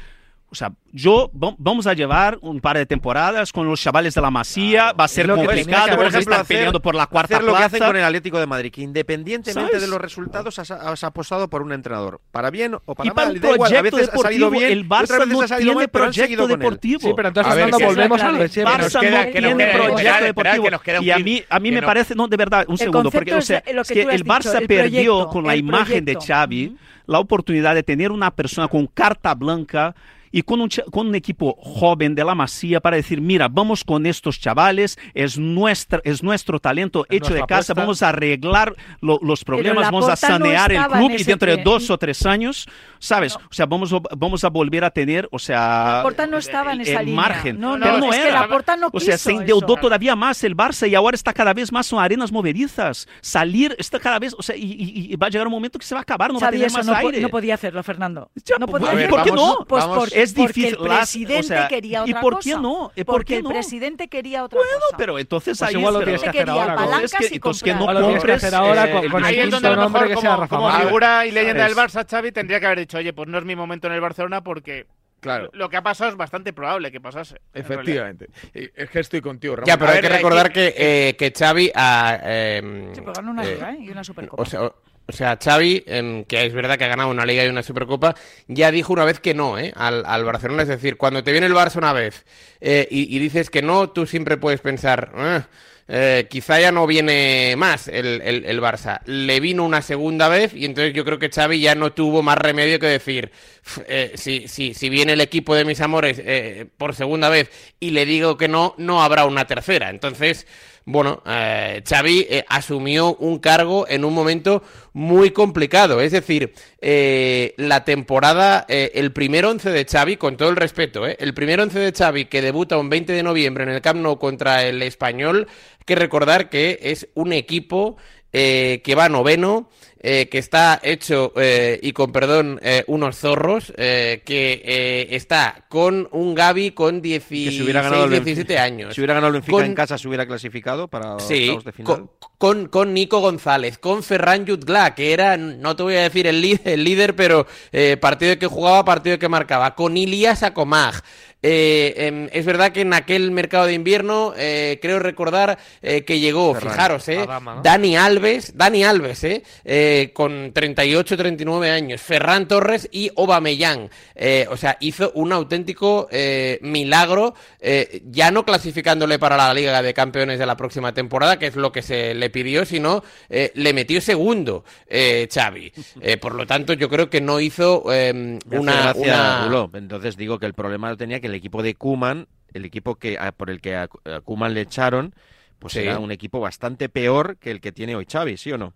o 0.50 0.54
sea, 0.54 0.72
yo 0.92 1.30
va- 1.32 1.54
vamos 1.58 1.86
a 1.86 1.94
llevar 1.94 2.36
un 2.42 2.60
par 2.60 2.76
de 2.76 2.84
temporadas 2.84 3.52
con 3.52 3.66
los 3.68 3.80
chavales 3.80 4.14
de 4.14 4.20
la 4.20 4.30
Masía, 4.30 4.92
va 4.92 5.04
a 5.04 5.08
ser 5.08 5.26
lo 5.28 5.34
que 5.36 5.42
tenía 5.42 5.54
que 5.54 5.60
complicado, 5.62 5.84
haber 5.84 5.96
vamos 5.98 6.14
a 6.14 6.18
ejemplo, 6.18 6.34
estar 6.34 6.46
peleando 6.46 6.80
por 6.82 6.94
la 6.96 7.06
cuarta 7.06 7.36
hacer 7.36 7.46
lo 7.46 7.54
que 7.56 7.62
hacen 7.62 7.78
con 7.78 7.96
el 7.96 8.02
Atlético 8.04 8.38
de 8.40 8.46
Madrid, 8.46 8.72
que 8.72 8.80
independientemente 8.82 9.68
¿Sabes? 9.70 9.80
de 9.82 9.86
los 9.88 10.00
resultados 10.00 10.58
has, 10.58 10.70
has 10.72 11.04
apostado 11.04 11.48
por 11.48 11.62
un 11.62 11.72
entrenador, 11.72 12.20
para 12.32 12.50
bien 12.50 12.74
o 12.84 12.94
para 12.94 13.06
y 13.06 13.10
para 13.12 13.28
mal, 13.28 13.36
un 13.36 13.44
igual, 13.44 13.54
a 13.54 13.80
proyecto 13.80 13.96
veces 13.96 14.08
ha 14.12 14.16
salido 14.18 14.46
deportivo, 14.46 14.50
bien, 14.50 14.72
el 14.78 14.88
Barça 14.88 15.00
veces 15.18 15.28
no 15.28 15.40
ha 15.42 15.48
salido 15.48 15.70
tiene 15.70 15.74
mal, 15.76 15.88
proyecto 15.88 16.46
deportivo. 16.48 17.00
Sí, 17.00 17.12
pero 17.14 17.28
entonces 17.28 17.52
A 17.52 17.54
ver, 17.56 17.64
Fernando, 17.66 17.86
volvemos 17.86 18.20
a 18.20 18.24
lo 18.26 18.32
de 18.32 18.38
clave. 18.38 18.48
siempre. 18.48 18.74
Barça 18.74 18.80
nos 18.82 18.92
queda- 19.02 19.18
no 19.26 19.32
que 19.32 19.38
tiene 19.40 19.64
queda- 19.64 19.72
proyecto 19.72 20.24
deportivo. 20.24 20.64
que 20.64 20.70
nos 20.72 20.82
queda 20.82 20.98
un 21.00 21.04
y 21.06 21.10
a 21.12 21.18
mí, 21.18 21.42
a 21.48 21.60
mí 21.60 21.70
me 21.70 21.80
no- 21.80 21.86
parece, 21.86 22.14
no, 22.16 22.26
de 22.28 22.36
verdad, 22.36 22.64
un 22.66 22.72
El 22.74 22.78
segundo, 22.78 23.10
porque 23.10 23.34
o 23.34 23.40
sea, 23.42 23.60
que 23.62 23.70
el 23.70 24.24
Barça 24.24 24.66
perdió 24.66 25.12
proyecto, 25.14 25.28
con 25.28 25.46
la 25.46 25.54
imagen 25.56 26.04
de 26.04 26.14
proyecto. 26.14 26.34
Xavi 26.34 26.76
la 27.06 27.18
oportunidad 27.18 27.74
de 27.74 27.82
tener 27.82 28.12
una 28.12 28.30
persona 28.30 28.68
con 28.68 28.86
carta 28.86 29.34
blanca 29.34 29.94
y 30.32 30.42
con 30.42 30.60
un, 30.60 30.68
con 30.90 31.08
un 31.08 31.14
equipo 31.14 31.56
joven 31.60 32.14
de 32.14 32.24
la 32.24 32.34
Masía 32.34 32.80
para 32.80 32.96
decir, 32.96 33.20
mira, 33.20 33.48
vamos 33.48 33.84
con 33.84 34.06
estos 34.06 34.38
chavales, 34.40 34.98
es, 35.14 35.38
nuestra, 35.38 36.00
es 36.04 36.22
nuestro 36.22 36.60
talento 36.60 37.04
Es 37.08 37.16
hecho 37.18 37.34
de 37.34 37.40
casa, 37.40 37.72
apuesta. 37.72 37.74
vamos 37.74 38.02
a 38.02 38.08
arreglar 38.10 38.74
lo- 39.00 39.18
los 39.22 39.44
problemas, 39.44 39.84
vamos 39.84 40.04
a 40.06 40.10
Laporta 40.10 40.28
no 40.38 40.44
sanear 40.44 40.72
el 40.72 40.84
club 40.86 41.10
y 41.18 41.24
dentro 41.24 41.50
de 41.56 41.62
dos 41.62 41.90
o 41.90 41.98
tres 41.98 42.24
años, 42.26 42.66
¿sabes? 42.98 43.34
O 43.36 43.40
sea, 43.52 43.66
vamos, 43.66 43.92
a- 43.92 44.00
vamos 44.16 44.44
a 44.44 44.48
volver 44.50 44.84
a 44.84 44.90
tener, 44.90 45.28
o 45.32 45.38
sea, 45.38 45.94
Laporta 45.98 46.26
no 46.26 46.38
estaba 46.38 46.72
en 46.74 46.80
el- 46.82 46.88
esa 46.88 47.00
el 47.00 47.06
línea. 47.06 47.20
margen. 47.22 47.60
No, 47.60 47.76
no, 47.76 47.84
pero 47.84 47.98
no 47.98 48.12
es 48.12 48.20
que 48.20 48.28
era. 48.28 48.40
Laporta 48.42 48.76
no 48.76 48.88
o 48.92 49.00
sea, 49.00 49.18
se 49.18 49.32
endeudó 49.32 49.74
eso. 49.74 49.80
todavía 49.82 50.14
más 50.16 50.44
el 50.44 50.56
Barça 50.56 50.88
y 50.88 50.94
ahora 50.94 51.14
está 51.14 51.32
cada 51.32 51.52
vez 51.54 51.72
más 51.72 51.86
son 51.86 51.98
arenas 52.02 52.30
movedizas. 52.32 53.08
Salir 53.20 53.74
está 53.78 53.98
cada 53.98 54.18
vez, 54.18 54.34
o 54.38 54.42
sea, 54.42 54.54
y, 54.56 54.62
y- 54.62 55.12
y 55.12 55.16
va 55.16 55.26
a 55.26 55.30
llegar 55.30 55.46
un 55.46 55.52
momento 55.52 55.78
que 55.78 55.84
se 55.86 55.94
va 55.94 56.00
a 56.00 56.02
acabar, 56.02 56.32
no 56.32 56.38
va 56.40 56.48
a 56.48 56.50
tener 56.50 56.66
eso 56.66 56.78
más 56.78 56.86
no, 56.86 56.92
po- 56.92 56.98
aire. 57.08 57.20
no 57.20 57.28
podía 57.28 57.54
hacerlo, 57.54 57.82
Fernando. 57.82 58.30
Ya, 58.44 58.56
no 58.58 58.66
pues, 58.66 58.80
podía 58.80 58.94
ver, 58.94 59.04
hacerlo. 59.06 59.16
¿por 59.16 59.24
qué 59.24 59.32
no? 59.32 59.64
Pues 59.66 59.84
vamos- 59.86 60.12
Es 60.22 60.32
porque 60.34 60.52
difícil, 60.52 60.76
el 60.80 60.88
las- 60.88 60.98
presidente 60.98 61.38
o 61.40 61.42
sea, 61.42 61.68
quería 61.68 61.98
¿y 62.06 62.10
otra 62.10 62.20
por 62.20 62.38
qué 62.40 62.50
cosa. 62.52 62.62
no? 62.62 62.92
¿Y 62.94 63.04
por 63.04 63.14
Porque 63.16 63.24
qué 63.32 63.36
el 63.38 63.42
no? 63.44 63.48
presidente 63.50 64.08
quería 64.08 64.44
otra 64.44 64.58
Bueno, 64.58 64.72
cosa. 64.80 64.96
pero 64.96 65.18
entonces 65.18 65.58
Pues 65.58 65.68
ahí 65.70 65.76
igual 65.76 65.94
lo 65.94 66.00
es- 66.00 66.04
tienes 66.04 66.22
que 66.22 66.28
hacer 66.28 66.50
ahora. 66.50 66.74
con- 66.74 66.84
palancas 66.84 67.12
es 67.12 67.18
que, 67.18 67.24
y 67.24 67.36
entonces 67.36 67.62
que 67.62 67.74
no 67.74 67.86
compres 67.86 68.36
hacer 68.36 68.54
ahora 68.54 68.84
eh, 68.88 68.92
con- 68.92 69.04
el 69.04 69.10
con 69.10 69.20
el 69.20 69.26
Ahí 69.26 69.34
es 69.36 69.40
quinto 69.42 69.56
donde 69.56 69.68
a 69.68 69.70
lo 69.70 69.76
nombre 69.82 70.02
mejor 70.08 70.22
que 70.22 70.26
como, 70.26 70.48
como 70.48 70.70
figura 70.80 71.26
y 71.26 71.30
leyenda 71.30 71.64
del 71.64 71.74
Barça, 71.76 72.06
Xavi 72.08 72.32
tendría 72.32 72.60
que 72.60 72.66
haber 72.66 72.78
dicho, 72.80 72.98
oye, 72.98 73.12
pues 73.12 73.28
no 73.28 73.38
es 73.38 73.44
mi 73.44 73.56
momento 73.56 73.86
en 73.86 73.92
el 73.94 74.00
Barcelona 74.00 74.42
porque 74.42 74.86
Claro. 75.20 75.50
lo 75.52 75.68
que 75.68 75.76
ha 75.76 75.82
pasado 75.82 76.10
es 76.10 76.16
bastante 76.16 76.52
probable 76.54 76.90
que 76.90 76.98
pasase. 77.00 77.36
Efectivamente. 77.52 78.28
Y 78.54 78.70
Es 78.74 78.88
que 78.88 79.00
estoy 79.00 79.20
contigo, 79.20 79.54
Ramón. 79.56 79.66
Ya, 79.66 79.76
pero 79.76 79.90
A 79.90 79.94
hay 79.94 80.00
ver, 80.00 80.10
que 80.10 80.16
recordar 80.16 80.50
que, 80.52 80.74
eh, 80.76 81.16
que 81.18 81.30
Xavi 81.36 81.70
eh, 81.76 82.90
Sí, 82.94 83.00
pero 83.00 83.12
ganó 83.12 83.30
una 83.32 83.44
eh, 83.44 83.54
liga 83.54 83.72
¿eh? 83.72 83.78
y 83.80 83.90
una 83.90 84.02
supercopa. 84.02 84.42
O 84.42 84.46
sea, 84.46 84.72
o- 85.10 85.12
sea, 85.12 85.38
Xavi, 85.42 85.84
em, 85.86 86.24
que 86.24 86.46
es 86.46 86.52
verdad 86.54 86.78
que 86.78 86.84
ha 86.84 86.88
ganado 86.88 87.10
una 87.10 87.26
Liga 87.26 87.44
y 87.44 87.48
una 87.48 87.62
Supercopa, 87.62 88.14
ya 88.48 88.70
dijo 88.70 88.92
una 88.92 89.04
vez 89.04 89.20
que 89.20 89.34
no 89.34 89.58
¿eh? 89.58 89.72
al, 89.76 90.04
al 90.06 90.24
Barcelona. 90.24 90.62
Es 90.62 90.68
decir, 90.68 90.96
cuando 90.96 91.22
te 91.22 91.32
viene 91.32 91.46
el 91.46 91.54
Barça 91.54 91.76
una 91.76 91.92
vez 91.92 92.24
eh, 92.60 92.86
y, 92.90 93.18
dices 93.18 93.50
que 93.50 93.62
no, 93.62 93.90
tú 93.90 94.06
siempre 94.06 94.36
puedes 94.36 94.60
pensar, 94.60 95.12
"Ah, 95.14 95.46
eh, 95.92 96.26
quizá 96.30 96.60
ya 96.60 96.70
no 96.70 96.86
viene 96.86 97.54
más 97.56 97.88
el, 97.88 98.22
el- 98.22 98.44
el 98.44 98.60
Barça. 98.60 99.00
Le 99.06 99.40
vino 99.40 99.64
una 99.64 99.82
segunda 99.82 100.28
vez 100.28 100.54
y 100.54 100.64
entonces 100.64 100.94
yo 100.94 101.04
creo 101.04 101.18
que 101.18 101.30
Xavi 101.30 101.60
ya 101.60 101.74
no 101.74 101.92
tuvo 101.92 102.22
más 102.22 102.38
remedio 102.38 102.78
que 102.78 102.86
decir, 102.86 103.32
"F- 103.66 103.82
eh, 103.88 104.12
si, 104.14 104.46
si, 104.46 104.72
si 104.74 104.88
viene 104.88 105.14
el 105.14 105.20
equipo 105.20 105.54
de 105.54 105.64
mis 105.64 105.80
amores 105.80 106.20
eh, 106.24 106.66
por 106.76 106.94
segunda 106.94 107.28
vez 107.28 107.50
y 107.80 107.90
le 107.90 108.06
digo 108.06 108.36
que 108.36 108.46
no, 108.48 108.74
no 108.78 109.02
habrá 109.02 109.24
una 109.26 109.46
tercera. 109.46 109.90
Entonces... 109.90 110.46
Bueno, 110.84 111.22
eh, 111.26 111.82
Xavi 111.86 112.26
eh, 112.28 112.44
asumió 112.48 113.14
un 113.16 113.38
cargo 113.38 113.86
en 113.88 114.04
un 114.04 114.14
momento 114.14 114.62
muy 114.92 115.30
complicado. 115.30 116.00
Es 116.00 116.12
decir, 116.12 116.52
eh, 116.80 117.54
la 117.58 117.84
temporada, 117.84 118.64
eh, 118.68 118.92
el 118.94 119.12
primer 119.12 119.44
once 119.44 119.70
de 119.70 119.84
Xavi, 119.84 120.16
con 120.16 120.36
todo 120.36 120.48
el 120.48 120.56
respeto, 120.56 121.06
eh, 121.06 121.16
el 121.20 121.34
primer 121.34 121.60
once 121.60 121.78
de 121.78 121.92
Xavi 121.92 122.24
que 122.26 122.42
debuta 122.42 122.78
un 122.78 122.88
20 122.88 123.12
de 123.12 123.22
noviembre 123.22 123.64
en 123.64 123.70
el 123.70 123.82
Camp 123.82 124.00
Nou 124.00 124.18
contra 124.18 124.64
el 124.64 124.82
Español, 124.82 125.46
hay 125.46 125.84
que 125.84 125.94
recordar 125.94 126.48
que 126.48 126.78
es 126.82 127.08
un 127.14 127.32
equipo 127.32 127.96
eh, 128.32 128.80
que 128.84 128.94
va 128.94 129.08
noveno, 129.08 129.68
eh, 130.02 130.28
que 130.30 130.38
está 130.38 130.80
hecho, 130.82 131.32
eh, 131.36 131.78
y 131.82 131.92
con 131.92 132.10
perdón, 132.10 132.58
eh, 132.62 132.84
unos 132.86 133.16
zorros, 133.18 133.72
eh, 133.76 134.22
que 134.24 134.62
eh, 134.64 135.08
está 135.14 135.66
con 135.68 136.08
un 136.12 136.34
Gaby 136.34 136.70
con 136.70 137.02
16, 137.02 137.50
Que 137.50 137.56
si 137.56 137.62
hubiera 137.62 137.82
ganado 137.82 138.04
el 138.04 138.10
Benfica- 138.10 138.24
17 138.24 138.58
años. 138.58 138.94
Si 138.94 139.00
hubiera 139.00 139.14
ganado 139.14 139.28
el 139.28 139.34
Benfica 139.34 139.58
Con- 139.58 139.66
en 139.66 139.74
casa, 139.74 139.98
se 139.98 140.08
hubiera 140.08 140.26
clasificado 140.26 140.88
para 140.88 141.12
los 141.14 141.22
Sí, 141.22 141.56
de 141.64 141.72
final. 141.72 141.84
con, 141.84 142.10
con, 142.38 142.66
con 142.68 142.94
Nico 142.94 143.20
González, 143.20 143.76
con 143.78 144.02
Ferran 144.02 144.46
Jutgla, 144.46 144.94
que 144.94 145.12
era, 145.12 145.36
no 145.36 145.76
te 145.76 145.82
voy 145.82 145.96
a 145.96 146.02
decir 146.02 146.26
el 146.26 146.40
líder, 146.40 146.60
el 146.68 146.84
líder 146.84 147.14
pero 147.14 147.46
eh, 147.72 147.96
partido 148.00 148.38
que 148.38 148.46
jugaba, 148.46 148.84
partido 148.84 149.18
que 149.18 149.28
marcaba, 149.28 149.74
con 149.74 149.96
Ilias 149.96 150.42
Akomag. 150.42 151.02
Eh, 151.42 151.94
em, 151.96 152.28
es 152.32 152.44
verdad 152.44 152.70
que 152.70 152.82
en 152.82 152.92
aquel 152.92 153.30
mercado 153.30 153.64
de 153.66 153.72
invierno 153.72 154.34
eh, 154.36 154.78
creo 154.82 154.98
recordar 154.98 155.58
eh, 155.80 156.02
que 156.02 156.20
llegó, 156.20 156.52
Ferran. 156.54 156.72
fijaros, 156.72 157.08
eh, 157.08 157.18
Adama, 157.20 157.54
¿no? 157.56 157.62
Dani 157.62 157.96
Alves, 157.96 158.56
Dani 158.56 158.84
Alves, 158.84 159.24
eh, 159.24 159.42
eh, 159.64 160.10
con 160.12 160.52
38, 160.52 161.16
39 161.16 161.70
años, 161.70 162.00
Ferran 162.02 162.46
Torres 162.46 162.88
y 162.92 163.10
Obameyang. 163.14 163.88
Eh, 164.14 164.46
o 164.50 164.56
sea, 164.58 164.76
hizo 164.80 165.12
un 165.14 165.32
auténtico 165.32 166.08
eh, 166.10 166.58
milagro, 166.60 167.34
eh, 167.58 168.02
ya 168.10 168.30
no 168.30 168.44
clasificándole 168.44 169.18
para 169.18 169.36
la 169.38 169.54
Liga 169.54 169.80
de 169.80 169.94
Campeones 169.94 170.38
de 170.38 170.44
la 170.46 170.56
próxima 170.56 170.92
temporada, 170.92 171.38
que 171.38 171.46
es 171.46 171.56
lo 171.56 171.72
que 171.72 171.80
se 171.80 172.14
le 172.14 172.28
pidió, 172.28 172.66
sino 172.66 173.02
eh, 173.30 173.50
le 173.54 173.72
metió 173.72 174.00
segundo 174.02 174.64
eh, 174.86 175.26
Xavi. 175.32 175.72
Eh, 176.02 176.16
por 176.18 176.34
lo 176.34 176.46
tanto, 176.46 176.74
yo 176.74 176.90
creo 176.90 177.08
que 177.08 177.22
no 177.22 177.40
hizo 177.40 177.84
eh, 177.90 178.38
hace 178.46 178.58
una... 178.58 179.46
una-. 179.46 179.78
Entonces 179.78 180.18
digo 180.18 180.38
que 180.38 180.46
el 180.46 180.52
problema 180.54 180.90
lo 180.90 180.96
tenía 180.98 181.20
que 181.20 181.29
el 181.30 181.36
equipo 181.36 181.62
de 181.62 181.74
Kuman, 181.74 182.28
el 182.52 182.64
equipo 182.64 182.96
que 182.96 183.18
a- 183.18 183.32
por 183.32 183.50
el 183.50 183.60
que 183.60 183.74
a, 183.76 183.88
a 184.04 184.20
Koeman 184.20 184.54
le 184.54 184.62
echaron, 184.62 185.14
pues 185.58 185.74
Sí. 185.74 185.80
era 185.80 185.98
un 185.98 186.10
equipo 186.12 186.40
bastante 186.40 186.88
peor 186.88 187.36
que 187.38 187.50
el 187.50 187.60
que 187.60 187.72
tiene 187.72 187.94
hoy 187.96 188.06
Xavi, 188.10 188.36
¿sí 188.36 188.52
o 188.52 188.58
no? 188.58 188.74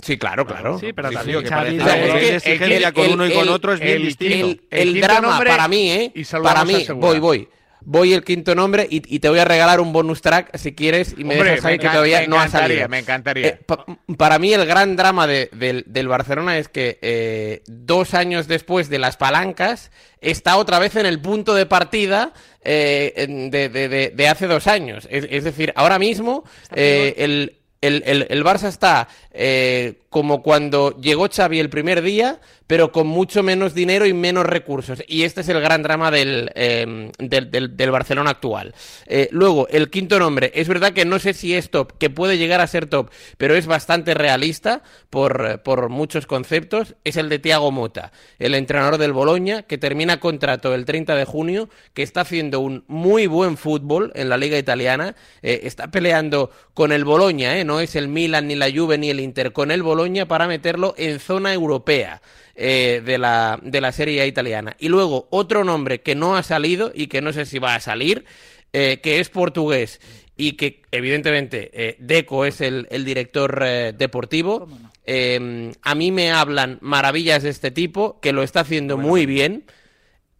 Sí, 0.00 0.18
claro, 0.18 0.44
claro. 0.46 0.78
Sí, 0.78 0.92
pero 0.92 1.08
Sí, 1.08 1.14
también 1.14 1.38
sí, 1.38 1.44
que 1.44 1.48
Xavi 1.50 1.78
parece 1.78 1.78
de- 1.78 1.82
O 1.82 1.86
sea, 1.86 1.94
que 1.94 2.00
es 2.00 2.12
el 2.14 2.20
que- 2.20 2.28
de 2.30 2.36
exigencia 2.36 2.88
el- 2.88 2.94
con 2.94 3.12
uno 3.12 3.26
y 3.26 3.32
con 3.32 3.42
el- 3.44 3.48
otro 3.48 3.72
es 3.72 3.80
bien 3.80 3.96
el- 3.96 4.02
distinto. 4.06 4.34
El, 4.46 4.60
El 4.70 4.88
el 4.88 4.92
quinto 4.94 5.06
drama 5.06 5.28
nombre 5.28 5.50
para 5.50 5.68
mí, 5.68 5.90
¿eh? 5.90 6.12
y 6.14 6.24
Para 6.24 6.64
mí, 6.64 6.84
voy, 6.96 7.18
voy. 7.20 7.48
Voy 7.86 8.12
el 8.14 8.24
quinto 8.24 8.54
nombre 8.54 8.86
y, 8.90 9.02
y 9.14 9.18
te 9.20 9.28
voy 9.28 9.38
a 9.38 9.44
regalar 9.44 9.80
un 9.80 9.92
bonus 9.92 10.22
track 10.22 10.56
si 10.56 10.74
quieres 10.74 11.14
y 11.18 11.24
me 11.24 11.34
Hombre, 11.34 11.50
dejas 11.50 11.64
ahí 11.66 11.74
me 11.74 11.78
que 11.80 11.88
todavía 11.88 12.26
no 12.26 12.36
ha 12.40 12.44
encantaría, 12.46 12.68
salido. 12.68 12.88
me 12.88 12.98
encantaría. 12.98 13.46
Eh, 13.48 13.60
pa- 13.66 13.84
para 14.16 14.38
mí 14.38 14.52
el 14.54 14.64
gran 14.66 14.96
drama 14.96 15.26
de- 15.26 15.50
del, 15.52 15.84
del 15.86 16.08
Barcelona 16.08 16.56
es 16.58 16.68
que 16.68 16.98
eh, 17.02 17.62
dos 17.66 18.14
años 18.14 18.48
después 18.48 18.88
de 18.88 18.98
las 18.98 19.16
palancas 19.16 19.90
está 20.20 20.56
otra 20.56 20.78
vez 20.78 20.96
en 20.96 21.06
el 21.06 21.20
punto 21.20 21.54
de 21.54 21.66
partida 21.66 22.32
eh, 22.62 23.12
en- 23.16 23.50
de, 23.50 23.68
de- 23.68 23.88
de- 23.88 24.10
de 24.10 24.28
hace 24.28 24.46
dos 24.46 24.66
años. 24.66 25.06
Es, 25.10 25.26
es 25.30 25.44
decir, 25.44 25.72
ahora 25.76 25.98
mismo 25.98 26.44
eh, 26.74 27.14
el, 27.18 27.58
el, 27.82 28.02
el- 28.06 28.26
el 28.30 28.44
Barça 28.44 28.68
está 28.68 29.08
eh, 29.30 29.98
como 30.14 30.44
cuando 30.44 30.96
llegó 31.00 31.28
Xavi 31.28 31.58
el 31.58 31.68
primer 31.70 32.00
día, 32.00 32.38
pero 32.68 32.92
con 32.92 33.08
mucho 33.08 33.42
menos 33.42 33.74
dinero 33.74 34.06
y 34.06 34.12
menos 34.14 34.46
recursos. 34.46 35.02
Y 35.08 35.24
este 35.24 35.40
es 35.40 35.48
el 35.48 35.60
gran 35.60 35.82
drama 35.82 36.12
del, 36.12 36.52
eh, 36.54 37.10
del, 37.18 37.50
del- 37.76 37.90
Barcelona 37.90 38.30
actual. 38.30 38.76
Eh, 39.06 39.28
luego, 39.32 39.66
el 39.70 39.90
quinto 39.90 40.20
nombre. 40.20 40.52
Es 40.54 40.68
verdad 40.68 40.92
que 40.92 41.04
no 41.04 41.18
sé 41.18 41.34
si 41.34 41.52
es 41.56 41.68
top, 41.68 41.98
que 41.98 42.10
puede 42.10 42.38
llegar 42.38 42.60
a 42.60 42.68
ser 42.68 42.86
top, 42.86 43.10
pero 43.38 43.56
es 43.56 43.66
bastante 43.66 44.14
realista 44.14 44.84
por, 45.10 45.44
eh, 45.50 45.58
por 45.58 45.88
muchos 45.88 46.26
conceptos. 46.28 46.94
Es 47.02 47.16
el 47.16 47.28
de 47.28 47.40
Thiago 47.40 47.72
Mota, 47.72 48.12
el 48.38 48.54
entrenador 48.54 48.98
del 48.98 49.12
Boloña, 49.12 49.62
que 49.64 49.78
termina 49.78 50.20
contrato 50.20 50.74
el 50.74 50.84
30 50.84 51.16
de 51.16 51.24
junio, 51.24 51.68
que 51.92 52.04
está 52.04 52.20
haciendo 52.20 52.60
un 52.60 52.84
muy 52.86 53.26
buen 53.26 53.56
fútbol 53.56 54.12
en 54.14 54.28
la 54.28 54.36
liga 54.36 54.58
italiana. 54.58 55.16
Eh, 55.42 55.62
está 55.64 55.90
peleando 55.90 56.50
con 56.72 56.92
el 56.92 57.04
Boloña, 57.04 57.64
no 57.64 57.80
es 57.80 57.96
el 57.96 58.06
Milan, 58.06 58.46
ni 58.46 58.54
la 58.54 58.70
Juve, 58.72 58.96
ni 58.96 59.10
el 59.10 59.18
Inter, 59.18 59.52
con 59.52 59.72
el 59.72 59.82
Boloña 59.82 60.03
Boloña 60.04 60.28
para 60.28 60.46
meterlo 60.46 60.94
en 60.98 61.18
zona 61.18 61.54
europea 61.54 62.20
eh, 62.54 63.02
de, 63.04 63.16
la, 63.16 63.58
de 63.62 63.80
la 63.80 63.90
Serie 63.90 64.20
A 64.20 64.26
italiana. 64.26 64.76
Y 64.78 64.88
luego 64.88 65.28
otro 65.30 65.64
nombre 65.64 66.02
que 66.02 66.14
no 66.14 66.36
ha 66.36 66.42
salido 66.42 66.92
y 66.94 67.06
que 67.06 67.22
no 67.22 67.32
sé 67.32 67.46
si 67.46 67.58
va 67.58 67.74
a 67.74 67.80
salir, 67.80 68.26
eh, 68.74 69.00
que 69.02 69.18
es 69.18 69.30
portugués 69.30 70.00
y 70.36 70.52
que 70.52 70.82
evidentemente 70.90 71.70
eh, 71.72 71.96
Deco 72.00 72.44
es 72.44 72.60
el, 72.60 72.86
el 72.90 73.06
director 73.06 73.62
eh, 73.64 73.94
deportivo. 73.96 74.68
Eh, 75.06 75.72
a 75.80 75.94
mí 75.94 76.12
me 76.12 76.32
hablan 76.32 76.78
maravillas 76.82 77.42
de 77.44 77.50
este 77.50 77.70
tipo, 77.70 78.20
que 78.20 78.32
lo 78.32 78.42
está 78.42 78.60
haciendo 78.60 78.98
muy 78.98 79.24
bien. 79.24 79.64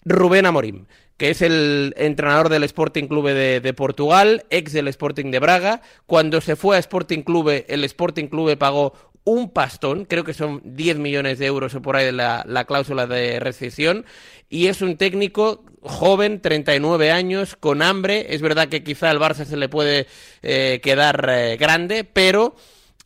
Rubén 0.05 0.45
Amorim, 0.45 0.85
que 1.17 1.31
es 1.31 1.41
el 1.41 1.95
entrenador 1.97 2.51
del 2.51 2.65
Sporting 2.65 3.07
Clube 3.07 3.33
de, 3.33 3.61
de 3.61 3.73
Portugal, 3.73 4.45
ex 4.51 4.75
del 4.75 4.89
Sporting 4.89 5.31
de 5.31 5.39
Braga. 5.39 5.81
Cuando 6.05 6.43
se 6.43 6.57
fue 6.57 6.77
a 6.77 6.81
Sporting 6.81 7.23
Clube, 7.23 7.65
el 7.69 7.85
Sporting 7.85 8.27
Clube 8.27 8.59
pagó 8.59 8.93
un 9.25 9.51
pastón, 9.51 10.05
creo 10.05 10.23
que 10.25 10.35
son 10.35 10.61
10 10.65 10.99
millones 10.99 11.39
de 11.39 11.47
euros 11.47 11.75
o 11.75 11.83
por 11.83 11.97
ahí 11.97 12.13
la, 12.13 12.45
la 12.47 12.65
cláusula 12.65 13.07
de 13.07 13.41
rescisión, 13.41 14.05
y 14.49 14.67
es 14.67 14.83
un 14.83 14.97
técnico 14.97 15.65
joven, 15.85 16.41
39 16.41 17.11
años, 17.11 17.57
con 17.57 17.83
hambre. 17.83 18.27
Es 18.31 18.41
verdad 18.41 18.69
que 18.69 18.83
quizá 18.83 19.11
al 19.11 19.19
Barça 19.19 19.45
se 19.45 19.57
le 19.57 19.69
puede 19.69 20.07
eh, 20.43 20.81
quedar 20.83 21.29
eh, 21.29 21.57
grande, 21.57 22.05
pero 22.05 22.57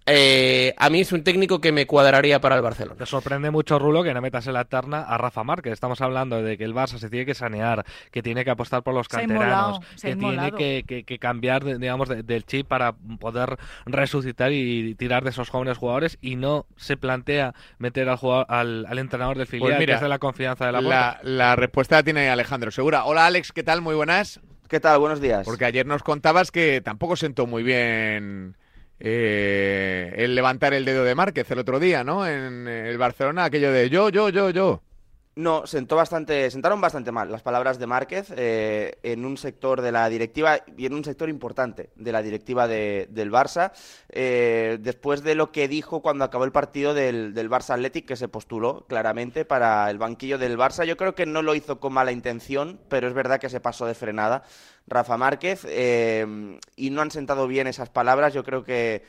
eh, 0.09 0.75
a 0.77 0.91
mí 0.91 1.01
es 1.01 1.13
un 1.13 1.23
técnico 1.23 1.61
que 1.61 1.73
me 1.73 1.87
cuadraría 1.87 2.41
para 2.41 2.57
el 2.57 2.63
Barcelona. 2.63 2.97
Te 2.99 3.07
sorprende 3.07 3.51
mucho, 3.51 3.79
Rulo, 3.79 4.03
que 4.03 4.13
no 4.15 4.21
metas 4.21 4.47
en 4.47 4.55
la 4.55 4.65
terna 4.65 5.03
a 5.03 5.19
Rafa 5.19 5.45
Márquez. 5.45 5.73
Estamos 5.73 6.01
hablando 6.01 6.43
de 6.43 6.57
que 6.59 6.65
el 6.65 6.75
Barça 6.75 6.99
se 6.99 7.09
tiene 7.11 7.27
que 7.27 7.35
sanear, 7.35 7.85
que 8.11 8.23
tiene 8.23 8.45
que 8.45 8.51
apostar 8.51 8.83
por 8.83 8.95
los 8.95 9.09
canteranos, 9.09 9.79
que 10.03 10.17
tiene 10.17 10.51
que, 10.59 10.85
que- 10.87 11.05
que 11.05 11.19
cambiar, 11.19 11.65
de- 11.65 11.79
digamos, 11.79 12.09
de- 12.09 12.23
del 12.23 12.45
chip 12.45 12.67
para 12.69 12.93
poder 13.21 13.57
resucitar 13.87 14.53
y 14.53 14.95
tirar 14.95 15.25
de 15.25 15.31
esos 15.31 15.49
jóvenes 15.51 15.79
jugadores 15.79 16.19
y 16.21 16.37
no 16.37 16.67
se 16.77 16.97
plantea 16.97 17.55
meter 17.79 18.09
al, 18.09 18.17
jugador, 18.17 18.47
al, 18.49 18.87
al 18.89 18.99
entrenador 18.99 19.39
del 19.39 19.47
filial, 19.47 19.69
Pues 19.71 19.79
mira, 19.79 19.93
que 19.93 19.97
es 19.97 20.01
de 20.03 20.09
la 20.09 20.19
confianza 20.19 20.67
de 20.67 20.73
la 20.73 20.81
La, 20.81 21.21
la 21.23 21.57
respuesta 21.57 21.97
la 21.97 22.03
tiene 22.03 22.29
Alejandro 22.31 22.71
Segura. 22.71 23.05
Hola 23.05 23.27
Alex, 23.27 23.53
¿qué 23.53 23.63
tal? 23.63 23.81
Muy 23.83 23.95
buenas. 23.95 24.41
¿Qué 24.69 24.81
tal? 24.81 24.99
Buenos 24.99 25.21
días. 25.21 25.45
Porque 25.47 25.65
ayer 25.65 25.87
nos 25.87 26.03
contabas 26.03 26.51
que 26.51 26.81
tampoco 26.83 27.17
sentó 27.17 27.47
muy 27.47 27.63
bien 27.63 28.55
eh, 29.01 30.15
el 30.17 30.35
levantar 30.35 30.75
el 30.75 30.85
dedo 30.85 31.05
de 31.05 31.15
Márquez 31.15 31.51
el 31.51 31.59
otro 31.59 31.79
día, 31.81 32.05
¿no? 32.05 32.27
En 32.27 32.67
el 32.69 32.99
Barcelona, 32.99 33.45
aquello 33.45 33.73
de 33.73 33.91
yo, 33.91 34.09
yo, 34.09 34.29
yo, 34.29 34.51
yo. 34.51 34.83
No, 35.37 35.69
sentó 35.69 35.95
bastante, 35.95 36.51
sentaron 36.51 36.81
bastante 36.81 37.13
mal 37.13 37.31
las 37.31 37.43
palabras 37.43 37.79
de 37.79 37.87
Márquez 37.87 38.27
eh, 38.37 38.99
en 39.05 39.25
un 39.25 39.37
sector 39.37 39.83
de 39.83 39.93
la 39.93 40.09
directiva 40.09 40.59
y 40.77 40.85
en 40.87 40.95
un 40.95 41.05
sector 41.05 41.29
importante 41.29 41.91
de 41.95 42.11
la 42.11 42.23
directiva 42.23 42.67
de- 42.67 43.07
del 43.09 43.31
Barça. 43.31 43.71
eh, 44.09 44.79
después 44.81 45.23
de 45.23 45.37
lo 45.37 45.53
que 45.53 45.69
dijo 45.69 46.03
cuando 46.03 46.25
acabó 46.25 46.45
el 46.45 46.51
partido 46.51 46.93
del, 46.93 47.35
del 47.35 47.49
Barça 47.49 47.75
Athletic, 47.75 48.05
que 48.05 48.17
se 48.17 48.27
postuló 48.27 48.85
claramente 48.89 49.45
para 49.45 49.89
el 49.91 49.99
banquillo 49.99 50.39
del 50.39 50.59
Barça. 50.59 50.85
Yo 50.85 50.97
creo 50.97 51.15
que 51.15 51.25
no 51.25 51.43
lo 51.43 51.55
hizo 51.55 51.79
con 51.79 51.93
mala 51.93 52.11
intención, 52.11 52.81
pero 52.89 53.07
es 53.07 53.15
verdad 53.15 53.39
que 53.39 53.49
se 53.49 53.61
pasó 53.61 53.87
de 53.87 53.95
frenada 53.95 54.43
Rafa 54.89 55.17
Márquez 55.17 55.67
eh, 55.69 56.59
y 56.77 56.91
no 56.91 57.01
han 57.01 57.11
sentado 57.11 57.47
bien 57.47 57.67
esas 57.67 57.91
palabras. 57.91 58.35
Yo 58.35 58.45
creo 58.45 58.65
que 58.65 59.05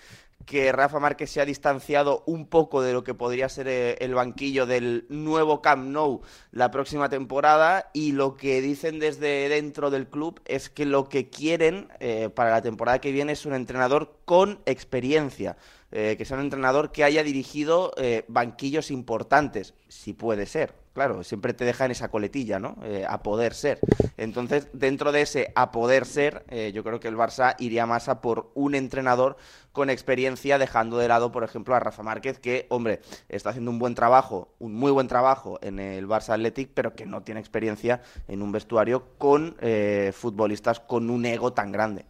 que 0.46 0.72
Rafa 0.72 1.00
Márquez 1.00 1.30
se 1.30 1.42
ha 1.42 1.46
distanciado 1.46 2.24
un 2.26 2.48
poco 2.48 2.82
de 2.82 2.94
lo 2.94 3.04
que 3.04 3.14
podría 3.14 3.50
ser 3.50 3.68
eh, 3.68 3.98
el 4.00 4.16
banquillo 4.16 4.66
del 4.66 5.06
nuevo 5.10 5.62
Camp 5.62 5.86
Nou 5.90 6.22
la 6.52 6.72
próxima 6.72 7.10
temporada 7.10 7.90
y 7.94 8.14
lo 8.14 8.36
que 8.36 8.62
dicen 8.62 9.00
desde 9.00 9.50
dentro 9.50 9.92
del 9.92 10.08
club 10.08 10.42
es 10.46 10.70
que 10.70 10.86
lo 10.86 11.10
que 11.10 11.30
quieren 11.30 11.90
eh, 12.00 12.30
para 12.34 12.52
la 12.52 12.62
temporada 12.62 13.00
que 13.00 13.12
viene 13.12 13.34
es 13.34 13.46
un 13.46 13.54
entrenador 13.54 14.18
con 14.26 14.60
experiencia, 14.66 15.58
eh, 15.92 16.16
que 16.18 16.26
sea 16.26 16.38
un 16.38 16.44
entrenador 16.44 16.92
que 16.92 17.04
haya 17.04 17.24
dirigido 17.24 17.94
eh, 17.98 18.26
banquillos 18.28 18.92
importantes, 18.92 19.74
si 19.88 20.14
puede 20.14 20.46
ser. 20.46 20.74
Claro, 21.00 21.24
siempre 21.24 21.54
te 21.54 21.64
dejan 21.64 21.91
esa 21.91 22.12
coletilla, 22.12 22.60
¿no? 22.60 22.76
Eh, 22.84 23.06
a 23.08 23.24
poder 23.24 23.54
ser. 23.54 23.80
Entonces, 24.18 24.68
dentro 24.74 25.14
de 25.14 25.22
ese 25.22 25.54
a 25.56 25.72
poder 25.72 26.06
ser, 26.06 26.43
eh, 26.50 26.74
yo 26.74 26.84
creo 26.84 27.00
que 27.00 27.08
el 27.08 27.16
Barça 27.16 27.56
iría 27.58 27.86
más 27.86 28.10
a 28.10 28.20
por 28.20 28.52
un 28.54 28.76
entrenador 28.76 29.38
con 29.72 29.89
experiencia, 29.89 30.58
dejando 30.58 30.97
de 30.97 31.08
lado, 31.08 31.32
por 31.32 31.45
ejemplo, 31.45 31.74
a 31.74 31.80
Rafa 31.80 32.04
Márquez, 32.04 32.38
que, 32.39 32.66
hombre, 32.68 33.00
está 33.30 33.52
haciendo 33.52 33.72
un 33.72 33.80
buen 33.80 33.95
trabajo, 33.95 34.50
un 34.60 34.74
muy 34.74 34.91
buen 34.91 35.08
trabajo 35.08 35.58
en 35.62 35.80
el 35.80 36.06
Barça 36.06 36.34
Athletic, 36.34 36.72
pero 36.74 36.93
que 36.95 37.06
no 37.06 37.24
tiene 37.24 37.39
experiencia 37.39 38.02
en 38.28 38.41
un 38.41 38.52
vestuario 38.52 39.18
con 39.18 39.56
eh, 39.62 40.12
futbolistas 40.14 40.82
con 40.82 41.10
un 41.10 41.26
ego 41.26 41.54
tan 41.54 41.72
grande. 41.72 42.08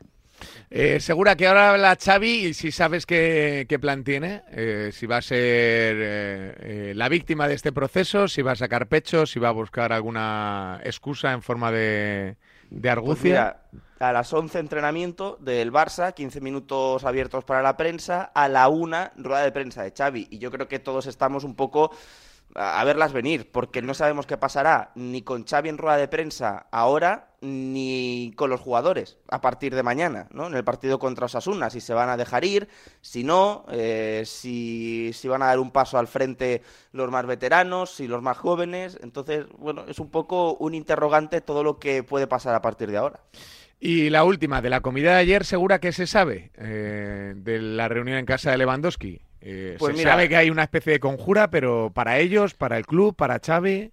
Eh, 0.70 1.00
segura 1.00 1.36
que 1.36 1.48
ahora 1.48 1.72
habla 1.72 1.98
Xavi 2.00 2.48
y 2.48 2.54
si 2.54 2.72
sabes 2.72 3.06
qué, 3.06 3.66
qué 3.68 3.80
plan 3.80 4.04
tiene, 4.04 4.44
eh, 4.52 4.92
si 4.94 5.06
va 5.08 5.18
a 5.18 5.22
ser 5.22 5.38
eh, 6.00 6.56
eh, 6.92 6.94
la 6.96 7.10
víctima 7.10 7.48
de 7.48 7.56
este 7.56 7.72
proceso, 7.72 8.28
si 8.28 8.42
va 8.42 8.52
a 8.54 8.56
sacar 8.56 8.88
pecho, 8.88 9.26
si 9.26 9.40
va 9.40 9.50
a 9.50 9.52
buscar 9.52 9.92
alguna 9.94 10.80
excusa 10.84 11.34
en 11.34 11.42
forma 11.42 11.72
de, 11.72 12.38
de 12.70 12.90
Pues 13.04 13.20
argucia. 13.20 13.24
mira, 13.24 13.64
a 14.00 14.12
las 14.14 14.32
11 14.34 14.60
entrenamiento 14.60 15.38
del 15.40 15.72
Barça, 15.72 16.14
15 16.14 16.42
minutos 16.42 17.04
abiertos 17.06 17.44
para 17.46 17.62
la 17.62 17.78
prensa, 17.78 18.24
a 18.34 18.48
la 18.48 18.68
una 18.70 19.12
rueda 19.18 19.44
de 19.44 19.52
prensa 19.52 19.84
de 19.84 19.94
Xavi. 19.98 20.28
Y 20.32 20.38
yo 20.40 20.52
creo 20.52 20.68
que 20.68 20.80
todos 20.80 21.08
estamos 21.08 21.44
un 21.44 21.56
poco 21.56 21.92
a 22.56 22.84
verlas 22.84 23.14
venir, 23.14 23.52
porque 23.52 23.82
no 23.82 23.94
sabemos 23.94 24.26
qué 24.26 24.38
pasará 24.38 24.92
ni 24.96 25.22
con 25.22 25.46
Xavi 25.46 25.70
en 25.70 25.78
rueda 25.78 25.98
de 25.98 26.08
prensa 26.08 26.68
ahora, 26.72 27.30
ni 27.42 28.34
con 28.36 28.50
los 28.50 28.60
jugadores 28.60 29.18
a 29.30 29.42
partir 29.42 29.76
de 29.76 29.84
mañana, 29.84 30.28
¿no? 30.32 30.48
En 30.48 30.56
el 30.56 30.64
partido 30.64 31.00
contra 31.00 31.28
Osasuna, 31.28 31.70
si 31.70 31.80
se 31.80 31.94
van 31.94 32.10
a 32.10 32.18
dejar 32.18 32.44
ir, 32.44 32.68
si 33.02 33.24
no, 33.24 33.66
eh, 33.72 34.24
si, 34.26 35.12
si 35.14 35.28
van 35.28 35.42
a 35.42 35.48
dar 35.48 35.60
un 35.60 35.72
paso 35.72 35.98
al 35.98 36.08
frente 36.08 36.62
los 36.92 37.10
más 37.10 37.26
veteranos, 37.26 37.92
si 37.92 38.08
los 38.08 38.22
más 38.22 38.38
jóvenes. 38.38 39.00
Entonces, 39.02 39.46
bueno, 39.58 39.86
es 39.88 40.00
un 40.00 40.10
poco 40.10 40.56
un 40.56 40.74
interrogante 40.74 41.42
todo 41.42 41.64
lo 41.64 41.80
que 41.80 42.04
puede 42.04 42.28
pasar 42.28 42.56
a 42.56 42.62
partir 42.62 42.92
de 42.92 42.98
ahora. 42.98 43.22
Y 43.80 44.10
la 44.10 44.26
última, 44.26 44.62
de 44.62 44.70
la 44.70 44.82
comida 44.82 45.12
de 45.12 45.20
ayer, 45.20 45.46
segura 45.46 45.80
que 45.80 45.94
se 45.94 46.06
sabe 46.06 46.52
eh, 46.58 47.34
de 47.36 47.60
la 47.62 47.88
reunión 47.88 48.18
en 48.18 48.26
casa 48.26 48.52
de 48.52 48.58
Lewandowski. 48.58 49.22
Eh, 49.42 49.76
Pues 49.80 49.94
se 49.94 49.98
mira- 50.00 50.12
sabe 50.12 50.30
que 50.30 50.36
hay 50.38 50.50
una 50.50 50.64
especie 50.64 50.94
de 50.94 51.00
conjura, 51.00 51.50
pero 51.50 51.92
para 51.94 52.20
ellos, 52.20 52.54
para 52.54 52.78
el 52.78 52.86
club, 52.86 53.16
para 53.16 53.40
Xavi. 53.40 53.92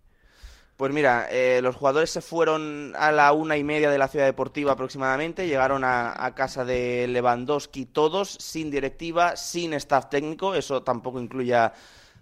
Pues 0.76 0.92
mira, 0.92 1.26
eh, 1.30 1.60
los 1.62 1.74
jugadores 1.74 2.10
se 2.10 2.20
fueron 2.20 2.92
a 2.98 3.10
la 3.10 3.32
una 3.32 3.56
y 3.56 3.64
media 3.64 3.88
de 3.90 3.96
la 3.96 4.08
ciudad 4.08 4.26
deportiva 4.26 4.72
aproximadamente, 4.72 5.46
llegaron 5.46 5.84
a, 5.84 6.12
a 6.22 6.34
casa 6.34 6.66
de 6.66 7.06
Lewandowski 7.08 7.86
todos, 7.86 8.32
sin 8.40 8.70
directiva, 8.70 9.36
sin 9.36 9.72
staff 9.72 10.10
técnico, 10.10 10.54
eso 10.54 10.82
tampoco 10.82 11.18
incluye 11.18 11.54
a, 11.54 11.72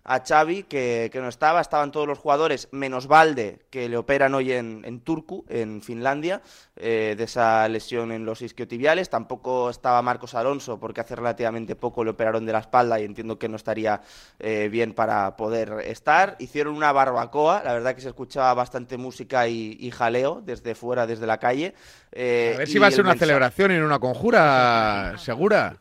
a 0.06 0.20
Xavi, 0.22 0.64
que, 0.64 1.08
que 1.10 1.20
no 1.20 1.28
estaba, 1.28 1.60
estaban 1.62 1.90
todos 1.90 2.06
los 2.06 2.18
jugadores, 2.18 2.68
menos 2.72 3.06
Valde, 3.06 3.60
que 3.70 3.88
le 3.88 3.96
operan 3.96 4.34
hoy 4.34 4.52
en, 4.52 4.82
en 4.84 5.00
Turku, 5.00 5.46
en 5.48 5.80
Finlandia, 5.80 6.42
eh, 6.76 7.14
de 7.16 7.24
esa 7.24 7.66
lesión 7.68 8.12
en 8.12 8.26
los 8.26 8.42
isquiotibiales, 8.42 9.08
tampoco 9.08 9.70
estaba 9.70 10.02
Marcos 10.02 10.34
Alonso, 10.34 10.78
porque 10.78 11.00
hace 11.00 11.16
relativamente 11.16 11.74
poco 11.74 12.04
le 12.04 12.10
operaron 12.10 12.44
de 12.44 12.52
la 12.52 12.58
espalda 12.58 13.00
y 13.00 13.04
entiendo 13.04 13.38
que 13.38 13.48
no 13.48 13.56
estaría 13.56 14.02
eh, 14.40 14.68
bien 14.70 14.92
para 14.92 15.36
poder 15.36 15.72
estar. 15.86 16.36
Hicieron 16.38 16.74
una 16.76 16.92
barbacoa, 16.92 17.62
la 17.64 17.72
verdad 17.72 17.94
que 17.94 18.02
se 18.02 18.08
escuchaba 18.08 18.52
bastante 18.52 18.98
música 18.98 19.48
y, 19.48 19.78
y 19.80 19.90
jaleo 19.90 20.42
desde 20.44 20.74
fuera, 20.74 21.06
desde 21.06 21.26
la 21.26 21.38
calle. 21.38 21.74
eh, 22.12 22.52
A 22.56 22.58
ver 22.58 22.68
si 22.68 22.78
va 22.78 22.88
a 22.88 22.90
ser 22.90 23.00
una 23.00 23.10
mensaje- 23.14 23.26
celebración 23.26 23.72
y 23.72 23.78
no 23.78 23.86
una 23.86 23.98
conjura, 23.98 25.14
segura. 25.18 25.76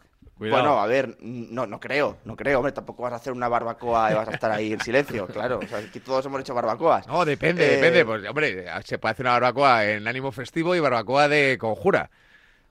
Cuidado. 0.50 0.62
Bueno, 0.64 0.82
a 0.82 0.88
ver, 0.88 1.18
no, 1.22 1.66
no 1.68 1.80
creo, 1.80 2.18
no 2.26 2.36
creo, 2.36 2.60
hombre, 2.60 2.72
tampoco 2.72 3.04
vas 3.04 3.14
a 3.14 3.18
hacer 3.18 3.34
una 3.34 3.48
barbacoa 3.48 4.12
y 4.12 4.16
vas 4.16 4.28
a 4.28 4.32
estar 4.32 4.52
ahí 4.52 4.74
en 4.74 4.80
silencio, 4.82 5.26
claro, 5.34 5.60
o 5.64 5.68
sea, 5.68 5.80
aquí 5.80 6.00
todos 6.00 6.26
hemos 6.26 6.42
hecho 6.42 6.54
barbacoas. 6.54 7.08
No, 7.08 7.26
depende, 7.26 7.66
Eh, 7.66 7.76
depende. 7.78 8.06
Pues, 8.06 8.28
hombre, 8.28 8.66
se 8.84 8.98
puede 9.00 9.12
hacer 9.14 9.26
una 9.26 9.34
barbacoa 9.34 9.86
en 9.86 10.08
ánimo 10.08 10.32
festivo 10.32 10.76
y 10.76 10.80
barbacoa 10.80 11.28
de 11.28 11.58
conjura. 11.60 12.10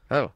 Claro. 0.08 0.34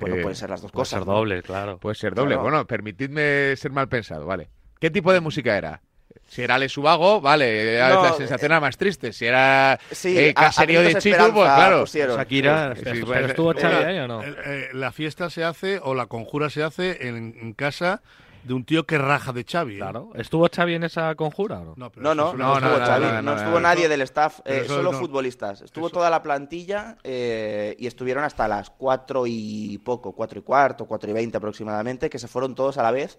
Bueno, 0.00 0.16
Eh, 0.16 0.22
pueden 0.22 0.36
ser 0.36 0.50
las 0.50 0.62
dos 0.62 0.70
Puede 0.70 0.82
cosas. 0.82 0.98
ser 1.00 1.06
¿no? 1.08 1.14
doble, 1.14 1.42
claro. 1.42 1.78
Puede 1.78 1.96
ser 1.96 2.14
doble. 2.14 2.34
Claro. 2.36 2.42
Bueno, 2.42 2.66
permitidme 2.66 3.56
ser 3.56 3.72
mal 3.72 3.88
pensado, 3.88 4.26
vale. 4.26 4.48
¿Qué 4.80 4.90
tipo 4.90 5.12
de 5.12 5.20
música 5.20 5.56
era? 5.58 5.82
Si 6.26 6.42
era 6.42 6.56
Ale 6.56 6.68
Subago, 6.68 7.20
vale, 7.20 7.74
era 7.74 7.90
No, 7.90 8.02
la 8.02 8.12
sensación 8.14 8.50
era 8.52 8.60
más 8.60 8.76
triste. 8.76 9.12
Si 9.12 9.24
era 9.26 9.78
Sí, 9.90 10.18
eh, 10.18 10.34
caserío 10.34 10.80
de 10.82 10.90
Esperanza 10.92 11.32
pues 11.32 11.44
claro. 11.46 11.80
pusieron. 11.80 12.16
Shakira, 12.16 12.74
Sí, 12.76 12.82
pero 12.84 13.06
pues, 13.06 13.18
pero 13.18 13.26
estuvo 13.28 13.52
eh, 13.52 13.56
Xavi 13.60 13.84
ahí 13.84 13.98
o 13.98 14.08
no? 14.08 14.22
Eh, 14.22 14.68
la 14.72 14.92
fiesta 14.92 15.30
se 15.30 15.44
hace 15.44 15.78
o 15.82 15.94
la 15.94 16.06
conjura 16.06 16.50
se 16.50 16.62
hace 16.62 17.08
en, 17.08 17.36
en 17.40 17.52
casa 17.54 18.02
de 18.44 18.54
un 18.54 18.64
tío 18.64 18.86
que 18.86 18.96
raja 18.96 19.32
de 19.32 19.44
Xavi. 19.44 19.74
¿eh? 19.74 19.78
Claro. 19.78 20.10
¿Estuvo 20.14 20.48
Xavi 20.48 20.74
en 20.74 20.84
esa 20.84 21.14
conjura 21.16 21.58
o 21.60 21.64
no? 21.64 21.74
No, 21.76 21.90
pero 21.90 22.02
No, 22.02 22.14
no, 22.14 22.32
no, 22.34 22.54
estuvo 22.56 22.76
Xavi, 22.78 23.22
no, 23.22 23.36
estuvo 23.36 23.60
nadie 23.60 23.88
del 23.88 24.00
staff, 24.02 24.40
eh, 24.44 24.64
solo 24.66 24.92
no. 24.92 24.98
futbolistas. 24.98 25.60
Estuvo 25.62 25.88
Eso- 25.88 25.94
toda 25.94 26.08
la 26.08 26.22
plantilla 26.22 26.96
eh, 27.04 27.74
y 27.78 27.86
estuvieron 27.86 28.24
hasta 28.24 28.46
las 28.48 28.70
cuatro 28.70 29.24
y 29.26 29.78
poco, 29.84 30.12
cuatro 30.12 30.38
y 30.38 30.42
cuarto, 30.42 30.86
cuatro 30.86 31.10
y 31.10 31.12
veinte 31.12 31.36
aproximadamente, 31.36 32.08
que 32.08 32.18
se 32.18 32.28
fueron 32.28 32.54
todos 32.54 32.78
a 32.78 32.82
la 32.82 32.90
vez 32.92 33.18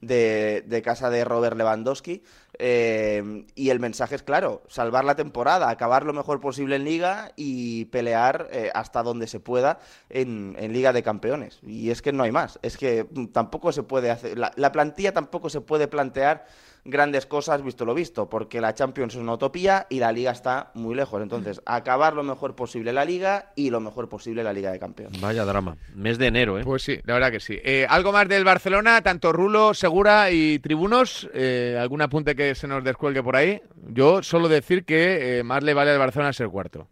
de, 0.00 0.82
casa 0.84 1.10
de 1.10 1.24
Robert 1.24 1.56
Lewandowski. 1.56 2.22
Eh, 2.62 3.46
y 3.54 3.70
el 3.70 3.80
mensaje 3.80 4.14
es 4.14 4.22
claro, 4.22 4.62
salvar 4.68 5.04
la 5.04 5.14
temporada, 5.14 5.70
acabar 5.70 6.04
lo 6.04 6.12
mejor 6.12 6.40
posible 6.40 6.76
en 6.76 6.84
liga 6.84 7.32
y 7.34 7.86
pelear 7.86 8.48
eh, 8.52 8.70
hasta 8.74 9.02
donde 9.02 9.26
se 9.26 9.40
pueda 9.40 9.78
en, 10.10 10.56
en 10.58 10.72
Liga 10.72 10.92
de 10.92 11.02
Campeones. 11.02 11.60
Y 11.62 11.90
es 11.90 12.02
que 12.02 12.12
no 12.12 12.22
hay 12.22 12.32
más, 12.32 12.58
es 12.60 12.76
que 12.76 13.06
mm, 13.10 13.28
tampoco 13.28 13.72
se 13.72 13.82
puede 13.82 14.10
hacer, 14.10 14.36
la 14.36 14.72
plantilla 14.72 15.14
tampoco 15.14 15.48
se 15.48 15.62
puede 15.62 15.88
plantear 15.88 16.44
grandes 16.84 17.26
cosas 17.26 17.62
visto 17.62 17.84
lo 17.84 17.94
visto, 17.94 18.28
porque 18.28 18.60
la 18.60 18.74
Champions 18.74 19.14
es 19.14 19.20
una 19.20 19.34
utopía 19.34 19.86
y 19.88 19.98
la 19.98 20.12
Liga 20.12 20.30
está 20.30 20.70
muy 20.74 20.94
lejos. 20.94 21.22
Entonces, 21.22 21.60
acabar 21.66 22.14
lo 22.14 22.22
mejor 22.22 22.54
posible 22.54 22.92
la 22.92 23.04
Liga 23.04 23.52
y 23.56 23.70
lo 23.70 23.80
mejor 23.80 24.08
posible 24.08 24.42
la 24.42 24.52
Liga 24.52 24.70
de 24.70 24.78
Campeones. 24.78 25.20
Vaya 25.20 25.44
drama. 25.44 25.76
Mes 25.94 26.18
de 26.18 26.26
enero, 26.26 26.58
¿eh? 26.58 26.64
Pues 26.64 26.82
sí, 26.82 26.98
la 27.04 27.14
verdad 27.14 27.30
que 27.30 27.40
sí. 27.40 27.58
Eh, 27.62 27.86
¿Algo 27.88 28.12
más 28.12 28.28
del 28.28 28.44
Barcelona? 28.44 29.02
Tanto 29.02 29.32
Rulo, 29.32 29.74
Segura 29.74 30.30
y 30.30 30.58
Tribunos. 30.58 31.28
Eh, 31.34 31.76
¿Algún 31.80 32.02
apunte 32.02 32.34
que 32.34 32.54
se 32.54 32.66
nos 32.66 32.84
descuelgue 32.84 33.22
por 33.22 33.36
ahí? 33.36 33.60
Yo 33.88 34.22
solo 34.22 34.48
decir 34.48 34.84
que 34.84 35.38
eh, 35.38 35.42
más 35.42 35.62
le 35.62 35.74
vale 35.74 35.90
al 35.90 35.98
Barcelona 35.98 36.32
ser 36.32 36.48
cuarto. 36.48 36.88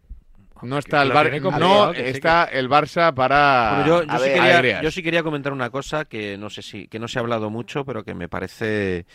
No 0.61 0.77
está 0.77 1.01
el 1.03 1.09
lo 1.09 1.15
Bar- 1.15 1.25
tiene 1.27 1.41
complicado, 1.41 1.93
no 1.93 1.93
está 1.93 2.43
el 2.45 2.69
Barça 2.69 3.13
para 3.13 3.83
Bueno, 3.85 3.85
yo, 3.87 4.03
yo 4.03 4.17
sí 4.19 4.29
ver, 4.29 4.61
quería, 4.61 4.81
yo 4.81 4.91
sí 4.91 5.03
quería 5.03 5.23
comentar 5.23 5.53
una 5.53 5.69
cosa 5.69 6.05
que 6.05 6.37
no 6.37 6.49
sé 6.49 6.61
si 6.61 6.87
que 6.87 6.99
no 6.99 7.07
se 7.07 7.19
ha 7.19 7.21
hablado 7.21 7.49
mucho, 7.49 7.85
pero 7.85 8.03
que 8.03 8.13
me 8.13 8.27
parece 8.29 9.05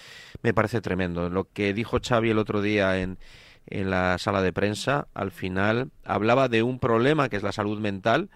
me 0.43 0.55
parece 0.55 0.81
tremendo. 0.81 1.29
Lo 1.31 1.45
que 1.53 1.73
dijo 1.75 1.99
Xavi 2.03 2.31
el 2.31 2.39
otro 2.39 2.63
día 2.63 2.99
en, 3.01 3.19
en 3.67 3.91
la 3.91 4.19
sala 4.19 4.43
de 4.43 4.53
prensa, 4.53 5.07
al 5.15 5.31
final 5.31 5.91
hablaba 6.05 6.49
de 6.49 6.63
un 6.63 6.79
problema 6.79 7.29
que 7.29 7.37
es 7.37 7.43
la 7.43 7.53
salud 7.53 7.79
mental, 7.81 8.29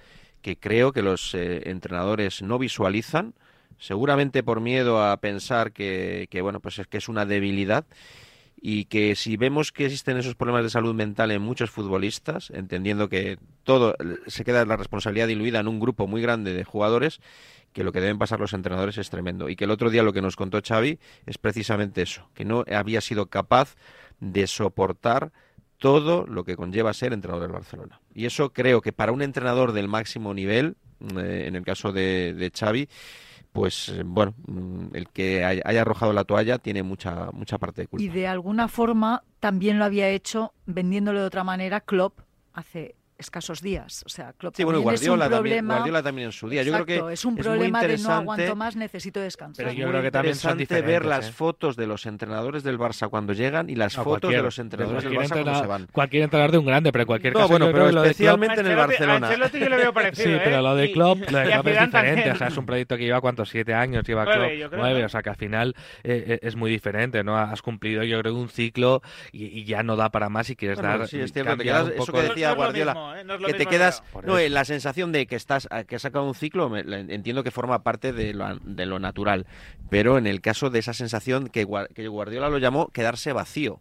que 0.42 0.56
creo 0.56 0.92
que 0.92 1.02
los 1.02 1.34
eh, 1.34 1.62
entrenadores 1.70 2.42
no 2.42 2.58
visualizan, 2.58 3.34
seguramente 3.78 4.42
por 4.42 4.60
miedo 4.60 5.02
a 5.04 5.16
pensar 5.18 5.72
que, 5.72 6.26
que 6.30 6.40
bueno 6.42 6.60
pues 6.60 6.78
es 6.78 6.86
que 6.86 6.98
es 6.98 7.08
una 7.08 7.24
debilidad 7.26 7.84
y 8.60 8.86
que 8.86 9.14
si 9.14 9.36
vemos 9.36 9.70
que 9.70 9.86
existen 9.86 10.16
esos 10.16 10.34
problemas 10.34 10.64
de 10.64 10.70
salud 10.70 10.94
mental 10.94 11.30
en 11.30 11.42
muchos 11.42 11.70
futbolistas, 11.70 12.50
entendiendo 12.50 13.08
que 13.08 13.38
todo 13.62 13.94
se 14.26 14.44
queda 14.44 14.64
la 14.64 14.76
responsabilidad 14.76 15.28
diluida 15.28 15.60
en 15.60 15.68
un 15.68 15.78
grupo 15.78 16.06
muy 16.06 16.20
grande 16.20 16.52
de 16.54 16.64
jugadores, 16.64 17.20
que 17.72 17.84
lo 17.84 17.92
que 17.92 18.00
deben 18.00 18.18
pasar 18.18 18.40
los 18.40 18.54
entrenadores 18.54 18.98
es 18.98 19.10
tremendo. 19.10 19.48
Y 19.48 19.56
que 19.56 19.64
el 19.64 19.70
otro 19.70 19.90
día 19.90 20.02
lo 20.02 20.12
que 20.12 20.22
nos 20.22 20.34
contó 20.34 20.60
Xavi 20.60 20.98
es 21.26 21.38
precisamente 21.38 22.02
eso, 22.02 22.28
que 22.34 22.44
no 22.44 22.64
había 22.72 23.00
sido 23.00 23.26
capaz 23.26 23.76
de 24.18 24.46
soportar 24.46 25.30
todo 25.76 26.26
lo 26.26 26.42
que 26.42 26.56
conlleva 26.56 26.92
ser 26.92 27.12
entrenador 27.12 27.42
del 27.42 27.52
Barcelona. 27.52 28.00
Y 28.12 28.26
eso 28.26 28.52
creo 28.52 28.80
que 28.80 28.92
para 28.92 29.12
un 29.12 29.22
entrenador 29.22 29.72
del 29.72 29.86
máximo 29.86 30.34
nivel, 30.34 30.76
eh, 31.16 31.44
en 31.46 31.54
el 31.54 31.64
caso 31.64 31.92
de, 31.92 32.34
de 32.34 32.50
Xavi, 32.50 32.88
pues 33.52 33.88
eh, 33.88 34.02
bueno, 34.04 34.34
mm, 34.46 34.94
el 34.94 35.08
que 35.08 35.44
haya 35.44 35.80
arrojado 35.80 36.12
la 36.12 36.24
toalla 36.24 36.58
tiene 36.58 36.82
mucha 36.82 37.30
mucha 37.32 37.58
parte 37.58 37.82
de 37.82 37.88
culpa. 37.88 38.02
Y 38.02 38.08
de 38.08 38.26
alguna 38.26 38.68
forma 38.68 39.24
también 39.40 39.78
lo 39.78 39.84
había 39.84 40.08
hecho 40.08 40.52
vendiéndolo 40.66 41.20
de 41.20 41.26
otra 41.26 41.44
manera 41.44 41.80
Klopp 41.80 42.20
hace 42.52 42.96
escasos 43.18 43.60
días. 43.60 44.02
O 44.06 44.08
sea, 44.08 44.32
Klopp 44.32 44.54
Sí, 44.56 44.64
bueno, 44.64 44.78
es 44.78 44.80
un 44.80 44.84
Guardiola 44.84 45.28
también, 45.28 45.56
problema- 45.58 45.74
Guardiola 45.74 46.02
también 46.02 46.26
en 46.26 46.32
su 46.32 46.48
día. 46.48 46.62
Yo 46.62 46.72
creo 46.72 46.86
que 46.86 47.12
es 47.12 47.24
un 47.24 47.34
muy 47.34 47.42
problema 47.42 47.82
de 47.82 47.98
no 47.98 48.10
aguanto 48.12 48.56
más, 48.56 48.76
necesito 48.76 49.20
descansar. 49.20 49.64
Pero 49.66 49.76
yo 49.76 49.84
muy 49.86 49.90
creo 49.92 50.02
que 50.02 50.10
también 50.10 50.34
son 50.36 50.52
interesante 50.60 50.86
ver 50.92 51.04
las 51.04 51.28
¿eh? 51.28 51.32
fotos 51.32 51.76
de 51.76 51.86
los 51.86 52.06
entrenadores 52.06 52.62
del 52.62 52.78
Barça 52.78 53.08
cuando 53.10 53.32
llegan 53.32 53.68
y 53.70 53.74
las 53.74 53.96
No, 53.96 54.04
fotos 54.04 54.30
de 54.30 54.42
los 54.42 54.58
entrenadores 54.58 55.04
del 55.04 55.12
Barça 55.14 55.28
cuando 55.42 55.60
se 55.60 55.66
van. 55.66 55.86
Cualquier 55.92 56.22
entrenador 56.22 56.52
de 56.52 56.58
un 56.58 56.66
grande, 56.66 56.92
pero 56.92 57.02
en 57.02 57.06
cualquier 57.06 57.32
No, 57.34 57.40
caso. 57.40 57.50
bueno, 57.50 57.66
pero 57.72 57.88
Klopp- 57.90 58.02
especialmente 58.06 58.60
en 58.60 58.66
el 58.68 58.76
Barcelona. 58.76 59.26
Ancelotti 59.28 59.58
yo 59.58 59.68
le 59.68 59.76
veo 59.76 59.92
parecido, 59.94 60.28
Sí, 60.28 60.34
¿eh? 60.34 60.40
pero 60.44 60.62
lo 60.62 60.76
de 60.76 60.86
Y- 60.86 60.92
Klopp, 60.92 61.18
y- 61.28 61.32
lo 61.32 61.38
de 61.38 61.44
Klopp 61.50 61.66
es 61.66 61.80
diferente. 61.86 62.30
O 62.30 62.36
sea, 62.36 62.46
es 62.48 62.56
un 62.56 62.66
proyecto 62.66 62.96
que 62.96 63.04
lleva 63.04 63.20
cuántos, 63.20 63.48
siete 63.48 63.74
años 63.74 64.04
lleva 64.06 64.24
Klopp, 64.24 64.50
yo 64.52 64.68
creo, 64.70 64.80
nueve. 64.80 65.04
O 65.04 65.08
sea, 65.08 65.22
que 65.22 65.30
al 65.30 65.36
final 65.36 65.74
eh, 66.04 66.24
eh, 66.26 66.38
es 66.42 66.54
muy 66.56 66.70
diferente, 66.70 67.24
¿no? 67.24 67.36
Has 67.36 67.62
cumplido, 67.62 68.02
yo 68.04 68.20
creo, 68.20 68.34
un 68.34 68.48
ciclo 68.48 69.02
y, 69.32 69.46
y 69.46 69.64
ya 69.64 69.82
no 69.82 69.96
da 69.96 70.10
para 70.10 70.28
más 70.28 70.48
y 70.50 70.56
quieres 70.56 70.78
Bueno, 70.78 70.98
dar. 70.98 71.08
sí, 71.08 71.18
es 71.20 71.32
cierto, 71.32 71.52
eso 71.52 72.12
que 72.12 72.20
de- 72.22 72.28
decía 72.28 72.50
es 72.50 72.56
Guardiola, 72.56 73.07
¿eh? 73.16 73.24
No 73.24 73.34
es 73.34 73.40
lo 73.40 73.46
que 73.46 73.52
te 73.58 73.64
quedas, 73.70 74.02
no, 74.26 74.38
eh, 74.38 74.48
la 74.48 74.64
sensación 74.64 75.12
de 75.12 75.26
que 75.26 75.36
estás, 75.36 75.68
que 75.86 75.96
has 75.96 76.02
sacado 76.02 76.24
un 76.26 76.34
ciclo, 76.34 76.68
me- 76.68 76.84
la- 76.84 76.98
entiendo 77.00 77.42
que 77.44 77.50
forma 77.50 77.82
parte 77.82 78.12
de 78.12 78.34
lo, 78.34 78.56
de 78.62 78.86
lo 78.86 78.98
natural, 78.98 79.46
pero 79.90 80.18
en 80.18 80.26
el 80.26 80.40
caso 80.40 80.70
de 80.70 80.78
esa 80.78 80.92
sensación 80.94 81.48
que, 81.48 81.66
que 81.94 82.08
Guardiola 82.08 82.48
lo 82.48 82.58
llamó 82.58 82.88
quedarse 82.88 83.32
vacío, 83.32 83.80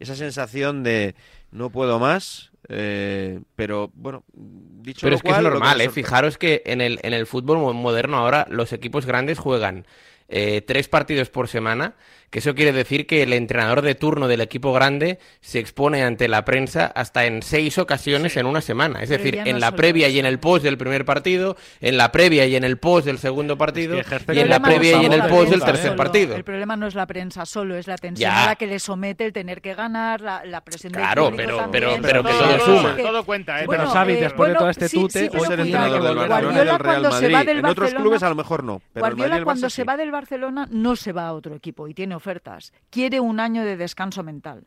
esa 0.00 0.16
sensación 0.16 0.82
de 0.82 1.14
no 1.52 1.70
puedo 1.70 1.98
más, 2.00 2.50
eh, 2.68 3.40
pero 3.54 3.90
bueno, 3.94 4.24
dicho 4.34 5.02
Pero 5.06 5.12
lo 5.12 5.16
es 5.16 5.22
que 5.22 5.28
es 5.30 5.34
normal, 5.42 5.80
¿eh? 5.80 5.84
Fijaros 5.90 6.36
que 6.38 6.62
en 6.66 6.80
el, 6.80 6.98
en 7.02 7.14
el 7.14 7.26
fútbol 7.26 7.58
mo- 7.58 7.72
moderno 7.72 8.16
ahora 8.18 8.46
los 8.50 8.72
equipos 8.72 9.06
grandes 9.06 9.38
juegan 9.38 9.86
eh, 10.28 10.60
tres 10.62 10.88
partidos 10.88 11.30
por 11.30 11.48
semana, 11.48 11.94
que 12.30 12.40
eso 12.40 12.54
quiere 12.54 12.72
decir 12.72 13.06
que 13.06 13.22
el 13.22 13.32
entrenador 13.32 13.82
de 13.82 13.94
turno 13.94 14.28
del 14.28 14.40
equipo 14.40 14.72
grande 14.72 15.18
se 15.40 15.58
expone 15.58 16.02
ante 16.02 16.28
la 16.28 16.44
prensa 16.44 16.86
hasta 16.86 17.24
en 17.24 17.42
seis 17.42 17.78
ocasiones 17.78 18.36
en 18.36 18.46
una 18.46 18.60
semana. 18.60 19.00
Es 19.02 19.08
Pero 19.08 19.22
decir, 19.24 19.40
no 19.40 19.46
en 19.46 19.60
la 19.60 19.72
previa 19.72 20.08
y 20.08 20.18
en 20.18 20.26
el 20.26 20.38
post 20.38 20.62
del 20.64 20.76
primer 20.78 21.04
partido, 21.04 21.56
en 21.80 21.96
la 21.96 22.12
previa 22.12 22.44
y 22.46 22.54
en 22.56 22.64
el 22.64 22.76
post 22.78 23.06
del 23.06 23.18
segundo 23.18 23.56
partido, 23.56 23.96
y 23.96 24.38
en 24.38 24.48
la 24.50 24.58
no 24.58 24.64
previa 24.66 24.96
es 24.98 25.02
y 25.02 25.06
en 25.06 25.12
el 25.14 25.22
post 25.26 25.50
del 25.50 25.60
tercer 25.62 25.86
solo. 25.86 25.96
partido. 25.96 26.36
El 26.36 26.44
problema 26.44 26.76
no 26.76 26.86
es 26.86 26.94
la 26.94 27.06
prensa 27.06 27.46
solo, 27.46 27.76
es 27.76 27.86
la 27.86 27.96
tensión 27.96 28.30
Ya. 28.30 28.44
a 28.44 28.46
la 28.46 28.56
que 28.56 28.66
le 28.66 28.78
somete 28.78 29.24
el 29.24 29.32
tener 29.32 29.60
que 29.62 29.74
ganar, 29.74 30.20
la, 30.20 30.44
la 30.44 30.60
presión 30.62 30.92
del 30.92 31.00
Claro, 31.02 31.30
público 31.30 31.44
pero- 31.46 31.56
también. 31.58 32.02
pero- 32.02 32.22
pero 32.22 32.22
que 32.24 32.32
todo, 32.58 32.58
suma. 32.78 32.96
todo 32.96 33.24
cuenta, 33.24 33.62
¿eh? 33.62 33.66
Bueno, 33.66 33.84
pero 33.84 33.94
Xavi, 33.94 34.12
eh, 34.12 34.20
después 34.20 34.50
de 34.50 34.54
todo 34.58 34.70
este 34.70 34.88
sí, 34.88 34.96
tute, 34.96 35.12
sí, 35.12 35.18
ser 35.20 35.30
cuidado 35.30 35.54
entrenador 35.62 36.02
del 36.02 36.14
Barcelona 36.28 36.58
del 36.58 36.66
Real 36.68 36.82
cuando 36.82 37.10
se 37.12 37.20
Madrid. 37.28 37.34
va 37.34 37.44
del 37.44 37.58
En 37.58 37.64
otros 37.66 37.94
clubes 37.94 38.22
a 38.22 38.28
lo 38.28 38.34
mejor 38.34 38.64
no, 38.64 38.82
pero 38.92 39.06
el 39.06 39.12
Madrid 39.12 39.16
y 39.16 39.18
Guardiola 39.20 39.38
el 39.38 39.44
cuando 39.44 39.70
se 39.70 39.76
sí. 39.82 39.86
va 39.86 39.96
del 39.96 40.10
Barcelona 40.10 40.68
no 40.70 40.94
se 40.96 41.12
va 41.12 41.26
a 41.28 41.32
otro 41.32 41.54
equipo 41.54 41.88
y 41.88 41.94
tiene 41.94 42.17
ofertas. 42.18 42.72
Quiere 42.90 43.20
un 43.20 43.40
año 43.40 43.62
de 43.64 43.76
descanso 43.78 44.22
mental. 44.22 44.66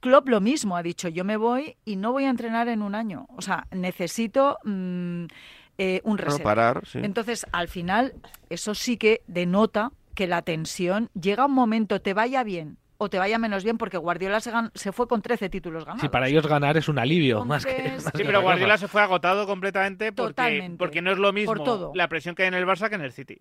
Klopp 0.00 0.28
lo 0.28 0.40
mismo 0.40 0.76
ha 0.76 0.82
dicho, 0.82 1.08
yo 1.08 1.24
me 1.24 1.36
voy 1.36 1.76
y 1.84 1.96
no 1.96 2.12
voy 2.12 2.24
a 2.24 2.30
entrenar 2.30 2.68
en 2.68 2.82
un 2.82 2.94
año. 2.94 3.26
O 3.36 3.42
sea, 3.42 3.66
necesito 3.72 4.58
mm, 4.64 5.24
eh, 5.78 6.00
un 6.04 6.18
reset. 6.18 6.42
parar, 6.42 6.86
sí. 6.86 7.00
Entonces, 7.02 7.46
al 7.50 7.66
final, 7.68 8.14
eso 8.50 8.74
sí 8.74 8.96
que 8.96 9.22
denota 9.26 9.90
que 10.14 10.26
la 10.28 10.42
tensión 10.42 11.10
llega 11.20 11.46
un 11.46 11.52
momento, 11.54 12.00
te 12.00 12.14
vaya 12.14 12.42
bien 12.44 12.76
o 13.00 13.08
te 13.08 13.18
vaya 13.18 13.38
menos 13.38 13.62
bien, 13.62 13.78
porque 13.78 13.96
Guardiola 13.96 14.40
se, 14.40 14.52
gan- 14.52 14.70
se 14.74 14.90
fue 14.92 15.06
con 15.06 15.22
13 15.22 15.48
títulos 15.48 15.84
ganados. 15.84 16.00
Si 16.02 16.08
para 16.08 16.28
ellos 16.28 16.46
ganar 16.48 16.76
es 16.76 16.88
un 16.88 16.98
alivio, 16.98 17.44
más 17.44 17.64
que. 17.64 17.92
Más 17.92 18.04
Sí, 18.04 18.10
que 18.12 18.24
pero 18.24 18.42
Guardiola 18.42 18.76
se 18.78 18.88
fue 18.88 19.02
agotado 19.02 19.46
completamente 19.46 20.12
porque, 20.12 20.30
Totalmente. 20.32 20.78
porque 20.78 21.02
no 21.02 21.12
es 21.12 21.18
lo 21.18 21.32
mismo 21.32 21.54
Por 21.54 21.62
todo. 21.64 21.92
la 21.94 22.08
presión 22.08 22.34
que 22.34 22.42
hay 22.42 22.48
en 22.48 22.54
el 22.54 22.66
Barça 22.66 22.88
que 22.88 22.96
en 22.96 23.02
el 23.02 23.12
City. 23.12 23.38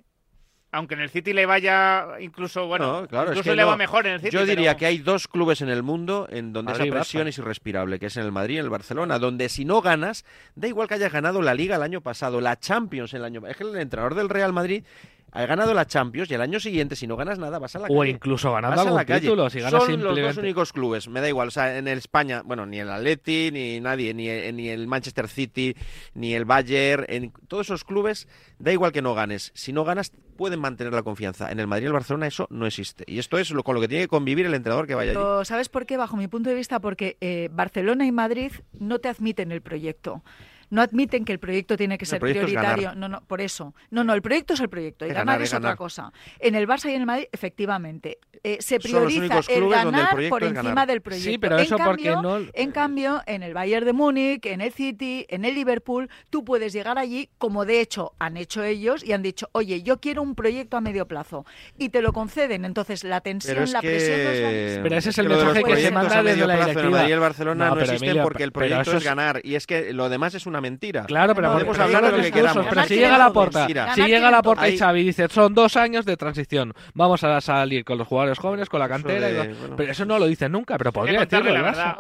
Aunque 0.72 0.96
en 0.96 1.00
el 1.02 1.10
City 1.10 1.32
le 1.32 1.46
vaya 1.46 2.06
incluso, 2.20 2.68
bueno, 2.68 3.02
No, 3.02 3.08
claro, 3.08 3.28
es 3.32 3.38
incluso 3.38 3.52
que 3.52 3.56
le 3.56 3.62
no. 3.62 3.70
va 3.70 3.78
mejor 3.78 4.06
en 4.06 4.14
el 4.16 4.20
City. 4.20 4.32
Yo 4.32 4.46
diría 4.46 4.72
pero- 4.72 4.80
que 4.80 4.86
hay 4.88 4.98
dos 4.98 5.28
clubes 5.30 5.62
en 5.62 5.70
el 5.70 5.82
mundo 5.82 6.28
en 6.30 6.52
donde 6.52 6.74
Madrid 6.74 6.88
esa 6.88 6.96
presión 6.96 7.24
Barça. 7.26 7.30
es 7.30 7.38
irrespirable, 7.38 8.00
que 8.00 8.08
es 8.08 8.18
en 8.18 8.26
el 8.26 8.32
Madrid 8.34 8.56
y 8.56 8.58
en 8.60 8.66
el 8.66 8.70
Barcelona, 8.70 9.18
donde 9.18 9.48
si 9.48 9.64
no 9.64 9.82
ganas, 9.82 10.26
da 10.56 10.68
igual 10.68 10.88
que 10.90 10.96
hayas 10.96 11.12
ganado 11.14 11.42
la 11.42 11.54
Liga 11.54 11.78
el 11.78 11.84
año 11.84 12.02
pasado, 12.02 12.42
la 12.42 12.60
Champions 12.60 13.14
el 13.14 13.24
año 13.24 13.42
Es 13.48 13.56
que 13.56 13.64
el 13.64 13.76
entrenador 13.78 14.16
del 14.16 14.28
Real 14.30 14.52
Madrid 14.52 14.84
ha 15.32 15.46
ganado 15.46 15.74
la 15.74 15.86
Champions 15.86 16.32
y 16.32 16.34
el 16.34 16.42
año 16.42 16.60
siguiente, 16.60 16.96
si 16.96 17.06
no 17.06 17.16
ganas 17.16 17.38
nada, 17.38 17.60
vas 17.60 17.76
a 17.76 17.80
la 17.80 17.88
O 17.90 18.00
calle. 18.00 18.10
incluso 18.12 18.52
ganando 18.54 18.82
algún 18.82 18.96
la 18.98 19.06
calle. 19.06 19.22
título, 19.22 19.50
si 19.50 19.60
ganas 19.60 19.84
Son 19.84 20.04
los 20.04 20.16
dos 20.20 20.38
únicos 20.38 20.74
clubes, 20.74 21.08
me 21.08 21.22
da 21.22 21.28
igual. 21.28 21.50
O 21.50 21.52
sea, 21.52 21.78
en 21.78 21.88
el 21.88 21.98
España, 21.98 22.42
bueno, 22.46 22.66
ni 22.66 22.80
el 22.80 22.90
Atleti, 22.90 23.50
ni 23.52 23.80
nadie, 23.80 24.14
ni, 24.14 24.28
ni 24.54 24.70
el 24.70 24.88
Manchester 24.88 25.28
City, 25.28 25.76
ni 26.14 26.34
el 26.34 26.46
Bayern, 26.46 27.06
en 27.10 27.32
todos 27.48 27.68
esos 27.68 27.84
clubes, 27.84 28.28
da 28.58 28.72
igual 28.72 28.92
que 28.92 29.02
no 29.02 29.14
ganes. 29.14 29.52
Si 29.54 29.74
no 29.74 29.84
ganas, 29.84 30.12
pueden 30.38 30.60
mantener 30.60 30.94
la 30.94 31.04
confianza. 31.04 31.52
En 31.52 31.60
el 31.60 31.68
Madrid 31.68 31.84
y 31.84 31.88
el 31.88 31.94
Barcelona 31.94 32.28
eso 32.28 32.48
no 32.50 32.66
existe. 32.66 33.04
Y 33.08 33.20
esto 33.20 33.38
es 33.38 33.52
lo, 33.52 33.64
con 33.64 33.76
lo 33.76 33.82
que 33.82 33.88
tiene 33.88 34.06
que 34.06 34.10
convivir 34.10 34.46
el 34.46 34.54
entrenador 34.54 34.88
que 34.88 34.96
vaya 34.96 35.12
allí. 35.12 35.18
Pero, 35.20 35.44
¿Sabes 35.46 35.68
por 35.70 35.86
qué? 35.86 35.98
Bajo 35.98 36.16
mi 36.18 36.28
punto 36.28 36.50
de 36.50 36.56
vista, 36.56 36.80
porque 36.80 37.18
eh, 37.22 37.50
Barcelona 37.52 38.06
y 38.06 38.12
Madrid 38.12 38.52
no 38.80 39.00
te 39.00 39.10
admiten 39.10 39.52
el 39.52 39.62
proyecto. 39.62 40.24
No 40.70 40.82
admiten 40.82 41.24
que 41.26 41.32
el 41.34 41.40
proyecto 41.40 41.78
tiene 41.78 41.98
que 41.98 42.06
El 42.06 42.10
ser 42.10 42.20
prioritario. 42.20 42.94
No, 42.96 43.08
no, 43.08 43.22
por 43.22 43.42
eso. 43.42 43.74
No, 43.90 44.04
no, 44.04 44.14
el 44.14 44.22
proyecto 44.22 44.54
es 44.54 44.60
el 44.60 44.70
proyecto. 44.70 45.06
Y 45.06 45.10
Es 45.10 45.14
ganar, 45.14 45.36
ganar, 45.36 45.42
es 45.44 45.54
otra 45.54 45.76
cosa. 45.76 46.12
En 46.40 46.56
el 46.56 46.68
Barça 46.68 46.90
y 46.90 46.94
en 46.96 47.02
el 47.02 47.06
Madrid, 47.06 47.26
efectivamente, 47.32 48.20
eh, 48.44 48.58
se 48.60 48.80
prioriza 48.80 49.40
el 49.50 49.70
ganar 49.70 50.10
por 50.30 50.44
encima 50.44 50.62
ganar. 50.64 50.88
del 50.88 51.02
proyecto. 51.02 51.30
Sí, 51.32 51.38
pero 51.38 51.58
En 51.58 51.64
eso 51.66 51.78
porque 51.78 52.12
cambio- 52.12 52.22
no- 52.22 52.46
En 52.54 52.72
cambio, 52.72 53.22
en 53.26 53.44
el 53.44 53.54
Bayern 53.54 53.86
de 53.86 53.94
Múnich, 53.94 54.46
en 54.46 54.62
el 54.62 54.72
City, 54.72 55.26
en 55.30 55.46
el 55.46 55.56
Liverpool, 55.56 56.10
tú 56.30 56.44
puedes 56.44 56.74
llegar 56.74 56.98
allí, 56.98 57.30
como 57.38 57.66
de 57.66 57.82
hecho 57.82 58.14
han 58.20 58.38
hecho 58.38 58.64
ellos, 58.64 59.04
y 59.04 59.14
han 59.14 59.22
dicho, 59.24 59.50
oye, 59.54 59.82
yo 59.84 60.00
quiero 60.00 60.22
un 60.22 60.36
proyecto 60.36 60.78
a 60.78 60.82
medio 60.82 61.08
plazo. 61.08 61.46
Y 61.78 61.90
te 61.90 62.02
lo 62.02 62.14
conceden. 62.14 62.66
Entonces, 62.66 63.04
la 63.04 63.22
tensión, 63.22 63.56
Pero 63.56 63.64
es 63.64 63.72
la 63.72 63.82
presión 63.82 64.24
no 64.24 64.30
es 64.30 64.42
la 64.42 64.50
misma. 64.50 64.84
Pero 64.84 64.98
ese 64.98 65.10
es 65.10 65.16
que 65.16 65.22
el 65.22 65.30
mensaje 65.30 65.64
que 65.64 65.76
se 65.78 65.92
manda 65.92 66.24
desde 66.24 66.46
la 66.46 66.54
en 66.56 66.60
el 66.60 66.66
directiva. 66.68 66.90
Madrid 66.92 67.10
y 67.10 67.12
el 67.14 67.20
Barcelona 67.20 67.70
No, 67.70 67.80
existen 67.80 68.04
Emilio, 68.04 68.24
porque 68.24 68.44
el 68.44 68.52
proyecto 68.52 68.98
es- 68.98 69.04
ganar. 69.04 69.42
Y 69.44 69.56
es 69.56 69.66
que 69.68 69.94
lo 69.94 70.10
demás 70.10 70.36
es 70.36 70.46
una 70.46 70.57
mentira. 70.62 71.04
Claro, 71.06 71.34
pero 71.36 71.48
No, 71.48 71.54
podemos 71.54 71.78
pero 71.78 71.86
hablar 71.86 72.04
de 72.04 72.10
lo 72.12 72.16
que 72.18 72.24
discursos. 72.24 72.52
queramos. 72.52 72.70
Pero 72.70 72.82
si 72.88 72.96
llega 72.96 73.08
quieren 73.10 73.20
la 73.20 73.68
Mira. 73.68 73.94
si 73.94 74.02
llega 74.02 74.08
quieren 74.08 74.32
la 74.32 74.42
porta 74.42 74.70
y. 74.70 74.78
Xavi 74.78 75.04
dice 75.04 75.28
son 75.30 75.54
dos 75.54 75.76
años 75.78 76.06
de 76.06 76.18
transición, 76.18 76.74
vamos 76.94 77.24
a 77.24 77.40
salir 77.42 77.84
con 77.86 77.98
los 77.98 78.08
jugadores 78.08 78.40
jóvenes, 78.40 78.70
con 78.70 78.80
la 78.80 78.88
cantera. 78.90 79.28
de- 79.28 79.54
bueno, 79.54 79.76
pero 79.76 79.92
eso 79.92 80.06
no 80.06 80.20
lo 80.20 80.26
dicen 80.28 80.52
nunca, 80.52 80.78
pero 80.78 80.92
podría 80.94 81.20
decirlo 81.22 81.50
el 81.50 81.62
la 81.62 81.74
Barça. 81.74 81.96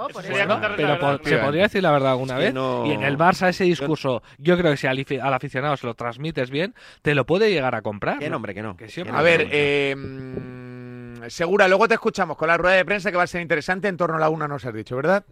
Pero 0.75 0.87
la 0.87 0.99
por- 0.99 1.09
verdad, 1.11 1.19
se 1.23 1.37
podría 1.37 1.63
decir 1.63 1.83
la 1.83 1.91
verdad 1.91 2.11
alguna 2.11 2.37
vez. 2.37 2.53
no- 2.53 2.85
Y 2.85 2.91
en 2.91 3.03
el 3.03 3.17
Barça 3.17 3.47
ese 3.49 3.63
discurso, 3.63 4.21
yo 4.37 4.57
creo 4.57 4.71
que 4.71 4.77
si 4.77 4.87
al, 4.87 4.97
afi- 4.97 5.21
al 5.21 5.33
aficionado 5.33 5.77
se 5.77 5.87
lo 5.87 5.93
transmites 5.93 6.49
bien, 6.49 6.73
te 7.01 7.15
lo 7.15 7.25
puede 7.25 7.51
llegar 7.51 7.75
a 7.75 7.81
comprar. 7.81 8.19
Que 8.19 8.29
no, 8.29 8.37
hombre, 8.37 8.53
que 8.53 8.61
no. 8.61 8.75
Que 8.77 8.87
A 9.11 9.21
ver, 9.21 9.47
eh, 9.51 9.95
mm, 9.95 11.27
Segura, 11.29 11.67
luego 11.67 11.87
te 11.87 11.95
escuchamos 11.95 12.37
con 12.37 12.47
la 12.47 12.57
rueda 12.57 12.75
de 12.75 12.85
prensa 12.85 13.11
que 13.11 13.17
va 13.17 13.23
a 13.23 13.27
ser 13.27 13.41
interesante. 13.41 13.87
En 13.87 13.97
torno 13.97 14.15
a 14.17 14.19
la 14.19 14.29
una 14.29 14.47
nos 14.47 14.63
has 14.65 14.73
dicho, 14.73 14.95
¿verdad? 14.95 15.25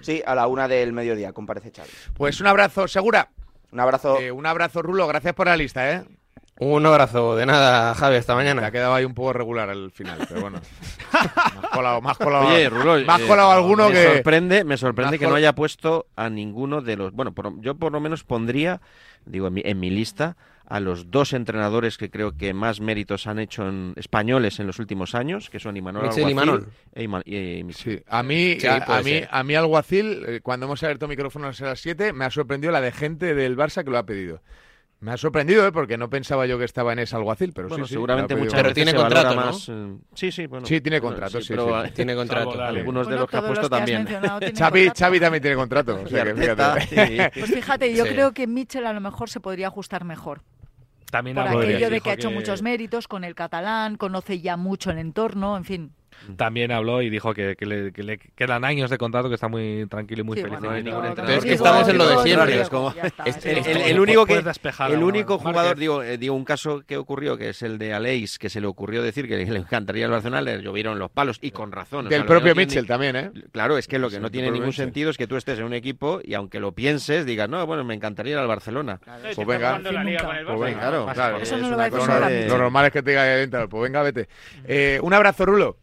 Sí, 0.00 0.22
a 0.24 0.34
la 0.34 0.46
una 0.46 0.68
del 0.68 0.92
mediodía 0.92 1.32
comparece 1.32 1.72
Xavi. 1.74 1.90
Pues 2.14 2.40
un 2.40 2.46
abrazo, 2.46 2.88
Segura. 2.88 3.28
Un 3.72 3.80
abrazo. 3.80 4.18
Eh, 4.20 4.30
un 4.30 4.46
abrazo, 4.46 4.80
Rulo. 4.82 5.06
Gracias 5.06 5.34
por 5.34 5.46
la 5.46 5.56
lista, 5.56 5.92
¿eh? 5.92 6.04
Un 6.58 6.86
abrazo, 6.86 7.36
de 7.36 7.44
nada, 7.44 7.94
Javi, 7.94 8.16
hasta 8.16 8.34
mañana. 8.34 8.62
Te 8.62 8.66
ha 8.68 8.70
quedado 8.70 8.94
ahí 8.94 9.04
un 9.04 9.12
poco 9.12 9.34
regular 9.34 9.68
al 9.68 9.90
final, 9.90 10.18
pero 10.26 10.40
bueno. 10.40 10.58
más 11.12 11.70
colado, 11.70 12.00
más 12.00 12.16
colado, 12.16 12.46
Oye, 12.48 12.70
Rulo, 12.70 13.04
más 13.04 13.20
eh, 13.20 13.26
colado 13.26 13.50
alguno 13.52 13.88
me 13.88 13.94
que... 13.94 14.14
sorprende, 14.14 14.64
me 14.64 14.76
sorprende 14.78 15.18
que 15.18 15.26
no 15.26 15.34
haya 15.34 15.54
puesto 15.54 16.06
a 16.16 16.30
ninguno 16.30 16.80
de 16.80 16.96
los. 16.96 17.12
Bueno, 17.12 17.32
por- 17.34 17.60
yo 17.60 17.74
por 17.74 17.92
lo 17.92 18.00
menos 18.00 18.24
pondría, 18.24 18.80
digo, 19.26 19.48
en 19.48 19.54
mi, 19.54 19.62
en 19.64 19.78
mi 19.80 19.90
lista 19.90 20.36
a 20.68 20.80
los 20.80 21.10
dos 21.12 21.32
entrenadores 21.34 21.96
que 21.98 22.10
creo 22.10 22.36
que 22.36 22.52
más 22.52 22.80
méritos 22.80 23.26
han 23.28 23.38
hecho 23.38 23.68
en 23.68 23.92
españoles 23.96 24.58
en 24.58 24.66
los 24.66 24.78
últimos 24.80 25.14
años, 25.14 25.48
que 25.50 25.60
son 25.60 25.76
Imanol 25.76 26.04
Michel 26.08 26.24
Alguacil 26.24 26.66
Imanol. 26.94 27.22
e 27.26 27.64
y-. 27.68 27.72
Sí, 27.74 28.02
a 28.08 28.22
mí, 28.24 28.56
Sí, 28.58 28.66
a, 28.66 29.02
mí, 29.02 29.20
a 29.30 29.42
mí 29.44 29.54
Alguacil, 29.54 30.24
eh, 30.26 30.40
cuando 30.42 30.66
hemos 30.66 30.82
abierto 30.82 31.06
micrófonos 31.06 31.60
a 31.60 31.66
las 31.66 31.80
7, 31.80 32.12
me 32.14 32.24
ha 32.24 32.30
sorprendido 32.30 32.72
la 32.72 32.80
de 32.80 32.90
gente 32.92 33.34
del 33.34 33.56
Barça 33.56 33.84
que 33.84 33.90
lo 33.90 33.98
ha 33.98 34.06
pedido. 34.06 34.40
Me 35.00 35.12
ha 35.12 35.16
sorprendido, 35.18 35.66
¿eh? 35.66 35.72
porque 35.72 35.98
no 35.98 36.08
pensaba 36.08 36.46
yo 36.46 36.58
que 36.58 36.64
estaba 36.64 36.92
en 36.94 37.00
ese 37.00 37.14
Alguacil, 37.16 37.52
pero 37.52 37.68
Bueno, 37.68 37.84
sí, 37.84 37.88
sí, 37.90 37.94
seguramente 37.94 38.32
ha 38.32 38.36
muchas. 38.38 38.54
Pero 38.62 38.72
tiene 38.72 38.94
contrato, 38.94 39.34
¿no? 39.34 39.46
más, 39.46 39.68
eh, 39.68 39.96
sí, 40.14 40.32
sí, 40.32 40.46
bueno. 40.46 40.66
Sí, 40.66 40.80
tiene 40.80 41.00
Bueno, 41.00 41.14
contrato, 41.16 41.40
sí, 41.42 41.48
pero, 41.48 41.84
sí. 41.84 41.90
Tiene 41.92 42.14
contrato. 42.14 42.62
Algunos 42.62 43.06
de 43.06 43.16
los 43.16 43.28
que 43.28 43.36
ha 43.36 43.42
puesto 43.46 43.68
que 43.68 43.76
también. 43.76 44.06
Xavi. 44.56 44.90
Xavi 44.96 45.20
también 45.20 45.42
tiene 45.42 45.56
contrato. 45.56 46.00
o 46.02 46.08
sea 46.08 46.24
que 46.24 46.30
Y 46.30 46.34
fíjate. 46.34 46.86
Sí. 46.86 47.18
Pues 47.40 47.52
fíjate, 47.54 47.94
yo 47.94 48.04
Sí. 48.04 48.10
creo 48.12 48.32
que 48.32 48.46
Mitchell 48.46 48.86
a 48.86 48.92
lo 48.94 49.00
mejor 49.02 49.28
se 49.28 49.40
podría 49.40 49.66
ajustar 49.68 50.04
mejor. 50.04 50.40
También 51.10 51.36
Por 51.36 51.46
aquello 51.46 51.90
de 51.90 52.00
que 52.00 52.10
ha 52.10 52.14
hecho 52.14 52.30
muchos 52.30 52.62
méritos 52.62 53.06
con 53.06 53.22
el 53.24 53.34
catalán, 53.34 53.96
conoce 53.96 54.40
ya 54.40 54.56
mucho 54.56 54.90
el 54.90 54.98
entorno, 54.98 55.56
en 55.56 55.64
fin. 55.64 55.92
También 56.36 56.72
habló 56.72 57.02
y 57.02 57.10
dijo 57.10 57.32
que, 57.34 57.56
que 57.56 57.66
le, 57.66 57.92
que 57.92 58.02
le 58.02 58.18
quedan 58.18 58.64
años 58.64 58.90
de 58.90 58.98
contrato, 58.98 59.28
que 59.28 59.34
está 59.36 59.48
muy 59.48 59.86
tranquilo 59.88 60.22
y 60.22 60.24
muy 60.24 60.36
Sí, 60.36 60.42
feliz. 60.42 60.58
bueno, 60.58 60.70
no 60.70 60.76
hay 60.76 60.82
digo, 60.82 60.94
ningún 60.96 61.04
lo 61.04 61.08
entrenador. 61.10 61.38
Es 61.38 61.44
que 61.44 61.54
estamos 61.54 61.88
en 61.88 61.98
lo 61.98 62.08
de 62.08 62.16
siempre, 62.22 62.60
es 62.60 62.68
como- 62.68 62.94
es 63.24 63.36
el, 63.46 63.62
que- 63.62 63.72
el- 63.72 63.80
el 63.82 64.00
único 64.00 64.26
que 64.26 64.42
el 64.88 65.02
único 65.02 65.38
jugador 65.38 65.76
digo, 65.78 66.02
eh, 66.02 66.18
digo 66.18 66.34
un 66.34 66.44
caso 66.44 66.82
que 66.86 66.96
ocurrió 66.96 67.36
que 67.36 67.50
es 67.50 67.62
el 67.62 67.78
de 67.78 67.92
Aleix 67.94 68.38
que 68.38 68.48
se 68.50 68.60
le 68.60 68.66
ocurrió 68.66 69.02
decir 69.02 69.28
que 69.28 69.36
le 69.46 69.58
encantaría 69.58 70.04
el 70.06 70.10
Barcelona 70.10 70.40
le 70.40 70.62
llovieron 70.62 70.98
los 70.98 71.10
palos 71.10 71.38
y 71.40 71.50
con 71.50 71.72
razón 71.72 72.06
o 72.06 72.08
sea, 72.08 72.18
Del 72.18 72.22
que 72.26 72.28
propio 72.28 72.48
no 72.48 72.54
tiene- 72.54 72.66
Mitchell 72.66 72.86
también, 72.86 73.16
¿eh? 73.16 73.30
Claro, 73.52 73.78
es 73.78 73.86
que 73.88 73.98
lo 73.98 74.08
que 74.08 74.16
Sí, 74.16 74.22
no 74.22 74.30
tiene 74.30 74.50
ningún 74.50 74.68
Mitchell. 74.68 74.84
sentido 74.86 75.10
es 75.10 75.16
que 75.18 75.26
tú 75.26 75.36
estés 75.36 75.58
en 75.58 75.64
un 75.64 75.74
equipo 75.74 76.20
y 76.22 76.34
aunque 76.34 76.60
lo 76.60 76.72
pienses 76.72 77.26
digas, 77.26 77.48
no, 77.48 77.64
bueno, 77.66 77.84
me 77.84 77.94
encantaría 77.94 78.32
ir 78.32 78.38
al 78.38 78.46
Barcelona. 78.48 79.00
Pues 79.34 79.46
venga. 79.46 79.80
Pues 79.82 80.60
venga, 80.60 80.80
Claro, 80.80 81.06
claro. 81.12 81.36
Eso 81.38 81.56
es 81.56 81.62
no 81.62 81.70
lo 81.70 81.76
normal 82.58 82.86
es 82.86 82.92
que 82.92 83.02
te 83.02 83.10
diga 83.10 83.68
pues 83.68 83.82
venga, 83.82 84.02
vete. 84.02 84.28
Eh, 84.66 84.98
un 85.02 85.12
abrazo, 85.14 85.46
Rulo. 85.46 85.76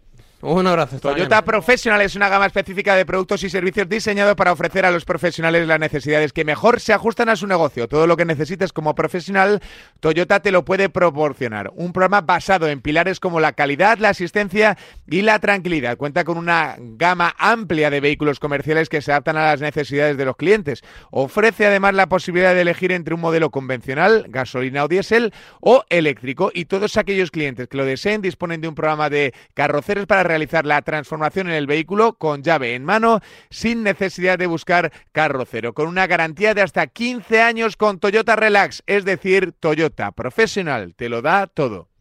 Un 0.45 0.67
abrazo, 0.67 0.99
Toyota 0.99 1.21
mañana. 1.21 1.45
Professional 1.45 2.01
es 2.01 2.17
una 2.17 2.27
gama 2.27 2.45
específica 2.45 2.97
de 2.97 3.05
productos 3.05 3.41
y 3.43 3.49
servicios 3.49 3.87
diseñados 3.87 4.35
para 4.35 4.51
ofrecer 4.51 4.85
a 4.85 4.91
los 4.91 5.05
profesionales 5.05 5.65
las 5.65 5.79
necesidades 5.79 6.33
que 6.33 6.43
mejor 6.43 6.81
se 6.81 6.91
ajustan 6.91 7.29
a 7.29 7.37
su 7.37 7.47
negocio. 7.47 7.87
Todo 7.87 8.07
lo 8.07 8.17
que 8.17 8.25
necesites 8.25 8.73
como 8.73 8.93
profesional, 8.93 9.61
Toyota 10.01 10.41
te 10.41 10.51
lo 10.51 10.65
puede 10.65 10.89
proporcionar. 10.89 11.71
Un 11.75 11.93
programa 11.93 12.19
basado 12.19 12.67
en 12.67 12.81
pilares 12.81 13.21
como 13.21 13.39
la 13.39 13.53
calidad, 13.53 13.99
la 13.99 14.09
asistencia 14.09 14.77
y 15.09 15.21
la 15.21 15.39
tranquilidad. 15.39 15.95
Cuenta 15.95 16.25
con 16.25 16.37
una 16.37 16.75
gama 16.77 17.33
amplia 17.37 17.89
de 17.89 18.01
vehículos 18.01 18.41
comerciales 18.41 18.89
que 18.89 19.01
se 19.01 19.13
adaptan 19.13 19.37
a 19.37 19.45
las 19.45 19.61
necesidades 19.61 20.17
de 20.17 20.25
los 20.25 20.35
clientes. 20.35 20.81
Ofrece 21.09 21.67
además 21.67 21.93
la 21.93 22.09
posibilidad 22.09 22.53
de 22.53 22.63
elegir 22.63 22.91
entre 22.91 23.13
un 23.13 23.21
modelo 23.21 23.49
convencional, 23.49 24.25
gasolina 24.27 24.83
o 24.83 24.89
diésel, 24.89 25.31
o 25.61 25.85
eléctrico. 25.87 26.51
Y 26.53 26.65
todos 26.65 26.97
aquellos 26.97 27.31
clientes 27.31 27.69
que 27.69 27.77
lo 27.77 27.85
deseen 27.85 28.21
disponen 28.21 28.59
de 28.59 28.67
un 28.67 28.75
programa 28.75 29.09
de 29.09 29.33
carroceros 29.53 30.05
para 30.05 30.32
realizar 30.33 30.65
la 30.65 30.81
transformación 30.81 31.47
en 31.47 31.53
el 31.53 31.67
vehículo 31.67 32.13
con 32.17 32.41
llave 32.41 32.73
en 32.73 32.83
mano, 32.83 33.21
sin 33.51 33.83
necesidad 33.83 34.39
de 34.39 34.47
buscar 34.47 34.91
carrocero, 35.11 35.73
con 35.73 35.87
una 35.87 36.07
garantía 36.07 36.55
de 36.55 36.63
hasta 36.63 36.87
15 36.87 37.39
años 37.39 37.77
con 37.77 37.99
Toyota 37.99 38.35
Relax, 38.35 38.81
es 38.87 39.05
decir, 39.05 39.53
Toyota 39.59 40.11
Profesional, 40.11 40.95
te 40.95 41.07
lo 41.07 41.21
da 41.21 41.45
todo. 41.45 41.92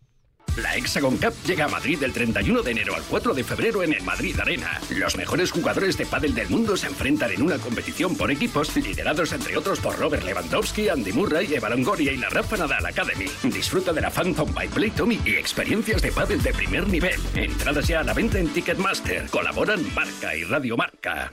La 0.57 0.77
Hexagon 0.77 1.17
Cup 1.17 1.33
llega 1.47 1.65
a 1.65 1.69
Madrid 1.69 1.99
del 1.99 2.13
31 2.13 2.63
de 2.63 2.71
enero 2.73 2.95
al 2.95 3.03
4 3.05 3.33
de 3.33 3.43
febrero 3.43 3.83
en 3.83 3.95
el 3.95 4.03
Madrid 4.03 4.39
Arena. 4.39 4.81
Los 4.91 5.17
mejores 5.17 5.51
jugadores 5.51 5.97
de 5.97 6.05
pádel 6.05 6.35
del 6.35 6.51
mundo 6.51 6.77
se 6.77 6.89
enfrentan 6.89 7.31
en 7.31 7.43
una 7.43 7.57
competición 7.57 8.17
por 8.17 8.31
equipos 8.31 8.77
liderados 8.77 9.33
entre 9.33 9.57
otros 9.57 9.81
por 9.81 9.99
Robert 9.99 10.25
Lewandowski, 10.25 10.91
Andy 10.91 11.13
Murray, 11.13 11.55
Eva 11.55 11.71
Longoria 11.71 12.13
y 12.13 12.19
la 12.19 12.29
Rafa 12.29 12.59
Nadal 12.59 12.85
Academy. 12.85 13.27
Disfruta 13.45 13.95
de 13.95 14.03
la 14.03 14.11
Phantom 14.11 14.53
by 14.53 14.69
y 15.25 15.31
experiencias 15.37 16.03
de 16.03 16.13
pádel 16.13 16.43
de 16.43 16.53
primer 16.53 16.87
nivel. 16.87 17.19
Entradas 17.35 17.89
ya 17.89 18.01
a 18.01 18.05
la 18.05 18.13
venta 18.13 18.39
en 18.39 18.49
Ticketmaster. 18.49 19.27
Colaboran 19.31 19.83
Marca 19.95 20.37
y 20.37 20.45
Radio 20.45 20.77
Marca. 20.77 21.33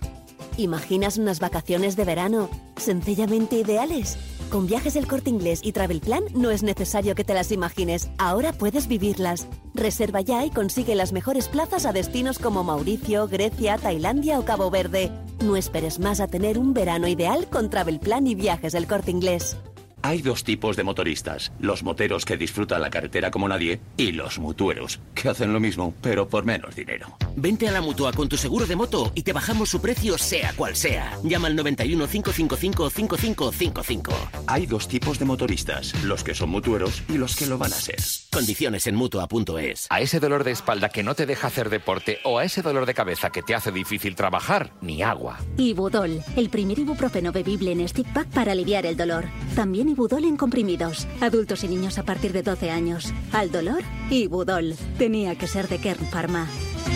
¿Imaginas 0.59 1.17
unas 1.17 1.39
vacaciones 1.39 1.95
de 1.95 2.03
verano 2.03 2.49
sencillamente 2.75 3.55
ideales? 3.55 4.17
Con 4.51 4.67
viajes 4.67 4.93
del 4.93 5.07
corte 5.07 5.29
inglés 5.29 5.61
y 5.63 5.71
Travel 5.71 6.01
Plan 6.01 6.25
no 6.35 6.51
es 6.51 6.63
necesario 6.63 7.15
que 7.15 7.23
te 7.23 7.33
las 7.33 7.53
imagines, 7.53 8.09
ahora 8.17 8.51
puedes 8.51 8.89
vivirlas. 8.89 9.47
Reserva 9.73 10.19
ya 10.19 10.43
y 10.43 10.49
consigue 10.49 10.95
las 10.95 11.13
mejores 11.13 11.47
plazas 11.47 11.85
a 11.85 11.93
destinos 11.93 12.39
como 12.39 12.65
Mauricio, 12.65 13.29
Grecia, 13.29 13.77
Tailandia 13.77 14.37
o 14.37 14.43
Cabo 14.43 14.69
Verde. 14.69 15.09
No 15.41 15.55
esperes 15.55 15.97
más 15.97 16.19
a 16.19 16.27
tener 16.27 16.59
un 16.59 16.73
verano 16.73 17.07
ideal 17.07 17.47
con 17.49 17.69
Travel 17.69 18.01
Plan 18.01 18.27
y 18.27 18.35
viajes 18.35 18.73
del 18.73 18.85
corte 18.85 19.11
inglés. 19.11 19.55
Hay 20.01 20.21
dos 20.21 20.43
tipos 20.43 20.75
de 20.77 20.83
motoristas, 20.83 21.51
los 21.59 21.83
moteros 21.83 22.25
que 22.25 22.37
disfrutan 22.37 22.81
la 22.81 22.89
carretera 22.89 23.31
como 23.31 23.49
nadie 23.49 23.81
y 23.97 24.13
los 24.13 24.39
mutueros, 24.39 24.99
que 25.13 25.29
hacen 25.29 25.51
lo 25.51 25.59
mismo, 25.59 25.93
pero 26.01 26.27
por 26.29 26.45
menos 26.45 26.75
dinero. 26.75 27.17
Vente 27.35 27.67
a 27.67 27.71
la 27.71 27.81
mutua 27.81 28.13
con 28.13 28.29
tu 28.29 28.37
seguro 28.37 28.65
de 28.65 28.75
moto 28.75 29.11
y 29.15 29.23
te 29.23 29.33
bajamos 29.33 29.69
su 29.69 29.81
precio 29.81 30.17
sea 30.17 30.53
cual 30.53 30.75
sea. 30.75 31.17
Llama 31.23 31.47
al 31.47 31.55
91 31.55 32.07
555 32.07 32.89
5555. 32.89 34.13
Hay 34.47 34.65
dos 34.65 34.87
tipos 34.87 35.19
de 35.19 35.25
motoristas, 35.25 35.93
los 36.03 36.23
que 36.23 36.33
son 36.33 36.49
mutueros 36.49 37.03
y 37.09 37.17
los 37.17 37.35
que 37.35 37.45
lo 37.45 37.57
van 37.57 37.73
a 37.73 37.75
ser. 37.75 37.97
Condiciones 38.31 38.87
en 38.87 38.95
mutua.es. 38.95 39.87
A 39.89 40.01
ese 40.01 40.19
dolor 40.19 40.43
de 40.43 40.51
espalda 40.51 40.89
que 40.89 41.03
no 41.03 41.15
te 41.15 41.25
deja 41.25 41.47
hacer 41.47 41.69
deporte 41.69 42.19
o 42.23 42.39
a 42.39 42.45
ese 42.45 42.61
dolor 42.61 42.85
de 42.85 42.93
cabeza 42.93 43.31
que 43.31 43.41
te 43.41 43.53
hace 43.53 43.71
difícil 43.71 44.15
trabajar, 44.15 44.71
ni 44.81 45.01
agua. 45.03 45.39
Ibudol, 45.57 46.21
el 46.37 46.49
primer 46.49 46.79
ibuprofeno 46.79 47.31
bebible 47.31 47.71
en 47.71 47.87
stick 47.87 48.11
pack 48.13 48.29
para 48.29 48.53
aliviar 48.53 48.85
el 48.85 48.95
dolor. 48.95 49.25
También 49.55 49.88
Ibudol 49.89 50.25
en 50.25 50.37
comprimidos. 50.37 51.07
Adultos 51.19 51.63
y 51.63 51.67
niños 51.67 51.97
a 51.97 52.03
partir 52.03 52.31
de 52.31 52.43
12 52.43 52.69
años. 52.69 53.11
Al 53.31 53.51
dolor, 53.51 53.81
Ibudol. 54.09 54.75
Tenía 54.97 55.35
que 55.35 55.47
ser 55.47 55.67
de 55.67 55.79
Kern 55.79 56.05
Pharma. 56.05 56.47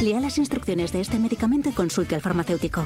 Lea 0.01 0.19
las 0.19 0.37
instrucciones 0.37 0.91
de 0.91 1.01
este 1.01 1.17
medicamento 1.17 1.69
y 1.69 1.73
consulte 1.73 2.15
al 2.15 2.21
farmacéutico. 2.21 2.85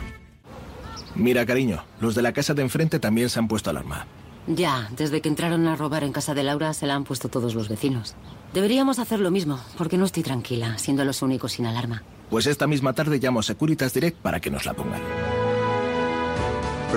Mira, 1.16 1.46
cariño, 1.46 1.84
los 2.00 2.16
de 2.16 2.22
la 2.22 2.32
casa 2.32 2.54
de 2.54 2.62
enfrente 2.62 3.00
también 3.00 3.30
se 3.30 3.40
han 3.40 3.48
puesto 3.48 3.70
alarma. 3.70 4.06
Ya, 4.48 4.90
desde 4.96 5.20
que 5.20 5.28
entraron 5.28 5.68
a 5.68 5.76
robar 5.76 6.04
en 6.04 6.14
casa 6.14 6.34
de 6.34 6.44
Laura 6.44 6.74
se 6.74 6.88
la 6.88 6.96
han 6.96 7.04
puesto 7.04 7.28
todos 7.28 7.54
los 7.54 7.68
vecinos. 7.68 8.16
Deberíamos 8.54 9.00
hacer 9.00 9.20
lo 9.20 9.30
mismo, 9.30 9.60
porque 9.78 9.98
no 9.98 10.06
estoy 10.06 10.24
tranquila, 10.24 10.78
siendo 10.78 11.04
los 11.04 11.22
únicos 11.22 11.54
sin 11.54 11.66
alarma. 11.66 12.04
Pues 12.30 12.48
esta 12.48 12.66
misma 12.66 12.94
tarde 12.94 13.20
llamo 13.20 13.42
a 13.42 13.44
Securitas 13.44 13.94
Direct 13.94 14.18
para 14.18 14.40
que 14.40 14.50
nos 14.50 14.66
la 14.66 14.74
pongan. 14.74 15.02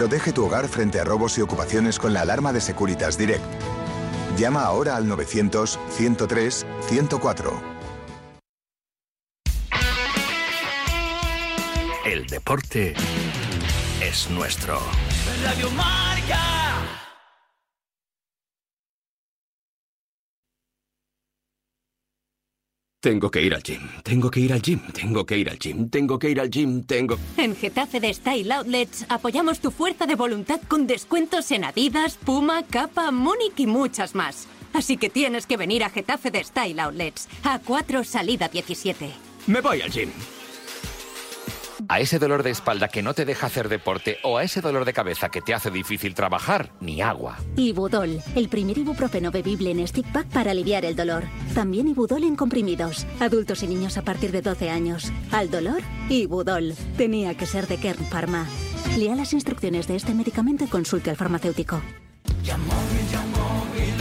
Protege 0.01 0.33
tu 0.33 0.47
hogar 0.47 0.67
frente 0.67 0.99
a 0.99 1.05
robos 1.05 1.37
y 1.37 1.43
ocupaciones 1.43 1.99
con 1.99 2.15
la 2.15 2.23
alarma 2.23 2.55
de 2.55 2.63
Securitas 2.63 3.19
Direct. 3.19 3.45
Llama 4.39 4.63
ahora 4.63 4.97
al 4.97 5.05
900-103-104. 5.05 7.53
El 12.07 12.27
deporte 12.29 12.95
es 14.01 14.31
nuestro. 14.31 14.81
Radio 15.45 15.71
Marca. 15.73 16.60
Tengo 23.03 23.31
que 23.31 23.41
ir 23.41 23.55
al 23.55 23.63
gym, 23.63 23.81
tengo 24.03 24.31
que 24.31 24.41
ir 24.41 24.53
al 24.53 24.61
gym, 24.61 24.79
tengo 24.93 25.25
que 25.25 25.39
ir 25.39 25.49
al 25.49 25.59
gym, 25.59 25.89
tengo 25.89 26.19
que 26.19 26.29
ir 26.29 26.39
al 26.39 26.51
gym, 26.51 26.83
tengo... 26.83 27.17
En 27.39 27.57
Getafe 27.57 27.99
de 27.99 28.13
Style 28.13 28.53
Outlets 28.53 29.07
apoyamos 29.09 29.61
tu 29.61 29.71
fuerza 29.71 30.05
de 30.05 30.17
voluntad 30.17 30.61
con 30.69 30.87
descuentos 30.87 31.51
en 31.51 31.65
Adidas, 31.65 32.19
Puma, 32.19 32.63
Kappa, 32.63 33.11
Múnich 33.11 33.59
y 33.59 33.67
muchas 33.67 34.15
más. 34.15 34.47
Así 34.75 34.99
que 34.99 35.09
tienes 35.09 35.47
que 35.47 35.57
venir 35.57 35.83
a 35.83 35.89
Getafe 35.89 36.31
de 36.31 36.45
Style 36.45 36.79
Outlets, 36.79 37.27
A4 37.43 38.05
salida 38.05 38.49
17. 38.49 39.11
Me 39.47 39.63
voy 39.63 39.81
al 39.81 39.91
gym. 39.91 40.11
A 41.89 42.01
ese 42.01 42.19
dolor 42.19 42.43
de 42.43 42.51
espalda 42.51 42.89
que 42.89 43.03
no 43.03 43.15
te 43.15 43.25
deja 43.25 43.47
hacer 43.47 43.69
deporte 43.69 44.19
o 44.23 44.39
a 44.39 44.45
ese 44.45 44.61
dolor 44.61 44.85
de 44.85 44.93
cabeza 44.93 45.31
que 45.31 45.41
te 45.41 45.55
hace 45.55 45.71
difícil 45.71 46.15
trabajar, 46.15 46.73
ni 46.81 47.03
agua. 47.03 47.39
Ibudol, 47.57 48.21
el 48.35 48.49
primer 48.49 48.79
ibuprofeno 48.79 49.31
bebible 49.31 49.71
en 49.71 49.87
stick 49.87 50.11
pack 50.13 50.29
para 50.29 50.51
aliviar 50.51 50.85
el 50.85 50.97
dolor. 50.97 51.25
También 51.55 51.89
Ibudol 51.89 52.25
en 52.25 52.37
comprimidos. 52.37 53.07
Adultos 53.21 53.63
y 53.63 53.67
niños 53.67 53.97
a 53.99 54.03
partir 54.03 54.33
de 54.33 54.43
12 54.43 54.71
años. 54.71 55.13
Al 55.33 55.51
dolor, 55.51 55.83
Ibudol. 56.09 56.75
Tenía 56.97 57.37
que 57.37 57.47
ser 57.47 57.67
de 57.67 57.79
Kern 57.79 58.05
Pharma. 58.07 58.47
Lea 58.97 59.15
las 59.15 59.33
instrucciones 59.33 59.87
de 59.87 59.97
este 59.97 60.15
medicamento 60.15 60.65
y 60.65 60.69
consulte 60.69 61.11
al 61.11 61.17
farmacéutico. 61.17 61.81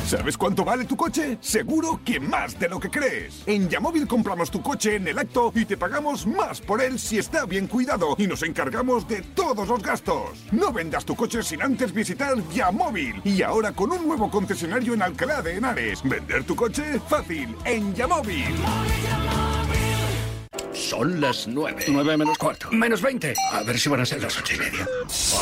¿Sabes 0.09 0.39
cuánto 0.39 0.65
vale 0.65 0.85
tu 0.85 0.97
coche? 0.97 1.37
Seguro 1.39 2.01
que 2.03 2.19
más 2.19 2.57
de 2.57 2.67
lo 2.67 2.79
que 2.79 2.89
crees. 2.89 3.43
En 3.45 3.69
Yamóvil 3.69 4.07
compramos 4.07 4.49
tu 4.49 4.59
coche 4.59 4.95
en 4.95 5.07
el 5.07 5.19
acto 5.19 5.51
y 5.53 5.65
te 5.65 5.77
pagamos 5.77 6.25
más 6.25 6.61
por 6.61 6.81
él 6.81 6.97
si 6.97 7.19
está 7.19 7.45
bien 7.45 7.67
cuidado 7.67 8.15
y 8.17 8.25
nos 8.25 8.41
encargamos 8.41 9.07
de 9.07 9.21
todos 9.21 9.67
los 9.67 9.83
gastos. 9.83 10.47
No 10.51 10.73
vendas 10.73 11.05
tu 11.05 11.15
coche 11.15 11.43
sin 11.43 11.61
antes 11.61 11.93
visitar 11.93 12.35
Yamóvil 12.49 13.21
y 13.23 13.43
ahora 13.43 13.71
con 13.71 13.91
un 13.91 14.07
nuevo 14.07 14.31
concesionario 14.31 14.95
en 14.95 15.03
Alcalá 15.03 15.43
de 15.43 15.57
Henares. 15.57 16.01
¿Vender 16.03 16.43
tu 16.43 16.55
coche? 16.55 16.99
Fácil, 17.07 17.55
en 17.65 17.93
Yamóvil. 17.93 18.55
Son 20.73 21.21
las 21.21 21.47
nueve. 21.47 21.85
Nueve 21.89 22.17
menos 22.17 22.37
cuarto. 22.37 22.71
Menos 22.71 23.01
veinte. 23.01 23.33
A 23.51 23.61
ver 23.63 23.79
si 23.79 23.87
van 23.89 24.01
a 24.01 24.05
ser 24.05 24.21
las 24.21 24.37
ocho 24.37 24.55
y 24.55 24.57
media. 24.57 24.87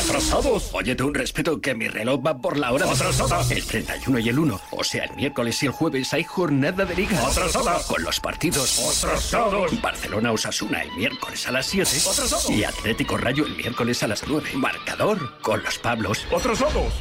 ¡Atrasados! 0.02 0.70
Óyete 0.74 1.04
un 1.04 1.14
respeto 1.14 1.62
que 1.62 1.74
mi 1.74 1.88
reloj 1.88 2.26
va 2.26 2.42
por 2.42 2.58
la 2.58 2.74
hora 2.74 2.86
de 2.86 2.92
¡Atrasada! 2.92 3.42
El 3.50 3.64
31 3.64 4.20
y 4.20 4.30
el 4.30 4.40
1. 4.40 4.62
O 4.72 4.84
sea, 4.84 5.06
el 5.06 5.16
miércoles 5.16 5.64
y 5.64 5.68
el 5.68 5.72
jueves 5.72 6.14
hay 6.14 6.24
jornada 6.24 6.86
de 6.86 6.96
liga. 6.96 7.26
¡Atrasada! 7.26 7.82
Con 7.88 8.04
los 8.04 8.20
partidos. 8.20 8.80
¡Atrasados! 8.80 9.82
Barcelona 9.82 10.32
Osasuna 10.34 10.82
el 10.82 10.92
miércoles 10.94 11.48
a 11.48 11.52
las 11.52 11.68
7. 11.68 11.90
¡Atrasado! 11.90 12.52
Y 12.52 12.64
Atlético 12.66 13.18
Rayo 13.18 13.46
el 13.46 13.56
miércoles 13.56 14.04
a 14.04 14.08
las 14.08 14.28
9. 14.28 14.52
Marcador 14.56 15.40
con 15.42 15.64
los 15.64 15.78
Pablos. 15.78 16.26
¡Atrasados! 16.36 16.94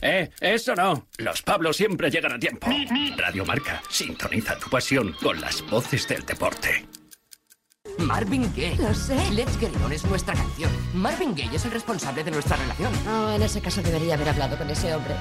Eh, 0.00 0.30
eso 0.40 0.74
no. 0.74 1.08
Los 1.18 1.42
Pablos 1.42 1.76
siempre 1.76 2.10
llegan 2.10 2.32
a 2.32 2.38
tiempo. 2.38 2.68
Radio 3.16 3.44
Marca. 3.44 3.82
Sintoniza 3.90 4.56
tu 4.58 4.70
pasión 4.70 5.14
con 5.20 5.40
las 5.40 5.60
voces 5.68 6.06
del 6.08 6.24
deporte. 6.24 6.86
Marvin 7.98 8.50
Gaye. 8.54 8.76
Lo 8.76 8.94
sé. 8.94 9.16
Let's 9.32 9.58
Get 9.58 9.70
It 9.70 9.82
On 9.84 9.92
es 9.92 10.04
nuestra 10.04 10.34
canción. 10.34 10.70
Marvin 10.94 11.34
Gaye 11.34 11.56
es 11.56 11.64
el 11.64 11.72
responsable 11.72 12.24
de 12.24 12.30
nuestra 12.30 12.56
relación. 12.56 12.92
No, 13.04 13.32
en 13.32 13.42
ese 13.42 13.60
caso 13.60 13.82
debería 13.82 14.14
haber 14.14 14.28
hablado 14.28 14.56
con 14.56 14.70
ese 14.70 14.94
hombre. 14.94 15.14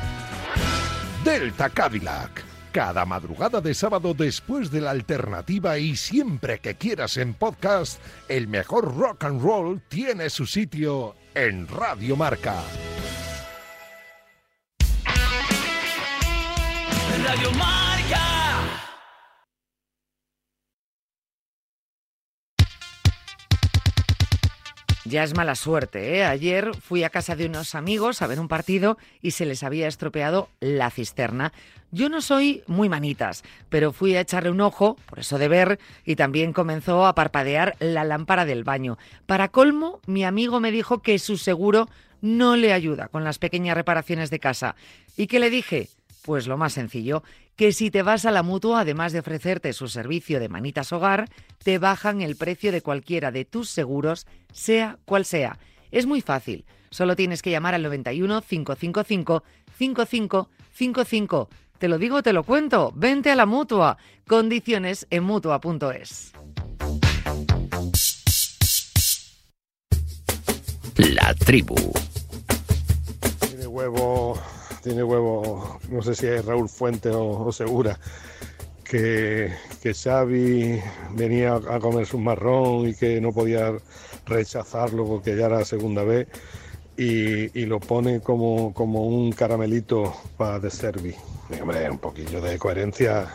Delta 1.24 1.70
Cadillac. 1.70 2.44
Cada 2.72 3.06
madrugada 3.06 3.60
de 3.60 3.74
sábado 3.74 4.14
después 4.14 4.70
de 4.70 4.82
la 4.82 4.92
alternativa 4.92 5.80
y 5.80 5.96
siempre 5.96 6.60
que 6.60 6.76
quieras 6.76 7.18
en 7.18 7.34
podcast, 7.34 8.00
el 8.28 8.48
mejor 8.48 8.96
rock 8.96 9.24
and 9.24 9.42
roll 9.42 9.82
tiene 9.88 10.30
su 10.30 10.46
sitio 10.46 11.16
en 11.34 11.68
Radio 11.68 12.16
Marca. 12.16 12.62
Radio 17.24 17.52
Marca. 17.52 18.37
Ya 25.10 25.24
es 25.24 25.36
mala 25.36 25.56
suerte, 25.56 26.18
¿eh? 26.18 26.26
Ayer 26.26 26.76
fui 26.76 27.06
a 27.06 27.10
casa 27.10 27.38
de 27.38 27.46
unos 27.46 27.76
amigos 27.76 28.22
a 28.22 28.28
ver 28.28 28.42
un 28.42 28.50
partido 28.50 28.98
y 29.22 29.32
se 29.32 29.46
les 29.46 29.64
había 29.64 29.88
estropeado 29.88 30.50
la 30.60 30.90
cisterna. 30.90 31.54
Yo 31.92 32.10
no 32.10 32.20
soy 32.20 32.62
muy 32.68 32.90
manitas, 32.90 33.44
pero 33.70 33.94
fui 33.94 34.18
a 34.18 34.22
echarle 34.22 34.52
un 34.52 34.60
ojo, 34.60 34.98
por 35.06 35.20
eso 35.20 35.38
de 35.38 35.48
ver, 35.48 35.80
y 36.04 36.18
también 36.18 36.52
comenzó 36.52 37.06
a 37.06 37.16
parpadear 37.16 37.78
la 37.80 38.04
lámpara 38.04 38.44
del 38.44 38.66
baño. 38.66 38.98
Para 39.26 39.48
colmo, 39.48 40.02
mi 40.08 40.26
amigo 40.26 40.60
me 40.60 40.72
dijo 40.72 41.02
que 41.02 41.20
su 41.20 41.38
seguro 41.38 41.88
no 42.20 42.58
le 42.58 42.74
ayuda 42.74 43.08
con 43.08 43.24
las 43.24 43.40
pequeñas 43.40 43.78
reparaciones 43.78 44.30
de 44.30 44.40
casa. 44.40 44.76
¿Y 45.16 45.28
qué 45.28 45.40
le 45.40 45.50
dije? 45.50 45.88
Pues 46.28 46.46
lo 46.46 46.58
más 46.58 46.74
sencillo, 46.74 47.24
que 47.56 47.72
si 47.72 47.90
te 47.90 48.02
vas 48.02 48.26
a 48.26 48.32
la 48.32 48.44
mutua, 48.44 48.82
además 48.82 49.14
de 49.14 49.20
ofrecerte 49.20 49.72
su 49.72 49.88
servicio 49.88 50.42
de 50.42 50.50
manitas 50.50 50.92
hogar, 50.92 51.30
te 51.64 51.80
bajan 51.80 52.22
el 52.22 52.36
precio 52.36 52.74
de 52.74 52.82
cualquiera 52.82 53.32
de 53.32 53.46
tus 53.46 53.70
seguros, 53.70 54.28
sea 54.52 55.00
cual 55.06 55.24
sea. 55.24 55.58
Es 55.90 56.06
muy 56.06 56.20
fácil, 56.20 56.66
solo 56.90 57.16
tienes 57.16 57.42
que 57.42 57.50
llamar 57.50 57.76
al 57.76 57.84
91 57.84 58.42
555 58.42 59.44
5555. 59.78 61.50
Te 61.78 61.88
lo 61.88 61.98
digo, 61.98 62.22
te 62.22 62.34
lo 62.34 62.44
cuento, 62.44 62.92
vente 62.94 63.32
a 63.32 63.36
la 63.38 63.46
mutua. 63.46 63.98
Condiciones 64.28 65.08
en 65.10 65.24
mutua.es. 65.24 66.34
La 70.98 71.34
tribu. 71.36 71.76
Tiene 73.48 73.68
huevo, 73.68 74.38
tiene 74.88 75.04
huevo, 75.04 75.80
no 75.90 76.02
sé 76.02 76.16
si 76.16 76.28
es 76.28 76.46
Raúl 76.46 76.70
Fuente 76.70 77.10
o, 77.12 77.52
Segura, 77.52 78.00
que, 78.86 79.52
que 79.82 79.94
Xavi 79.94 80.80
venía 81.12 81.56
a 81.56 81.80
comerse 81.80 82.16
un 82.16 82.24
marrón 82.24 82.88
y 82.88 82.94
que 82.94 83.20
no 83.20 83.34
podía 83.34 83.74
rechazarlo 84.26 85.06
porque 85.06 85.36
ya 85.36 85.48
era 85.48 85.66
segunda 85.66 86.06
vez 86.06 86.30
y, 86.96 87.60
y 87.60 87.66
lo 87.66 87.82
pone 87.82 88.22
como, 88.22 88.74
como 88.74 89.06
un 89.06 89.34
caramelito 89.34 90.14
para 90.38 90.60
de 90.60 90.72
Servi. 90.72 91.14
Un 91.92 92.00
poquillo 92.00 92.40
de 92.40 92.58
coherencia. 92.58 93.28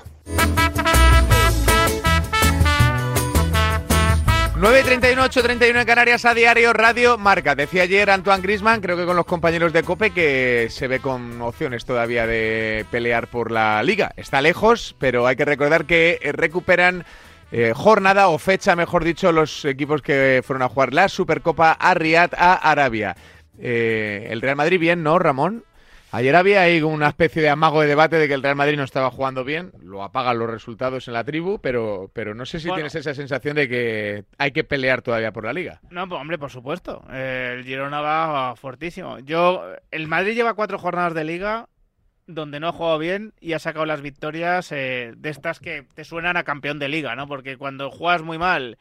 9.31, 4.63 5.17
8.31 5.17 5.81
en 5.81 5.85
Canarias 5.85 6.25
a 6.25 6.35
diario 6.35 6.73
Radio 6.73 7.19
Marca. 7.19 7.57
Decía 7.57 7.83
ayer 7.83 8.09
Antoine 8.09 8.45
Grisman, 8.45 8.81
creo 8.81 8.97
que 8.97 9.05
con 9.05 9.17
los 9.17 9.27
compañeros 9.27 9.73
de 9.73 9.83
Cope, 9.83 10.13
que 10.13 10.69
se 10.71 10.87
ve 10.87 11.01
con 11.01 11.43
opciones 11.43 11.85
todavía 11.85 12.29
de 12.29 12.87
pelear 12.89 13.27
por 13.27 13.51
la 13.51 13.83
liga. 13.83 14.13
Está 14.17 14.41
lejos, 14.41 14.95
pero 15.01 15.27
hay 15.27 15.35
que 15.35 15.45
recordar 15.45 15.85
que 15.85 16.21
eh, 16.23 16.31
recuperan 16.31 17.05
eh, 17.51 17.73
jornada 17.75 18.29
o 18.29 18.39
fecha, 18.39 18.77
mejor 18.77 19.03
dicho, 19.03 19.33
los 19.33 19.65
equipos 19.65 20.01
que 20.01 20.45
fueron 20.47 20.63
a 20.63 20.69
jugar 20.69 20.95
la 20.95 21.09
Supercopa 21.09 21.73
a 21.73 21.95
Riyadh, 21.95 22.37
a 22.37 22.55
Arabia. 22.55 23.17
Eh, 23.59 24.29
el 24.31 24.41
Real 24.41 24.55
Madrid 24.55 24.79
bien, 24.79 25.03
¿no, 25.03 25.19
Ramón? 25.19 25.65
Ayer 26.15 26.37
había 26.37 26.61
ahí 26.61 26.83
una 26.83 27.09
especie 27.09 27.41
de 27.41 27.49
amago 27.49 27.81
de 27.81 27.87
debate 27.89 28.17
de 28.17 28.29
que 28.29 28.35
el 28.35 28.43
Real 28.43 28.55
Madrid 28.55 28.77
no 28.77 28.85
estaba 28.85 29.11
jugando 29.11 29.45
bien, 29.45 29.73
lo 29.83 30.03
apagan 30.03 30.39
los 30.39 30.51
resultados 30.51 31.09
en 31.09 31.15
la 31.15 31.25
tribu, 31.25 31.59
pero, 31.61 32.11
pero 32.13 32.35
no 32.35 32.45
sé 32.45 32.61
si 32.61 32.69
Bueno. 32.69 32.77
tienes 32.81 32.95
esa 32.95 33.15
sensación 33.15 33.57
de 33.57 33.67
que 33.67 34.25
hay 34.37 34.53
que 34.53 34.63
pelear 34.63 35.01
todavía 35.01 35.33
por 35.33 35.47
la 35.47 35.55
liga. 35.55 35.81
No, 35.91 36.07
pues 36.07 36.21
hombre, 36.21 36.37
por 36.39 36.51
supuesto. 36.51 37.03
El 37.11 37.65
Girona 37.65 38.03
va 38.03 38.57
fuertísimo. 38.57 39.21
Yo, 39.21 39.65
el 39.91 40.07
Madrid 40.07 40.35
lleva 40.35 40.53
cuatro 40.53 40.79
jornadas 40.79 41.15
de 41.15 41.25
liga 41.25 41.69
donde 42.27 42.61
no 42.61 42.69
ha 42.69 42.73
jugado 42.73 42.99
bien 42.99 43.33
y 43.41 43.55
ha 43.55 43.59
sacado 43.59 43.87
las 43.87 44.03
victorias 44.03 44.71
eh, 44.71 45.13
de 45.17 45.31
estas 45.31 45.61
que 45.61 45.87
te 45.95 46.05
suenan 46.05 46.37
a 46.37 46.45
campeón 46.45 46.79
de 46.79 46.89
liga, 46.91 47.17
¿no? 47.17 47.27
Porque 47.27 47.57
cuando 47.57 47.91
juegas 47.91 48.23
muy 48.23 48.37
mal, 48.39 48.77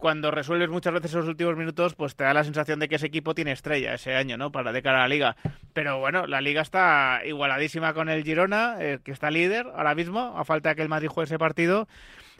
cuando 0.00 0.30
resuelves 0.30 0.70
muchas 0.70 0.94
veces 0.94 1.12
esos 1.12 1.28
últimos 1.28 1.56
minutos, 1.56 1.94
pues 1.94 2.16
te 2.16 2.24
da 2.24 2.34
la 2.34 2.42
sensación 2.42 2.80
de 2.80 2.88
que 2.88 2.96
ese 2.96 3.06
equipo 3.06 3.34
tiene 3.34 3.52
estrella 3.52 3.94
ese 3.94 4.16
año, 4.16 4.36
¿no? 4.38 4.50
Para 4.50 4.72
de 4.72 4.82
cara 4.82 4.98
a 4.98 5.02
la 5.02 5.08
liga. 5.08 5.36
Pero 5.74 6.00
bueno, 6.00 6.26
la 6.26 6.40
liga 6.40 6.62
está 6.62 7.20
igualadísima 7.24 7.92
con 7.92 8.08
el 8.08 8.24
Girona, 8.24 8.76
eh, 8.80 8.98
que 9.04 9.12
está 9.12 9.30
líder 9.30 9.66
ahora 9.76 9.94
mismo, 9.94 10.34
a 10.36 10.44
falta 10.44 10.70
de 10.70 10.76
que 10.76 10.82
el 10.82 10.88
Madrid 10.88 11.08
juegue 11.08 11.26
ese 11.26 11.38
partido. 11.38 11.86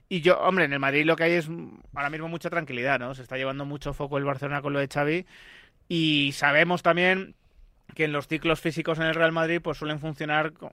Y 0.08 0.22
yo, 0.22 0.40
hombre, 0.40 0.64
en 0.64 0.72
el 0.72 0.80
Madrid 0.80 1.04
lo 1.04 1.14
que 1.16 1.24
hay 1.24 1.32
es 1.32 1.48
ahora 1.94 2.10
mismo 2.10 2.28
mucha 2.28 2.50
tranquilidad, 2.50 2.98
¿no? 2.98 3.14
Se 3.14 3.22
está 3.22 3.36
llevando 3.36 3.64
mucho 3.66 3.92
foco 3.92 4.16
el 4.16 4.24
Barcelona 4.24 4.62
con 4.62 4.72
lo 4.72 4.80
de 4.80 4.88
Xavi. 4.88 5.26
Y 5.86 6.32
sabemos 6.32 6.82
también 6.82 7.34
que 7.94 8.04
en 8.04 8.12
los 8.12 8.26
ciclos 8.26 8.60
físicos 8.60 8.98
en 8.98 9.04
el 9.04 9.14
Real 9.14 9.32
Madrid 9.32 9.60
pues 9.62 9.76
suelen 9.76 10.00
funcionar 10.00 10.52
con, 10.52 10.70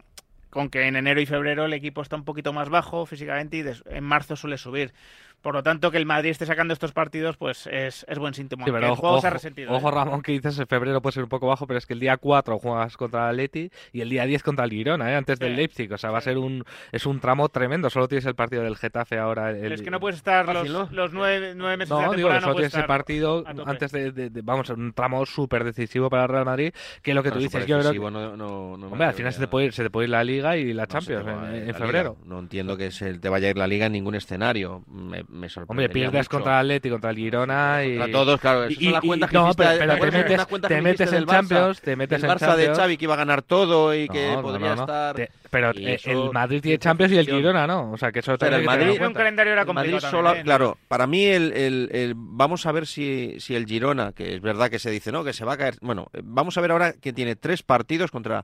con 0.50 0.70
que 0.70 0.88
en 0.88 0.96
enero 0.96 1.20
y 1.20 1.26
febrero 1.26 1.66
el 1.66 1.74
equipo 1.74 2.02
está 2.02 2.16
un 2.16 2.24
poquito 2.24 2.54
más 2.54 2.70
bajo 2.70 3.06
físicamente 3.06 3.58
y 3.58 3.94
en 3.94 4.04
marzo 4.04 4.36
suele 4.36 4.58
subir. 4.58 4.94
Por 5.42 5.54
lo 5.54 5.64
tanto, 5.64 5.92
que 5.92 5.98
el 5.98 6.06
Madrid 6.06 6.32
esté 6.32 6.46
sacando 6.46 6.74
estos 6.74 6.92
partidos 6.92 7.38
pues 7.38 7.68
es, 7.72 8.06
es 8.10 8.18
buen 8.20 8.34
síntoma. 8.34 8.66
Sí, 8.66 8.72
pero 8.72 8.88
el 8.88 8.96
juego 8.96 9.16
ojo, 9.16 9.22
se 9.22 9.28
ha 9.28 9.30
resentido. 9.30 9.72
ojo, 9.72 9.88
¿eh? 9.90 9.92
Ramón, 9.92 10.22
que 10.22 10.32
dices 10.34 10.58
en 10.60 10.68
febrero 10.68 11.02
puede 11.02 11.14
ser 11.14 11.24
un 11.24 11.30
poco 11.30 11.48
bajo, 11.48 11.68
pero 11.68 11.78
es 11.78 11.86
que 11.86 11.94
el 11.94 12.00
día 12.00 12.18
4 12.18 12.58
juegas 12.60 12.98
contra 12.98 13.26
el 13.30 13.36
Atleti 13.36 13.70
y 13.94 14.02
el 14.02 14.10
día 14.10 14.26
10 14.26 14.44
contra 14.44 14.66
el 14.66 14.72
Girona, 14.72 15.12
¿eh? 15.12 15.16
antes 15.16 15.40
del. 15.40 15.56
Leipzig. 15.56 15.92
O 15.94 15.98
sea, 15.98 16.12
va 16.12 16.18
a 16.18 16.22
ser 16.22 16.38
un 16.38 16.64
es 16.92 17.06
un 17.06 17.20
tramo 17.20 17.50
tremendo. 17.50 17.90
Solo 17.90 18.08
tienes 18.08 18.26
el 18.26 18.36
partido 18.36 18.64
del 18.64 18.76
Getafe 18.78 19.18
ahora. 19.18 19.52
El, 19.52 19.60
Pero 19.62 19.76
es 19.76 19.82
que 19.82 19.90
no 19.92 20.00
puedes 20.00 20.18
estar 20.18 20.46
Fácil, 20.46 20.74
los, 20.74 20.90
¿no? 20.92 20.96
los 20.96 21.14
nueve, 21.14 21.54
nueve 21.56 21.78
meses 21.78 21.90
de 21.90 21.96
No, 21.96 22.02
la 22.12 22.16
digo, 22.18 22.30
temporada. 22.30 22.42
solo 22.42 22.54
no 22.54 22.58
tienes 22.58 22.74
ese 22.74 22.84
partido 22.84 23.44
antes 23.66 23.92
de, 23.92 24.12
de- 24.12 24.30
de- 24.30 24.42
vamos, 24.42 24.70
un 24.70 24.92
tramo 24.94 25.26
súper 25.26 25.64
decisivo 25.64 26.10
para 26.10 26.24
el 26.24 26.30
Real 26.30 26.46
Madrid, 26.46 26.74
que 27.02 27.14
lo 27.14 27.24
que 27.24 27.32
tú 27.32 27.40
dices, 27.40 27.66
yo 27.66 27.80
creo 27.80 27.92
que... 27.92 28.00
no- 28.12 28.36
no- 28.36 28.88
Hombre, 28.88 29.06
al 29.08 29.14
final 29.14 29.32
se 29.34 29.40
te, 29.40 29.48
puede 29.48 29.68
ir, 29.68 29.74
se 29.74 29.84
te 29.84 29.90
puede 29.90 30.06
ir 30.06 30.12
la 30.12 30.24
Liga 30.24 30.58
y 30.58 30.74
la 30.74 30.88
Champions 30.88 31.26
va 31.26 31.50
en, 31.50 31.56
ir 31.56 31.62
en 31.64 31.68
la 31.68 31.74
febrero. 31.74 32.18
Liga. 32.20 32.30
No 32.30 32.40
entiendo 32.40 32.76
que 32.78 32.92
se 32.92 33.18
te 33.20 33.30
vaya 33.30 33.48
a 33.48 33.52
ir 33.52 33.58
la 33.58 33.68
liga 33.68 33.86
en 33.86 33.92
ningún 33.94 34.16
escenario. 34.16 34.84
Me, 34.88 35.24
me 35.30 35.50
sorprende. 35.50 35.72
Hombre, 35.72 35.90
pierdes 35.90 36.30
contra 36.30 36.54
el 36.62 36.66
Atleti, 36.68 36.90
contra 36.90 37.10
el 37.10 37.16
Girona 37.18 37.84
y... 37.86 37.98
Contra 37.98 38.12
todos, 38.12 38.40
claro. 38.40 38.64
Esas 38.66 38.82
y- 38.82 38.86
son 38.86 38.94
las 38.94 39.04
y- 39.04 39.08
cuentas 39.08 39.30
que 39.30 39.38
no, 39.38 39.44
hiciste, 39.46 39.64
pero, 39.64 39.78
¿te 39.78 40.00
pero 40.00 40.12
te 40.12 40.18
metes, 40.18 40.48
te 40.48 40.68
que 40.68 40.82
metes 40.82 41.14
en 41.14 41.26
Barça, 41.26 41.32
Champions, 41.32 41.82
te 41.82 41.96
metes 41.96 42.24
en 42.24 42.30
Barça 42.30 42.40
Champions. 42.40 42.70
de 42.70 42.76
Xavi 42.76 42.98
que 42.98 43.06
iba 43.06 43.14
a 43.14 43.18
ganar 43.18 43.42
todo 43.42 43.96
y 43.96 44.08
que 44.08 44.32
No, 44.34 44.42
podría 44.42 44.70
no, 44.70 44.76
no. 44.76 44.82
estar... 44.84 45.16
Te- 45.16 45.32
pero 45.50 45.72
y 45.74 45.88
eso- 45.88 46.10
el 46.12 46.32
Madrid 46.34 46.62
tiene 46.62 46.78
Champions 46.78 47.14
y 47.14 47.18
el 47.18 47.26
Girona 47.26 47.66
no. 47.68 47.92
O 47.92 47.98
sea, 47.98 48.12
que 48.12 48.20
eso 48.20 48.38
Pero 48.38 48.58
el 48.58 48.66
también 48.66 48.70
que 48.70 48.72
tenerlo 48.74 48.86
Madrid, 48.86 48.92
en 48.96 49.00
cuenta. 49.00 49.20
calendario 49.20 49.54
era 49.54 49.62
el 49.62 49.68
Madrid 49.68 49.92
complicado 49.92 50.12
solo- 50.12 50.24
también, 50.30 50.42
¿eh? 50.42 50.46
claro, 50.46 50.78
para 50.88 51.08
mí 51.08 51.26
el, 51.26 51.54
el- 51.54 51.90
el- 51.94 52.14
vamos 52.16 52.66
a 52.66 52.72
ver 52.72 52.86
si, 52.88 53.36
si 53.40 53.56
el 53.56 53.66
Girona, 53.66 54.12
que 54.12 54.36
es 54.36 54.42
verdad 54.42 54.70
que 54.70 54.80
se 54.80 54.92
dice 54.92 55.12
no, 55.12 55.24
que 55.24 55.34
se 55.34 55.46
va 55.46 55.54
a 55.54 55.58
caer. 55.58 55.76
Bueno, 55.82 56.08
vamos 56.24 56.58
a 56.58 56.62
ver 56.62 56.72
ahora 56.72 56.94
que 56.94 57.14
tiene 57.14 57.36
tres 57.36 57.64
partidos 57.64 58.12
contra 58.12 58.44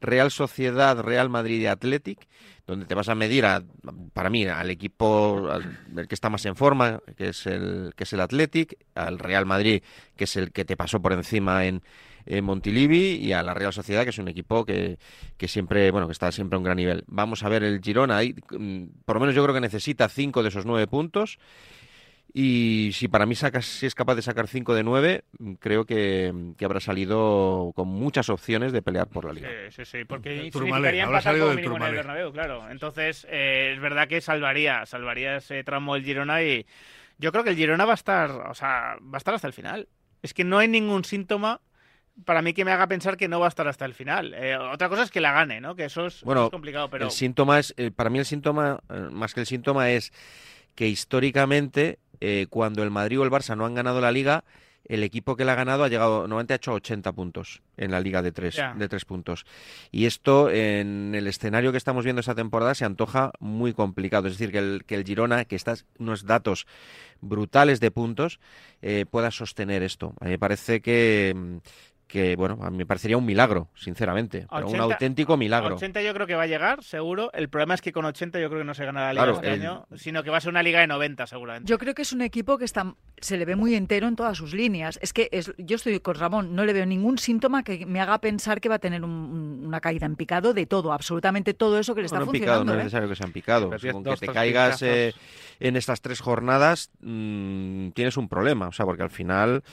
Real 0.00 0.30
Sociedad, 0.30 0.98
Real 1.00 1.28
Madrid 1.28 1.60
y 1.60 1.66
Athletic, 1.66 2.26
donde 2.66 2.86
te 2.86 2.94
vas 2.94 3.08
a 3.08 3.14
medir, 3.14 3.46
a, 3.46 3.62
para 4.12 4.30
mí, 4.30 4.44
al 4.46 4.70
equipo 4.70 5.48
al, 5.50 5.78
el 5.96 6.08
que 6.08 6.14
está 6.14 6.30
más 6.30 6.44
en 6.46 6.56
forma, 6.56 7.00
que 7.16 7.28
es 7.28 7.46
el 7.46 7.92
que 7.96 8.04
es 8.04 8.12
el 8.12 8.20
Athletic, 8.20 8.76
al 8.94 9.18
Real 9.18 9.46
Madrid, 9.46 9.82
que 10.16 10.24
es 10.24 10.36
el 10.36 10.52
que 10.52 10.64
te 10.64 10.76
pasó 10.76 11.00
por 11.00 11.12
encima 11.12 11.64
en, 11.64 11.82
en 12.26 12.44
Montilivi, 12.44 13.16
y 13.16 13.32
a 13.32 13.42
la 13.42 13.54
Real 13.54 13.72
Sociedad, 13.72 14.04
que 14.04 14.10
es 14.10 14.18
un 14.18 14.28
equipo 14.28 14.64
que, 14.64 14.98
que 15.36 15.48
siempre, 15.48 15.90
bueno, 15.90 16.08
que 16.08 16.12
está 16.12 16.32
siempre 16.32 16.56
a 16.56 16.58
un 16.58 16.64
gran 16.64 16.76
nivel. 16.76 17.04
Vamos 17.06 17.42
a 17.44 17.48
ver 17.48 17.62
el 17.62 17.80
Girona, 17.80 18.16
ahí, 18.16 18.34
mm, 18.50 18.84
por 19.04 19.16
lo 19.16 19.20
menos 19.20 19.34
yo 19.34 19.42
creo 19.44 19.54
que 19.54 19.60
necesita 19.60 20.08
cinco 20.08 20.42
de 20.42 20.48
esos 20.48 20.66
nueve 20.66 20.86
puntos. 20.86 21.38
Y 22.32 22.90
si 22.92 23.08
para 23.08 23.24
mí 23.24 23.34
sacas, 23.34 23.64
si 23.64 23.86
es 23.86 23.94
capaz 23.94 24.14
de 24.14 24.22
sacar 24.22 24.46
5 24.46 24.74
de 24.74 24.82
9, 24.82 25.24
creo 25.58 25.86
que, 25.86 26.52
que, 26.58 26.64
habrá 26.64 26.80
salido 26.80 27.72
con 27.74 27.88
muchas 27.88 28.28
opciones 28.28 28.72
de 28.72 28.82
pelear 28.82 29.08
por 29.08 29.24
la 29.24 29.32
liga. 29.32 29.48
Sí, 29.70 29.84
sí, 29.84 29.98
sí 29.98 30.04
porque 30.04 30.50
significaría 30.52 31.04
empatar 31.04 31.38
como 31.38 31.54
mínimo 31.54 31.76
en 31.76 31.82
el 31.82 31.94
Bernabéu, 31.94 32.32
claro. 32.32 32.70
Entonces, 32.70 33.26
eh, 33.30 33.72
es 33.74 33.80
verdad 33.80 34.06
que 34.06 34.20
salvaría, 34.20 34.84
salvaría 34.84 35.36
ese 35.36 35.64
tramo 35.64 35.96
el 35.96 36.04
Girona 36.04 36.42
y 36.42 36.66
yo 37.18 37.32
creo 37.32 37.42
que 37.42 37.50
el 37.50 37.56
Girona 37.56 37.86
va 37.86 37.92
a 37.92 37.94
estar, 37.94 38.30
o 38.30 38.54
sea, 38.54 38.96
va 39.02 39.14
a 39.14 39.18
estar 39.18 39.34
hasta 39.34 39.46
el 39.46 39.54
final. 39.54 39.88
Es 40.22 40.34
que 40.34 40.44
no 40.44 40.58
hay 40.58 40.68
ningún 40.68 41.04
síntoma 41.04 41.60
para 42.24 42.42
mí 42.42 42.54
que 42.54 42.64
me 42.64 42.72
haga 42.72 42.86
pensar 42.86 43.16
que 43.16 43.28
no 43.28 43.40
va 43.40 43.46
a 43.46 43.48
estar 43.48 43.68
hasta 43.68 43.84
el 43.84 43.94
final. 43.94 44.34
Eh, 44.34 44.56
otra 44.56 44.88
cosa 44.88 45.02
es 45.02 45.10
que 45.10 45.20
la 45.20 45.32
gane, 45.32 45.60
¿no? 45.60 45.76
Que 45.76 45.84
eso 45.84 46.06
es, 46.06 46.22
bueno, 46.22 46.46
es 46.46 46.50
complicado, 46.50 46.88
pero... 46.88 47.06
El 47.06 47.10
síntoma 47.10 47.58
es, 47.58 47.74
eh, 47.76 47.90
para 47.90 48.10
mí 48.10 48.18
el 48.18 48.24
síntoma, 48.24 48.80
eh, 48.88 49.08
más 49.10 49.34
que 49.34 49.40
el 49.40 49.46
síntoma, 49.46 49.90
es 49.90 50.12
que 50.74 50.88
históricamente 50.88 51.98
eh, 52.20 52.46
cuando 52.50 52.82
el 52.82 52.90
Madrid 52.90 53.20
o 53.20 53.24
el 53.24 53.30
Barça 53.30 53.56
no 53.56 53.66
han 53.66 53.74
ganado 53.74 54.00
la 54.00 54.12
liga, 54.12 54.44
el 54.88 55.02
equipo 55.02 55.36
que 55.36 55.44
la 55.44 55.52
ha 55.52 55.56
ganado 55.56 55.84
ha 55.84 55.88
llegado, 55.88 56.20
normalmente 56.20 56.54
ha 56.54 56.56
hecho 56.56 56.72
80 56.72 57.12
puntos 57.12 57.62
en 57.76 57.90
la 57.90 58.00
liga 58.00 58.22
de 58.22 58.32
tres, 58.32 58.56
de 58.76 58.88
tres 58.88 59.04
puntos. 59.04 59.44
Y 59.90 60.06
esto, 60.06 60.50
en 60.50 61.14
el 61.14 61.26
escenario 61.26 61.72
que 61.72 61.78
estamos 61.78 62.04
viendo 62.04 62.20
esta 62.20 62.34
temporada, 62.34 62.74
se 62.74 62.84
antoja 62.84 63.32
muy 63.40 63.72
complicado. 63.72 64.28
Es 64.28 64.34
decir, 64.34 64.52
que 64.52 64.58
el, 64.58 64.84
que 64.86 64.94
el 64.94 65.04
Girona, 65.04 65.44
que 65.44 65.56
está 65.56 65.74
unos 65.98 66.24
datos 66.24 66.66
brutales 67.20 67.80
de 67.80 67.90
puntos, 67.90 68.38
eh, 68.82 69.06
pueda 69.10 69.30
sostener 69.30 69.82
esto. 69.82 70.14
A 70.20 70.26
mí 70.26 70.32
me 70.32 70.38
parece 70.38 70.80
que, 70.80 71.34
mm, 71.34 71.56
que, 72.06 72.36
bueno, 72.36 72.58
a 72.62 72.70
mí 72.70 72.76
me 72.78 72.86
parecería 72.86 73.16
un 73.16 73.24
milagro, 73.26 73.68
sinceramente. 73.74 74.46
pero 74.48 74.68
un 74.68 74.74
80 74.74 74.94
auténtico 74.94 75.36
milagro. 75.36 75.74
80 75.74 76.02
yo 76.02 76.14
creo 76.14 76.26
que 76.28 76.36
va 76.36 76.44
a 76.44 76.46
llegar, 76.46 76.84
seguro. 76.84 77.32
El 77.32 77.48
problema 77.48 77.74
es 77.74 77.80
que 77.82 77.90
con 77.92 78.04
80 78.04 78.38
yo 78.38 78.48
creo 78.48 78.60
que 78.60 78.64
no 78.64 78.74
se 78.74 78.84
gana 78.84 79.00
la 79.06 79.12
liga 79.12 79.24
Claro, 79.24 79.34
este 79.38 79.52
el- 79.54 79.60
año, 79.60 79.86
sino 79.96 80.22
que 80.22 80.30
va 80.30 80.36
a 80.36 80.40
ser 80.40 80.50
una 80.50 80.62
liga 80.62 80.78
de 80.80 80.86
90 80.86 81.26
seguramente. 81.26 81.68
Yo 81.68 81.78
creo 81.78 81.94
que 81.94 82.02
es 82.02 82.12
un 82.12 82.22
equipo 82.22 82.58
que 82.58 82.64
está, 82.64 82.94
se 83.18 83.36
le 83.36 83.44
ve 83.44 83.56
muy 83.56 83.74
entero 83.74 84.06
en 84.06 84.14
todas 84.14 84.38
sus 84.38 84.54
líneas. 84.54 85.00
Es 85.02 85.12
que 85.12 85.28
es, 85.32 85.52
yo 85.58 85.74
estoy 85.76 85.98
con 85.98 86.14
Ramón, 86.14 86.54
no 86.54 86.64
le 86.64 86.72
veo 86.72 86.86
ningún 86.86 87.18
síntoma 87.18 87.64
que 87.64 87.84
me 87.86 88.00
haga 88.00 88.18
pensar 88.20 88.60
que 88.60 88.68
va 88.68 88.76
a 88.76 88.78
tener 88.78 89.02
un- 89.02 89.10
un- 89.10 89.66
una 89.66 89.80
caída 89.80 90.06
en 90.06 90.14
picado 90.14 90.54
de 90.54 90.64
todo, 90.66 90.92
absolutamente 90.92 91.54
todo 91.54 91.76
eso 91.78 91.94
que 91.96 92.02
le 92.02 92.06
está 92.06 92.20
No, 92.20 92.26
no 92.26 92.30
en 92.30 92.32
picado, 92.40 92.58
funcionando. 92.58 92.72
no 92.72 92.78
es 92.78 92.82
¿eh? 92.82 92.84
necesario 92.84 93.08
que 93.08 93.16
sean 93.16 93.32
picado. 93.32 93.70
Pero 93.70 93.92
Con 93.94 94.02
dos, 94.04 94.20
que 94.20 94.26
te 94.28 94.32
caigas 94.32 94.80
eh, 94.82 95.12
en 95.58 95.74
estas 95.74 96.00
tres 96.00 96.20
jornadas, 96.20 96.90
mm, 97.00 97.88
tienes 97.90 98.16
un 98.16 98.28
problema. 98.28 98.68
O 98.68 98.72
sea, 98.72 98.86
porque 98.86 99.02
al 99.02 99.10
final, 99.10 99.64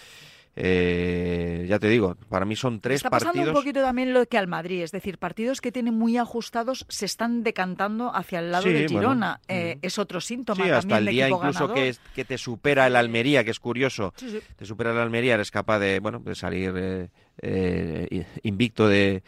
eh, 0.55 1.65
ya 1.67 1.79
te 1.79 1.87
digo, 1.87 2.15
para 2.29 2.45
mí 2.45 2.55
son 2.55 2.79
tres 2.79 2.97
Está 2.97 3.09
pasando 3.09 3.33
partidos. 3.33 3.49
un 3.49 3.53
poquito 3.55 3.81
también 3.81 4.13
lo 4.13 4.25
que 4.25 4.37
al 4.37 4.47
Madrid, 4.47 4.81
es 4.83 4.91
decir, 4.91 5.17
partidos 5.17 5.61
que 5.61 5.71
tienen 5.71 5.95
muy 5.95 6.17
ajustados 6.17 6.85
se 6.89 7.05
están 7.05 7.43
decantando 7.43 8.15
hacia 8.15 8.39
el 8.39 8.51
lado 8.51 8.63
Sí, 8.63 8.73
de 8.73 8.79
bueno. 8.87 8.99
Girona. 8.99 9.41
Eh, 9.47 9.77
es 9.81 9.97
otro 9.97 10.21
síntoma 10.21 10.63
Sí, 10.63 10.69
hasta 10.69 10.97
el 10.99 11.05
de 11.05 11.11
día 11.11 11.29
incluso 11.29 11.73
que, 11.73 11.95
que 12.13 12.25
te 12.25 12.37
supera 12.37 12.85
el 12.87 12.95
Almería, 12.95 13.43
que 13.43 13.51
es 13.51 13.59
curioso. 13.59 14.13
Sí, 14.15 14.29
sí. 14.29 14.39
Te 14.55 14.65
supera 14.65 14.91
el 14.91 14.97
Almería, 14.99 15.33
eres 15.35 15.49
capaz 15.51 15.79
de, 15.79 15.99
bueno, 15.99 16.19
de 16.19 16.35
salir 16.35 16.71
eh, 16.75 17.07
eh, 17.41 18.25
invicto 18.43 18.87
de, 18.87 19.23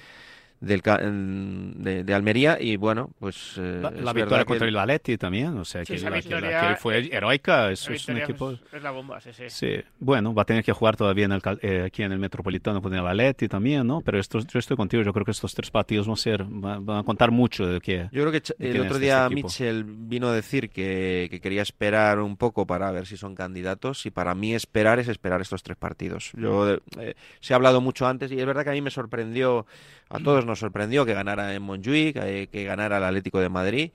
del, 0.65 0.81
de, 0.81 2.03
de 2.03 2.13
Almería 2.13 2.57
y 2.59 2.75
bueno, 2.77 3.11
pues 3.19 3.53
eh, 3.57 3.79
La, 3.81 3.91
la 3.91 4.13
victoria 4.13 4.39
que 4.39 4.45
contra 4.45 4.67
el 4.67 4.75
Valetti 4.75 5.17
también, 5.17 5.57
o 5.57 5.65
sea, 5.65 5.85
Sí, 5.85 5.95
que, 5.95 6.09
la- 6.09 6.75
fue 6.77 7.07
heroica, 7.13 7.71
es 7.71 7.87
un 7.87 8.17
equipo... 8.17 8.51
es, 8.51 8.59
es 8.73 8.83
la 8.83 8.91
bomba, 8.91 9.19
sí, 9.21 9.29
sí. 9.33 9.43
Sí, 9.49 9.75
bueno, 9.99 10.33
va 10.33 10.41
a 10.41 10.45
tener 10.45 10.63
que 10.63 10.73
jugar 10.73 10.95
todavía 10.97 11.25
en 11.25 11.33
el, 11.33 11.41
eh, 11.61 11.83
aquí 11.85 12.03
en 12.03 12.11
el 12.11 12.19
Metropolitano 12.19 12.81
con 12.81 12.93
el 12.93 13.01
Valetti 13.01 13.47
también, 13.47 13.85
¿no? 13.85 14.01
Pero 14.01 14.19
estos, 14.19 14.47
yo 14.47 14.59
estoy 14.59 14.75
contigo, 14.77 15.03
yo 15.03 15.13
creo 15.13 15.25
que 15.25 15.31
estos 15.31 15.53
tres 15.53 15.69
partidos 15.71 16.07
van 16.07 16.13
a 16.13 16.17
ser, 16.17 16.43
van, 16.47 16.85
van 16.85 16.97
a 16.99 17.03
contar 17.03 17.31
mucho 17.31 17.67
de 17.67 17.79
que... 17.79 18.09
Yo 18.11 18.25
creo 18.27 18.31
que 18.31 18.41
el 18.59 18.81
otro 18.81 18.95
es 18.95 19.01
día 19.01 19.23
este. 19.23 19.35
Mitchell 19.35 19.83
vino 19.85 20.27
a 20.29 20.33
decir 20.33 20.69
que, 20.69 21.27
que 21.29 21.39
quería 21.39 21.61
esperar 21.61 22.19
un 22.19 22.37
poco 22.37 22.65
para 22.65 22.91
ver 22.91 23.05
si 23.05 23.17
son 23.17 23.35
candidatos 23.35 24.05
y 24.05 24.11
para 24.11 24.33
mí 24.35 24.55
esperar 24.55 24.99
es 24.99 25.07
esperar 25.07 25.41
estos 25.41 25.61
tres 25.63 25.77
partidos. 25.77 26.31
Yo 26.35 26.73
eh, 26.99 27.15
se 27.39 27.53
ha 27.53 27.57
hablado 27.57 27.81
mucho 27.81 28.07
antes 28.07 28.31
y 28.31 28.39
es 28.39 28.45
verdad 28.45 28.63
que 28.63 28.69
a 28.71 28.73
mí 28.73 28.81
me 28.81 28.91
sorprendió, 28.91 29.65
a 30.09 30.19
todos 30.19 30.45
nos 30.45 30.59
sorprendió 30.59 31.05
que 31.05 31.13
ganara 31.13 31.53
en 31.53 31.61
Montjuic, 31.61 32.17
eh, 32.17 32.47
que 32.51 32.63
ganara 32.63 32.97
el 32.97 33.03
Atlético 33.03 33.39
de 33.39 33.49
Madrid, 33.49 33.91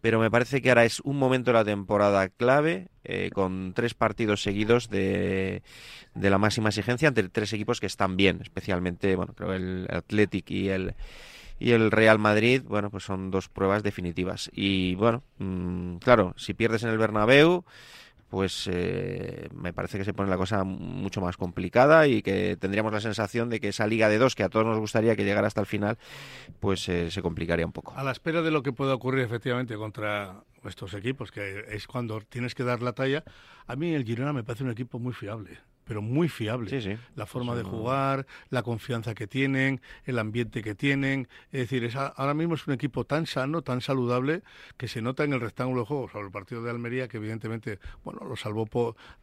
pero 0.00 0.20
me 0.20 0.30
parece 0.30 0.62
que 0.62 0.68
ahora 0.68 0.84
es 0.84 1.00
un 1.00 1.18
momento 1.18 1.50
de 1.50 1.58
la 1.58 1.64
temporada 1.64 2.28
clave 2.28 2.88
eh, 3.04 3.30
con 3.32 3.72
tres 3.74 3.94
partidos 3.94 4.42
seguidos 4.42 4.88
de, 4.88 5.62
de 6.14 6.30
la 6.30 6.38
máxima 6.38 6.68
exigencia 6.68 7.08
entre 7.08 7.28
tres 7.28 7.52
equipos 7.52 7.80
que 7.80 7.86
están 7.86 8.16
bien, 8.16 8.40
especialmente, 8.42 9.16
bueno, 9.16 9.34
creo 9.34 9.52
el 9.52 9.86
Athletic 9.90 10.50
y 10.50 10.68
el 10.68 10.94
y 11.58 11.72
el 11.72 11.90
Real 11.90 12.18
Madrid, 12.18 12.62
bueno, 12.66 12.90
pues 12.90 13.04
son 13.04 13.30
dos 13.30 13.48
pruebas 13.48 13.82
definitivas. 13.82 14.50
Y 14.52 14.94
bueno, 14.96 15.22
mm, 15.38 15.96
claro, 15.96 16.34
si 16.36 16.54
pierdes 16.54 16.82
en 16.82 16.90
el 16.90 16.98
Bernabéu, 16.98 17.64
pues 18.28 18.68
eh, 18.72 19.48
me 19.54 19.72
parece 19.72 19.98
que 19.98 20.04
se 20.04 20.12
pone 20.12 20.28
la 20.28 20.36
cosa 20.36 20.64
mucho 20.64 21.20
más 21.20 21.36
complicada 21.36 22.06
y 22.06 22.22
que 22.22 22.56
tendríamos 22.56 22.92
la 22.92 23.00
sensación 23.00 23.48
de 23.48 23.60
que 23.60 23.68
esa 23.68 23.86
liga 23.86 24.08
de 24.08 24.18
dos, 24.18 24.34
que 24.34 24.42
a 24.42 24.48
todos 24.48 24.66
nos 24.66 24.78
gustaría 24.78 25.16
que 25.16 25.24
llegara 25.24 25.46
hasta 25.46 25.60
el 25.60 25.66
final, 25.66 25.98
pues 26.60 26.88
eh, 26.88 27.10
se 27.10 27.22
complicaría 27.22 27.66
un 27.66 27.72
poco. 27.72 27.94
A 27.96 28.02
la 28.02 28.12
espera 28.12 28.42
de 28.42 28.50
lo 28.50 28.62
que 28.62 28.72
pueda 28.72 28.94
ocurrir 28.94 29.24
efectivamente 29.24 29.76
contra 29.76 30.42
estos 30.64 30.94
equipos, 30.94 31.30
que 31.30 31.64
es 31.68 31.86
cuando 31.86 32.20
tienes 32.20 32.54
que 32.54 32.64
dar 32.64 32.82
la 32.82 32.92
talla, 32.92 33.24
a 33.66 33.76
mí 33.76 33.94
el 33.94 34.04
Girona 34.04 34.32
me 34.32 34.42
parece 34.42 34.64
un 34.64 34.70
equipo 34.70 34.98
muy 34.98 35.12
fiable. 35.12 35.58
Pero 35.86 36.02
muy 36.02 36.28
fiable. 36.28 36.68
Sí, 36.68 36.82
sí. 36.82 36.98
La 37.14 37.26
forma 37.26 37.54
de 37.54 37.62
jugar, 37.62 38.26
la 38.50 38.62
confianza 38.62 39.14
que 39.14 39.26
tienen, 39.26 39.80
el 40.04 40.18
ambiente 40.18 40.62
que 40.62 40.74
tienen. 40.74 41.28
Es 41.52 41.60
decir, 41.60 41.84
es 41.84 41.96
a- 41.96 42.08
ahora 42.08 42.34
mismo 42.34 42.54
es 42.56 42.66
un 42.66 42.74
equipo 42.74 43.04
tan 43.04 43.26
sano, 43.26 43.62
tan 43.62 43.80
saludable, 43.80 44.42
que 44.76 44.88
se 44.88 45.00
nota 45.00 45.24
en 45.24 45.32
el 45.32 45.40
rectángulo 45.40 45.82
de 45.82 45.86
juego 45.86 46.08
sobre 46.08 46.26
el 46.26 46.32
partido 46.32 46.62
de 46.62 46.70
Almería, 46.70 47.08
que 47.08 47.18
evidentemente, 47.18 47.78
bueno, 48.04 48.20
lo 48.26 48.36
salvó 48.36 48.66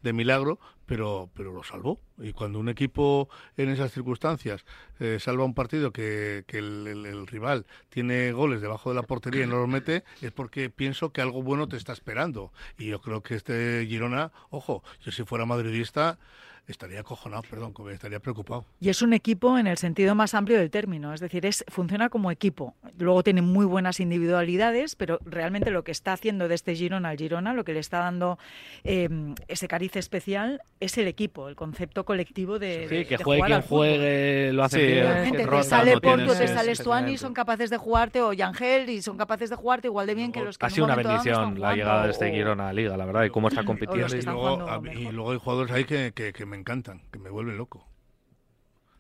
de 0.02 0.14
milagro, 0.14 0.58
pero, 0.86 1.30
pero 1.34 1.52
lo 1.54 1.64
salvó. 1.64 2.00
Y 2.18 2.32
cuando 2.34 2.60
un 2.60 2.70
equipo 2.70 3.28
en 3.58 3.70
esas 3.70 3.92
circunstancias 3.92 4.64
eh, 5.00 5.18
salva 5.20 5.44
un 5.44 5.54
partido 5.54 5.92
que, 5.92 6.44
que 6.48 6.60
el, 6.60 6.88
el- 6.88 7.06
el 7.06 7.28
rival 7.28 7.66
tiene 7.90 8.32
goles 8.32 8.62
debajo 8.62 8.90
de 8.90 8.96
la 8.96 9.04
portería 9.04 9.44
y 9.44 9.48
no 9.48 9.58
los 9.58 9.68
mete, 9.68 10.04
es 10.22 10.32
porque 10.32 10.70
pienso 10.70 11.12
que 11.12 11.22
algo 11.22 11.44
bueno 11.44 11.68
te 11.68 11.76
está 11.78 11.92
esperando. 11.92 12.54
Y 12.78 12.88
yo 12.88 13.02
creo 13.02 13.22
que 13.22 13.36
este 13.36 13.86
Girona, 13.88 14.32
ojo, 14.50 14.82
yo 15.02 15.12
si 15.12 15.24
fuera 15.24 15.46
madridista 15.46 16.20
estaría 16.68 17.02
acojonado, 17.02 17.44
perdón, 17.50 17.74
como 17.74 17.90
estaría 17.90 18.20
preocupado. 18.20 18.66
Y 18.80 18.90
es 18.90 19.02
un 19.02 19.14
equipo 19.14 19.58
en 19.58 19.68
el 19.68 19.78
sentido 19.78 20.16
más 20.16 20.34
amplio 20.34 20.58
del 20.58 20.70
término, 20.72 21.14
es 21.14 21.20
decir, 21.20 21.46
es 21.46 21.66
funciona 21.68 22.10
como 22.10 22.32
equipo. 22.32 22.74
Luego 22.98 23.22
tiene 23.24 23.42
muy 23.42 23.66
buenas 23.66 24.00
individualidades, 24.00 24.96
pero 24.96 25.20
realmente 25.26 25.72
lo 25.72 25.84
que 25.84 25.92
está 25.92 26.14
haciendo 26.14 26.48
de 26.48 26.56
este 26.56 26.76
Girona 26.76 27.10
al 27.10 27.18
Girona, 27.18 27.54
lo 27.54 27.64
que 27.66 27.74
le 27.74 27.80
está 27.80 28.00
dando 28.00 28.40
eh, 28.84 29.10
ese 29.48 29.68
cariz 29.68 29.96
especial, 29.98 30.62
es 30.80 30.98
el 30.98 31.08
equipo, 31.08 31.50
el 31.50 31.56
concepto 31.56 32.06
colectivo 32.06 32.60
de, 32.60 32.88
Sí, 32.90 32.96
de- 32.96 33.08
que 33.08 33.18
de 33.18 33.24
juegue 33.24 33.42
jugar 33.42 33.50
quien 33.52 33.64
fútbol. 33.64 33.88
juegue, 33.90 34.54
lo 34.54 34.64
hace 34.64 34.80
Sí, 34.80 34.86
bien. 34.86 35.32
Que 35.32 35.38
te 35.38 35.46
rota, 35.46 35.64
sale 35.64 36.00
Porto, 36.00 36.34
te 36.36 36.48
sale 36.48 36.76
sí, 36.76 36.82
Stuani, 36.82 37.18
son 37.18 37.34
capaces 37.34 37.70
de 37.70 37.78
jugarte, 37.78 38.22
o 38.22 38.34
Yangel, 38.34 38.90
y 38.90 39.02
son 39.02 39.18
capaces 39.18 39.50
de 39.50 39.56
jugarte 39.56 39.88
igual 39.88 40.08
de 40.08 40.16
bien 40.16 40.32
que 40.32 40.42
los 40.42 40.58
que 40.58 40.66
Ha 40.66 40.70
sido 40.70 40.86
un 40.86 40.92
una 40.92 41.02
no 41.02 41.10
bendición 41.10 41.60
la 41.60 41.76
llegada 41.76 42.06
de 42.06 42.12
este 42.12 42.32
Girona 42.32 42.64
a 42.64 42.68
la 42.68 42.74
Liga, 42.74 42.96
la 42.98 43.06
verdad, 43.06 43.24
y 43.26 43.30
cómo 43.30 43.48
está 43.50 43.64
compitiendo. 43.66 44.16
Y 44.16 44.22
luego, 44.22 44.82
y 44.94 45.12
luego 45.12 45.32
hay 45.32 45.40
jugadores 45.40 45.72
ahí 45.74 45.84
que, 45.86 46.12
que, 46.16 46.32
que 46.34 46.46
me 46.54 46.60
encantan, 46.60 47.02
que 47.12 47.18
me 47.18 47.30
vuelven 47.32 47.58
loco. 47.58 47.88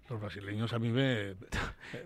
Los 0.10 0.20
brasileños 0.20 0.74
a 0.74 0.80
mí 0.80 0.90
me... 0.90 1.36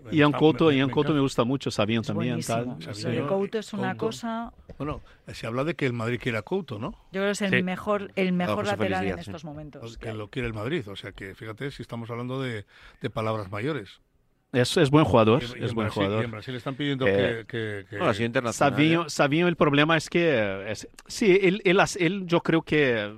me- 0.04 0.12
Ian 0.12 0.30
me- 0.30 0.38
Couto, 0.38 0.66
me- 0.66 0.76
Ian 0.76 0.86
me 0.88 0.92
Couto 0.92 1.12
me 1.14 1.20
gusta 1.20 1.42
mucho, 1.44 1.70
Sabino 1.70 2.02
Es 2.02 2.06
también. 2.06 2.40
Tal. 2.42 2.78
de 2.78 3.26
Couto 3.26 3.58
es 3.58 3.72
una 3.72 3.92
Couto. 3.94 4.06
cosa... 4.06 4.52
Bueno, 4.78 5.00
se 5.26 5.46
habla 5.46 5.64
de 5.64 5.74
que 5.74 5.84
el 5.86 5.92
Madrid 5.94 6.20
quiere 6.22 6.38
a 6.38 6.42
Couto, 6.42 6.78
¿no? 6.78 6.90
Yo 7.12 7.20
creo 7.20 7.24
que 7.26 7.30
es 7.32 7.42
el 7.42 7.50
Sí. 7.50 7.62
mejor, 7.62 8.12
el 8.14 8.32
mejor 8.32 8.56
pues 8.56 8.68
lateral 8.68 9.04
en 9.06 9.14
sí. 9.14 9.20
estos 9.20 9.44
momentos. 9.44 9.98
Que 9.98 10.12
lo 10.12 10.28
quiere 10.28 10.46
el 10.46 10.54
Madrid. 10.54 10.86
O 10.88 10.94
sea 10.96 11.12
que 11.12 11.34
fíjate 11.34 11.70
si 11.72 11.82
estamos 11.82 12.08
hablando 12.10 12.40
de, 12.40 12.66
de 13.00 13.10
palabras 13.10 13.50
mayores. 13.50 14.00
Es, 14.52 14.76
es 14.76 14.90
buen 14.90 15.04
jugador, 15.04 15.42
Y- 15.42 15.46
y 15.60 15.64
es 15.64 15.70
en 15.70 15.74
buen 15.74 15.86
Brasil- 15.88 15.94
jugador. 16.04 16.22
y 16.22 16.24
en 16.26 16.30
Brasil 16.30 16.54
están 16.54 16.74
pidiendo 16.76 17.06
Eh, 17.06 17.44
que... 17.46 17.46
que- 17.46 17.86
que- 17.90 17.98
Bueno, 17.98 18.14
internacional. 18.24 19.06
Savinho, 19.08 19.46
¿eh? 19.46 19.48
El 19.50 19.56
problema 19.56 19.96
es 19.96 20.08
que, 20.08 20.70
es- 20.70 20.88
sí, 21.08 21.38
él, 21.42 21.60
él, 21.64 21.80
él 21.98 22.22
yo 22.26 22.40
creo 22.42 22.62
que 22.62 23.12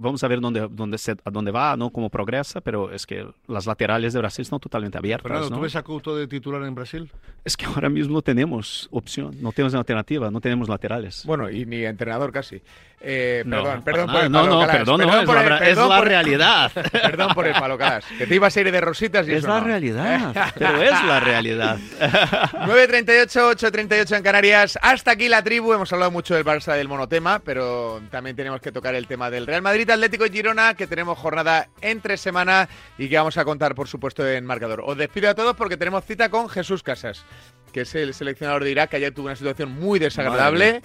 vamos 0.00 0.24
a 0.24 0.28
ver 0.28 0.40
dónde, 0.40 0.66
dónde 0.70 0.98
se, 0.98 1.12
a 1.12 1.30
dónde 1.30 1.50
va, 1.50 1.76
¿no? 1.76 1.90
Cómo 1.90 2.08
progresa, 2.10 2.60
pero 2.60 2.90
es 2.92 3.06
que 3.06 3.26
las 3.46 3.66
laterales 3.66 4.12
de 4.12 4.18
Brasil 4.18 4.42
están 4.42 4.58
totalmente 4.60 4.98
abiertas. 4.98 5.24
Fernando, 5.28 5.50
¿no? 5.50 5.56
¿tú 5.56 5.62
ves 5.62 5.76
a 5.76 5.82
Couto 5.82 6.16
de 6.16 6.26
titular 6.26 6.62
en 6.62 6.74
Brasil? 6.74 7.10
Es 7.44 7.56
que 7.56 7.66
ahora 7.66 7.88
mismo 7.88 8.14
no 8.14 8.22
tenemos 8.22 8.88
opción, 8.90 9.34
no 9.40 9.52
tenemos 9.52 9.74
alternativa, 9.74 10.30
no 10.30 10.40
tenemos 10.40 10.68
laterales. 10.68 11.24
Bueno, 11.24 11.48
y 11.50 11.64
ni 11.66 11.84
entrenador 11.84 12.32
casi. 12.32 12.60
Eh, 13.02 13.42
No, 13.46 13.62
perdón, 13.62 13.82
para 13.82 13.84
perdón 13.84 14.06
por 14.12 14.24
el 14.24 14.30
No, 14.32 14.38
palo 14.40 14.50
no, 14.52 14.60
Calas, 14.60 14.76
perdón, 14.76 15.00
no, 15.00 15.20
es 15.20 15.24
por 15.24 15.34
la 15.34 15.42
el- 15.42 15.48
ra- 15.48 15.68
es 15.70 15.76
la 15.78 15.86
por- 15.96 16.06
realidad. 16.08 16.72
Perdón 16.92 17.34
por 17.34 17.46
el 17.46 17.52
palo, 17.54 17.78
Calas, 17.78 18.04
que 18.18 18.26
te 18.26 18.34
ibas 18.34 18.54
a 18.54 18.60
ir 18.60 18.70
de 18.70 18.80
rositas 18.82 19.26
y 19.26 19.32
Es 19.32 19.38
eso 19.38 19.48
la 19.48 19.60
no. 19.60 19.66
realidad, 19.66 20.52
pero 20.58 20.82
es 20.82 20.90
la 21.04 21.18
realidad. 21.20 21.78
9.38, 21.98 23.56
8.38 23.56 24.16
en 24.16 24.22
Canarias. 24.22 24.78
Hasta 24.82 25.12
aquí 25.12 25.28
la 25.28 25.42
tribu. 25.42 25.72
Hemos 25.72 25.92
hablado 25.92 26.10
mucho 26.10 26.34
del 26.34 26.44
Barça 26.44 26.74
del 26.76 26.88
monotema, 26.88 27.38
pero 27.38 28.00
también 28.10 28.36
tenemos 28.36 28.60
que 28.60 28.72
tocar 28.72 28.94
el 28.94 29.06
tema 29.06 29.30
del 29.30 29.46
Real 29.46 29.62
Madrid, 29.62 29.89
Atlético 29.92 30.26
y 30.26 30.30
Girona, 30.30 30.74
que 30.74 30.86
tenemos 30.86 31.18
jornada 31.18 31.68
entre 31.80 32.16
semana 32.16 32.68
y 32.98 33.08
que 33.08 33.16
vamos 33.16 33.36
a 33.36 33.44
contar, 33.44 33.74
por 33.74 33.88
supuesto, 33.88 34.26
en 34.26 34.44
marcador. 34.44 34.82
Os 34.84 34.96
despido 34.96 35.30
a 35.30 35.34
todos 35.34 35.56
porque 35.56 35.76
tenemos 35.76 36.04
cita 36.04 36.28
con 36.28 36.48
Jesús 36.48 36.82
Casas, 36.82 37.24
que 37.70 37.82
es 37.82 37.94
el 37.94 38.14
seleccionador 38.14 38.64
de 38.64 38.70
Irak, 38.70 38.90
que 38.90 38.96
ayer 38.96 39.12
tuvo 39.12 39.26
una 39.26 39.36
situación 39.36 39.72
muy 39.72 39.98
desagradable. 39.98 40.82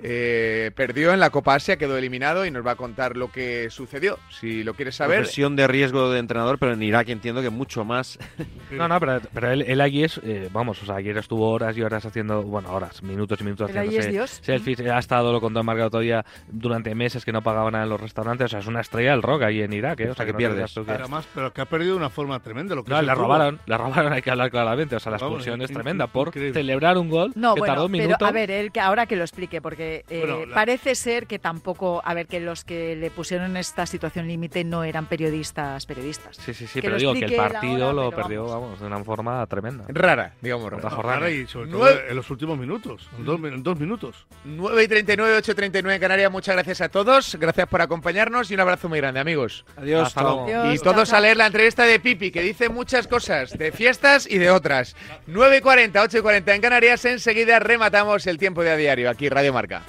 Eh, 0.00 0.70
perdió 0.76 1.12
en 1.12 1.18
la 1.18 1.30
Copa 1.30 1.56
Asia, 1.56 1.76
quedó 1.76 1.96
eliminado 1.98 2.46
y 2.46 2.52
nos 2.52 2.64
va 2.64 2.70
a 2.72 2.76
contar 2.76 3.16
lo 3.16 3.32
que 3.32 3.68
sucedió. 3.68 4.16
Si 4.30 4.62
lo 4.62 4.74
quieres 4.74 4.94
saber. 4.94 5.18
Profesión 5.18 5.56
de 5.56 5.66
riesgo 5.66 6.12
de 6.12 6.20
entrenador, 6.20 6.56
pero 6.60 6.72
en 6.74 6.82
Irak 6.84 7.08
entiendo 7.08 7.42
que 7.42 7.50
mucho 7.50 7.84
más. 7.84 8.18
No, 8.70 8.86
no, 8.86 9.00
pero, 9.00 9.20
pero 9.32 9.50
él, 9.50 9.62
él 9.66 9.80
allí 9.80 10.04
es, 10.04 10.20
eh, 10.22 10.50
vamos, 10.52 10.80
o 10.82 10.86
sea, 10.86 10.96
ayer 10.96 11.16
estuvo 11.16 11.50
horas 11.50 11.74
y 11.76 11.82
horas 11.82 12.04
haciendo, 12.04 12.42
bueno, 12.42 12.70
horas, 12.70 13.02
minutos 13.02 13.40
y 13.40 13.44
minutos 13.44 13.70
haciéndose 13.70 13.98
es 14.00 14.08
Dios. 14.10 14.38
selfies. 14.42 14.78
Ha 14.80 14.98
estado, 14.98 15.32
lo 15.32 15.40
contó 15.40 15.64
Margarito 15.64 15.92
todavía, 15.92 16.24
durante 16.48 16.94
meses 16.94 17.24
que 17.24 17.32
no 17.32 17.42
pagaban 17.42 17.72
nada 17.72 17.84
en 17.84 17.90
los 17.90 18.00
restaurantes. 18.00 18.44
O 18.44 18.48
sea, 18.48 18.58
es 18.60 18.66
una 18.66 18.82
estrella 18.82 19.12
del 19.12 19.22
rock 19.22 19.42
ahí 19.44 19.62
en 19.62 19.72
Irak, 19.72 20.00
¿eh? 20.00 20.10
O 20.10 20.14
sea, 20.14 20.26
que, 20.26 20.32
no 20.32 20.38
te 20.38 20.48
creas 20.50 20.74
tú 20.74 20.84
que- 20.84 20.92
Además, 20.92 21.26
pero 21.34 21.52
que 21.52 21.62
ha 21.62 21.64
perdido 21.64 21.92
de 21.92 21.96
una 21.98 22.10
forma 22.10 22.38
tremenda. 22.40 22.74
Lo 22.74 22.84
que 22.84 22.90
No, 22.90 22.98
fútbol. 23.00 23.16
robaron, 23.16 23.60
le 23.64 23.76
robaron, 23.78 24.12
hay 24.12 24.20
que 24.22 24.30
hablar 24.30 24.50
claramente. 24.50 24.96
O 24.96 25.00
sea, 25.00 25.10
la 25.12 25.18
Vamos, 25.18 25.32
expulsión 25.38 25.62
es 25.62 25.72
tremenda 25.72 26.04
in- 26.04 26.10
por 26.30 26.36
increíble. 26.36 26.60
celebrar 26.60 26.98
un 26.98 27.08
gol 27.10 27.32
No, 27.34 27.54
que 27.54 27.60
bueno, 27.60 27.74
tardó 27.74 27.86
un 27.86 27.92
pero 27.92 28.16
a 28.20 28.30
ver, 28.32 28.50
él, 28.50 28.72
que 28.72 28.80
ahora 28.80 29.06
que 29.06 29.16
lo 29.16 29.22
explique, 29.24 29.60
porque 29.60 30.04
eh, 30.08 30.20
Bueno, 30.20 30.46
la- 30.46 30.54
parece 30.54 30.94
ser 30.94 31.26
que 31.26 31.38
tampoco, 31.38 32.00
a 32.04 32.14
ver, 32.14 32.26
que 32.26 32.40
los 32.40 32.64
que 32.64 32.96
le 32.96 33.10
pusieron 33.10 33.50
en 33.52 33.56
esta 33.58 33.86
situación 33.86 34.26
límite 34.28 34.64
no 34.64 34.84
eran 34.84 35.06
periodistas, 35.06 35.86
periodistas. 35.86 36.36
Sí, 36.36 36.54
sí, 36.54 36.66
sí, 36.66 36.80
Que 36.80 36.88
pero 36.88 36.96
digo 36.98 37.12
que 37.14 37.24
el 37.26 37.36
partido 37.36 37.92
lo 37.92 38.10
perdió, 38.10 38.44
vamos. 38.46 38.80
de 38.80 38.86
una 38.86 39.02
forma 39.04 39.46
tremenda. 39.46 39.84
Rara, 39.88 40.34
digamos 40.40 40.70
rara. 40.72 40.88
Ahora 40.88 41.30
y 41.30 41.46
sobre 41.46 41.70
todo 41.70 41.80
Nueve- 41.80 42.04
en 42.10 42.16
los 42.16 42.30
últimos 42.30 42.58
minutos, 42.58 43.08
en 43.18 43.24
dos, 43.24 43.38
en 43.42 43.62
dos 43.62 43.78
minutos. 43.78 44.26
9 44.44 44.82
y 44.84 44.88
39, 44.88 45.36
8 45.38 45.52
y 45.52 45.54
39 45.54 45.94
en 45.96 46.00
Canarias. 46.00 46.30
Muchas 46.32 46.54
gracias 46.54 46.80
a 46.80 46.88
todos. 46.88 47.36
Gracias 47.38 47.66
por 47.68 47.80
acompañarnos 47.82 48.50
y 48.50 48.54
un 48.54 48.60
abrazo 48.60 48.88
muy 48.88 48.98
grande, 48.98 49.20
amigos. 49.20 49.64
Adiós, 49.76 50.08
Hasta 50.08 50.22
luego. 50.22 50.44
Adiós, 50.44 50.74
Y 50.74 50.78
todos 50.78 51.08
chao, 51.08 51.18
a 51.18 51.20
leer 51.20 51.36
la 51.36 51.46
entrevista 51.46 51.84
de 51.84 52.00
Pipi, 52.00 52.30
que 52.30 52.42
dice 52.42 52.68
muchas 52.68 53.06
cosas, 53.06 53.56
de 53.56 53.72
fiestas 53.72 54.26
y 54.30 54.38
de 54.38 54.50
otras. 54.50 54.96
9 55.26 55.58
y 55.58 55.60
40, 55.60 56.02
8 56.18 56.20
y 56.20 56.22
40 56.22 56.54
en 56.54 56.60
Canarias. 56.60 57.04
Enseguida 57.04 57.58
rematamos 57.60 58.26
el 58.26 58.38
tiempo 58.38 58.62
de 58.62 58.70
a 58.72 58.76
diario, 58.76 59.08
aquí 59.08 59.28
Radio 59.28 59.52
Marca. 59.52 59.82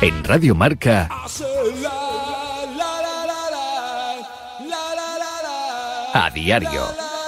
En 0.00 0.24
Radio 0.24 0.54
Marca, 0.54 1.08
a 6.14 6.30
diario. 6.30 7.19